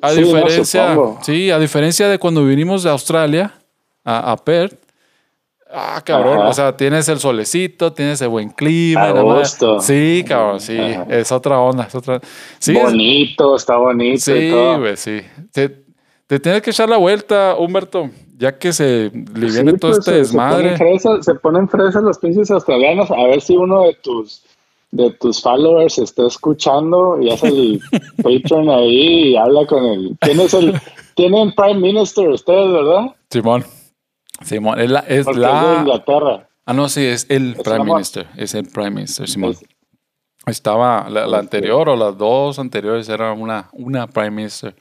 A 0.00 0.12
diferencia, 0.12 0.96
sí, 1.22 1.50
a 1.50 1.58
diferencia 1.58 2.08
de 2.08 2.18
cuando 2.18 2.44
vinimos 2.44 2.82
de 2.82 2.90
Australia 2.90 3.54
a, 4.04 4.32
a 4.32 4.36
Perth, 4.36 4.81
Ah, 5.74 6.02
cabrón, 6.04 6.38
o 6.46 6.52
sea, 6.52 6.76
tienes 6.76 7.08
el 7.08 7.18
solecito, 7.18 7.92
tienes 7.92 8.20
el 8.20 8.28
buen 8.28 8.50
clima. 8.50 9.12
Sí, 9.80 10.24
cabrón, 10.26 10.60
sí, 10.60 10.78
es 11.08 11.32
otra 11.32 11.58
onda. 11.60 11.84
Es 11.84 11.94
otra... 11.94 12.20
bonito, 12.72 13.56
está 13.56 13.76
bonito. 13.76 14.20
Sí, 14.20 14.50
güey, 14.50 14.96
sí. 14.96 15.20
Te, 15.50 15.84
Te 16.26 16.38
tienes 16.38 16.62
que 16.62 16.70
echar 16.70 16.88
la 16.88 16.98
vuelta, 16.98 17.56
Humberto, 17.58 18.10
ya 18.36 18.58
que 18.58 18.72
se 18.72 19.10
le 19.12 19.50
viene 19.50 19.72
todo 19.78 19.92
pues, 19.92 19.98
este 20.00 20.12
desmadre. 20.12 20.76
Se 21.22 21.34
ponen, 21.36 21.68
fresas, 21.68 22.02
los 22.02 22.18
pinches 22.18 22.50
australianos. 22.50 23.10
A 23.10 23.26
ver 23.28 23.40
si 23.40 23.56
uno 23.56 23.82
de 23.82 23.94
tus 23.94 24.42
de 24.90 25.10
tus 25.12 25.40
followers 25.40 25.96
está 25.98 26.26
escuchando 26.26 27.18
y 27.18 27.30
hace 27.30 27.48
el 27.48 27.80
Patreon 28.22 28.68
ahí 28.68 29.30
y 29.30 29.36
habla 29.36 29.66
con 29.66 29.84
él. 29.86 30.16
¿Quién 30.20 30.38
es 30.40 30.52
el? 30.52 30.78
Tienen 31.14 31.54
Prime 31.54 31.80
Minister 31.80 32.28
ustedes, 32.28 32.70
¿verdad? 32.70 33.06
Simón. 33.30 33.64
Simón, 34.40 34.80
es 34.80 34.90
la. 34.90 35.00
Es 35.00 35.26
la... 35.26 35.76
Inglaterra. 35.80 36.48
Ah, 36.64 36.72
no, 36.72 36.88
sí, 36.88 37.04
es 37.04 37.26
el 37.28 37.56
Prime 37.56 37.84
Minister. 37.84 38.26
Es 38.36 38.54
el 38.54 38.66
Prime 38.68 38.90
Minister, 38.90 39.28
Simón. 39.28 39.56
Estaba 40.46 41.08
la, 41.08 41.38
anterior 41.38 41.88
o 41.88 41.96
las 41.96 42.16
dos 42.16 42.58
anteriores 42.58 43.08
era 43.08 43.32
una, 43.32 43.68
una 43.72 44.06
Prime 44.06 44.30
Minister. 44.30 44.74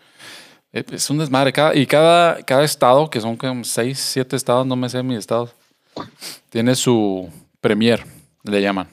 Eh, 0.74 0.84
es 0.92 1.10
un 1.10 1.20
desmadre. 1.20 1.52
Cada, 1.52 1.76
y 1.76 1.86
cada, 1.86 2.42
cada 2.44 2.64
estado, 2.64 3.10
que 3.10 3.20
son 3.20 3.36
como 3.36 3.64
seis, 3.64 4.00
siete 4.00 4.36
estados, 4.36 4.66
no 4.66 4.76
me 4.76 4.90
sé 4.90 5.04
mi 5.04 5.16
estado, 5.16 5.50
tiene 6.50 6.76
su 6.76 7.30
premier, 7.60 8.04
le 8.44 8.62
llaman. 8.62 8.88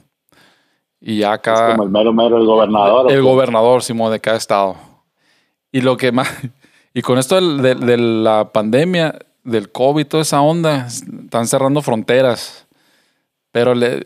Y 1.01 1.23
acá. 1.23 1.71
Es 1.71 1.71
como 1.73 1.85
el 1.85 1.91
mero 1.91 2.13
mero, 2.13 2.39
el 2.39 2.47
gobernador. 2.47 3.13
El, 3.13 3.23
gobernador, 3.23 3.83
Simón, 3.83 4.13
de 4.13 4.21
cada 4.21 4.37
estado. 4.37 4.77
Y 5.73 5.81
lo 5.81 5.97
que 5.97 6.13
más. 6.13 6.29
Y 6.95 7.03
con 7.03 7.19
esto 7.19 7.39
de, 7.41 7.77
de, 7.77 7.97
la 7.97 8.51
pandemia, 8.51 9.17
del 9.45 9.71
COVID, 9.71 10.07
toda 10.07 10.23
esa 10.23 10.41
onda, 10.41 10.87
están 10.87 11.47
cerrando 11.47 11.83
fronteras. 11.83 12.67
Pero 13.51 13.75
le, 13.75 14.05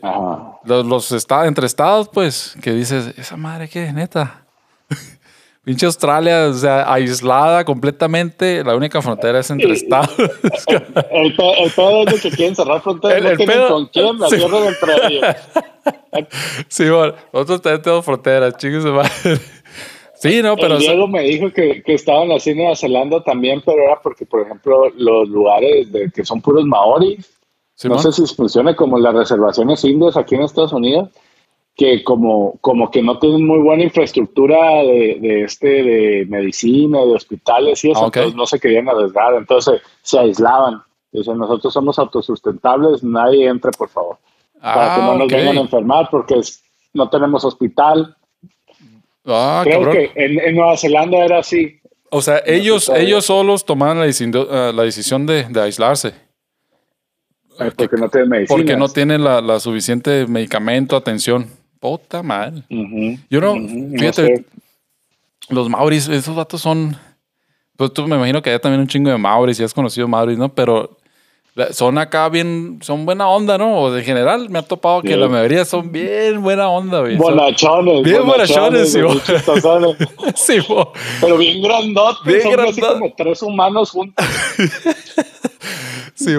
los, 0.63 0.85
los 0.85 1.11
estados, 1.11 1.47
entre 1.47 1.65
estados, 1.65 2.09
pues, 2.09 2.55
que 2.61 2.71
dices, 2.71 3.13
esa 3.17 3.37
madre 3.37 3.67
qué, 3.67 3.91
neta. 3.91 4.45
Pinche 5.63 5.85
Australia, 5.85 6.47
o 6.47 6.53
sea, 6.53 6.91
aislada 6.91 7.63
completamente. 7.63 8.63
La 8.65 8.75
única 8.75 9.01
frontera 9.01 9.39
es 9.39 9.49
entre 9.49 9.71
estados. 9.71 10.13
El, 11.11 11.33
pedo 11.35 12.03
es 12.05 12.13
de 12.13 12.19
que 12.21 12.35
quieren 12.35 12.53
cerrar 12.53 12.81
fronteras. 12.81 13.17
El, 13.17 13.37
no 13.37 13.45
pedo, 13.45 13.67
con 13.69 13.85
quién, 13.87 14.19
la 14.19 14.27
sí. 14.27 14.35
entre 14.35 15.07
ellos. 15.07 15.25
Sí, 16.69 16.89
bueno, 16.89 17.13
nosotros 17.33 17.61
también 17.61 17.81
tenemos 17.81 18.05
fronteras, 18.05 18.55
chicos. 18.57 18.85
Sí, 20.23 20.41
no, 20.41 20.55
pero. 20.55 20.77
Diego 20.77 21.07
me 21.07 21.21
dijo 21.21 21.51
que, 21.51 21.83
que 21.83 21.93
estaban 21.93 22.31
así 22.31 22.51
en 22.51 22.59
Nueva 22.59 22.75
Zelanda 22.75 23.23
también, 23.23 23.61
pero 23.65 23.83
era 23.83 23.99
porque, 24.01 24.25
por 24.25 24.41
ejemplo, 24.41 24.89
los 24.95 25.27
lugares 25.27 25.91
de, 25.91 26.09
que 26.11 26.23
son 26.23 26.41
puros 26.41 26.65
maoris, 26.65 27.29
no 27.83 27.97
sé 27.99 28.13
si 28.13 28.33
funciona 28.33 28.73
como 28.73 28.97
las 28.97 29.13
reservaciones 29.13 29.83
indias 29.83 30.15
aquí 30.15 30.35
en 30.35 30.43
Estados 30.43 30.71
Unidos 30.71 31.09
que 31.75 32.03
como, 32.03 32.57
como 32.61 32.91
que 32.91 33.01
no 33.01 33.17
tienen 33.17 33.45
muy 33.45 33.59
buena 33.59 33.83
infraestructura 33.83 34.83
de, 34.83 35.17
de 35.19 35.41
este 35.43 35.67
de 35.67 36.25
medicina, 36.29 36.99
de 36.99 37.13
hospitales 37.13 37.83
y 37.83 37.91
eso, 37.91 38.03
ah, 38.03 38.05
entonces 38.05 38.35
no 38.35 38.45
se 38.45 38.59
querían 38.59 38.89
arriesgar, 38.89 39.33
entonces 39.33 39.81
se 40.01 40.19
aislaban. 40.19 40.83
Dicen, 41.11 41.37
nosotros 41.37 41.73
somos 41.73 41.99
autosustentables, 41.99 43.03
nadie 43.03 43.47
entre, 43.47 43.71
por 43.71 43.89
favor. 43.89 44.17
para 44.61 44.95
que 44.95 45.01
no 45.01 45.15
nos 45.15 45.27
vengan 45.27 45.57
a 45.57 45.61
enfermar 45.61 46.09
porque 46.09 46.39
no 46.93 47.09
tenemos 47.09 47.43
hospital. 47.43 48.15
Ah, 49.25 49.61
Creo 49.63 49.91
que 49.91 50.11
en, 50.15 50.55
Nueva 50.55 50.77
Zelanda 50.77 51.17
era 51.19 51.39
así. 51.39 51.79
O 52.09 52.21
sea, 52.21 52.41
ellos, 52.45 52.89
ellos 52.95 53.25
solos 53.25 53.65
tomaron 53.65 53.99
la, 53.99 54.05
decisión, 54.05 54.47
ah, 54.49 54.71
la 54.73 54.83
decisión 54.83 55.25
de, 55.25 55.45
de 55.45 55.61
aislarse. 55.61 56.13
Porque 57.57 57.97
no 57.97 58.09
tienen 58.09 58.29
medicina. 58.29 58.57
Porque 58.57 58.75
no 58.75 58.89
tienen 58.89 59.23
la, 59.23 59.41
la 59.41 59.59
suficiente 59.59 60.25
medicamento, 60.27 60.95
atención. 60.95 61.47
Puta 61.79 62.23
mal. 62.23 62.65
Yo 63.29 63.41
no, 63.41 63.55
fíjate, 63.97 64.45
los 65.49 65.69
Mauris, 65.69 66.07
esos 66.07 66.35
datos 66.35 66.61
son. 66.61 66.95
Pues 67.75 67.91
tú 67.91 68.07
me 68.07 68.15
imagino 68.15 68.41
que 68.41 68.51
hay 68.51 68.59
también 68.59 68.81
un 68.81 68.87
chingo 68.87 69.09
de 69.09 69.17
Mauris 69.17 69.59
y 69.59 69.63
has 69.63 69.73
conocido 69.73 70.07
Mauris, 70.07 70.37
¿no? 70.37 70.47
Pero 70.47 70.97
son 71.71 71.97
acá 71.99 72.29
bien, 72.29 72.79
son 72.81 73.05
buena 73.05 73.29
onda, 73.29 73.57
¿no? 73.57 73.79
O 73.79 73.91
de 73.91 74.03
general 74.03 74.49
me 74.49 74.59
ha 74.59 74.63
topado 74.63 75.01
que 75.01 75.15
la 75.15 75.27
mayoría 75.27 75.65
son 75.65 75.91
bien 75.91 76.41
buena 76.41 76.67
onda, 76.69 77.01
güey. 77.01 77.15
Bonachones. 77.15 78.03
Bien 78.03 78.25
bonachones, 78.25 78.91
sí, 78.91 78.99
sí, 80.35 80.57
Pero 81.21 81.37
bien 81.37 81.61
grandotes. 81.61 82.23
Bien 82.25 82.41
son 82.41 82.59
así 82.59 82.81
como 82.81 83.13
tres 83.15 83.41
humanos 83.43 83.91
juntos. 83.91 84.25
Sí, 86.15 86.31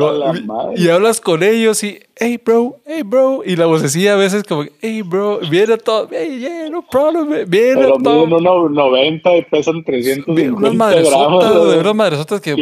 y, 0.76 0.88
hablas 0.88 1.20
con 1.20 1.42
ellos 1.42 1.82
y, 1.82 1.98
hey, 2.16 2.40
bro, 2.42 2.76
hey, 2.86 3.02
bro. 3.04 3.42
Y 3.44 3.56
la 3.56 3.66
vocecilla 3.66 4.14
a 4.14 4.16
veces 4.16 4.44
como, 4.44 4.64
hey, 4.80 5.02
bro, 5.02 5.40
viene 5.50 5.76
todo, 5.78 6.08
hey, 6.12 6.38
yeah, 6.38 6.70
no 6.70 6.86
problem, 6.88 7.28
viene 7.48 7.74
Pero 7.74 7.98
todo. 7.98 8.26
Miden 8.26 8.46
unos 8.46 8.70
90 8.70 9.36
y 9.36 9.42
pesan 9.42 9.82
300 9.82 10.28
unas 10.28 10.74
madresotas, 10.74 11.68
de 11.72 11.78
unas 11.78 11.94
madresotas 11.94 12.40
que, 12.40 12.54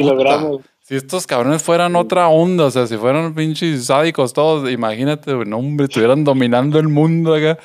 si 0.92 0.96
estos 0.96 1.26
cabrones 1.26 1.62
fueran 1.62 1.96
otra 1.96 2.28
onda, 2.28 2.66
o 2.66 2.70
sea, 2.70 2.86
si 2.86 2.98
fueran 2.98 3.34
pinches 3.34 3.86
sádicos 3.86 4.34
todos, 4.34 4.70
imagínate, 4.70 5.32
no, 5.46 5.56
hombre, 5.56 5.86
estuvieran 5.86 6.22
dominando 6.22 6.78
el 6.78 6.88
mundo 6.88 7.34
acá. 7.34 7.58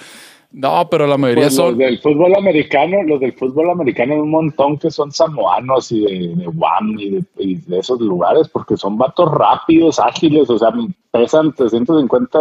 No, 0.50 0.88
pero 0.90 1.06
la 1.06 1.18
mayoría 1.18 1.44
pues 1.48 1.56
son. 1.56 1.72
Los 1.72 1.78
del 1.78 2.00
fútbol 2.00 2.34
americano, 2.38 3.04
los 3.04 3.20
del 3.20 3.34
fútbol 3.34 3.70
americano, 3.70 4.16
un 4.16 4.32
montón 4.32 4.78
que 4.78 4.90
son 4.90 5.12
samoanos 5.12 5.92
y 5.92 6.06
de, 6.06 6.36
de 6.38 6.46
Guam 6.46 6.96
y 6.98 7.56
de, 7.56 7.80
esos 7.80 8.00
lugares, 8.00 8.48
porque 8.48 8.78
son 8.78 8.98
vatos 8.98 9.30
rápidos, 9.30 10.00
ágiles, 10.00 10.50
o 10.50 10.58
sea, 10.58 10.70
pesan 11.12 11.52
350 11.52 12.40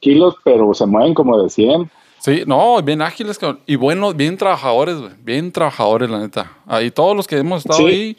kilos, 0.00 0.34
pero 0.42 0.74
se 0.74 0.84
mueven 0.84 1.14
como 1.14 1.40
de 1.40 1.48
100. 1.48 1.88
Sí, 2.18 2.42
no, 2.44 2.82
bien 2.82 3.02
ágiles 3.02 3.38
y 3.66 3.76
buenos, 3.76 4.16
bien 4.16 4.36
trabajadores, 4.36 4.96
bien 5.22 5.52
trabajadores, 5.52 6.10
la 6.10 6.18
neta. 6.18 6.50
Ahí 6.66 6.90
todos 6.90 7.14
los 7.14 7.28
que 7.28 7.36
hemos 7.36 7.64
estado 7.64 7.86
ahí, 7.86 8.16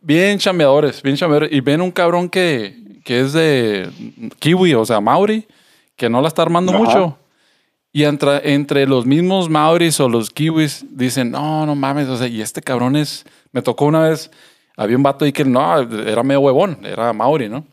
bien 0.00 0.38
chambeadores, 0.38 1.02
bien 1.02 1.16
chambeadores. 1.16 1.52
Y 1.52 1.60
ven 1.60 1.80
un 1.80 1.90
cabrón 1.90 2.28
que, 2.28 3.00
que 3.04 3.20
es 3.20 3.32
de 3.32 3.88
kiwi, 4.38 4.74
o 4.74 4.84
sea, 4.84 5.00
maori, 5.00 5.46
que 5.96 6.08
no 6.08 6.20
la 6.20 6.28
está 6.28 6.42
armando 6.42 6.72
mucho 6.72 7.18
y 7.96 8.04
entre, 8.04 8.52
entre 8.52 8.86
los 8.86 9.06
mismos 9.06 9.48
maoris 9.48 9.98
o 10.00 10.08
los 10.10 10.28
kiwis 10.28 10.84
dicen, 10.90 11.30
no, 11.30 11.64
no 11.64 11.74
mames, 11.74 12.08
o 12.08 12.18
sea, 12.18 12.26
y 12.26 12.42
este 12.42 12.60
cabrón 12.60 12.94
es, 12.94 13.24
me 13.52 13.62
tocó 13.62 13.86
una 13.86 14.02
vez, 14.02 14.30
había 14.76 14.98
un 14.98 15.02
vato 15.02 15.24
ahí 15.24 15.32
que 15.32 15.46
no, 15.46 15.78
era 15.80 16.22
medio 16.22 16.40
huevón, 16.40 16.78
era 16.84 17.14
maori, 17.14 17.48
¿no? 17.48 17.64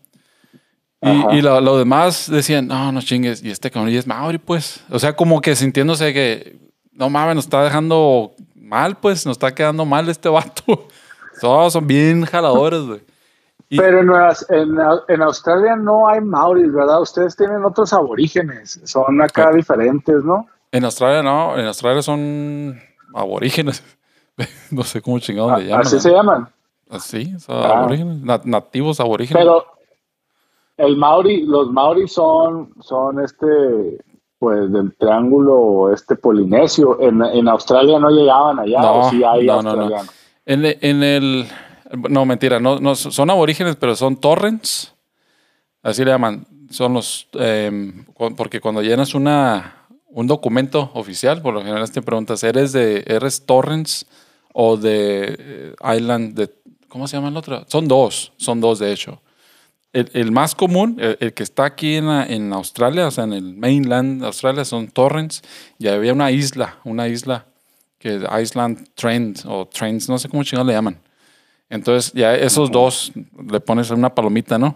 Y, 1.01 1.39
y 1.39 1.41
lo, 1.41 1.78
demás 1.78 2.32
decían, 2.32 2.67
no, 2.67 2.93
no 2.93 3.01
chingues, 3.01 3.43
y 3.43 3.49
este 3.49 3.69
cabrón 3.69 3.91
y 3.91 3.97
es 3.97 4.07
maori, 4.07 4.38
pues. 4.38 4.82
O 4.89 4.97
sea, 4.97 5.13
como 5.13 5.41
que 5.41 5.57
sintiéndose 5.57 6.13
que, 6.13 6.55
no 6.93 7.09
mames, 7.09 7.36
nos 7.36 7.43
está 7.43 7.61
dejando 7.61 8.34
mal, 8.55 8.95
pues, 8.95 9.26
nos 9.26 9.36
está 9.36 9.53
quedando 9.53 9.84
mal 9.84 10.07
este 10.07 10.30
vato. 10.30 10.88
Todos 11.39 11.73
son 11.73 11.88
bien 11.88 12.25
jaladores, 12.25 12.81
güey. 12.81 13.01
Pero 13.69 14.01
en, 14.01 14.77
en, 15.07 15.21
Australia 15.21 15.75
no 15.75 16.07
hay 16.07 16.21
maoris, 16.21 16.71
¿verdad? 16.71 17.01
Ustedes 17.01 17.36
tienen 17.36 17.63
otros 17.65 17.91
aborígenes, 17.91 18.79
son 18.84 19.19
acá 19.21 19.51
diferentes, 19.51 20.23
¿no? 20.23 20.47
En 20.71 20.86
Australia 20.86 21.23
no, 21.23 21.57
en 21.57 21.65
Australia 21.65 22.01
son 22.01 22.79
aborígenes. 23.15 23.84
no 24.71 24.84
sé 24.84 25.01
cómo 25.01 25.19
chingados 25.19 25.59
le 25.59 25.67
llaman. 25.67 25.86
Así 25.86 25.99
se 25.99 26.11
llaman. 26.11 26.49
Así, 26.89 27.39
son 27.39 27.57
ah. 27.57 27.79
aborígenes, 27.79 28.45
nativos 28.45 28.99
aborígenes. 28.99 29.41
Pero 29.41 29.65
el 30.77 30.97
maori, 30.97 31.43
los 31.43 31.71
maoris 31.71 32.13
son, 32.13 32.73
son 32.81 33.23
este, 33.23 33.47
pues 34.39 34.71
del 34.71 34.95
triángulo 34.97 35.91
este 35.93 36.15
polinesio. 36.15 36.99
En, 36.99 37.23
en 37.23 37.47
Australia 37.47 37.99
no 37.99 38.09
llegaban 38.09 38.59
allá, 38.59 38.81
no, 38.81 38.99
o 38.99 39.09
sí 39.09 39.23
hay 39.23 39.45
no, 39.45 39.61
No, 39.61 39.89
en, 40.46 40.66
en 40.66 41.04
el 41.04 41.48
no, 42.10 42.26
mentira, 42.26 42.60
no, 42.60 42.80
no, 42.80 42.96
son 42.96 43.30
aborígenes, 43.30 43.76
pero 43.76 43.96
son 43.96 44.18
torrents. 44.18 44.94
Así 45.82 46.04
le 46.04 46.12
llaman. 46.12 46.48
Son 46.70 46.94
los. 46.94 47.28
Em, 47.34 48.06
porque 48.36 48.60
cuando 48.60 48.82
llenas 48.82 49.14
una, 49.14 49.86
un 50.08 50.28
documento 50.28 50.91
oficial, 50.96 51.41
por 51.41 51.54
lo 51.54 51.62
general 51.62 51.89
te 51.91 52.02
preguntas, 52.02 52.44
¿eres 52.44 52.72
de 52.72 53.04
eres 53.06 53.46
torrents 53.46 54.08
o 54.54 54.78
de 54.78 55.36
eh, 55.38 55.96
Island? 55.96 56.34
De, 56.34 56.52
¿Cómo 56.88 57.08
se 57.08 57.18
llama 57.18 57.30
el 57.30 57.38
otro? 57.38 57.64
Son 57.68 57.88
dos, 57.88 58.34
son 58.38 58.60
dos 58.60 58.80
de 58.80 58.91
hecho. 58.91 59.22
El, 59.91 60.32
más 60.32 60.56
común, 60.56 60.98
el, 61.00 61.34
que 61.36 61.44
está 61.44 61.66
aquí 61.66 61.98
en, 61.98 62.10
en 62.10 62.52
Australia, 62.52 63.06
o 63.06 63.12
sea, 63.12 63.26
en 63.26 63.34
el 63.34 63.54
mainland 63.56 64.22
de 64.22 64.26
Australia, 64.26 64.66
son 64.66 64.88
torrents. 64.88 65.44
Y 65.78 65.88
había 65.88 66.14
una 66.14 66.32
isla, 66.32 66.80
una 66.84 67.08
isla 67.08 67.46
que 68.04 68.22
Island 68.41 68.89
Trend 68.93 69.45
o 69.47 69.66
Trends, 69.66 70.10
no 70.10 70.20
sé 70.20 70.30
cómo 70.30 70.43
chingados 70.43 70.68
le 70.68 70.74
llaman 70.74 70.99
entonces, 71.74 72.14
ya 72.14 72.36
esos 72.36 72.70
dos 72.70 73.12
le 73.49 73.60
pones 73.60 73.89
una 73.89 74.14
palomita, 74.14 74.60
¿no? 74.60 74.76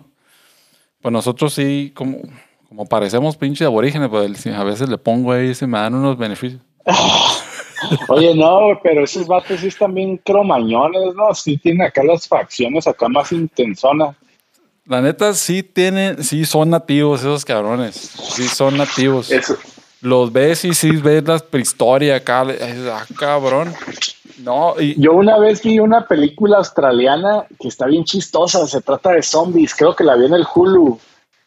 Pues 0.99 1.11
nosotros 1.11 1.53
sí, 1.53 1.91
como, 1.95 2.21
como 2.67 2.87
parecemos 2.87 3.37
pinche 3.37 3.65
aborígenes, 3.65 4.09
pues 4.09 4.47
a 4.47 4.63
veces 4.63 4.89
le 4.89 4.97
pongo 4.97 5.31
ahí 5.31 5.49
y 5.49 5.53
se 5.53 5.67
me 5.67 5.77
dan 5.77 5.93
unos 5.93 6.17
beneficios. 6.17 6.59
Oye, 8.07 8.33
no, 8.33 8.79
pero 8.81 9.03
esos 9.03 9.27
vatos 9.27 9.59
sí 9.59 9.67
están 9.67 9.93
bien 9.93 10.17
cromañones, 10.17 11.13
¿no? 11.13 11.35
Sí 11.35 11.57
tienen 11.57 11.83
acá 11.83 12.03
las 12.03 12.27
facciones 12.27 12.87
acá 12.87 13.07
más 13.07 13.31
intensonas. 13.31 14.15
La 14.85 14.99
neta, 14.99 15.35
sí 15.35 15.61
tienen, 15.61 16.23
sí 16.23 16.45
son 16.45 16.71
nativos 16.71 17.19
esos 17.19 17.45
cabrones. 17.45 17.93
Sí 17.93 18.47
son 18.47 18.75
nativos. 18.75 19.29
Los 20.07 20.31
ves 20.31 20.63
y 20.63 20.73
sí 20.73 20.91
ves 20.91 21.27
la 21.27 21.37
prehistoria 21.39 22.15
acá. 22.15 22.45
Ah, 22.91 23.05
cabrón. 23.19 23.73
No, 24.39 24.79
yo 24.79 25.13
una 25.13 25.37
vez 25.37 25.61
vi 25.61 25.79
una 25.79 26.07
película 26.07 26.57
australiana 26.57 27.45
que 27.59 27.67
está 27.67 27.87
bien 27.87 28.05
chistosa, 28.05 28.65
se 28.67 28.81
trata 28.81 29.11
de 29.11 29.21
zombies, 29.21 29.75
creo 29.75 29.95
que 29.95 30.05
la 30.05 30.15
vi 30.15 30.27
en 30.27 30.33
el 30.33 30.45
Hulu. 30.53 30.97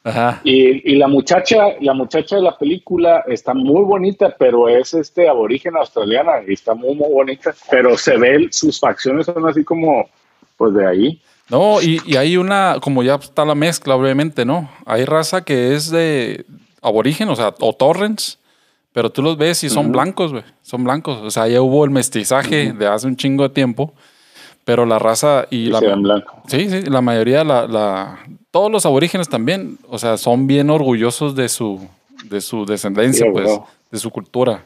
Ajá. 0.05 0.41
Y, 0.45 0.97
la 0.97 1.09
muchacha, 1.09 1.57
la 1.81 1.95
muchacha 1.95 2.37
de 2.37 2.43
la 2.43 2.59
película 2.59 3.25
está 3.29 3.55
muy 3.55 3.83
bonita, 3.85 4.35
pero 4.39 4.69
es 4.69 4.93
este 4.93 5.29
aborigen 5.29 5.77
australiana 5.77 6.33
y 6.47 6.53
está 6.53 6.75
muy, 6.75 6.95
muy 6.95 7.11
bonita. 7.11 7.55
Pero 7.71 7.97
se 7.97 8.19
ve, 8.19 8.49
sus 8.51 8.79
facciones 8.79 9.27
son 9.27 9.49
así 9.49 9.65
como, 9.65 10.09
pues 10.57 10.75
de 10.75 10.87
ahí. 10.87 11.23
No, 11.49 11.81
y, 11.81 12.01
y 12.05 12.17
hay 12.17 12.37
una, 12.37 12.77
como 12.83 13.03
ya 13.03 13.15
está 13.15 13.45
la 13.45 13.55
mezcla, 13.55 13.95
obviamente, 13.95 14.45
¿no? 14.45 14.71
Hay 14.85 15.05
raza 15.05 15.45
que 15.45 15.75
es 15.75 15.91
de 15.91 16.45
aborigen, 16.83 17.29
o 17.29 17.37
sea, 17.37 17.55
o 17.61 17.73
torrents, 17.75 18.40
pero 18.93 19.11
tú 19.11 19.23
los 19.23 19.37
ves 19.37 19.63
y 19.65 19.71
son 19.71 19.93
blancos, 19.93 20.33
güey. 20.33 20.45
Son 20.63 20.83
blancos. 20.83 21.19
O 21.23 21.31
sea, 21.31 21.47
ya 21.47 21.63
hubo 21.63 21.85
el 21.85 21.91
mestizaje 21.91 22.73
de 22.73 22.87
hace 22.87 23.07
un 23.07 23.17
chingo 23.17 23.45
de 23.45 23.51
tiempo. 23.51 23.93
Pero 24.65 24.85
la 24.85 24.99
raza 24.99 25.47
y, 25.51 25.67
la. 25.67 25.81
Sí, 26.47 26.69
sí, 26.69 26.83
la 26.83 27.01
mayoría, 27.01 27.45
la, 27.45 27.67
la, 27.67 28.19
todos 28.51 28.71
los 28.71 28.85
aborígenes 28.85 29.29
también, 29.29 29.79
o 29.89 29.99
sea, 29.99 30.17
son 30.17 30.47
bien 30.47 30.71
orgullosos 30.71 31.35
de 31.35 31.49
su, 31.49 31.89
de 32.25 32.41
su 32.41 32.67
descendencia, 32.67 33.27
pues, 33.33 33.59
de 33.91 33.99
su 33.99 34.11
cultura. 34.11 34.65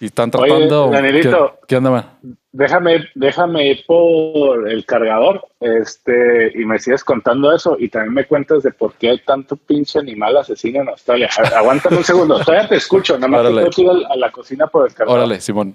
Y 0.00 0.06
están 0.06 0.30
tratando. 0.30 0.90
Danielito, 0.90 1.58
¿qué, 1.68 1.76
onda, 1.76 2.18
Déjame, 2.56 3.08
déjame 3.16 3.66
ir 3.66 3.84
por 3.84 4.70
el 4.70 4.86
cargador 4.86 5.44
este, 5.58 6.52
y 6.54 6.64
me 6.64 6.78
sigues 6.78 7.02
contando 7.02 7.52
eso 7.52 7.76
y 7.80 7.88
también 7.88 8.14
me 8.14 8.26
cuentas 8.26 8.62
de 8.62 8.70
por 8.70 8.94
qué 8.94 9.10
hay 9.10 9.18
tanto 9.18 9.56
pinche 9.56 9.98
animal 9.98 10.36
asesino 10.36 10.82
en 10.82 10.88
Australia. 10.88 11.28
Aguántame 11.56 11.96
un 11.96 12.04
segundo, 12.04 12.38
todavía 12.38 12.68
te 12.68 12.76
escucho, 12.76 13.14
nada 13.14 13.26
más 13.26 13.40
Órale. 13.40 13.70
te 13.70 13.82
ir 13.82 13.90
a 14.08 14.16
la 14.16 14.30
cocina 14.30 14.68
por 14.68 14.86
el 14.86 14.94
cargador. 14.94 15.18
Órale, 15.18 15.40
Simón. 15.40 15.74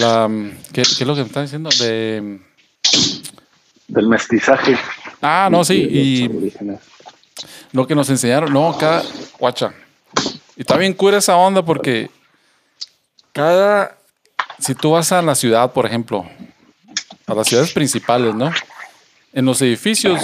La, 0.00 0.30
¿qué, 0.72 0.80
¿qué, 0.80 0.80
es 0.80 1.06
lo 1.06 1.14
que 1.14 1.20
me 1.20 1.26
están 1.26 1.44
diciendo? 1.44 1.68
De... 1.78 2.40
Del 3.88 4.08
mestizaje. 4.08 4.78
Ah, 5.20 5.50
no, 5.52 5.62
sí. 5.62 5.74
Y 5.74 6.54
lo 7.72 7.86
que 7.86 7.94
nos 7.94 8.08
enseñaron, 8.08 8.50
no, 8.50 8.70
acá, 8.70 9.02
guacha. 9.38 9.74
Y 10.56 10.62
está 10.62 10.78
bien 10.78 10.94
cura 10.94 11.18
esa 11.18 11.36
onda 11.36 11.62
porque 11.62 12.08
cada, 13.34 13.98
si 14.58 14.74
tú 14.74 14.92
vas 14.92 15.12
a 15.12 15.22
la 15.22 15.34
ciudad, 15.34 15.72
por 15.72 15.86
ejemplo, 15.86 16.24
a 17.26 17.34
las 17.34 17.48
ciudades 17.48 17.72
principales, 17.72 18.34
¿no? 18.34 18.50
En 19.32 19.44
los 19.44 19.60
edificios, 19.62 20.20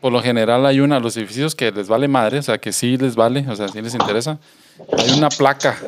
por 0.00 0.12
lo 0.12 0.22
general 0.22 0.66
hay 0.66 0.80
una, 0.80 1.00
los 1.00 1.16
edificios 1.16 1.54
que 1.54 1.70
les 1.70 1.88
vale 1.88 2.08
madre, 2.08 2.38
o 2.38 2.42
sea, 2.42 2.58
que 2.58 2.72
sí 2.72 2.96
les 2.96 3.14
vale, 3.14 3.46
o 3.48 3.56
sea, 3.56 3.68
sí 3.68 3.80
les 3.80 3.94
interesa. 3.94 4.38
Hay 4.98 5.12
una 5.12 5.28
placa, 5.28 5.78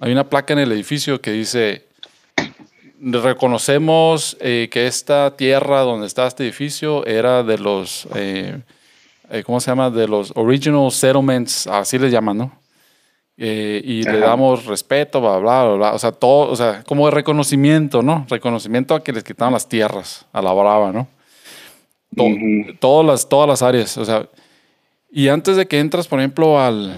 hay 0.00 0.12
una 0.12 0.28
placa 0.28 0.52
en 0.52 0.60
el 0.60 0.72
edificio 0.72 1.20
que 1.20 1.32
dice, 1.32 1.84
reconocemos 3.00 4.36
eh, 4.40 4.68
que 4.70 4.86
esta 4.86 5.36
tierra 5.36 5.80
donde 5.80 6.06
está 6.06 6.26
este 6.26 6.44
edificio 6.44 7.04
era 7.06 7.42
de 7.42 7.58
los, 7.58 8.08
eh, 8.14 8.60
eh, 9.30 9.42
¿cómo 9.44 9.60
se 9.60 9.70
llama? 9.70 9.90
De 9.90 10.08
los 10.08 10.32
original 10.36 10.90
settlements, 10.90 11.66
así 11.66 11.98
les 11.98 12.10
llaman, 12.10 12.38
¿no? 12.38 12.63
Eh, 13.36 13.82
y 13.84 14.02
le 14.04 14.18
damos 14.18 14.64
respeto, 14.66 15.20
bla, 15.20 15.38
bla, 15.38 15.64
bla, 15.64 15.74
bla, 15.74 15.92
O 15.94 15.98
sea, 15.98 16.12
todo, 16.12 16.50
o 16.50 16.56
sea, 16.56 16.84
como 16.84 17.06
de 17.06 17.10
reconocimiento, 17.10 18.02
¿no? 18.02 18.24
Reconocimiento 18.28 18.94
a 18.94 19.02
que 19.02 19.12
les 19.12 19.24
quitaron 19.24 19.52
las 19.52 19.68
tierras, 19.68 20.26
a 20.32 20.40
la 20.40 20.52
brava, 20.52 20.92
¿no? 20.92 21.08
todas, 22.78 23.06
las, 23.06 23.28
todas 23.28 23.48
las 23.48 23.62
áreas, 23.62 23.96
o 23.98 24.04
sea. 24.04 24.28
Y 25.10 25.28
antes 25.28 25.56
de 25.56 25.66
que 25.66 25.78
entras, 25.80 26.06
por 26.06 26.20
ejemplo, 26.20 26.60
al, 26.60 26.96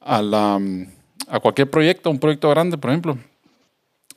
a, 0.00 0.22
la, 0.22 0.60
a 1.28 1.40
cualquier 1.40 1.70
proyecto, 1.70 2.10
un 2.10 2.18
proyecto 2.18 2.48
grande, 2.50 2.78
por 2.78 2.90
ejemplo, 2.90 3.18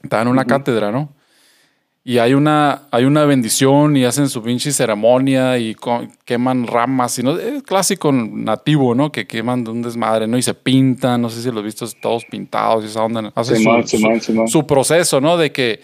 te 0.02 0.16
dan 0.16 0.28
una 0.28 0.46
cátedra, 0.46 0.92
¿no? 0.92 1.10
Y 2.08 2.20
hay 2.20 2.36
una, 2.36 2.84
hay 2.92 3.04
una 3.06 3.26
bendición 3.26 3.98
y 3.98 4.06
hacen 4.06 4.30
su 4.30 4.44
pinche 4.44 4.72
ceremonia 4.72 5.58
y 5.58 5.76
queman 6.24 6.68
ramas. 6.68 7.18
Y 7.18 7.24
no, 7.24 7.36
es 7.36 7.64
clásico 7.64 8.12
nativo, 8.12 8.94
¿no? 8.94 9.12
Que 9.12 9.26
queman 9.26 9.64
de 9.64 9.72
un 9.72 9.82
desmadre, 9.82 10.28
¿no? 10.28 10.38
Y 10.38 10.44
se 10.44 10.54
pintan, 10.54 11.24
no 11.24 11.32
sé 11.32 11.42
si 11.42 11.50
los 11.50 11.64
visto 11.64 11.88
todos 12.00 12.24
pintados 12.26 12.84
y 12.84 12.88
esa 12.90 13.04
onda. 13.04 13.34
Hacen 13.34 13.58
su, 13.58 14.48
su, 14.48 14.68
proceso, 14.68 15.20
¿no? 15.20 15.36
De 15.36 15.52
que 15.52 15.82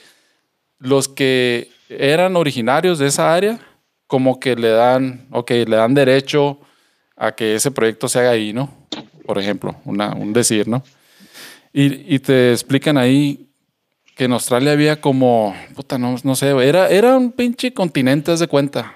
los 0.78 1.10
que 1.10 1.70
eran 1.90 2.36
originarios 2.36 3.00
de 3.00 3.08
esa 3.08 3.34
área, 3.34 3.60
como 4.06 4.40
que 4.40 4.56
le 4.56 4.70
dan, 4.70 5.26
ok, 5.32 5.50
le 5.50 5.76
dan 5.76 5.96
derecho 5.96 6.60
a 7.18 7.32
que 7.32 7.56
ese 7.56 7.72
proyecto 7.72 8.08
se 8.08 8.20
haga 8.20 8.30
ahí, 8.30 8.54
¿no? 8.54 8.70
Por 9.26 9.40
ejemplo, 9.40 9.76
una, 9.86 10.14
un 10.14 10.34
decir, 10.34 10.68
¿no? 10.68 10.84
Y, 11.74 12.14
y 12.14 12.20
te 12.20 12.52
explican 12.52 13.00
ahí 13.00 13.51
que 14.22 14.26
en 14.26 14.34
Australia 14.34 14.74
había 14.74 15.02
como, 15.02 15.56
puta, 15.74 15.98
no, 15.98 16.16
no 16.22 16.36
sé, 16.36 16.52
era, 16.52 16.90
era 16.90 17.18
un 17.18 17.32
pinche 17.32 17.74
continente, 17.74 18.32
haz 18.32 18.40
de 18.40 18.48
cuenta. 18.48 18.94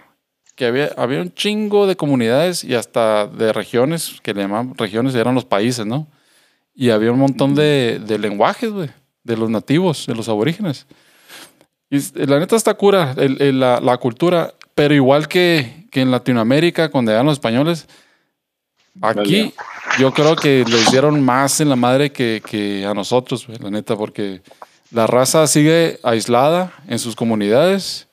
Que 0.53 0.67
había, 0.67 0.91
había 0.97 1.19
un 1.19 1.33
chingo 1.33 1.87
de 1.87 1.95
comunidades 1.95 2.63
y 2.63 2.75
hasta 2.75 3.25
de 3.25 3.51
regiones, 3.51 4.19
que 4.21 4.35
le 4.35 4.43
llamaban 4.43 4.77
regiones, 4.77 5.15
eran 5.15 5.33
los 5.33 5.43
países, 5.43 5.83
¿no? 5.83 6.05
Y 6.75 6.91
había 6.91 7.11
un 7.11 7.17
montón 7.17 7.55
de, 7.55 7.99
de 8.05 8.19
lenguajes, 8.19 8.69
güey, 8.69 8.91
de 9.23 9.35
los 9.35 9.49
nativos, 9.49 10.05
de 10.05 10.13
los 10.13 10.29
aborígenes. 10.29 10.85
Y 11.89 11.97
la 12.23 12.37
neta 12.37 12.55
está 12.55 12.75
cura, 12.75 13.15
el, 13.17 13.59
la, 13.59 13.79
la, 13.79 13.97
cultura, 13.97 14.53
pero 14.75 14.93
igual 14.93 15.27
que, 15.27 15.87
que 15.89 16.01
en 16.01 16.11
Latinoamérica, 16.11 16.89
cuando 16.89 17.11
eran 17.11 17.25
los 17.25 17.33
españoles, 17.33 17.87
aquí 19.01 19.55
yo 19.97 20.13
creo 20.13 20.35
que 20.35 20.63
le 20.69 20.81
hicieron 20.81 21.19
más 21.23 21.61
en 21.61 21.69
la 21.69 21.75
madre 21.75 22.11
que, 22.11 22.43
que 22.45 22.85
a 22.85 22.93
nosotros, 22.93 23.47
la 23.59 23.71
neta, 23.71 23.95
porque 23.95 24.43
la 24.91 25.07
raza 25.07 25.47
sigue 25.47 25.99
aislada 26.03 26.73
en 26.87 26.99
sus 26.99 27.15
comunidades. 27.15 28.07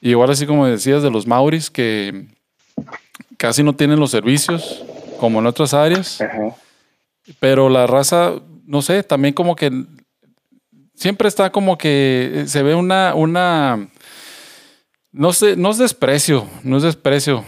igual 0.00 0.30
así 0.30 0.46
como 0.46 0.66
decías 0.66 1.02
de 1.02 1.10
los 1.10 1.26
Mauris 1.26 1.70
que 1.70 2.26
casi 3.36 3.62
no 3.62 3.74
tienen 3.74 4.00
los 4.00 4.10
servicios 4.10 4.84
como 5.18 5.40
en 5.40 5.46
otras 5.46 5.74
áreas. 5.74 6.18
Pero 7.38 7.68
la 7.68 7.86
raza, 7.86 8.34
no 8.66 8.82
sé, 8.82 9.02
también 9.02 9.34
como 9.34 9.54
que 9.54 9.70
siempre 10.94 11.28
está 11.28 11.50
como 11.50 11.78
que 11.78 12.44
se 12.46 12.62
ve 12.62 12.74
una, 12.74 13.14
una, 13.14 13.88
no 15.12 15.32
sé, 15.32 15.56
no 15.56 15.70
es 15.70 15.78
desprecio, 15.78 16.46
no 16.62 16.76
es 16.76 16.82
desprecio. 16.82 17.44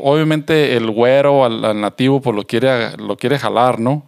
Obviamente 0.00 0.76
el 0.76 0.90
güero 0.90 1.44
al, 1.44 1.80
nativo 1.80 2.20
pues 2.20 2.34
lo 2.36 2.44
quiere, 2.44 2.96
lo 2.96 3.16
quiere 3.16 3.38
jalar, 3.38 3.78
¿no? 3.78 4.06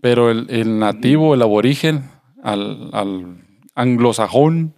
Pero 0.00 0.30
el, 0.30 0.78
nativo, 0.78 1.34
el 1.34 1.42
aborigen, 1.42 2.10
al, 2.42 2.90
anglosajón, 3.80 4.74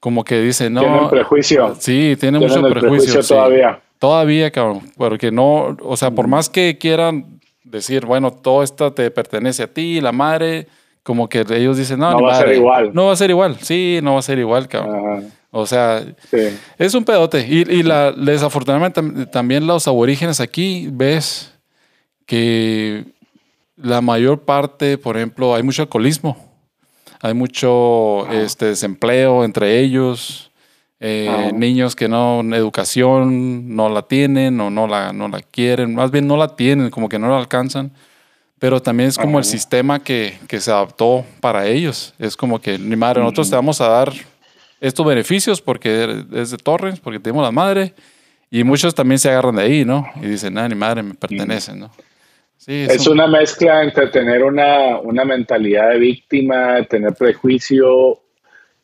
como 0.00 0.24
que 0.24 0.40
dice, 0.40 0.70
no. 0.70 0.80
Tiene 0.80 1.00
un 1.00 1.10
prejuicio. 1.10 1.76
Sí, 1.78 2.16
tiene 2.18 2.38
mucho 2.38 2.62
prejuicio. 2.62 3.22
Todavía. 3.22 3.80
Todavía, 3.98 4.50
cabrón. 4.50 4.80
Porque 4.96 5.30
no, 5.30 5.76
o 5.82 5.96
sea, 5.96 6.10
por 6.10 6.26
más 6.26 6.48
que 6.48 6.78
quieran 6.78 7.40
decir, 7.64 8.06
bueno, 8.06 8.32
todo 8.32 8.62
esto 8.62 8.92
te 8.92 9.10
pertenece 9.10 9.62
a 9.62 9.66
ti, 9.66 10.00
la 10.00 10.12
madre, 10.12 10.66
como 11.02 11.28
que 11.28 11.44
ellos 11.50 11.76
dicen, 11.76 11.98
no, 11.98 12.10
no 12.12 12.22
va 12.22 12.32
a 12.32 12.38
ser 12.38 12.54
igual. 12.54 12.90
No 12.94 13.06
va 13.06 13.12
a 13.12 13.16
ser 13.16 13.30
igual, 13.30 13.58
sí, 13.60 14.00
no 14.02 14.14
va 14.14 14.20
a 14.20 14.22
ser 14.22 14.38
igual, 14.38 14.68
cabrón. 14.68 15.30
O 15.50 15.66
sea, 15.66 16.02
es 16.78 16.94
un 16.94 17.04
pedote. 17.04 17.46
Y, 17.46 17.70
y 17.70 17.82
la, 17.82 18.12
desafortunadamente 18.12 19.26
también 19.26 19.66
los 19.66 19.86
aborígenes 19.86 20.40
aquí 20.40 20.88
ves 20.90 21.52
que 22.24 23.04
la 23.76 24.00
mayor 24.00 24.40
parte, 24.40 24.96
por 24.96 25.16
ejemplo, 25.16 25.54
hay 25.54 25.62
mucho 25.62 25.82
alcoholismo 25.82 26.49
hay 27.22 27.34
mucho 27.34 28.30
este, 28.30 28.66
desempleo 28.66 29.44
entre 29.44 29.80
ellos, 29.80 30.50
eh, 31.00 31.50
niños 31.54 31.96
que 31.96 32.08
no, 32.08 32.40
educación 32.54 33.74
no 33.74 33.88
la 33.88 34.02
tienen 34.02 34.60
o 34.60 34.70
no 34.70 34.86
la, 34.86 35.12
no 35.12 35.28
la 35.28 35.40
quieren, 35.40 35.94
más 35.94 36.10
bien 36.10 36.26
no 36.26 36.36
la 36.36 36.56
tienen, 36.56 36.90
como 36.90 37.08
que 37.08 37.18
no 37.18 37.28
la 37.28 37.38
alcanzan. 37.38 37.92
Pero 38.58 38.82
también 38.82 39.08
es 39.08 39.16
como 39.16 39.38
el 39.38 39.44
sistema 39.44 40.00
que, 40.00 40.38
que, 40.46 40.60
se 40.60 40.70
adaptó 40.70 41.24
para 41.40 41.66
ellos. 41.66 42.12
Es 42.18 42.36
como 42.36 42.60
que, 42.60 42.78
ni 42.78 42.94
madre, 42.94 43.22
nosotros 43.22 43.48
te 43.48 43.56
vamos 43.56 43.80
a 43.80 43.88
dar 43.88 44.12
estos 44.82 45.06
beneficios 45.06 45.62
porque 45.62 46.26
es 46.32 46.50
de 46.50 46.58
Torrens, 46.58 47.00
porque 47.00 47.18
tenemos 47.18 47.42
la 47.42 47.52
madre. 47.52 47.94
Y 48.50 48.62
muchos 48.62 48.94
también 48.94 49.18
se 49.18 49.30
agarran 49.30 49.56
de 49.56 49.62
ahí, 49.62 49.84
¿no? 49.86 50.06
Y 50.20 50.26
dicen, 50.26 50.58
ah, 50.58 50.68
ni 50.68 50.74
madre, 50.74 51.02
me 51.02 51.14
pertenecen, 51.14 51.80
¿no? 51.80 51.90
Es, 52.66 53.06
una 53.06 53.26
mezcla 53.26 53.82
entre 53.82 54.08
tener 54.08 54.44
una, 54.44 54.98
una, 54.98 55.24
mentalidad 55.24 55.90
de 55.90 55.98
víctima, 55.98 56.84
tener 56.84 57.14
prejuicio 57.14 58.20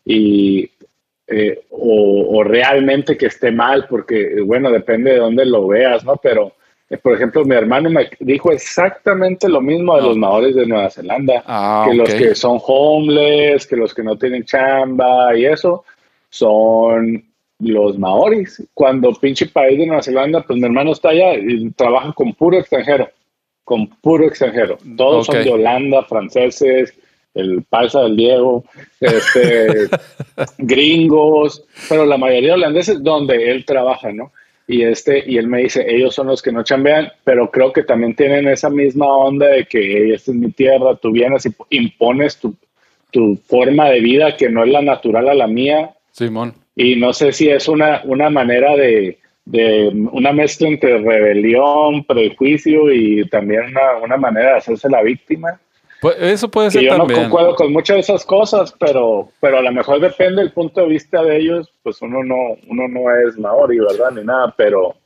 y 0.05 0.71
eh, 1.27 1.65
o, 1.71 2.43
realmente 2.45 3.17
que 3.17 3.27
esté 3.27 3.51
mal, 3.51 3.87
porque 3.89 4.41
bueno, 4.43 4.71
depende 4.71 5.13
de 5.13 5.19
dónde 5.19 5.45
lo 5.45 5.67
veas, 5.67 6.05
¿no? 6.05 6.17
Pero, 6.17 6.53
eh, 6.89 6.97
por 6.97 7.15
ejemplo, 7.15 7.45
mi 7.45 7.55
hermano 7.55 7.91
me 7.91 8.09
dijo 8.21 8.53
exactamente 8.53 9.49
lo 9.49 9.61
mismo 9.61 9.97
de 9.97 10.03
los 10.03 10.17
maores 10.17 10.55
de 10.55 10.67
Nueva 10.67 10.89
Zelanda, 10.89 11.43
ah, 11.47 11.87
que 11.89 11.97
los 11.97 12.15
que 12.15 12.35
son 12.35 12.59
homeless, 12.65 13.67
que 13.67 13.77
los 13.77 13.93
que 13.93 14.05
no 14.05 14.17
tienen 14.17 14.45
chamba 14.45 15.37
y 15.37 15.47
eso, 15.47 15.85
son 16.31 17.25
los 17.59 17.99
maoris. 17.99 18.63
Cuando 18.73 19.13
pinche 19.13 19.47
país 19.47 19.79
de 19.79 19.87
Nueva 19.87 20.03
Zelanda, 20.03 20.43
pues 20.43 20.59
mi 20.59 20.65
hermano 20.65 20.93
está 20.93 21.09
allá 21.11 21.35
y 21.35 21.71
trabaja 21.73 22.13
con 22.13 22.33
puro 22.35 22.59
extranjero 22.59 23.11
con 23.67 23.89
puro 23.89 24.29
extranjero. 24.29 24.79
Todos 24.97 25.27
son 25.27 25.43
de 25.43 25.51
Holanda, 25.51 26.05
franceses, 26.05 26.95
el 27.35 27.65
paisa 27.69 28.03
del 28.03 28.17
Diego, 28.17 28.65
este, 29.01 29.89
gringos, 30.59 31.65
pero 31.89 32.07
la 32.07 32.17
mayoría 32.17 32.51
de 32.51 32.55
holandeses 32.55 33.03
donde 33.03 33.51
él 33.51 33.65
trabaja, 33.65 34.13
¿no? 34.13 34.31
Y, 34.69 34.83
este, 34.83 35.25
y 35.27 35.37
él 35.37 35.49
me 35.49 35.63
dice, 35.65 35.85
ellos 35.89 36.15
son 36.15 36.29
los 36.29 36.43
que 36.43 36.53
no 36.53 36.63
chambean, 36.63 37.11
pero 37.25 37.51
creo 37.51 37.73
que 37.73 37.83
también 37.83 38.15
tienen 38.15 38.47
esa 38.47 38.71
misma 38.71 39.07
onda 39.09 39.49
de 39.49 39.67
que 39.67 40.15
esta 40.15 40.31
es 40.31 40.37
mi 40.37 40.53
tierra, 40.53 40.95
tú 40.95 41.11
vienes 41.11 41.45
y 41.45 41.77
impones 41.77 42.39
tu, 42.39 42.55
tu 43.11 43.37
forma 43.49 43.91
de 43.91 44.01
vida 44.01 44.37
que 44.37 44.49
no 44.49 44.63
es 44.63 44.71
la 44.71 44.81
natural 44.81 45.29
a 45.29 45.35
la 45.35 45.49
mía. 45.49 45.91
Simón. 46.13 46.55
Y 46.77 46.95
no 46.95 47.13
sé 47.13 47.33
si 47.33 47.49
es 47.49 47.67
una, 47.67 48.03
una 48.05 48.31
manera 48.31 48.77
de, 48.77 49.19
de 49.47 49.89
una 50.13 50.33
mezcla 50.33 50.69
entre 50.69 50.99
rebelión, 50.99 52.05
prejuicio 52.05 52.93
y 52.93 53.27
también 53.29 53.67
una, 53.67 53.97
una 54.03 54.17
manera 54.17 54.53
de 54.53 54.59
hacerse 54.59 54.91
la 54.91 55.03
víctima. 55.03 55.59
Pues 56.01 56.17
eso 56.21 56.51
puede 56.51 56.71
ser. 56.71 56.83
yo 56.83 56.99
no 56.99 57.07
concuerdo 57.07 57.55
con 57.55 57.73
muchas 57.73 57.97
de 57.97 58.01
esas 58.01 58.25
cosas, 58.25 58.75
pero, 58.79 59.31
pero 59.41 59.59
a 59.59 59.63
lo 59.63 59.73
mejor 59.73 60.01
depende 60.01 60.43
del 60.43 60.53
punto 60.53 60.83
de 60.83 60.89
vista 60.89 61.23
de 61.23 61.39
ellos, 61.39 61.73
pues 61.83 62.03
uno 62.03 62.23
no, 62.23 62.57
uno 62.69 62.89
no 62.89 63.15
es 63.17 63.39
maori, 63.39 63.79
¿verdad? 63.79 64.11
Ni 64.13 64.25
nada, 64.25 64.53
pero. 64.57 64.97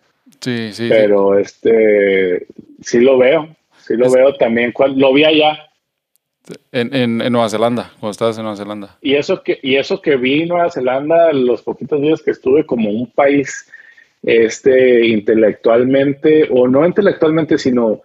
Sí, 0.40 0.72
sí. 0.72 0.88
Pero 0.88 1.38
este 1.38 2.46
sí 2.80 3.00
lo 3.00 3.18
veo. 3.18 3.54
Sí 3.78 3.94
lo 3.94 4.10
veo 4.10 4.34
también. 4.34 4.72
Lo 4.96 5.12
vi 5.12 5.24
allá. 5.24 5.66
En, 6.72 6.94
en, 6.94 7.20
en, 7.20 7.32
Nueva 7.32 7.48
Zelanda, 7.48 7.92
cuando 8.00 8.10
estabas 8.10 8.36
en 8.38 8.44
Nueva 8.44 8.56
Zelanda. 8.56 8.98
Y 9.02 9.14
eso 9.14 9.42
que, 9.42 9.60
y 9.62 9.76
eso 9.76 10.00
que 10.00 10.16
vi 10.16 10.46
Nueva 10.46 10.70
Zelanda 10.70 11.32
los 11.32 11.62
poquitos 11.62 12.00
días 12.00 12.22
que 12.22 12.30
estuve 12.30 12.64
como 12.64 12.90
un 12.90 13.06
país 13.06 13.70
este 14.22 15.06
intelectualmente, 15.06 16.48
o 16.50 16.68
no 16.68 16.86
intelectualmente, 16.86 17.58
sino 17.58 18.02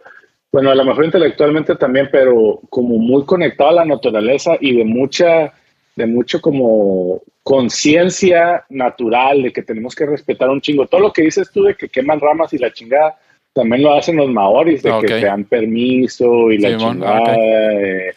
bueno, 0.55 0.71
a 0.71 0.75
lo 0.75 0.85
mejor 0.85 1.03
intelectualmente 1.03 1.75
también, 1.75 2.07
pero 2.09 2.61
como 2.69 2.97
muy 2.97 3.25
conectado 3.25 3.71
a 3.71 3.73
la 3.73 3.85
naturaleza 3.85 4.53
y 4.61 4.77
de 4.77 4.85
mucha, 4.85 5.51
de 5.97 6.05
mucho 6.05 6.39
como 6.39 7.21
conciencia 7.43 8.63
natural 8.69 9.43
de 9.43 9.51
que 9.51 9.63
tenemos 9.63 9.93
que 9.93 10.05
respetar 10.05 10.49
un 10.49 10.61
chingo. 10.61 10.87
Todo 10.87 11.01
lo 11.01 11.11
que 11.11 11.23
dices 11.23 11.51
tú 11.51 11.63
de 11.63 11.75
que 11.75 11.89
queman 11.89 12.21
ramas 12.21 12.53
y 12.53 12.57
la 12.57 12.71
chingada, 12.71 13.17
también 13.51 13.83
lo 13.83 13.93
hacen 13.95 14.15
los 14.15 14.29
maoris, 14.29 14.81
de 14.81 14.93
que 15.01 15.07
te 15.07 15.25
dan 15.25 15.43
permiso 15.43 16.49
y 16.49 16.57
la 16.57 16.77
chingada. 16.77 17.35
Eh, 17.35 18.13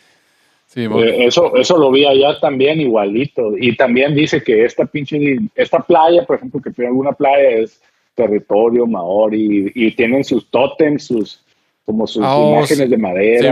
eh, 0.85 1.27
eso, 1.27 1.57
eso 1.57 1.77
lo 1.77 1.91
vi 1.91 2.05
allá 2.05 2.39
también 2.41 2.81
igualito. 2.81 3.57
Y 3.59 3.77
también 3.77 4.15
dice 4.15 4.43
que 4.43 4.65
esta 4.65 4.87
pinche, 4.87 5.39
esta 5.55 5.81
playa, 5.81 6.25
por 6.25 6.37
ejemplo, 6.37 6.61
que 6.61 6.71
tiene 6.71 6.89
alguna 6.89 7.13
playa 7.13 7.51
es 7.51 7.81
territorio 8.15 8.87
maori 8.87 9.73
y, 9.75 9.87
y 9.87 9.93
tienen 9.93 10.25
sus 10.25 10.51
tótems, 10.51 11.05
sus, 11.05 11.41
como 11.89 12.07
sus 12.07 12.23
ah, 12.23 12.37
oh, 12.37 12.57
imágenes 12.57 12.91
de 12.91 12.99
madera 12.99 13.49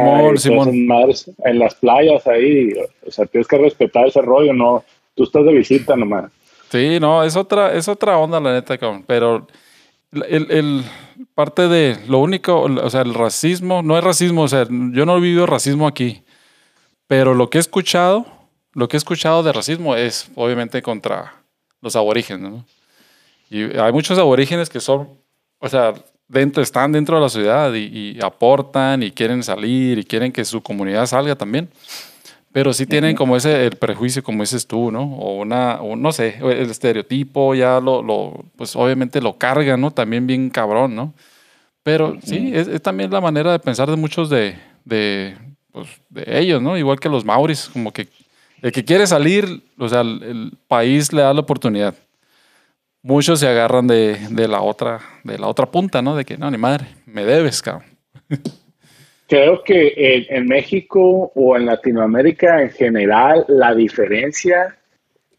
en 1.45 1.59
las 1.59 1.75
playas 1.77 2.27
ahí. 2.27 2.71
O 3.07 3.11
sea, 3.11 3.25
tienes 3.27 3.49
que 3.49 3.57
respetar 3.57 4.07
ese 4.07 4.21
rollo, 4.21 4.53
no. 4.53 4.85
Tú 5.15 5.25
estás 5.25 5.45
de 5.45 5.53
visita 5.53 5.97
nomás. 5.97 6.31
Sí, 6.69 6.99
no, 7.01 7.25
es 7.25 7.35
otra, 7.35 7.73
es 7.73 7.89
otra 7.89 8.19
onda, 8.19 8.39
la 8.39 8.53
neta, 8.53 8.77
cabrón. 8.77 9.05
Pero 9.07 9.47
el, 10.13 10.51
el, 10.51 10.83
parte 11.35 11.69
de 11.69 11.97
lo 12.09 12.19
único, 12.19 12.61
o 12.61 12.91
sea, 12.91 13.01
el 13.03 13.15
racismo, 13.15 13.83
no 13.83 13.97
es 13.97 14.05
racismo, 14.05 14.43
o 14.43 14.49
sea, 14.49 14.67
yo 14.69 15.07
no 15.07 15.17
he 15.17 15.21
vivido 15.21 15.47
racismo 15.47 15.87
aquí. 15.87 16.23
Pero 17.07 17.35
lo 17.35 17.51
que 17.51 17.59
he 17.59 17.61
escuchado, 17.61 18.27
lo 18.73 18.89
que 18.89 18.97
he 18.97 18.99
escuchado 18.99 19.43
de 19.43 19.53
racismo 19.53 19.97
es 19.97 20.29
obviamente 20.35 20.83
contra 20.83 21.35
los 21.81 21.97
aborígenes, 21.97 22.51
¿no? 22.51 22.65
Y 23.49 23.77
hay 23.79 23.93
muchos 23.93 24.19
aborígenes 24.19 24.69
que 24.69 24.81
son, 24.81 25.09
o 25.59 25.69
sea, 25.69 25.95
dentro, 26.29 26.63
están 26.63 26.93
dentro 26.93 27.17
de 27.17 27.23
la 27.23 27.29
ciudad 27.29 27.73
y, 27.75 28.19
aportan 28.21 29.03
y 29.03 29.11
quieren 29.13 29.43
salir 29.43 29.99
y 29.99 30.05
quieren 30.05 30.33
que 30.33 30.45
su 30.45 30.63
comunidad 30.63 31.07
salga 31.07 31.37
también. 31.37 31.69
Pero 32.53 32.73
sí 32.73 32.87
tienen 32.87 33.15
como 33.15 33.37
ese 33.37 33.67
el 33.67 33.77
prejuicio, 33.77 34.23
como 34.23 34.43
dices 34.43 34.67
tú, 34.67 34.91
¿no? 34.91 35.03
O 35.03 35.37
una, 35.37 35.81
o 35.83 35.95
no 35.95 36.11
sé, 36.11 36.39
el 36.41 36.71
estereotipo 36.71 37.55
ya 37.55 37.81
lo, 37.81 38.03
lo, 38.03 38.45
pues 38.57 38.75
obviamente 38.75 39.21
lo 39.21 39.37
carga, 39.37 39.77
¿no? 39.77 39.91
También 39.91 40.27
bien 40.27 40.49
cabrón, 40.49 40.97
¿no? 40.97 41.13
Pero 41.83 42.17
sí, 42.25 42.53
es, 42.55 42.83
también 42.83 43.11
la 43.11 43.21
manera 43.21 43.53
de 43.53 43.59
pensar 43.59 43.91
de 43.91 43.97
muchos 43.97 44.31
de, 44.31 44.59
de, 44.85 45.37
pues, 45.85 46.01
de 46.09 46.39
ellos, 46.39 46.63
¿no? 46.63 46.77
Igual 46.77 46.99
que 46.99 47.09
los 47.09 47.25
mauris, 47.25 47.69
como 47.73 47.93
que 47.93 48.09
el 48.63 48.73
que 48.73 48.85
quiere 48.85 49.07
salir, 49.07 49.63
o 49.79 49.89
sea, 49.89 50.01
el 50.01 50.53
país 50.67 51.13
le 51.13 51.23
da 51.23 51.35
la 51.35 51.41
oportunidad 51.41 51.95
muchos 53.07 53.39
se 53.39 53.47
agarran 53.47 53.87
de, 53.87 54.49
la 54.49 54.61
otra, 54.61 55.01
de 55.23 55.39
la 55.39 55.47
otra 55.47 55.67
punta, 55.67 56.03
¿no? 56.03 56.17
De 56.17 56.25
que 56.25 56.37
no, 56.37 56.51
ni 56.51 56.59
madre, 56.59 56.87
me 57.07 57.25
debes, 57.25 57.63
cabrón. 57.63 57.85
Creo 59.29 59.63
que 59.65 60.27
en, 60.29 60.47
México 60.47 61.33
o 61.35 61.57
en 61.57 61.67
Latinoamérica 61.67 62.63
en 62.63 62.71
general, 62.71 63.45
la 63.49 63.75
diferencia, 63.75 64.77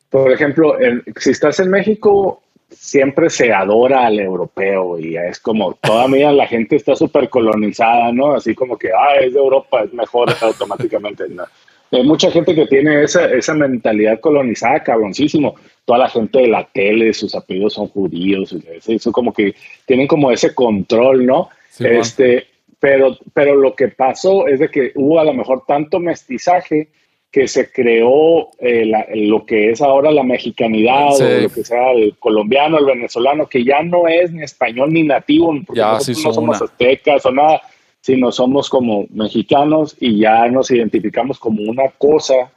por 0.09 0.31
ejemplo, 0.31 0.75
si 1.17 1.29
estás 1.29 1.59
en 1.61 1.69
México, 1.69 2.41
siempre 2.69 3.29
se 3.29 3.53
adora 3.53 4.05
al 4.05 4.19
europeo 4.19 4.99
y 4.99 5.17
es 5.17 5.39
como 5.39 5.73
todavía 5.75 6.31
la 6.31 6.47
gente 6.47 6.75
está 6.75 6.95
súper 6.95 7.29
colonizada, 7.29 8.11
¿no? 8.11 8.35
Así 8.35 8.53
como 8.53 8.77
que, 8.77 8.89
ah, 8.89 9.15
es 9.21 9.33
de 9.33 9.39
Europa, 9.39 9.83
es 9.83 9.93
mejor 9.93 10.29
automáticamente. 10.41 11.27
¿no? 11.29 11.45
Hay 11.91 12.03
mucha 12.03 12.29
gente 12.31 12.53
que 12.53 12.67
tiene 12.67 13.03
esa, 13.03 13.25
esa 13.31 13.53
mentalidad 13.53 14.19
colonizada, 14.19 14.83
cabroncísimo. 14.83 15.55
Toda 15.85 15.99
la 15.99 16.09
gente 16.09 16.39
de 16.39 16.47
la 16.49 16.65
tele, 16.65 17.13
sus 17.13 17.33
apellidos 17.33 17.73
son 17.73 17.87
judíos, 17.87 18.53
eso 18.85 19.11
como 19.11 19.33
que 19.33 19.55
tienen 19.85 20.07
como 20.07 20.31
ese 20.31 20.53
control, 20.53 21.25
¿no? 21.25 21.49
este, 21.79 22.47
pero, 22.79 23.17
pero 23.33 23.55
lo 23.55 23.75
que 23.75 23.87
pasó 23.87 24.47
es 24.47 24.59
de 24.59 24.69
que 24.69 24.91
hubo 24.95 25.19
a 25.19 25.23
lo 25.23 25.33
mejor 25.33 25.63
tanto 25.65 25.99
mestizaje 25.99 26.89
que 27.31 27.47
se 27.47 27.71
creó 27.71 28.49
eh, 28.59 28.91
lo 29.15 29.45
que 29.45 29.71
es 29.71 29.81
ahora 29.81 30.11
la 30.11 30.23
mexicanidad, 30.23 31.15
o 31.15 31.41
lo 31.41 31.49
que 31.49 31.63
sea 31.63 31.91
el 31.91 32.15
colombiano, 32.17 32.79
el 32.79 32.85
venezolano, 32.85 33.47
que 33.47 33.63
ya 33.63 33.83
no 33.83 34.07
es 34.07 34.31
ni 34.31 34.43
español 34.43 34.93
ni 34.93 35.03
nativo, 35.03 35.53
porque 35.65 35.79
ya, 35.79 35.93
nosotros 35.93 36.23
no 36.23 36.33
somos 36.33 36.61
aztecas 36.61 37.25
o 37.25 37.31
nada 37.31 37.61
sino 38.07 38.31
somos 38.31 38.69
como 38.69 39.05
mexicanos 39.09 39.97
y 39.99 40.19
ya 40.19 40.47
nos 40.47 40.71
identificamos 40.71 41.39
como 41.39 41.61
una 41.63 41.89
cosa 41.97 42.53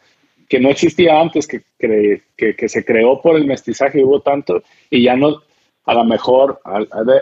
que 0.49 0.61
no 0.61 0.69
existía 0.69 1.21
antes, 1.21 1.49
que, 1.49 1.63
que, 2.37 2.69
se 2.69 2.85
creó 2.85 3.21
por 3.21 3.35
el 3.35 3.47
mestizaje, 3.47 3.99
y 3.99 4.05
hubo 4.05 4.21
tanto, 4.21 4.63
y 4.91 5.03
ya 5.03 5.17
no, 5.17 5.43
a 5.87 5.95
lo 5.95 6.05
mejor 6.05 6.61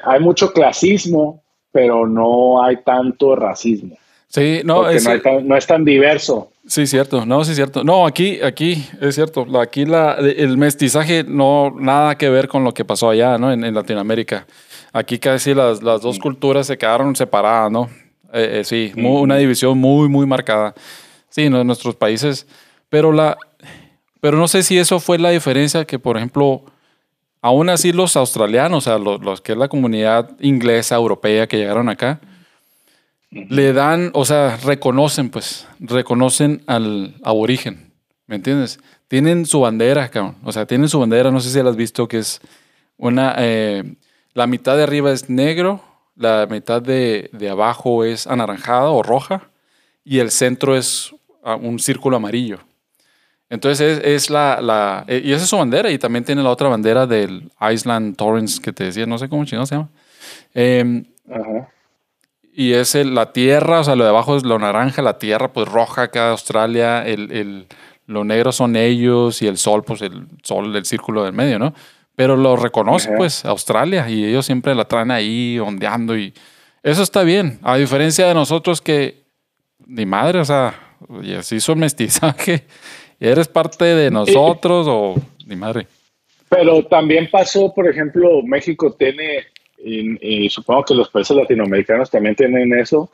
hay 0.04 0.20
mucho 0.20 0.52
clasismo, 0.52 1.42
pero 1.72 2.06
no 2.06 2.62
hay 2.62 2.76
tanto 2.84 3.34
racismo. 3.34 3.96
Sí, 4.28 4.60
no, 4.62 4.90
es, 4.90 5.08
no, 5.44 5.56
es 5.56 5.66
tan 5.66 5.86
diverso. 5.86 6.52
Sí, 6.68 6.86
cierto, 6.86 7.24
no, 7.24 7.44
sí, 7.44 7.54
cierto. 7.54 7.82
No, 7.82 8.06
aquí, 8.06 8.40
aquí 8.42 8.86
es 9.00 9.14
cierto, 9.14 9.46
aquí 9.58 9.86
la, 9.86 10.16
el 10.16 10.58
mestizaje 10.58 11.24
no, 11.24 11.74
nada 11.74 12.18
que 12.18 12.28
ver 12.28 12.46
con 12.46 12.62
lo 12.62 12.74
que 12.74 12.84
pasó 12.84 13.08
allá, 13.08 13.38
¿no? 13.38 13.50
En, 13.50 13.74
Latinoamérica. 13.74 14.46
Aquí 14.92 15.18
casi 15.18 15.54
las, 15.54 15.82
las 15.82 16.02
dos 16.02 16.18
culturas 16.18 16.66
se 16.66 16.76
quedaron 16.76 17.16
separadas, 17.16 17.72
¿no? 17.72 17.88
Eh, 18.34 18.60
eh, 18.60 18.64
sí, 18.64 18.92
una 18.96 19.36
división 19.36 19.78
muy, 19.78 20.10
muy 20.10 20.26
marcada. 20.26 20.74
Sí, 21.30 21.44
en 21.44 21.66
nuestros 21.66 21.96
países. 21.96 22.46
Pero, 22.90 23.12
la, 23.12 23.38
pero 24.20 24.36
no 24.36 24.46
sé 24.46 24.62
si 24.62 24.76
eso 24.76 25.00
fue 25.00 25.18
la 25.18 25.30
diferencia 25.30 25.86
que, 25.86 25.98
por 25.98 26.18
ejemplo, 26.18 26.64
aún 27.40 27.70
así 27.70 27.92
los 27.92 28.14
australianos, 28.14 28.86
o 28.86 28.90
sea, 28.90 28.98
los, 28.98 29.40
que 29.40 29.52
es 29.52 29.58
la 29.58 29.68
comunidad 29.68 30.30
inglesa, 30.38 30.96
europea 30.96 31.46
que 31.46 31.56
llegaron 31.56 31.88
acá, 31.88 32.20
le 33.30 33.72
dan, 33.72 34.10
o 34.14 34.24
sea, 34.24 34.56
reconocen, 34.56 35.30
pues, 35.30 35.66
reconocen 35.78 36.62
al 36.66 37.14
aborigen, 37.22 37.92
¿me 38.26 38.36
entiendes? 38.36 38.80
Tienen 39.08 39.46
su 39.46 39.60
bandera, 39.60 40.08
cabrón. 40.08 40.36
O 40.44 40.52
sea, 40.52 40.66
tienen 40.66 40.88
su 40.88 40.98
bandera, 40.98 41.30
no 41.30 41.40
sé 41.40 41.50
si 41.50 41.62
la 41.62 41.70
has 41.70 41.76
visto, 41.76 42.08
que 42.08 42.18
es 42.18 42.40
una, 42.96 43.34
eh, 43.38 43.96
la 44.34 44.46
mitad 44.46 44.76
de 44.76 44.82
arriba 44.82 45.12
es 45.12 45.28
negro 45.30 45.82
la 46.18 46.46
mitad 46.50 46.82
de, 46.82 47.30
abajo 47.50 48.04
es 48.04 48.26
anaranjada 48.26 48.90
o 48.90 49.02
roja 49.02 49.48
y 50.04 50.18
el 50.18 50.30
centro 50.30 50.76
es 50.76 51.14
ah, 51.44 51.54
un 51.56 51.78
círculo 51.78 52.16
amarillo. 52.16 52.58
Entonces 53.48 54.00
es, 54.04 54.28
la, 54.28 54.60
la, 54.60 55.04
eh, 55.06 55.22
y 55.24 55.32
esa 55.32 55.44
es 55.44 55.50
su 55.50 55.56
bandera 55.56 55.90
y 55.90 55.98
también 55.98 56.24
tiene 56.24 56.42
la 56.42 56.50
otra 56.50 56.68
bandera 56.68 57.06
del 57.06 57.50
Island 57.72 58.16
Torrens 58.16 58.60
que 58.60 58.72
te 58.72 58.84
decía, 58.84 59.06
no 59.06 59.16
sé 59.16 59.28
cómo 59.28 59.44
chino 59.44 59.64
se 59.64 59.76
llama. 59.76 59.88
Em, 60.52 61.04
y 62.52 62.72
es 62.72 62.94
la 62.94 63.32
tierra, 63.32 63.80
o 63.80 63.84
sea, 63.84 63.96
lo 63.96 64.04
de 64.04 64.10
abajo 64.10 64.36
es 64.36 64.44
lo 64.44 64.58
naranja, 64.58 65.02
la 65.02 65.18
tierra 65.18 65.52
pues 65.52 65.68
roja 65.68 66.02
acá 66.02 66.30
Australia, 66.30 67.06
el, 67.06 67.30
el, 67.32 67.66
lo 68.06 68.24
negro 68.24 68.52
son 68.52 68.76
ellos 68.76 69.42
y 69.42 69.46
el 69.46 69.58
sol 69.58 69.84
pues 69.84 70.02
el 70.02 70.26
sol 70.42 70.72
del 70.72 70.84
círculo 70.84 71.24
del 71.24 71.32
medio, 71.32 71.58
¿no? 71.58 71.74
Pero 72.18 72.36
lo 72.36 72.56
reconoce, 72.56 73.12
pues, 73.16 73.44
Australia, 73.44 74.10
y 74.10 74.24
ellos 74.24 74.44
siempre 74.44 74.74
la 74.74 74.86
traen 74.86 75.12
ahí 75.12 75.56
ondeando, 75.60 76.18
y 76.18 76.34
eso 76.82 77.04
está 77.04 77.22
bien. 77.22 77.60
A 77.62 77.76
diferencia 77.76 78.26
de 78.26 78.34
nosotros 78.34 78.80
que, 78.80 79.22
ni 79.86 80.04
madre, 80.04 80.40
o 80.40 80.44
sea, 80.44 80.74
y 81.22 81.34
así 81.34 81.54
hizo 81.54 81.76
mestizaje, 81.76 82.66
y 83.20 83.28
eres 83.28 83.46
parte 83.46 83.84
de 83.84 84.10
nosotros, 84.10 84.88
o 84.90 85.14
ni 85.46 85.54
madre. 85.54 85.86
Pero 86.48 86.82
también 86.86 87.28
pasó, 87.30 87.72
por 87.72 87.88
ejemplo, 87.88 88.42
México 88.42 88.92
tiene, 88.98 89.44
y, 89.80 90.48
supongo 90.50 90.84
que 90.84 90.94
los 90.94 91.08
países 91.08 91.36
latinoamericanos 91.36 92.10
también 92.10 92.34
tienen 92.34 92.72
eso, 92.78 93.10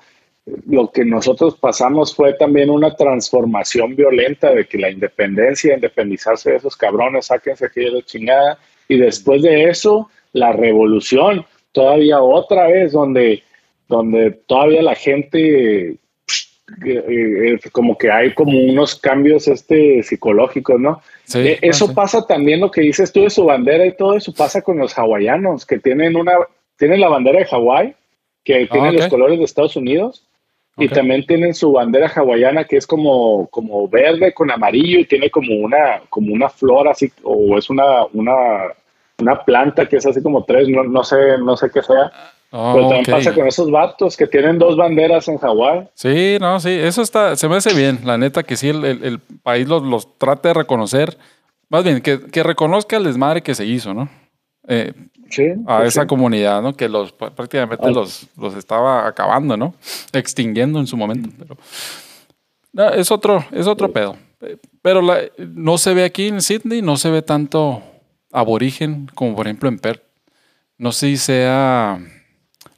lo 0.66 0.90
que 0.90 1.04
nosotros 1.04 1.56
pasamos 1.56 2.14
fue 2.14 2.34
también 2.34 2.68
una 2.68 2.94
transformación 2.94 3.96
violenta 3.96 4.52
de 4.52 4.66
que 4.66 4.78
la 4.78 4.90
independencia, 4.90 5.74
independizarse 5.74 6.50
de 6.50 6.56
esos 6.56 6.76
cabrones, 6.76 7.26
sáquense 7.26 7.66
aquí 7.66 7.80
de 7.80 7.90
la 7.90 8.02
chingada. 8.02 8.58
Y 8.88 8.98
después 8.98 9.42
de 9.42 9.64
eso, 9.64 10.10
la 10.32 10.52
revolución, 10.52 11.46
todavía 11.72 12.20
otra 12.20 12.66
vez, 12.66 12.92
donde, 12.92 13.42
donde 13.88 14.32
todavía 14.32 14.82
la 14.82 14.94
gente, 14.94 15.96
eh, 16.84 17.58
eh, 17.62 17.70
como 17.72 17.98
que 17.98 18.10
hay 18.10 18.32
como 18.32 18.58
unos 18.58 18.94
cambios 18.94 19.48
este, 19.48 20.02
psicológicos, 20.02 20.80
¿no? 20.80 21.02
Eh, 21.34 21.58
eso 21.60 21.92
pasa 21.92 22.26
también 22.26 22.60
lo 22.60 22.70
que 22.70 22.80
dices 22.80 23.12
tú 23.12 23.22
de 23.22 23.30
su 23.30 23.44
bandera 23.44 23.84
y 23.84 23.94
todo 23.94 24.14
eso 24.14 24.32
pasa 24.32 24.62
con 24.62 24.78
los 24.78 24.96
hawaianos, 24.96 25.66
que 25.66 25.78
tienen 25.78 26.16
una, 26.16 26.32
tienen 26.78 27.00
la 27.00 27.08
bandera 27.08 27.40
de 27.40 27.46
Hawái, 27.46 27.94
que 28.44 28.66
tiene 28.66 28.88
ah, 28.88 28.92
los 28.92 29.08
colores 29.08 29.38
de 29.38 29.44
Estados 29.44 29.76
Unidos, 29.76 30.26
y 30.76 30.88
también 30.88 31.24
tienen 31.26 31.54
su 31.54 31.70
bandera 31.70 32.08
hawaiana 32.08 32.64
que 32.64 32.78
es 32.78 32.86
como, 32.86 33.46
como 33.48 33.86
verde 33.86 34.32
con 34.32 34.50
amarillo 34.50 34.98
y 34.98 35.04
tiene 35.04 35.30
como 35.30 35.54
una, 35.54 36.00
como 36.08 36.32
una 36.32 36.48
flor 36.48 36.88
así, 36.88 37.12
o 37.22 37.58
es 37.58 37.68
una, 37.68 38.06
una, 38.12 38.72
una 39.18 39.44
planta 39.44 39.86
que 39.86 39.96
es 39.96 40.06
así 40.06 40.22
como 40.22 40.44
tres, 40.44 40.68
no, 40.68 40.82
no 40.82 41.04
sé, 41.04 41.38
no 41.38 41.56
sé 41.56 41.70
qué 41.70 41.82
sea. 41.82 42.10
Pero 42.54 42.88
también 42.88 43.04
pasa 43.04 43.34
con 43.34 43.48
esos 43.48 43.68
vatos 43.68 44.16
que 44.16 44.28
tienen 44.28 44.60
dos 44.60 44.76
banderas 44.76 45.26
en 45.26 45.38
Hawái. 45.38 45.88
Sí, 45.94 46.36
no, 46.40 46.60
sí, 46.60 46.70
eso 46.70 47.02
está, 47.02 47.34
se 47.34 47.48
me 47.48 47.56
hace 47.56 47.74
bien. 47.74 47.98
La 48.04 48.16
neta 48.16 48.44
que 48.44 48.56
sí, 48.56 48.68
el, 48.68 48.84
el, 48.84 49.18
país 49.42 49.66
los, 49.66 49.82
los, 49.82 50.16
trate 50.18 50.48
de 50.48 50.54
reconocer. 50.54 51.18
Más 51.68 51.82
bien, 51.82 52.00
que, 52.00 52.20
que, 52.20 52.42
reconozca 52.44 52.96
el 52.96 53.02
desmadre 53.02 53.42
que 53.42 53.56
se 53.56 53.66
hizo, 53.66 53.92
¿no? 53.92 54.08
Eh, 54.68 54.92
a 55.66 55.78
pues 55.78 55.88
esa 55.88 56.06
comunidad, 56.06 56.62
¿no? 56.62 56.74
Que 56.74 56.88
los 56.88 57.10
prácticamente 57.10 57.90
los, 57.90 58.28
los 58.38 58.54
estaba 58.54 59.08
acabando, 59.08 59.56
¿no? 59.56 59.74
Extinguiendo 60.12 60.78
en 60.78 60.86
su 60.86 60.96
momento. 60.96 61.30
Pero, 61.36 62.90
es 62.94 63.10
otro, 63.10 63.44
es 63.50 63.66
otro 63.66 63.90
pedo. 63.90 64.16
Pero 64.80 65.02
no 65.38 65.76
se 65.76 65.92
ve 65.92 66.04
aquí 66.04 66.28
en 66.28 66.40
Sydney, 66.40 66.82
no 66.82 66.96
se 66.98 67.10
ve 67.10 67.22
tanto 67.22 67.82
aborigen 68.30 69.10
como 69.12 69.34
por 69.34 69.48
ejemplo 69.48 69.68
en 69.68 69.80
Perth. 69.80 70.02
No 70.78 70.92
sé 70.92 71.08
si 71.08 71.16
sea, 71.16 71.98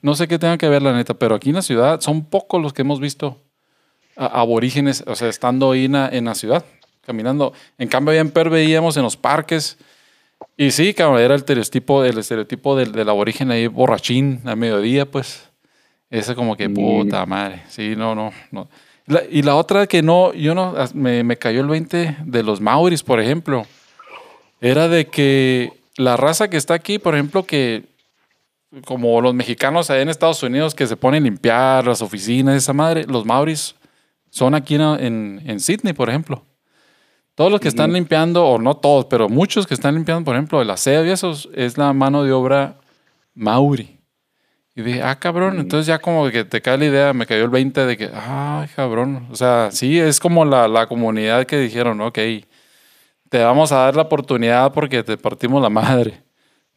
no 0.02 0.14
sé 0.14 0.28
qué 0.28 0.38
tenga 0.38 0.58
que 0.58 0.68
ver 0.68 0.82
la 0.82 0.92
neta, 0.92 1.14
pero 1.14 1.34
aquí 1.34 1.50
en 1.50 1.56
la 1.56 1.62
ciudad 1.62 2.00
son 2.00 2.24
pocos 2.24 2.60
los 2.60 2.72
que 2.72 2.82
hemos 2.82 3.00
visto 3.00 3.42
aborígenes, 4.16 5.04
o 5.06 5.14
sea, 5.14 5.28
estando 5.28 5.72
ahí 5.72 5.84
en 5.84 6.24
la, 6.24 6.34
ciudad, 6.34 6.64
caminando. 7.02 7.52
En 7.76 7.88
cambio, 7.88 8.12
allá 8.12 8.22
en 8.22 8.30
Perth 8.30 8.50
veíamos 8.50 8.96
en 8.96 9.02
los 9.02 9.16
parques 9.16 9.78
y 10.56 10.70
sí, 10.70 10.94
cabrón, 10.94 11.20
era 11.20 11.34
el 11.34 11.40
estereotipo, 11.40 12.04
el 12.04 12.18
estereotipo 12.18 12.76
del, 12.76 12.92
del 12.92 13.08
aborigen 13.08 13.50
ahí 13.50 13.66
borrachín 13.66 14.40
a 14.44 14.56
mediodía, 14.56 15.06
pues. 15.06 15.50
Ese 16.08 16.34
como 16.34 16.56
que 16.56 16.70
puta 16.70 17.26
madre. 17.26 17.62
Sí, 17.68 17.94
no, 17.96 18.14
no, 18.14 18.32
no. 18.52 18.68
y 19.30 19.42
la 19.42 19.56
otra 19.56 19.86
que 19.86 20.02
no, 20.02 20.32
yo 20.32 20.54
no, 20.54 20.74
me, 20.94 21.24
me, 21.24 21.36
cayó 21.36 21.60
el 21.60 21.66
20 21.66 22.18
de 22.24 22.42
los 22.42 22.60
Maoris, 22.60 23.02
por 23.02 23.20
ejemplo. 23.20 23.66
Era 24.60 24.88
de 24.88 25.08
que 25.08 25.72
la 25.96 26.16
raza 26.16 26.48
que 26.48 26.56
está 26.56 26.74
aquí, 26.74 26.98
por 26.98 27.14
ejemplo, 27.14 27.44
que 27.44 27.84
como 28.84 29.20
los 29.20 29.34
mexicanos 29.34 29.90
allá 29.90 30.02
en 30.02 30.08
Estados 30.08 30.42
Unidos 30.42 30.74
que 30.74 30.86
se 30.86 30.96
ponen 30.96 31.22
a 31.22 31.24
limpiar 31.24 31.86
las 31.86 32.02
oficinas, 32.02 32.56
esa 32.56 32.72
madre, 32.72 33.04
los 33.06 33.24
Maoris 33.24 33.74
son 34.30 34.54
aquí 34.54 34.74
en, 34.74 34.82
en, 34.82 35.42
en 35.46 35.60
Sydney, 35.60 35.92
por 35.92 36.08
ejemplo. 36.08 36.44
Todos 37.34 37.50
los 37.50 37.60
que 37.60 37.68
están 37.68 37.92
limpiando, 37.92 38.46
o 38.46 38.58
no 38.58 38.78
todos, 38.78 39.04
pero 39.06 39.28
muchos 39.28 39.66
que 39.66 39.74
están 39.74 39.94
limpiando, 39.94 40.24
por 40.24 40.34
ejemplo, 40.34 40.62
el 40.62 40.70
aseo 40.70 41.04
y 41.04 41.10
eso, 41.10 41.34
es 41.54 41.76
la 41.76 41.92
mano 41.92 42.24
de 42.24 42.32
obra 42.32 42.80
mauri. 43.34 44.00
Y 44.74 44.82
dije, 44.82 45.02
ah, 45.02 45.18
cabrón, 45.18 45.58
entonces 45.58 45.86
ya 45.86 45.98
como 45.98 46.30
que 46.30 46.44
te 46.44 46.62
cae 46.62 46.78
la 46.78 46.84
idea, 46.86 47.12
me 47.12 47.26
cayó 47.26 47.44
el 47.44 47.50
20 47.50 47.86
de 47.86 47.96
que, 47.96 48.10
ay, 48.12 48.68
cabrón. 48.74 49.26
O 49.30 49.36
sea, 49.36 49.70
sí, 49.70 49.98
es 49.98 50.18
como 50.18 50.44
la, 50.44 50.66
la 50.66 50.86
comunidad 50.86 51.46
que 51.46 51.58
dijeron, 51.58 52.00
ok, 52.00 52.18
te 53.28 53.42
vamos 53.42 53.72
a 53.72 53.76
dar 53.76 53.96
la 53.96 54.02
oportunidad 54.02 54.72
porque 54.72 55.02
te 55.02 55.16
partimos 55.16 55.62
la 55.62 55.70
madre. 55.70 56.25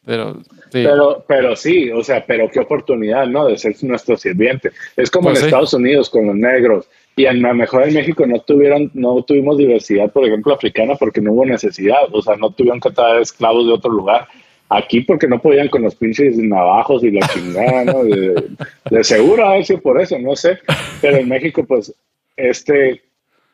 Pero 0.06 0.42
sí. 0.72 0.84
Pero, 0.84 1.24
pero 1.28 1.56
sí, 1.56 1.92
o 1.92 2.04
sea, 2.04 2.26
pero 2.26 2.50
qué 2.50 2.60
oportunidad, 2.60 3.28
¿no? 3.28 3.48
De 3.48 3.58
ser 3.58 3.76
nuestro 3.84 4.18
sirviente. 4.18 4.72
Es 4.96 5.12
como 5.12 5.30
pues 5.30 5.40
en 5.40 5.46
Estados 5.46 5.74
Unidos 5.74 6.10
con 6.10 6.28
los 6.28 6.36
negros 6.36 6.90
y 7.20 7.26
a 7.26 7.34
lo 7.34 7.54
mejor 7.54 7.84
en 7.86 7.94
México 7.94 8.26
no 8.26 8.40
tuvieron, 8.40 8.90
no 8.94 9.22
tuvimos 9.24 9.58
diversidad, 9.58 10.10
por 10.10 10.26
ejemplo, 10.26 10.54
africana, 10.54 10.96
porque 10.96 11.20
no 11.20 11.34
hubo 11.34 11.46
necesidad, 11.46 11.98
o 12.14 12.22
sea, 12.22 12.38
no 12.38 12.52
tuvieron 12.52 12.80
que 12.80 12.92
traer 12.92 13.22
esclavos 13.22 13.68
de 13.68 13.74
otro 13.74 13.92
lugar. 13.92 14.26
Aquí 14.70 15.02
porque 15.02 15.28
no 15.28 15.42
podían 15.42 15.68
con 15.68 15.82
los 15.82 15.96
pinches 15.96 16.38
navajos 16.38 17.04
y 17.04 17.12
la 17.12 17.28
chingada, 17.28 17.84
¿no? 17.84 18.04
De, 18.06 19.04
seguro 19.04 19.46
a 19.46 19.56
ver 19.56 19.66
si 19.66 19.76
por 19.76 20.00
eso, 20.00 20.18
no 20.18 20.34
sé. 20.36 20.60
Pero 21.02 21.18
en 21.18 21.28
México, 21.28 21.66
pues, 21.68 21.94
este, 22.38 23.02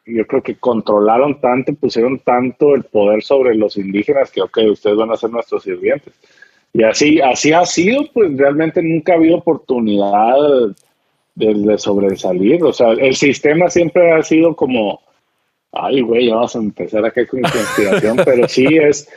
yo 0.06 0.26
creo 0.27 0.44
que 0.44 0.56
controlaron 0.56 1.40
tanto, 1.41 1.73
pusieron 1.73 2.19
tanto 2.19 2.76
el 2.76 2.84
poder 2.84 3.23
sobre 3.23 3.56
los 3.56 3.77
indígenas 3.77 4.32
que, 4.32 4.41
ok, 4.41 4.60
ustedes 4.72 4.98
van 4.98 5.11
a 5.11 5.18
ser 5.18 5.32
nuestros 5.32 5.64
sirvientes. 5.64 6.14
Y 6.73 6.84
así, 6.84 7.22
así 7.22 7.53
ha 7.53 7.65
sido, 7.65 8.06
pues 8.14 8.36
realmente 8.38 8.84
nunca 8.84 9.14
ha 9.14 9.15
habido 9.15 9.38
oportunidad 9.38 10.36
de, 11.34 11.77
sobresalir. 11.77 12.64
O 12.64 12.73
sea, 12.73 12.91
el 12.91 13.15
sistema 13.15 13.69
siempre 13.69 14.11
ha 14.11 14.22
sido 14.22 14.56
como, 14.56 15.02
ay, 15.72 16.02
güey, 16.02 16.30
vamos 16.30 16.56
a 16.56 16.60
empezar 16.60 17.06
acá 17.06 17.26
con 17.26 17.41
conspiración, 17.41 18.18
pero 18.26 18.48
sí 18.48 18.65
es, 18.65 19.10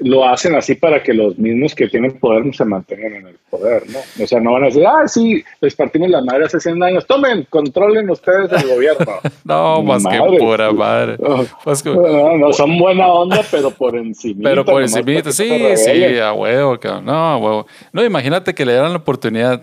lo 0.00 0.24
hacen 0.24 0.54
así 0.54 0.74
para 0.74 1.02
que 1.02 1.14
los 1.14 1.38
mismos 1.38 1.74
que 1.74 1.88
tienen 1.88 2.18
poder 2.18 2.54
se 2.54 2.64
mantengan 2.64 3.14
en 3.14 3.26
el 3.28 3.36
poder, 3.50 3.82
¿no? 3.88 3.98
O 4.22 4.26
sea, 4.26 4.40
no 4.40 4.52
van 4.52 4.64
a 4.64 4.66
decir, 4.66 4.84
ah, 4.86 5.06
sí, 5.06 5.42
les 5.60 5.74
partimos 5.74 6.08
la 6.10 6.22
madre 6.22 6.44
hace 6.44 6.60
100 6.60 6.82
años, 6.82 7.06
tomen, 7.06 7.46
controlen 7.50 8.08
ustedes 8.10 8.50
el 8.52 8.68
gobierno. 8.68 9.12
no, 9.44 9.82
más 9.82 10.04
que 10.06 10.18
pura 10.38 10.72
madre. 10.72 11.16
Pues 11.64 11.84
no, 11.84 12.52
son 12.52 12.78
buena 12.78 13.06
onda, 13.08 13.42
pero 13.50 13.70
por 13.70 13.96
encima. 13.96 14.40
Pero 14.44 14.64
por 14.64 14.82
encima, 14.82 15.22
sí, 15.30 15.76
sí, 15.76 16.18
a 16.18 16.32
huevo, 16.32 16.78
no, 17.02 17.12
a 17.12 17.36
huevo. 17.36 17.66
No, 17.92 18.04
imagínate 18.04 18.54
que 18.54 18.64
le 18.64 18.72
dieran 18.72 18.92
la 18.92 18.98
oportunidad 18.98 19.62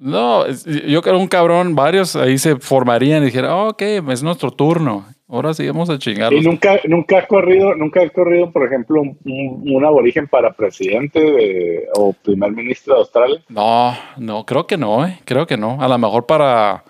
no, 0.00 0.46
yo 0.48 1.02
creo 1.02 1.18
un 1.18 1.28
cabrón, 1.28 1.74
varios 1.74 2.16
ahí 2.16 2.38
se 2.38 2.56
formarían 2.56 3.22
y 3.22 3.26
dijeran, 3.26 3.50
oh, 3.50 3.68
ok, 3.68 3.82
es 3.82 4.22
nuestro 4.22 4.50
turno. 4.50 5.04
Ahora 5.28 5.52
sí 5.52 5.66
vamos 5.66 5.90
a 5.90 5.98
chingar. 5.98 6.32
Y 6.32 6.40
nunca, 6.40 6.80
nunca 6.88 7.18
ha 7.18 7.26
corrido, 7.26 7.74
nunca 7.76 8.02
ha 8.02 8.08
corrido, 8.08 8.50
por 8.50 8.66
ejemplo, 8.66 9.02
un, 9.02 9.84
aborigen 9.84 10.26
para 10.26 10.54
presidente 10.54 11.86
o 11.94 12.14
primer 12.14 12.50
ministro 12.50 12.94
de 12.94 13.00
Australia. 13.00 13.42
No, 13.48 13.94
no, 14.16 14.44
creo 14.46 14.66
que 14.66 14.78
no, 14.78 15.06
eh. 15.06 15.20
creo 15.26 15.46
que 15.46 15.58
no. 15.58 15.80
A 15.80 15.86
lo 15.86 15.98
mejor 15.98 16.24
para 16.26 16.82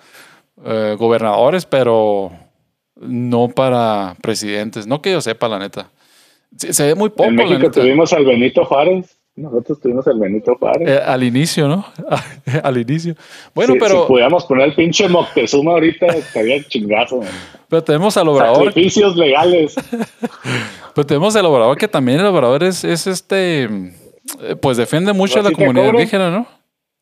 eh, 0.64 0.94
gobernadores, 0.98 1.66
pero 1.66 2.30
no 2.94 3.48
para 3.48 4.14
presidentes. 4.22 4.86
No 4.86 5.02
que 5.02 5.12
yo 5.12 5.20
sepa, 5.20 5.48
la 5.48 5.58
neta. 5.58 5.90
Se, 6.56 6.86
ve 6.86 6.94
muy 6.94 7.10
poco. 7.10 7.24
En 7.24 7.34
México 7.34 7.70
tuvimos 7.70 8.12
al 8.12 8.24
Benito 8.24 8.64
Juárez. 8.64 9.19
Nosotros 9.40 9.80
tuvimos 9.80 10.06
el 10.06 10.18
Benito 10.18 10.54
Juárez. 10.56 10.88
Eh, 10.88 11.00
al 11.04 11.22
inicio, 11.22 11.66
¿no? 11.66 11.86
al 12.62 12.78
inicio. 12.78 13.14
Bueno, 13.54 13.74
pero. 13.78 14.02
Si 14.02 14.08
pudiéramos 14.08 14.44
poner 14.44 14.68
el 14.68 14.74
pinche 14.74 15.08
Moctezuma 15.08 15.72
ahorita, 15.72 16.06
estaría 16.06 16.62
chingazo. 16.64 17.20
Pero 17.68 17.82
tenemos 17.82 18.16
al 18.16 18.28
obrador. 18.28 18.66
Sacrificios 18.66 19.16
legales. 19.16 19.74
pero 20.94 21.06
tenemos 21.06 21.34
al 21.36 21.46
obrador 21.46 21.78
que 21.78 21.88
también 21.88 22.20
el 22.20 22.26
obrador 22.26 22.64
es, 22.64 22.84
es 22.84 23.06
este. 23.06 23.64
Eh, 23.64 24.56
pues 24.60 24.76
defiende 24.76 25.12
mucho 25.12 25.40
a 25.40 25.42
la 25.42 25.52
comunidad 25.52 25.92
indígena, 25.92 26.30
¿no? 26.30 26.46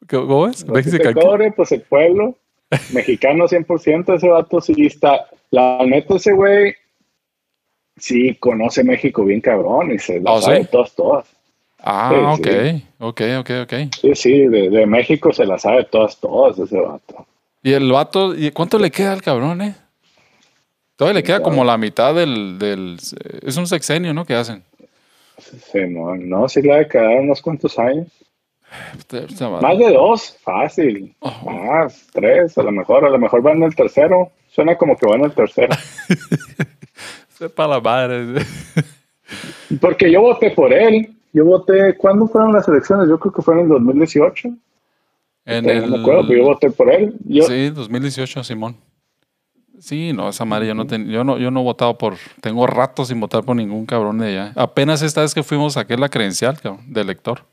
¿Cómo 0.08 0.46
es? 0.46 0.64
cobre, 0.64 1.52
pues 1.52 1.72
el 1.72 1.82
pueblo. 1.82 2.36
Mexicano 2.92 3.46
100%, 3.46 4.14
ese 4.14 4.28
vato 4.28 4.60
sí 4.60 4.74
está. 4.86 5.26
La 5.50 5.84
neta, 5.84 6.16
ese 6.16 6.32
güey 6.32 6.74
sí 7.96 8.34
conoce 8.36 8.84
México 8.84 9.24
bien 9.24 9.40
cabrón 9.40 9.90
y 9.90 9.98
se 9.98 10.20
lo 10.20 10.34
¿Oh, 10.34 10.42
sabe 10.42 10.66
todas, 10.66 10.94
todas. 10.94 11.37
Ah, 11.80 12.34
ok, 12.36 12.46
ok, 12.98 13.20
ok, 13.40 13.50
ok. 13.62 13.74
Sí, 14.00 14.14
sí, 14.14 14.46
de, 14.48 14.86
México 14.86 15.32
se 15.32 15.46
la 15.46 15.58
sabe 15.58 15.84
todas, 15.84 16.18
todas 16.18 16.58
ese 16.58 16.78
vato. 16.78 17.26
¿Y 17.62 17.72
el 17.72 17.90
vato, 17.92 18.34
y 18.34 18.50
cuánto 18.50 18.78
le 18.78 18.90
queda 18.90 19.12
al 19.12 19.22
cabrón, 19.22 19.62
eh? 19.62 19.74
Todavía 20.96 21.20
le 21.20 21.22
queda 21.22 21.42
como 21.42 21.64
la 21.64 21.78
mitad 21.78 22.14
del, 22.14 22.58
del, 22.58 22.98
Es 23.42 23.56
un 23.56 23.68
sexenio, 23.68 24.12
¿no? 24.12 24.24
¿Qué 24.24 24.34
hacen? 24.34 24.64
Sí, 25.38 25.78
no, 25.88 26.16
no, 26.16 26.48
sí 26.48 26.60
le 26.60 26.72
ha 26.72 26.76
de 26.78 26.88
quedar 26.88 27.20
unos 27.20 27.40
cuantos 27.40 27.78
años. 27.78 28.08
Más 29.62 29.78
de 29.78 29.92
dos, 29.92 30.36
fácil. 30.42 31.14
Oh. 31.20 31.50
Más, 31.50 32.06
tres, 32.12 32.58
a 32.58 32.62
lo 32.62 32.72
mejor, 32.72 33.04
a 33.04 33.10
lo 33.10 33.18
mejor 33.18 33.42
van 33.42 33.58
en 33.58 33.62
el 33.64 33.76
tercero. 33.76 34.32
Suena 34.50 34.76
como 34.76 34.96
que 34.96 35.06
van 35.06 35.20
en 35.20 35.26
el 35.26 35.32
tercero. 35.32 35.74
Sepa 37.38 37.68
la 37.68 37.80
madre. 37.80 38.42
Porque 39.80 40.10
yo 40.10 40.22
voté 40.22 40.50
por 40.50 40.72
él. 40.72 41.14
Yo 41.32 41.44
voté, 41.44 41.96
¿cuándo 41.96 42.26
fueron 42.26 42.52
las 42.52 42.66
elecciones? 42.68 43.08
Yo 43.08 43.18
creo 43.18 43.32
que 43.32 43.42
fueron 43.42 43.64
en 43.64 43.68
2018. 43.70 44.48
En 45.44 45.68
el... 45.68 45.82
No 45.82 45.96
me 45.96 46.00
acuerdo, 46.00 46.26
pero 46.26 46.40
yo 46.40 46.46
voté 46.46 46.70
por 46.70 46.90
él. 46.90 47.14
Sí, 47.46 47.70
2018, 47.70 48.44
Simón. 48.44 48.76
Sí, 49.80 50.12
no, 50.12 50.28
esa 50.28 50.44
madre 50.44 50.66
yo 50.66 50.74
no, 50.74 50.84
yo 50.84 51.24
no 51.24 51.38
yo 51.38 51.50
no 51.50 51.60
he 51.60 51.62
votado 51.62 51.96
por, 51.96 52.16
tengo 52.40 52.66
rato 52.66 53.04
sin 53.04 53.20
votar 53.20 53.44
por 53.44 53.54
ningún 53.54 53.86
cabrón 53.86 54.18
de 54.18 54.26
allá. 54.28 54.52
Apenas 54.56 55.02
esta 55.02 55.20
vez 55.20 55.34
que 55.34 55.42
fuimos 55.42 55.74
sacar 55.74 56.00
la 56.00 56.08
credencial, 56.08 56.60
cabrón, 56.60 56.92
de 56.92 57.00
elector. 57.00 57.44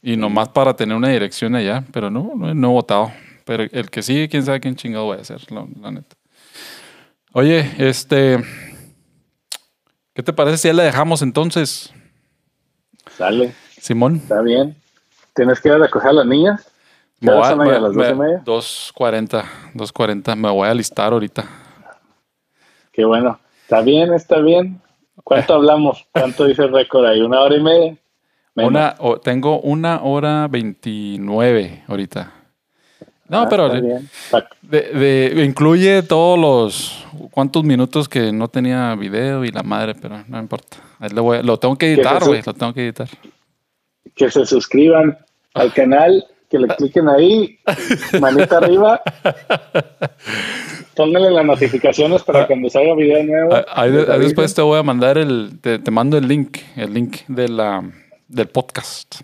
Y 0.00 0.16
nomás 0.16 0.48
para 0.48 0.74
tener 0.74 0.96
una 0.96 1.08
dirección 1.08 1.54
allá, 1.54 1.84
pero 1.92 2.10
no, 2.10 2.32
no, 2.34 2.68
he 2.68 2.72
votado. 2.72 3.12
Pero 3.44 3.64
el 3.70 3.90
que 3.90 4.02
sigue, 4.02 4.28
quién 4.28 4.44
sabe 4.44 4.60
quién 4.60 4.76
chingado 4.76 5.04
voy 5.04 5.18
a 5.18 5.20
hacer, 5.20 5.40
la, 5.50 5.90
neta. 5.90 6.16
Oye, 7.32 7.70
este. 7.78 8.38
¿Qué 10.14 10.22
te 10.22 10.32
parece 10.32 10.58
si 10.58 10.68
ya 10.68 10.74
la 10.74 10.84
dejamos 10.84 11.20
entonces? 11.22 11.92
Sale. 13.18 13.52
Simón. 13.80 14.16
Está 14.16 14.40
bien. 14.42 14.76
¿Tienes 15.34 15.60
que 15.60 15.68
ir 15.68 15.74
a 15.74 15.78
recoger 15.78 16.10
a 16.10 16.12
las 16.12 16.26
niñas? 16.26 16.70
Me 17.20 17.34
voy 17.34 17.42
a, 17.42 17.48
a 17.48 17.80
las 17.80 17.94
media? 17.94 18.42
2.40, 18.44 19.44
2.40. 19.74 20.36
Me 20.36 20.48
voy 20.50 20.68
a 20.68 20.70
alistar 20.70 21.12
ahorita. 21.12 21.44
Qué 22.92 23.04
bueno. 23.04 23.40
Está 23.62 23.80
bien, 23.80 24.14
está 24.14 24.38
bien. 24.38 24.80
¿Cuánto 25.24 25.54
hablamos? 25.56 26.06
¿Cuánto 26.12 26.44
dice 26.44 26.62
el 26.62 26.72
récord 26.72 27.06
ahí? 27.06 27.20
¿Una 27.20 27.40
hora 27.40 27.56
y 27.56 27.60
media? 27.60 27.96
Una, 28.54 28.94
tengo 29.22 29.60
una 29.60 30.02
hora 30.02 30.46
veintinueve 30.48 31.84
ahorita. 31.88 32.32
No, 33.28 33.42
ah, 33.42 33.46
pero 33.48 33.68
de, 33.68 35.44
incluye 35.44 36.02
todos 36.02 36.38
los 36.38 37.06
cuántos 37.30 37.62
minutos 37.62 38.08
que 38.08 38.32
no 38.32 38.48
tenía 38.48 38.94
video 38.94 39.44
y 39.44 39.50
la 39.50 39.62
madre, 39.62 39.94
pero 39.94 40.24
no 40.26 40.38
importa. 40.38 40.78
Lo 41.00 41.58
tengo 41.58 41.76
que 41.76 41.92
editar, 41.92 42.24
güey, 42.24 42.42
lo 42.44 42.54
tengo 42.54 42.72
que 42.72 42.84
editar. 42.84 43.08
Que 44.14 44.30
se 44.30 44.44
suscriban 44.46 45.18
al 45.54 45.72
canal, 45.72 46.24
que 46.48 46.58
le 46.58 46.68
cliquen 46.68 47.08
ahí, 47.08 47.58
manita 48.20 48.58
arriba. 48.58 49.00
Pónganle 50.94 51.30
las 51.30 51.44
notificaciones 51.44 52.22
para 52.22 52.46
cuando 52.46 52.68
salga 52.68 52.94
video 52.94 53.22
nuevo. 53.22 53.54
Ahí, 53.72 53.92
después 53.92 54.54
te 54.54 54.62
voy 54.62 54.78
a 54.78 54.82
mandar 54.82 55.18
el, 55.18 55.60
te, 55.60 55.78
mando 55.90 56.18
el 56.18 56.26
link, 56.26 56.58
el 56.76 56.92
link 56.92 57.18
de 57.28 57.48
la, 57.48 57.88
del 58.26 58.48
podcast. 58.48 59.20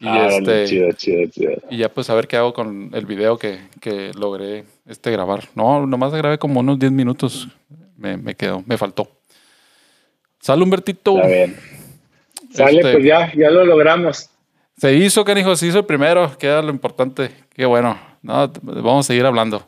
Y 0.00 0.06
ah, 0.06 0.28
este, 0.28 0.66
chido, 0.66 0.92
chido, 0.92 1.26
chido. 1.30 1.52
Y 1.70 1.78
ya 1.78 1.88
pues 1.88 2.08
a 2.08 2.14
ver 2.14 2.28
qué 2.28 2.36
hago 2.36 2.52
con 2.52 2.90
el 2.92 3.04
video 3.04 3.36
que, 3.36 3.58
que 3.80 4.12
logré 4.14 4.64
este 4.86 5.10
grabar. 5.10 5.48
No, 5.56 5.84
nomás 5.86 6.14
grabé 6.14 6.38
como 6.38 6.60
unos 6.60 6.78
10 6.78 6.92
minutos. 6.92 7.48
Me, 7.96 8.16
me 8.16 8.36
quedó, 8.36 8.62
me 8.64 8.78
faltó. 8.78 9.17
Sal 10.40 10.62
Humbertito. 10.62 11.16
Está 11.16 11.28
bien. 11.28 11.56
Sale, 12.52 12.78
este, 12.78 12.92
pues 12.92 13.04
ya, 13.04 13.32
ya 13.34 13.50
lo 13.50 13.64
logramos. 13.64 14.30
Se 14.76 14.94
hizo, 14.94 15.24
canijo, 15.24 15.56
se 15.56 15.66
hizo 15.66 15.78
el 15.78 15.84
primero, 15.84 16.36
queda 16.38 16.62
lo 16.62 16.70
importante. 16.70 17.30
Qué 17.52 17.66
bueno. 17.66 17.98
No, 18.22 18.50
vamos 18.62 19.06
a 19.06 19.08
seguir 19.08 19.26
hablando. 19.26 19.66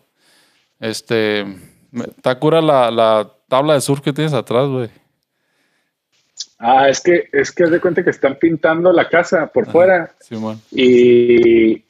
Este, 0.78 1.44
está 1.92 2.38
cura 2.38 2.60
la, 2.60 2.90
la 2.90 3.30
tabla 3.48 3.74
de 3.74 3.80
surf 3.80 4.00
que 4.00 4.12
tienes 4.12 4.32
atrás, 4.32 4.68
güey. 4.68 4.88
Ah, 6.58 6.88
es 6.88 7.00
que 7.00 7.28
es 7.32 7.52
que 7.52 7.64
de 7.64 7.80
cuenta 7.80 8.04
que 8.04 8.10
están 8.10 8.36
pintando 8.36 8.92
la 8.92 9.08
casa 9.08 9.46
por 9.46 9.66
fuera. 9.70 10.14
Sí. 10.20 10.36
Y, 10.72 11.84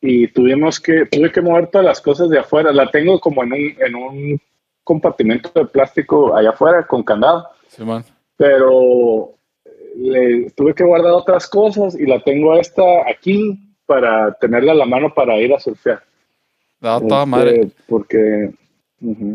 y 0.00 0.28
tuvimos 0.28 0.80
que, 0.80 1.06
tuve 1.06 1.30
que 1.30 1.40
mover 1.40 1.68
todas 1.68 1.86
las 1.86 2.00
cosas 2.00 2.28
de 2.28 2.38
afuera. 2.38 2.72
La 2.72 2.90
tengo 2.90 3.20
como 3.20 3.42
en 3.44 3.52
un, 3.52 3.76
en 3.80 3.94
un 3.94 4.40
compartimento 4.84 5.50
de 5.54 5.66
plástico 5.66 6.36
allá 6.36 6.50
afuera 6.50 6.86
con 6.86 7.02
candado. 7.02 7.48
Sí, 7.74 7.82
man. 7.84 8.04
Pero 8.36 9.34
le 9.96 10.50
tuve 10.50 10.74
que 10.74 10.84
guardar 10.84 11.12
otras 11.12 11.46
cosas 11.46 11.98
y 11.98 12.04
la 12.06 12.22
tengo 12.22 12.58
esta 12.58 12.82
aquí 13.08 13.58
para 13.86 14.34
tenerla 14.34 14.72
a 14.72 14.76
la 14.76 14.84
mano 14.84 15.14
para 15.14 15.38
ir 15.38 15.54
a 15.54 15.60
surfear. 15.60 16.02
Ah, 16.82 17.00
toda 17.06 17.24
madre. 17.24 17.60
Este, 17.60 17.82
porque. 17.88 18.50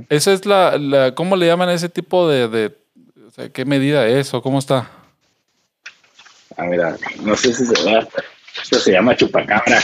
Esa 0.09 0.33
es 0.33 0.45
la, 0.45 0.77
la, 0.77 1.15
¿Cómo 1.15 1.35
le 1.35 1.47
llaman 1.47 1.69
a 1.69 1.73
ese 1.73 1.89
tipo 1.89 2.29
de. 2.29 2.47
de 2.47 2.75
o 3.27 3.31
sea, 3.31 3.49
¿Qué 3.49 3.65
medida 3.65 4.07
es 4.07 4.33
o 4.33 4.41
cómo 4.41 4.59
está? 4.59 4.89
Ah, 6.55 6.65
mira, 6.65 6.95
no 7.23 7.35
sé 7.35 7.53
si 7.53 7.65
se 7.65 7.91
va. 7.91 8.07
Esto 8.61 8.79
se 8.79 8.91
llama 8.91 9.15
chupacabra. 9.15 9.79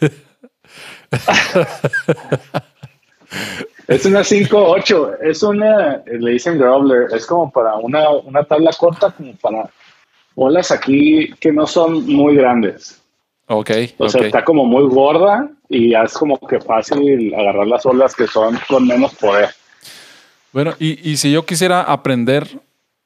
es 3.88 4.04
una 4.04 4.20
5-8. 4.20 5.18
Es 5.22 5.42
una. 5.42 6.02
Le 6.06 6.32
dicen 6.32 6.58
Growler. 6.58 7.08
Es 7.14 7.26
como 7.26 7.50
para 7.50 7.76
una, 7.76 8.10
una 8.10 8.44
tabla 8.44 8.70
corta, 8.76 9.10
como 9.10 9.34
para 9.36 9.70
olas 10.34 10.70
aquí 10.70 11.32
que 11.40 11.52
no 11.52 11.66
son 11.66 12.06
muy 12.06 12.36
grandes. 12.36 13.02
Ok. 13.48 13.70
O 13.98 14.08
sea, 14.08 14.22
está 14.22 14.44
como 14.44 14.64
muy 14.64 14.88
gorda 14.88 15.48
y 15.68 15.94
es 15.94 16.12
como 16.14 16.38
que 16.38 16.60
fácil 16.60 17.32
agarrar 17.34 17.66
las 17.66 17.86
olas 17.86 18.14
que 18.14 18.26
son 18.26 18.58
con 18.68 18.86
menos 18.86 19.14
poder. 19.14 19.50
Bueno, 20.52 20.74
y, 20.78 21.10
y 21.10 21.16
si 21.16 21.32
yo 21.32 21.44
quisiera 21.44 21.82
aprender 21.82 22.46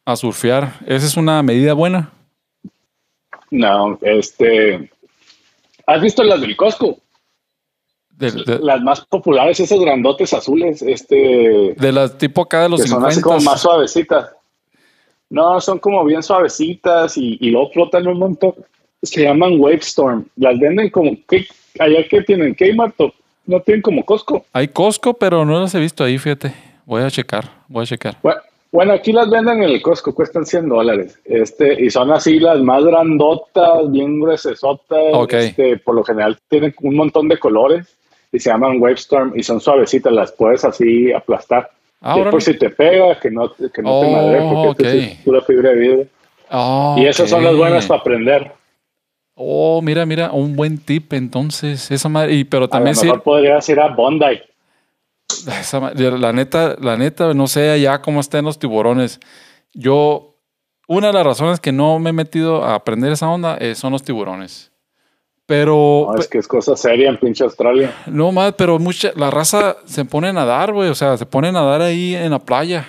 a 0.05 0.17
surfear, 0.17 0.75
¿esa 0.87 1.07
es 1.07 1.17
una 1.17 1.43
medida 1.43 1.75
buena? 1.75 2.11
No, 3.51 3.99
este. 4.03 4.91
¿Has 5.87 6.01
visto 6.01 6.23
las 6.23 6.41
del 6.41 6.57
Costco? 6.57 6.99
Las 8.21 8.83
más 8.83 9.01
populares, 9.07 9.59
esos 9.61 9.81
grandotes 9.81 10.33
azules, 10.33 10.83
este. 10.83 11.75
De 11.77 11.93
las 11.93 12.19
tipo 12.19 12.43
acá 12.43 12.63
de 12.63 12.69
los 12.69 12.83
que 12.83 12.89
son 12.89 13.05
así 13.05 13.21
como 13.21 13.41
más 13.41 13.61
suavecitas. 13.61 14.31
No, 15.31 15.61
son 15.61 15.79
como 15.79 16.05
bien 16.05 16.23
suavecitas 16.23 17.17
y, 17.17 17.39
y 17.41 17.51
luego 17.51 17.71
flotan 17.71 18.07
un 18.07 18.19
montón 18.19 18.55
se 19.03 19.23
llaman 19.23 19.59
Wavestorm. 19.59 20.27
Las 20.37 20.59
venden 20.59 20.91
como, 20.91 21.13
¿qué, 21.29 21.47
allá 21.79 22.07
que 22.09 22.23
tienen? 22.23 22.55
Kmart 22.55 22.97
no 23.47 23.61
tienen 23.61 23.83
como 23.83 24.05
Costco. 24.05 24.45
Hay 24.53 24.69
Costco, 24.69 25.15
pero 25.15 25.45
no 25.45 25.61
las 25.61 25.75
he 25.75 25.81
visto 25.81 26.05
ahí, 26.05 26.19
fíjate. 26.19 26.53
Voy 26.87 27.03
a 27.03 27.11
checar, 27.11 27.49
voy 27.69 27.85
a 27.85 27.87
checar. 27.87 28.17
Bueno, 28.73 28.93
aquí 28.93 29.13
las 29.13 29.29
venden 29.29 29.63
en 29.63 29.71
el 29.71 29.83
Costco, 29.83 30.15
cuestan 30.15 30.47
100 30.47 30.69
dólares. 30.69 31.19
Este, 31.25 31.83
y 31.83 31.91
son 31.91 32.13
así 32.13 32.39
las 32.39 32.61
más 32.61 32.85
grandotas, 32.85 33.91
bien 33.91 34.21
gruesotas. 34.21 34.99
Este, 35.31 35.79
por 35.79 35.95
lo 35.95 36.05
general 36.05 36.39
tienen 36.49 36.75
un 36.83 36.97
montón 36.97 37.29
de 37.29 37.39
colores 37.39 37.97
y 38.33 38.39
se 38.39 38.51
llaman 38.51 38.81
Wavestorm 38.81 39.33
y 39.37 39.43
son 39.43 39.61
suavecitas, 39.61 40.13
las 40.13 40.33
puedes 40.33 40.65
así 40.65 41.13
aplastar. 41.13 41.71
Ah, 42.01 42.17
por 42.31 42.41
si 42.41 42.57
te 42.57 42.71
pega, 42.71 43.19
que 43.21 43.31
no, 43.31 43.53
que 43.53 43.83
no 43.83 44.01
te 44.01 44.11
madre, 44.11 44.39
porque 44.65 44.87
oh, 44.87 44.91
es 44.91 45.17
pura 45.19 45.41
fibra 45.43 45.71
de 45.71 45.77
vidrio. 45.77 46.07
y 46.97 47.07
esas 47.07 47.29
son 47.29 47.45
las 47.45 47.55
buenas 47.55 47.87
para 47.87 48.01
aprender. 48.01 48.53
Oh, 49.35 49.81
mira, 49.83 50.07
mira, 50.07 50.33
un 50.33 50.57
buen 50.57 50.79
tip 50.79 51.13
entonces. 51.13 51.91
Esa 51.91 52.09
madre, 52.09 52.35
y, 52.35 52.45
pero 52.45 52.69
también 52.69 52.97
a 52.97 53.01
lo 53.01 53.05
mejor 53.05 53.23
podrías 53.23 53.69
ir 53.69 53.81
a 53.81 53.89
Bondi. 53.89 54.41
la 56.19 56.33
neta, 56.33 56.77
la 56.81 56.97
neta, 56.97 57.35
no 57.35 57.47
sé 57.47 57.71
allá 57.71 58.01
cómo 58.01 58.21
están 58.21 58.45
los 58.45 58.59
tiburones. 58.59 59.21
Yo, 59.73 60.37
una 60.89 61.09
de 61.09 61.13
las 61.13 61.25
razones 61.25 61.61
que 61.61 61.73
no 61.73 61.99
me 61.99 62.11
he 62.11 62.13
metido 62.13 62.65
a 62.65 62.75
aprender 62.75 63.13
esa 63.13 63.29
onda 63.29 63.57
eh, 63.59 63.75
son 63.75 63.93
los 63.93 64.03
tiburones. 64.03 64.70
Pero. 65.51 66.13
No, 66.13 66.17
es 66.17 66.29
que 66.29 66.39
es 66.39 66.47
cosa 66.47 66.77
seria 66.77 67.09
en 67.09 67.17
pinche 67.17 67.43
Australia. 67.43 67.93
No 68.07 68.31
más, 68.31 68.55
pero 68.57 68.79
mucha, 68.79 69.11
la 69.17 69.33
raza 69.33 69.79
se 69.85 70.05
pone 70.05 70.29
a 70.29 70.33
nadar, 70.33 70.73
güey. 70.73 70.89
O 70.91 70.95
sea, 70.95 71.17
se 71.17 71.27
pone 71.27 71.49
a 71.49 71.53
nadar 71.53 71.83
ahí 71.83 72.15
en 72.15 72.31
la 72.31 72.39
playa. 72.39 72.89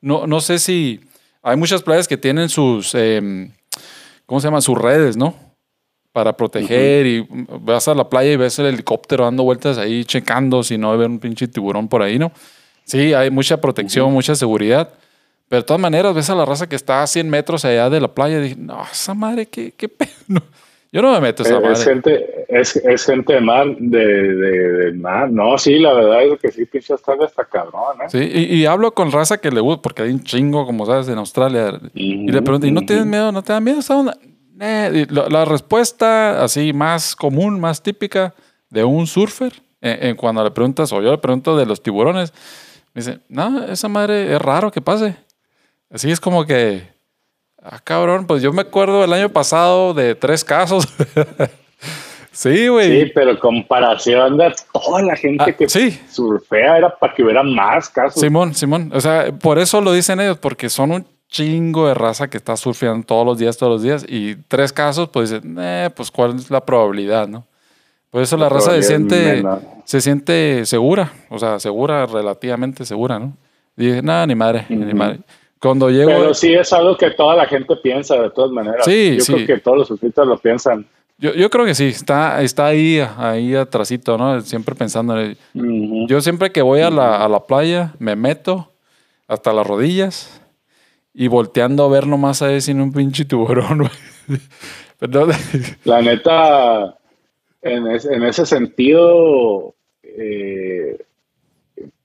No, 0.00 0.24
no 0.24 0.38
sé 0.38 0.60
si. 0.60 1.00
Hay 1.42 1.56
muchas 1.56 1.82
playas 1.82 2.06
que 2.06 2.16
tienen 2.16 2.48
sus. 2.48 2.94
Em, 2.94 3.50
¿Cómo 4.24 4.40
se 4.40 4.46
llama? 4.46 4.60
Sus 4.60 4.78
redes, 4.78 5.16
¿no? 5.16 5.34
para 6.12 6.34
proteger 6.34 7.06
y 7.06 7.26
vas 7.28 7.88
a 7.88 7.94
la 7.94 8.08
playa 8.08 8.32
y 8.32 8.36
ves 8.36 8.58
el 8.58 8.66
helicóptero 8.66 9.24
dando 9.24 9.42
vueltas 9.42 9.76
ahí 9.76 10.02
checando 10.02 10.62
si 10.62 10.78
no 10.78 10.92
hay 10.92 11.00
un 11.00 11.18
pinche 11.18 11.46
tiburón 11.46 11.88
por 11.88 12.00
ahí, 12.00 12.18
¿no? 12.18 12.32
Sí, 12.84 13.12
hay 13.12 13.30
mucha 13.30 13.60
protección, 13.60 14.10
mucha 14.12 14.34
seguridad. 14.34 14.94
Pero 15.48 15.60
de 15.60 15.66
todas 15.66 15.80
maneras, 15.80 16.14
ves 16.14 16.30
a 16.30 16.34
la 16.34 16.46
raza 16.46 16.68
que 16.68 16.76
está 16.76 17.02
a 17.02 17.06
100 17.06 17.28
metros 17.28 17.66
allá 17.66 17.90
de 17.90 18.00
la 18.00 18.14
playa 18.14 18.38
y 18.38 18.42
dije, 18.42 18.56
no, 18.56 18.82
esa 18.90 19.12
madre, 19.12 19.44
qué, 19.46 19.74
qué 19.76 19.88
pedo. 19.88 20.10
yo 20.92 21.02
no 21.02 21.12
me 21.12 21.20
meto 21.20 21.42
esa 21.42 21.60
madre. 21.60 21.72
Es 21.72 21.84
gente, 21.84 22.46
es, 22.48 22.76
es 22.76 23.04
gente 23.04 23.34
de 23.34 23.40
mar, 23.40 23.66
de, 23.78 24.34
de, 24.34 24.92
mar. 24.92 25.30
No, 25.30 25.58
sí, 25.58 25.78
la 25.78 25.92
verdad 25.92 26.22
es 26.24 26.40
que 26.40 26.50
sí, 26.50 26.64
pinche 26.64 26.94
está 26.94 27.14
hasta 27.22 27.44
cabrón, 27.44 27.96
¿eh? 28.02 28.08
Sí, 28.08 28.18
y, 28.18 28.54
y, 28.56 28.66
hablo 28.66 28.92
con 28.92 29.12
raza 29.12 29.38
que 29.38 29.50
le 29.50 29.60
gusta, 29.60 29.82
porque 29.82 30.02
hay 30.02 30.10
un 30.10 30.22
chingo, 30.22 30.64
como 30.64 30.86
sabes, 30.86 31.08
en 31.08 31.18
Australia. 31.18 31.80
y 31.94 32.30
le 32.30 32.42
pregunto, 32.42 32.66
¿y 32.66 32.72
no 32.72 32.82
tienes 32.82 33.06
miedo? 33.06 33.32
¿No 33.32 33.42
te 33.42 33.52
da 33.52 33.60
miedo 33.60 33.80
onda? 33.88 34.16
Eh, 34.58 35.06
la, 35.10 35.44
respuesta 35.44 36.42
así 36.42 36.72
más 36.72 37.14
común, 37.14 37.60
más 37.60 37.82
típica 37.82 38.34
de 38.70 38.84
un 38.84 39.06
surfer, 39.06 39.52
en, 39.82 40.16
cuando 40.16 40.42
le 40.42 40.50
preguntas, 40.50 40.92
o 40.92 41.02
yo 41.02 41.10
le 41.10 41.18
pregunto 41.18 41.56
de 41.56 41.66
los 41.66 41.82
tiburones, 41.82 42.32
me 42.94 43.00
dice, 43.02 43.20
no, 43.28 43.64
esa 43.64 43.88
madre 43.88 44.34
es 44.34 44.40
raro 44.40 44.70
que 44.70 44.80
pase. 44.80 45.16
Así 45.90 46.10
es 46.10 46.20
como 46.20 46.46
que, 46.46 46.95
ah, 47.70 47.80
cabrón, 47.82 48.26
pues 48.26 48.42
yo 48.42 48.52
me 48.52 48.62
acuerdo 48.62 49.04
el 49.04 49.12
año 49.12 49.28
pasado 49.28 49.94
de 49.94 50.14
tres 50.14 50.44
casos. 50.44 50.86
sí, 52.32 52.68
güey. 52.68 53.02
Sí, 53.02 53.12
pero 53.14 53.38
comparación 53.38 54.36
de 54.36 54.54
toda 54.72 55.02
la 55.02 55.16
gente 55.16 55.44
ah, 55.46 55.52
que 55.52 55.68
surfea 55.68 56.78
era 56.78 56.90
para 56.90 57.14
que 57.14 57.22
hubiera 57.22 57.42
más 57.42 57.88
casos. 57.88 58.20
Simón, 58.20 58.54
Simón. 58.54 58.90
O 58.94 59.00
sea, 59.00 59.32
por 59.32 59.58
eso 59.58 59.80
lo 59.80 59.92
dicen 59.92 60.20
ellos, 60.20 60.38
porque 60.38 60.68
son 60.68 60.92
un 60.92 61.06
chingo 61.28 61.88
de 61.88 61.94
raza 61.94 62.28
que 62.28 62.36
está 62.36 62.56
surfeando 62.56 63.04
todos 63.04 63.26
los 63.26 63.38
días, 63.38 63.56
todos 63.56 63.72
los 63.72 63.82
días, 63.82 64.06
y 64.08 64.36
tres 64.48 64.72
casos, 64.72 65.08
pues 65.08 65.30
dicen, 65.30 65.56
eh, 65.58 65.90
pues 65.94 66.10
cuál 66.10 66.36
es 66.36 66.50
la 66.50 66.64
probabilidad, 66.64 67.28
¿no? 67.28 67.46
Por 68.10 68.22
eso 68.22 68.36
la, 68.36 68.48
raza 68.48 68.70
se 68.72 68.82
siente, 68.82 69.42
se 69.84 70.00
siente 70.00 70.64
segura, 70.64 71.12
o 71.28 71.38
sea, 71.38 71.58
segura, 71.58 72.06
relativamente 72.06 72.84
segura, 72.86 73.18
¿no? 73.18 73.36
Y 73.76 73.86
dije, 73.86 74.00
nada, 74.02 74.26
ni 74.26 74.34
madre, 74.34 74.64
ni 74.70 74.94
madre. 74.94 75.20
Cuando 75.60 75.90
llego... 75.90 76.10
Pero 76.10 76.34
sí 76.34 76.54
es 76.54 76.72
algo 76.72 76.96
que 76.96 77.10
toda 77.10 77.34
la 77.34 77.46
gente 77.46 77.76
piensa, 77.76 78.20
de 78.20 78.30
todas 78.30 78.50
maneras. 78.50 78.84
Sí, 78.84 79.16
Yo 79.18 79.34
creo 79.34 79.46
que 79.46 79.58
todos 79.58 79.78
los 79.78 79.88
surfistas 79.88 80.26
lo 80.26 80.38
piensan. 80.38 80.86
Yo, 81.18 81.32
yo 81.32 81.48
creo 81.48 81.64
que 81.64 81.74
sí, 81.74 81.86
está, 81.86 82.42
está 82.42 82.66
ahí, 82.66 83.02
ahí 83.16 83.54
atrásito, 83.54 84.18
¿no? 84.18 84.40
Siempre 84.42 84.74
pensando 84.74 85.16
Yo 85.54 86.20
siempre 86.20 86.52
que 86.52 86.60
voy 86.60 86.80
a 86.80 86.90
la, 86.90 87.24
a 87.24 87.28
la 87.28 87.40
playa, 87.46 87.94
me 87.98 88.16
meto 88.16 88.70
hasta 89.26 89.52
las 89.54 89.66
rodillas 89.66 90.42
y 91.14 91.28
volteando 91.28 91.84
a 91.84 91.88
ver 91.88 92.06
nomás 92.06 92.42
a 92.42 92.60
sin 92.60 92.80
un 92.80 92.92
pinche 92.92 93.24
tiburón, 93.24 93.88
Perdón. 94.98 95.30
La 95.84 96.02
neta, 96.02 96.96
en, 97.62 97.86
en 97.86 98.22
ese 98.22 98.44
sentido, 98.44 99.74
eh, 100.02 100.75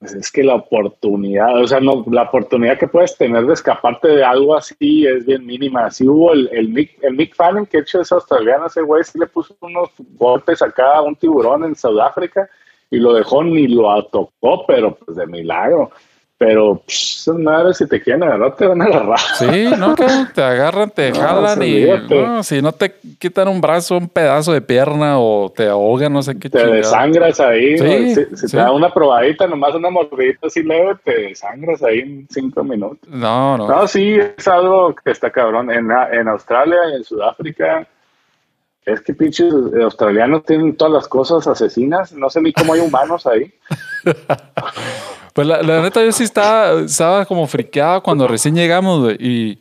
pues 0.02 0.16
es 0.16 0.32
que 0.32 0.44
la 0.44 0.56
oportunidad, 0.56 1.62
o 1.62 1.68
sea, 1.68 1.80
no, 1.80 2.04
la 2.10 2.24
oportunidad 2.24 2.80
que 2.80 2.88
puedes 2.88 3.16
tener 3.16 3.46
de 3.46 3.54
escaparte 3.54 4.08
de 4.08 4.24
algo 4.24 4.56
así 4.56 5.06
es 5.06 5.28
bien 5.28 5.46
mínima. 5.46 5.92
Si 5.92 6.08
hubo 6.08 6.34
el, 6.34 6.50
el 6.52 6.70
Mick, 6.70 6.98
el 7.04 7.16
Mick 7.16 7.36
Fanning, 7.36 7.68
que 7.68 7.78
hecho 7.78 8.02
es 8.02 8.12
australiano, 8.12 8.66
ese 8.66 8.82
güey 8.82 9.04
sí 9.04 9.20
le 9.20 9.28
puso 9.28 9.56
unos 9.62 9.92
golpes 10.18 10.64
acá 10.64 10.96
a 10.96 11.04
un 11.04 11.16
tiburón 11.16 11.66
en 11.66 11.76
Sudáfrica 11.76 12.50
y 12.90 12.98
lo 12.98 13.14
dejó 13.14 13.44
ni 13.44 13.68
lo 13.68 14.04
tocó, 14.06 14.66
pero 14.66 14.96
pues 14.96 15.16
de 15.18 15.28
milagro. 15.28 15.92
Pero 16.42 16.82
pues, 16.84 17.20
esas 17.20 17.36
madres, 17.36 17.78
si 17.78 17.88
te 17.88 18.02
quieren 18.02 18.24
agarrar, 18.24 18.56
te 18.56 18.66
van 18.66 18.82
a 18.82 18.86
agarrar. 18.86 19.20
Sí, 19.38 19.70
no, 19.78 19.94
que 19.94 20.08
te 20.34 20.42
agarran, 20.42 20.90
te 20.90 21.12
jalan 21.14 21.62
y 21.62 21.86
no, 22.10 22.42
si 22.42 22.64
no 22.64 22.72
te 22.72 22.96
quitan 23.20 23.48
un 23.48 23.62
brazo, 23.62 23.96
un 23.96 24.10
pedazo 24.10 24.52
de 24.52 24.60
pierna 24.60 25.20
o 25.20 25.54
te 25.56 25.68
ahogan, 25.68 26.12
no 26.12 26.24
sé 26.24 26.40
qué. 26.40 26.50
Te 26.50 26.66
desangras 26.66 27.40
ahí. 27.40 27.78
Sí, 27.78 28.26
si, 28.36 28.48
te 28.48 28.58
da 28.58 28.72
una 28.72 28.92
probadita, 28.92 29.46
nomás 29.46 29.76
una 29.76 29.92
mordidita 29.92 30.48
así 30.48 30.64
leve, 30.64 30.96
te 31.04 31.16
desangras 31.28 31.84
ahí 31.84 32.00
en 32.00 32.28
cinco 32.28 32.64
minutos. 32.64 33.08
No, 33.08 33.56
no. 33.56 33.68
No, 33.68 33.88
sí, 33.88 34.18
es 34.36 34.48
algo 34.48 34.96
que 34.96 35.12
está 35.12 35.30
cabrón. 35.30 35.70
En, 35.70 35.92
en 36.12 36.28
Australia, 36.28 36.80
en 36.96 37.04
Sudáfrica, 37.04 37.88
es 38.86 39.02
que 39.02 39.14
pinches 39.14 39.54
australianos 39.82 40.44
tienen 40.44 40.76
todas 40.76 40.94
las 40.94 41.08
cosas 41.08 41.48
asesinas. 41.48 42.14
No 42.14 42.30
sé 42.30 42.42
ni 42.42 42.52
cómo 42.52 42.74
hay 42.74 42.82
humanos 42.82 43.26
ahí. 43.28 43.54
Pues 45.34 45.48
la, 45.48 45.62
neta, 45.82 46.04
yo 46.04 46.12
sí 46.12 46.26
estaba, 46.26 46.82
estaba 46.82 47.26
como 47.26 47.48
friqueado 47.48 48.04
cuando 48.04 48.28
recién 48.28 48.54
llegamos. 48.54 49.14
Y 49.14 49.60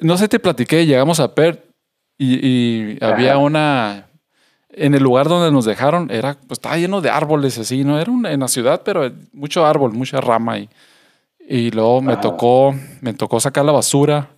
no 0.00 0.16
sé, 0.16 0.26
te 0.26 0.40
platiqué, 0.40 0.84
llegamos 0.84 1.20
a 1.20 1.32
Perth 1.32 1.60
y, 2.18 2.98
había 3.00 3.38
una. 3.38 4.08
En 4.70 4.92
el 4.94 5.02
lugar 5.04 5.28
donde 5.28 5.52
nos 5.52 5.64
dejaron, 5.64 6.10
era, 6.10 6.34
pues 6.34 6.58
estaba 6.58 6.76
lleno 6.76 7.00
de 7.00 7.08
árboles 7.08 7.56
así, 7.58 7.84
¿no? 7.84 8.00
Era 8.00 8.10
en 8.32 8.40
la 8.40 8.48
ciudad, 8.48 8.82
pero 8.84 9.08
mucho 9.32 9.64
árbol, 9.64 9.92
mucha 9.92 10.20
rama. 10.20 10.58
Y, 10.58 10.68
y 11.48 11.70
luego 11.70 12.02
me 12.02 12.16
tocó, 12.16 12.74
me 13.00 13.14
tocó 13.14 13.38
sacar 13.38 13.64
la 13.64 13.70
basura. 13.70 14.33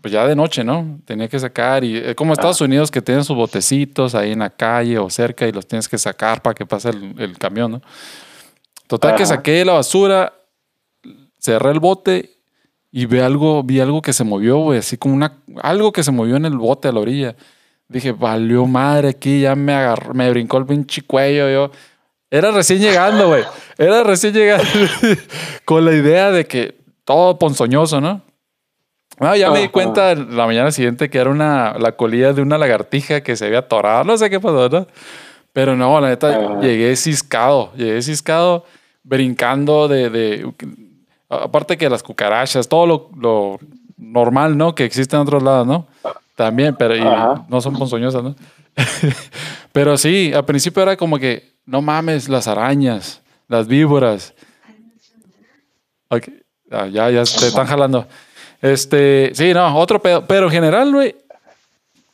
Pues 0.00 0.12
ya 0.12 0.26
de 0.26 0.34
noche, 0.34 0.64
¿no? 0.64 0.98
Tenía 1.04 1.28
que 1.28 1.38
sacar. 1.38 1.84
Y 1.84 1.96
eh, 1.96 2.14
como 2.14 2.32
Estados 2.32 2.60
Unidos 2.60 2.90
que 2.90 3.02
tienen 3.02 3.24
sus 3.24 3.36
botecitos 3.36 4.14
ahí 4.14 4.32
en 4.32 4.38
la 4.38 4.50
calle 4.50 4.98
o 4.98 5.10
cerca 5.10 5.46
y 5.46 5.52
los 5.52 5.66
tienes 5.66 5.88
que 5.88 5.98
sacar 5.98 6.40
para 6.40 6.54
que 6.54 6.64
pase 6.64 6.90
el, 6.90 7.14
el 7.18 7.38
camión, 7.38 7.72
¿no? 7.72 7.82
Total 8.86 9.14
que 9.14 9.24
saqué 9.24 9.64
la 9.64 9.74
basura, 9.74 10.32
cerré 11.38 11.70
el 11.70 11.78
bote 11.78 12.40
y 12.90 13.06
vi 13.06 13.20
algo, 13.20 13.62
vi 13.62 13.78
algo 13.78 14.02
que 14.02 14.12
se 14.12 14.24
movió, 14.24 14.58
güey, 14.58 14.80
así 14.80 14.96
como 14.96 15.14
una, 15.14 15.38
algo 15.62 15.92
que 15.92 16.02
se 16.02 16.10
movió 16.10 16.36
en 16.36 16.44
el 16.44 16.56
bote 16.56 16.88
a 16.88 16.92
la 16.92 16.98
orilla. 16.98 17.36
Dije, 17.86 18.12
valió 18.12 18.66
madre 18.66 19.10
aquí, 19.10 19.42
ya 19.42 19.54
me 19.54 19.74
agarró, 19.74 20.12
me 20.14 20.28
brincó 20.30 20.58
el 20.58 20.66
pinche 20.66 21.02
cuello, 21.02 21.48
yo. 21.48 21.70
Era 22.30 22.50
recién 22.50 22.80
llegando, 22.80 23.28
güey. 23.28 23.44
Era 23.78 24.02
recién 24.02 24.32
llegando 24.32 24.68
con 25.64 25.84
la 25.84 25.92
idea 25.92 26.30
de 26.30 26.46
que 26.46 26.78
todo 27.04 27.38
ponzoñoso, 27.38 28.00
¿no? 28.00 28.22
Ah, 29.20 29.36
ya 29.36 29.50
me 29.50 29.60
di 29.60 29.68
cuenta 29.68 30.14
la 30.14 30.46
mañana 30.46 30.72
siguiente 30.72 31.10
que 31.10 31.18
era 31.18 31.28
una, 31.28 31.74
la 31.78 31.92
colilla 31.92 32.32
de 32.32 32.40
una 32.40 32.56
lagartija 32.56 33.22
que 33.22 33.36
se 33.36 33.46
había 33.46 33.58
atorado. 33.58 34.04
No 34.04 34.16
sé 34.16 34.30
qué 34.30 34.40
pasó, 34.40 34.68
¿no? 34.70 34.86
Pero 35.52 35.76
no, 35.76 36.00
la 36.00 36.08
neta, 36.08 36.58
llegué 36.60 36.96
ciscado. 36.96 37.70
Llegué 37.76 38.00
ciscado 38.00 38.64
brincando 39.02 39.88
de, 39.88 40.50
aparte 41.28 41.76
que 41.76 41.90
las 41.90 42.02
cucarachas, 42.02 42.66
todo 42.66 43.10
lo, 43.14 43.58
normal, 43.98 44.56
¿no? 44.56 44.74
Que 44.74 44.84
existe 44.84 45.16
en 45.16 45.22
otros 45.22 45.42
lados, 45.42 45.66
¿no? 45.66 45.86
También, 46.34 46.74
pero 46.78 46.94
no 47.46 47.60
son 47.60 47.76
ponzoñosas, 47.76 48.22
¿no? 48.22 48.34
pero 49.72 49.98
sí, 49.98 50.32
al 50.34 50.46
principio 50.46 50.82
era 50.82 50.96
como 50.96 51.18
que, 51.18 51.52
no 51.66 51.82
mames, 51.82 52.30
las 52.30 52.48
arañas, 52.48 53.20
las 53.48 53.66
víboras. 53.66 54.32
Ah, 56.08 56.86
ya, 56.86 57.10
ya 57.10 57.22
te 57.24 57.46
están 57.46 57.66
jalando. 57.66 58.06
Este, 58.62 59.30
sí, 59.34 59.54
no, 59.54 59.76
otro 59.76 60.00
pedo. 60.00 60.24
Pero 60.26 60.46
en 60.46 60.52
general, 60.52 60.92
güey, 60.92 61.14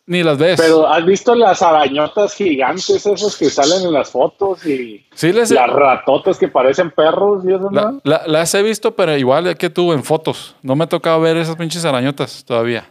ni 0.06 0.23
las 0.23 0.39
ves. 0.39 0.60
Pero 0.60 0.86
has 0.86 1.05
visto 1.05 1.35
las 1.35 1.62
arañotas 1.62 2.35
gigantes 2.35 3.05
esas 3.06 3.36
que 3.36 3.51
salen 3.51 3.82
en 3.82 3.93
las 3.93 4.10
fotos 4.10 4.64
y 4.64 5.05
las 5.20 5.51
ratotas 5.51 6.39
que 6.39 6.48
parecen 6.48 6.93
perros 6.93 7.44
y 7.44 7.52
eso, 7.52 7.70
¿no? 7.70 8.01
las 8.05 8.55
he 8.55 8.62
visto, 8.62 8.94
pero 8.94 9.16
igual 9.16 9.56
que 9.56 9.68
tú 9.68 9.93
en 9.93 10.05
fotos. 10.05 10.55
No 10.62 10.77
me 10.77 10.85
ha 10.85 10.89
tocado 10.89 11.20
ver 11.20 11.36
esas 11.36 11.56
pinches 11.56 11.85
arañotas 11.85 12.44
todavía. 12.44 12.89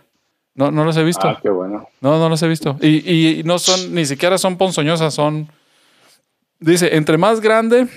No, 0.55 0.71
no 0.71 0.85
las 0.85 0.95
he 0.97 1.03
visto. 1.03 1.27
Ah, 1.27 1.39
qué 1.41 1.49
bueno. 1.49 1.87
No, 2.01 2.17
no 2.17 2.29
las 2.29 2.41
he 2.43 2.47
visto. 2.47 2.77
Y, 2.81 3.39
y 3.39 3.43
no 3.43 3.59
son, 3.59 3.93
ni 3.93 4.05
siquiera 4.05 4.37
son 4.37 4.57
ponzoñosas, 4.57 5.13
son. 5.13 5.49
Dice, 6.59 6.95
entre 6.95 7.17
más 7.17 7.41
grande, 7.41 7.87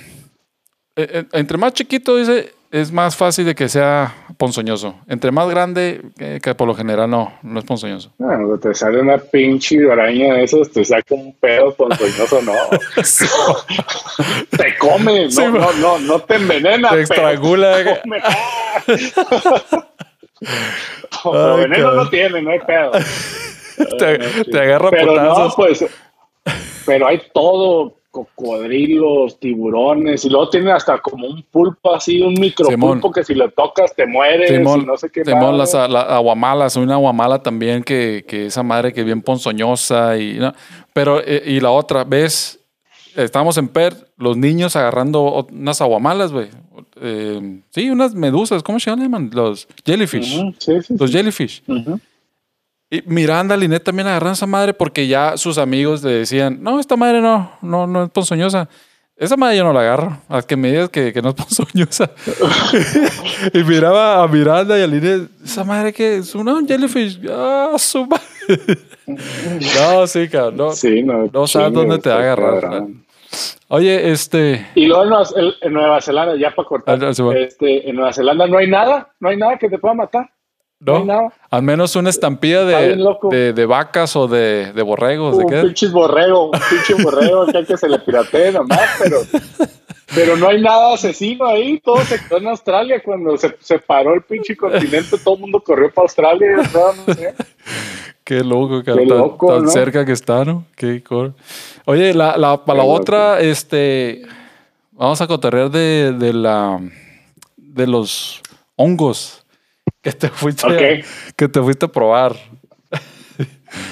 eh, 0.97 1.09
eh, 1.13 1.25
entre 1.33 1.57
más 1.57 1.73
chiquito, 1.73 2.17
dice, 2.17 2.53
es 2.70 2.93
más 2.93 3.16
fácil 3.16 3.47
de 3.47 3.55
que 3.55 3.69
sea 3.69 4.15
ponzoñoso. 4.36 4.95
Entre 5.09 5.31
más 5.31 5.49
grande, 5.49 6.03
que 6.16 6.55
por 6.55 6.69
lo 6.69 6.74
general 6.74 7.09
no, 7.09 7.32
no 7.43 7.59
es 7.59 7.65
ponzoñoso. 7.65 8.12
No, 8.19 8.59
te 8.59 8.74
sale 8.74 9.01
una 9.01 9.19
pinche 9.19 9.90
araña 9.90 10.35
de 10.35 10.45
esos, 10.45 10.70
te 10.70 10.85
saca 10.85 11.15
un 11.15 11.35
pedo 11.35 11.74
ponzoñoso, 11.74 12.43
no. 12.43 12.53
te 14.57 14.77
come, 14.78 15.28
no, 15.28 15.49
no, 15.51 15.73
no, 15.73 15.99
no, 15.99 16.20
te 16.20 16.35
envenena. 16.35 16.90
Te 16.90 17.03
estrangula. 17.03 18.01
Pero 21.23 21.57
veneno 21.57 21.93
no 21.95 22.09
tiene, 22.11 22.43
no 22.43 22.51
hay 22.51 22.61
pedo. 22.61 22.93
te, 23.99 24.19
te 24.45 24.61
agarra 24.61 24.90
pero 24.90 25.15
No, 25.15 25.51
pues, 25.57 25.85
pero 26.85 27.07
hay 27.07 27.23
todo 27.32 27.98
cocodrilos, 28.24 29.39
tiburones, 29.39 30.24
y 30.24 30.31
luego 30.31 30.49
tienen 30.49 30.70
hasta 30.70 30.99
como 30.99 31.27
un 31.27 31.43
pulpo 31.43 31.95
así, 31.95 32.20
un 32.20 32.35
micropulpo 32.35 33.12
que 33.12 33.24
si 33.24 33.35
lo 33.35 33.51
tocas 33.51 33.95
te 33.95 34.07
mueres, 34.07 34.51
y 34.51 34.59
no 34.59 34.97
sé 34.97 35.11
qué. 35.11 35.24
Simón, 35.24 35.59
las 35.59 35.74
aguamalas, 35.74 36.77
una 36.77 36.95
aguamala 36.95 37.43
también 37.43 37.82
que, 37.82 38.24
que, 38.27 38.47
esa 38.47 38.62
madre 38.62 38.93
que 38.93 39.01
es 39.01 39.07
bien 39.07 39.23
ponzoñosa 39.23 40.16
y 40.19 40.35
¿no? 40.35 40.53
pero 40.93 41.20
eh, 41.24 41.43
y 41.47 41.61
la 41.61 41.70
otra 41.70 42.05
vez 42.05 42.61
estamos 43.15 43.59
en 43.59 43.69
Per, 43.69 43.95
los 44.16 44.36
niños 44.36 44.77
agarrando 44.77 45.47
unas 45.51 45.81
aguamalas, 45.81 46.32
güey. 46.32 46.49
Eh, 47.01 47.61
sí, 47.70 47.90
unas 47.90 48.15
medusas, 48.15 48.62
¿cómo 48.62 48.81
se 48.81 48.90
llaman? 48.90 49.31
Los 49.32 49.69
jellyfish. 49.85 50.40
Los 50.99 51.11
jellyfish. 51.11 51.62
Y 52.90 53.02
Miranda, 53.05 53.56
Linet 53.56 53.85
también 53.85 54.09
agarran 54.09 54.32
esa 54.32 54.47
madre 54.47 54.73
porque 54.73 55.06
ya 55.06 55.36
sus 55.36 55.59
amigos 55.59 56.02
le 56.02 56.12
decían, 56.12 56.62
no, 56.62 56.81
esta 56.81 56.97
madre 56.97 57.20
no, 57.20 57.52
no, 57.60 57.86
no 57.86 58.05
es 58.05 58.10
ponzoñosa. 58.10 58.69
Esa 59.15 59.36
madre 59.36 59.59
yo 59.59 59.65
no 59.65 59.73
la 59.73 59.81
agarro, 59.81 60.16
a 60.28 60.43
que 60.43 60.56
me 60.56 60.70
digas 60.70 60.89
que, 60.89 61.12
que 61.12 61.20
no 61.20 61.31
es 61.31 61.35
ponzoñosa. 61.35 62.10
y 63.52 63.62
miraba 63.65 64.23
a 64.23 64.28
Miranda 64.28 64.78
y 64.78 64.82
a 64.82 64.86
Linet, 64.86 65.28
esa 65.44 65.65
madre 65.65 65.93
que 65.93 66.16
es 66.19 66.35
una 66.35 66.59
jellyfish. 66.66 67.20
Ah, 67.31 67.74
su 67.77 68.06
madre. 68.06 68.24
no, 69.06 70.06
sí, 70.06 70.28
cabrón. 70.28 70.56
No, 70.56 70.73
sí, 70.73 71.02
no, 71.02 71.27
no 71.27 71.47
sabes 71.47 71.73
dónde 71.74 71.98
te 71.98 72.09
va 72.09 72.16
a 72.16 72.19
agarrar. 72.20 72.85
Oye, 73.69 74.10
este. 74.10 74.66
Y 74.74 74.86
luego 74.86 75.05
en 75.60 75.73
Nueva, 75.74 76.01
Zelanda, 76.01 76.36
ya 76.36 76.55
para 76.55 76.66
cortar, 76.66 77.05
ah, 77.05 77.10
este, 77.36 77.90
en 77.90 77.97
Nueva 77.97 78.15
Zelanda 78.15 78.47
no 78.47 78.56
hay 78.56 78.66
nada, 78.66 79.12
no 79.20 79.28
hay 79.28 79.36
nada 79.36 79.59
que 79.59 79.69
te 79.69 79.78
pueda 79.78 79.93
matar. 79.93 80.31
No, 80.81 81.33
al 81.51 81.63
menos 81.63 81.97
una 81.97 82.09
estampilla 82.09 82.65
de, 82.65 83.53
de, 83.53 83.67
vacas 83.67 84.15
o 84.15 84.29
de, 84.29 84.73
de 84.73 84.83
borregos. 84.83 85.37
Un 85.37 85.47
pinche 85.47 85.89
borrego, 85.89 86.51
un 86.51 86.61
pinche 86.71 87.03
borrego 87.03 87.47
que, 87.47 87.65
que 87.65 87.77
se 87.77 87.89
le 87.89 87.99
piratee 87.99 88.53
nomás, 88.53 88.89
pero, 89.03 89.19
pero 90.15 90.37
no 90.37 90.49
hay 90.49 90.63
nada 90.63 90.95
asesino 90.95 91.47
ahí. 91.47 91.81
Todo 91.81 91.99
se 92.05 92.21
quedó 92.21 92.39
en 92.39 92.47
Australia. 92.47 93.03
Cuando 93.05 93.37
se, 93.37 93.57
se 93.61 93.81
paró 93.81 94.15
el 94.15 94.23
pinche 94.23 94.57
continente, 94.57 95.19
todo 95.19 95.35
el 95.35 95.41
mundo 95.41 95.61
corrió 95.61 95.93
para 95.93 96.05
Australia. 96.05 96.49
No. 96.73 97.15
Qué 98.23 98.45
loco, 98.45 98.83
que 98.85 98.93
tan, 98.93 99.69
cerca 99.69 100.05
que 100.05 100.13
está, 100.13 100.45
¿no? 100.45 100.65
Qué 100.77 101.03
Oye, 101.87 102.13
la, 102.13 102.37
la, 102.37 102.63
para 102.63 102.81
la 102.81 102.85
otra, 102.85 103.41
este, 103.41 104.21
vamos 104.93 105.19
a 105.23 105.27
cotorrear 105.27 105.71
de, 105.71 106.13
de 106.13 106.35
la, 106.35 106.79
de 107.57 107.87
los 107.87 108.43
hongos 108.77 109.47
que 110.03 110.12
te 110.12 110.29
fuiste, 110.29 110.66
a, 110.66 111.05
que 111.37 111.49
te 111.49 111.61
fuiste 111.61 111.87
a 111.87 111.89
probar. 111.89 112.37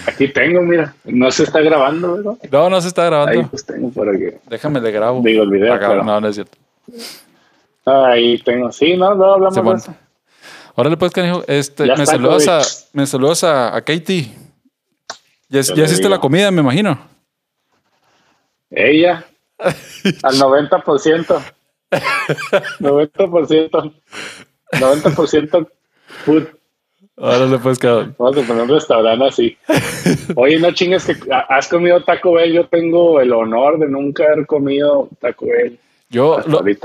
Aquí 0.06 0.28
tengo, 0.28 0.62
mira. 0.62 0.94
No 1.04 1.30
se 1.30 1.44
está 1.44 1.60
grabando, 1.60 2.16
¿verdad? 2.16 2.38
No, 2.50 2.70
no 2.70 2.80
se 2.80 2.88
está 2.88 3.04
grabando. 3.04 3.40
Ahí 3.40 3.46
pues 3.46 3.66
tengo 3.66 3.90
por 3.90 4.08
aquí. 4.08 4.36
Déjame 4.48 4.80
le 4.80 4.90
grabo. 4.90 5.20
Digo 5.22 5.42
el 5.42 5.50
video. 5.50 6.02
No, 6.02 6.20
no 6.20 6.28
es 6.28 6.34
cierto. 6.36 6.56
Ahí 7.84 8.38
tengo. 8.38 8.72
Sí, 8.72 8.96
no, 8.96 9.14
no 9.14 9.34
hablamos 9.34 9.54
de 9.54 9.72
eso. 9.74 9.94
Órale, 10.74 10.96
pues, 10.96 11.12
canijo. 11.12 11.42
Este, 11.46 11.86
me, 11.86 12.06
saludas 12.06 12.48
a, 12.48 12.60
me 12.92 13.06
saludas 13.06 13.44
a, 13.44 13.80
Katie. 13.82 14.30
Ya, 15.48 15.60
ya 15.60 15.84
hiciste 15.84 16.08
la 16.08 16.18
comida, 16.18 16.50
me 16.50 16.62
imagino. 16.62 16.98
Ella. 18.70 19.24
al 19.58 20.34
90%. 20.34 21.42
90%. 22.80 23.92
90% 24.72 25.68
food. 26.26 26.48
Ahora 27.16 27.46
le 27.46 27.58
puedes 27.58 27.78
quedar. 27.78 28.14
Vamos 28.18 28.36
a 28.36 28.46
poner 28.46 28.64
un 28.64 28.68
restaurante 28.68 29.24
así. 29.24 29.56
Oye, 30.36 30.58
no 30.58 30.70
chingues 30.72 31.06
que 31.06 31.16
has 31.30 31.66
comido 31.68 32.02
Taco 32.02 32.34
Bell. 32.34 32.52
Yo 32.52 32.66
tengo 32.66 33.20
el 33.20 33.32
honor 33.32 33.78
de 33.78 33.88
nunca 33.88 34.24
haber 34.24 34.46
comido 34.46 35.08
Taco 35.20 35.46
Bell. 35.46 35.78
Yo 36.10 36.38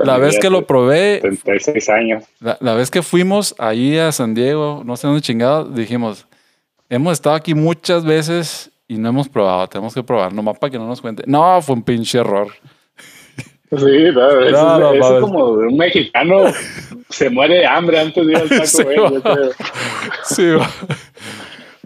la 0.03 0.17
vez 0.17 0.39
que 0.39 0.49
lo 0.49 0.65
probé. 0.65 1.19
36 1.19 1.89
años. 1.89 2.23
La, 2.39 2.73
vez 2.75 2.89
que 2.89 3.01
fuimos 3.01 3.53
ahí 3.57 3.97
a 3.97 4.11
San 4.11 4.33
Diego, 4.33 4.83
no 4.85 4.95
sé 4.95 5.07
dónde 5.07 5.21
chingados, 5.21 5.75
dijimos, 5.75 6.25
hemos 6.89 7.13
estado 7.13 7.35
aquí 7.35 7.53
muchas 7.53 8.03
veces 8.03 8.71
y 8.87 8.97
no 8.97 9.09
hemos 9.09 9.29
probado, 9.29 9.67
tenemos 9.67 9.93
que 9.93 10.01
probar, 10.01 10.33
nomás 10.33 10.57
para 10.57 10.71
que 10.71 10.77
no 10.77 10.87
nos 10.87 11.01
cuente. 11.01 11.23
No, 11.27 11.61
fue 11.61 11.75
un 11.75 11.83
pinche 11.83 12.17
error. 12.17 12.47
Sí, 13.77 14.11
no, 14.13 14.91
es, 14.91 15.21
como 15.21 15.45
un 15.45 15.77
mexicano 15.77 16.43
se 17.09 17.29
muere 17.29 17.59
de 17.59 17.65
hambre 17.65 17.99
antes 17.99 18.25
de 18.27 18.33
ir 18.33 18.37
al 18.37 18.49
Taco 18.49 18.65
sí, 18.65 18.83
Bell. 18.83 19.23
Sí, 20.23 20.43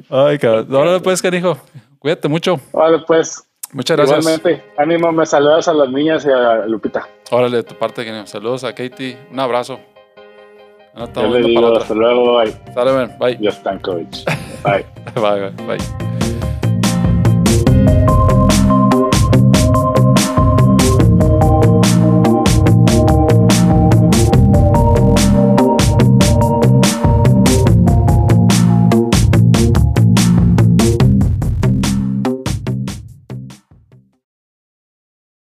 Ay, 0.10 0.40
cabrón. 0.40 0.68
Ahora 0.76 1.00
pues, 1.00 1.22
canijo. 1.22 1.58
Cuídate 2.00 2.28
mucho. 2.28 2.60
Vale, 2.74 3.00
pues. 3.06 3.48
Muchas 3.72 3.98
gracias. 3.98 4.20
Igualmente. 4.20 4.64
Ánimo, 4.78 5.12
me 5.12 5.26
saludas 5.26 5.68
a 5.68 5.74
las 5.74 5.90
niñas 5.90 6.26
y 6.26 6.30
a 6.30 6.66
Lupita. 6.66 7.08
Órale, 7.30 7.58
de 7.58 7.64
tu 7.64 7.76
parte, 7.76 8.06
canijo. 8.06 8.26
Saludos 8.26 8.64
a 8.64 8.74
Katie. 8.74 9.18
Un 9.32 9.40
abrazo. 9.40 9.80
No, 10.96 11.12
Yo 11.12 11.28
le 11.28 11.48
digo, 11.48 11.76
hasta 11.76 11.94
luego, 11.94 12.38
bye. 12.38 12.54
Sale, 12.74 13.16
Bye. 13.20 13.52
Stankovic. 13.52 14.08
Bye. 14.64 14.86
bye, 15.16 15.52
bye. 15.52 15.78
bye. 15.78 16.35